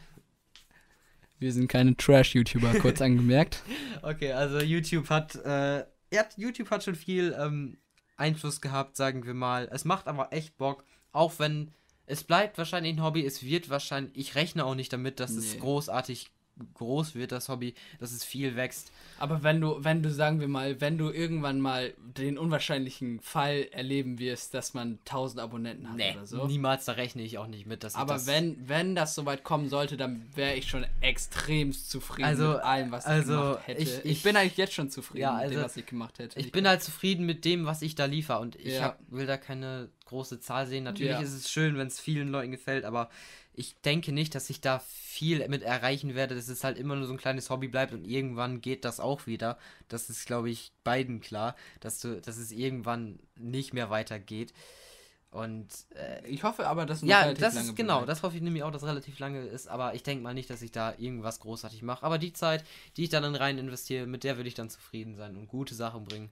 Wir 1.39 1.51
sind 1.51 1.67
keine 1.67 1.95
Trash-YouTuber, 1.95 2.73
kurz 2.81 3.01
angemerkt. 3.01 3.63
Okay, 4.01 4.31
also 4.31 4.59
YouTube 4.59 5.09
hat, 5.09 5.35
äh, 5.35 5.79
ja, 6.13 6.25
YouTube 6.37 6.69
hat 6.71 6.83
schon 6.83 6.95
viel 6.95 7.35
ähm, 7.39 7.77
Einfluss 8.17 8.61
gehabt, 8.61 8.95
sagen 8.95 9.25
wir 9.25 9.33
mal. 9.33 9.67
Es 9.71 9.85
macht 9.85 10.07
aber 10.07 10.31
echt 10.31 10.57
Bock, 10.57 10.83
auch 11.11 11.33
wenn 11.39 11.71
es 12.07 12.23
bleibt 12.23 12.57
wahrscheinlich 12.57 12.93
ein 12.93 13.03
Hobby. 13.03 13.25
Es 13.25 13.43
wird 13.43 13.69
wahrscheinlich, 13.69 14.15
ich 14.15 14.35
rechne 14.35 14.63
auch 14.65 14.75
nicht 14.75 14.93
damit, 14.93 15.19
dass 15.19 15.31
es 15.31 15.53
Nee. 15.53 15.59
großartig 15.59 16.31
groß 16.75 17.15
wird, 17.15 17.31
das 17.31 17.49
Hobby, 17.49 17.73
dass 17.99 18.11
es 18.11 18.23
viel 18.23 18.55
wächst. 18.55 18.91
Aber 19.19 19.43
wenn 19.43 19.59
du, 19.61 19.83
wenn 19.83 20.01
du, 20.03 20.11
sagen 20.11 20.39
wir 20.39 20.47
mal, 20.47 20.79
wenn 20.81 20.97
du 20.97 21.09
irgendwann 21.09 21.59
mal 21.59 21.93
den 22.17 22.37
unwahrscheinlichen 22.37 23.19
Fall 23.21 23.67
erleben 23.71 24.19
wirst, 24.19 24.53
dass 24.53 24.73
man 24.73 24.99
1000 25.05 25.41
Abonnenten 25.41 25.89
hat 25.89 25.95
oder 26.15 26.25
so. 26.25 26.45
niemals, 26.47 26.85
da 26.85 26.93
rechne 26.93 27.21
ich 27.23 27.37
auch 27.37 27.47
nicht 27.47 27.65
mit, 27.65 27.83
dass 27.83 27.93
ich 27.93 27.99
Aber 27.99 28.13
das 28.15 28.27
wenn, 28.27 28.57
wenn 28.69 28.95
das 28.95 29.15
soweit 29.15 29.43
kommen 29.43 29.67
sollte, 29.69 29.97
dann 29.97 30.25
wäre 30.35 30.55
ich 30.55 30.69
schon 30.69 30.85
extremst 31.01 31.89
zufrieden 31.89 32.25
Also- 32.27 32.49
mit 32.53 32.61
allem, 32.61 32.91
was 32.91 33.05
ich 33.05 33.09
also, 33.11 33.31
gemacht 33.33 33.67
hätte. 33.67 33.81
ich- 33.81 33.97
Ich, 33.99 34.05
ich- 34.05 34.23
bin 34.23 34.35
eigentlich 34.37 34.57
jetzt 34.57 34.73
schon 34.73 34.89
zufrieden 34.89 35.21
Ja, 35.23 35.33
mit 35.33 35.43
dem, 35.43 35.49
also, 35.51 35.63
was 35.63 35.77
ich 35.77 35.85
gemacht 35.85 36.19
hätte. 36.19 36.39
Ich 36.39 36.51
bin 36.51 36.67
halt 36.67 36.81
zufrieden 36.83 37.25
mit 37.25 37.45
dem, 37.45 37.65
was 37.65 37.81
ich 37.81 37.95
da 37.95 38.05
liefere 38.05 38.39
und 38.39 38.55
ich 38.55 38.75
Ja. 38.75 38.81
hab, 38.83 38.99
will 39.09 39.25
da 39.25 39.37
keine 39.37 39.89
große 40.05 40.39
Zahl 40.39 40.67
sehen. 40.67 40.83
Natürlich 40.83 41.11
Ja. 41.13 41.19
ist 41.21 41.33
es 41.33 41.49
schön, 41.51 41.77
wenn 41.77 41.87
es 41.87 41.99
vielen 41.99 42.29
Leuten 42.29 42.51
gefällt, 42.51 42.85
aber 42.85 43.09
ich 43.57 43.75
denke 43.81 44.11
nicht, 44.11 44.35
dass 44.35 44.49
ich 44.49 44.61
da 44.61 44.79
viel 44.79 45.47
mit 45.47 45.63
erreichen 45.63 46.15
werde, 46.15 46.35
dass 46.35 46.47
es 46.49 46.63
halt 46.63 46.77
immer 46.77 46.95
nur 46.95 47.07
so 47.07 47.13
ein 47.13 47.17
kleines 47.19 47.49
Hobby 47.49 47.67
bleibt 47.67 47.93
und 47.93 48.05
irgendwann 48.05 48.61
geht 48.61 48.85
das 48.85 48.99
auch 48.99 49.27
wieder. 49.27 49.57
Das 49.87 50.09
ist, 50.09 50.25
glaube 50.25 50.49
ich, 50.49 50.71
beiden 50.83 51.21
klar, 51.21 51.55
dass 51.79 51.99
du, 51.99 52.19
dass 52.21 52.37
es 52.37 52.51
irgendwann 52.51 53.19
nicht 53.35 53.73
mehr 53.73 53.89
weitergeht. 53.89 54.53
Und 55.31 55.67
äh, 55.95 56.25
Ich 56.27 56.43
hoffe 56.43 56.65
aber, 56.67 56.85
dass 56.85 57.03
es 57.03 57.09
ja, 57.09 57.21
relativ 57.21 57.43
das 57.43 57.55
lange 57.55 57.67
ist 57.69 57.75
genau, 57.75 57.97
bleibt. 57.97 58.09
das 58.09 58.23
hoffe 58.23 58.37
ich 58.37 58.41
nämlich 58.41 58.63
auch, 58.63 58.71
dass 58.71 58.83
es 58.83 58.87
relativ 58.87 59.19
lange 59.19 59.41
ist, 59.41 59.67
aber 59.67 59.93
ich 59.93 60.03
denke 60.03 60.23
mal 60.23 60.33
nicht, 60.33 60.49
dass 60.49 60.61
ich 60.61 60.71
da 60.71 60.93
irgendwas 60.97 61.41
großartig 61.41 61.81
mache. 61.81 62.05
Aber 62.05 62.17
die 62.17 62.31
Zeit, 62.33 62.63
die 62.95 63.03
ich 63.03 63.09
dann 63.09 63.23
in 63.25 63.35
rein 63.35 63.57
investiere, 63.57 64.07
mit 64.07 64.23
der 64.23 64.37
würde 64.37 64.47
ich 64.47 64.53
dann 64.55 64.69
zufrieden 64.69 65.15
sein 65.15 65.35
und 65.35 65.47
gute 65.47 65.75
Sachen 65.75 66.05
bringen. 66.05 66.29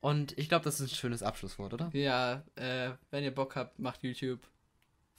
Und 0.00 0.36
ich 0.36 0.48
glaube, 0.48 0.64
das 0.64 0.80
ist 0.80 0.92
ein 0.92 0.94
schönes 0.96 1.22
Abschlusswort, 1.22 1.74
oder? 1.74 1.90
Ja, 1.94 2.42
äh, 2.56 2.90
wenn 3.10 3.24
ihr 3.24 3.34
Bock 3.34 3.56
habt, 3.56 3.78
macht 3.78 4.02
YouTube. 4.02 4.40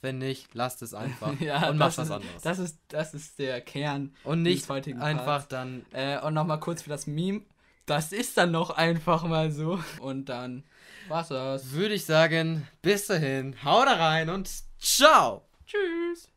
Wenn 0.02 0.18
nicht, 0.18 0.54
lasst 0.54 0.82
es 0.82 0.94
einfach 0.94 1.38
ja, 1.40 1.68
und 1.70 1.78
macht 1.78 1.98
was 1.98 2.06
ist, 2.06 2.10
anderes. 2.12 2.42
Das 2.42 2.58
ist, 2.58 2.78
das 2.88 3.14
ist 3.14 3.38
der 3.38 3.60
Kern. 3.60 4.14
und 4.24 4.42
nicht 4.42 4.62
des 4.62 4.68
heutigen 4.68 5.00
einfach 5.00 5.24
Parts. 5.24 5.48
dann. 5.48 5.86
Äh, 5.92 6.20
und 6.20 6.34
nochmal 6.34 6.60
kurz 6.60 6.82
für 6.82 6.90
das 6.90 7.06
Meme. 7.06 7.42
Das 7.86 8.12
ist 8.12 8.36
dann 8.36 8.50
noch 8.50 8.70
einfach 8.70 9.24
mal 9.24 9.52
so. 9.52 9.78
Und 10.00 10.28
dann 10.28 10.64
war's 11.08 11.28
das. 11.28 11.70
Würde 11.70 11.94
ich 11.94 12.04
sagen, 12.04 12.66
bis 12.82 13.06
dahin, 13.06 13.56
hau 13.64 13.84
da 13.84 13.92
rein 13.92 14.28
und 14.28 14.50
ciao! 14.78 15.46
Tschüss. 15.66 16.28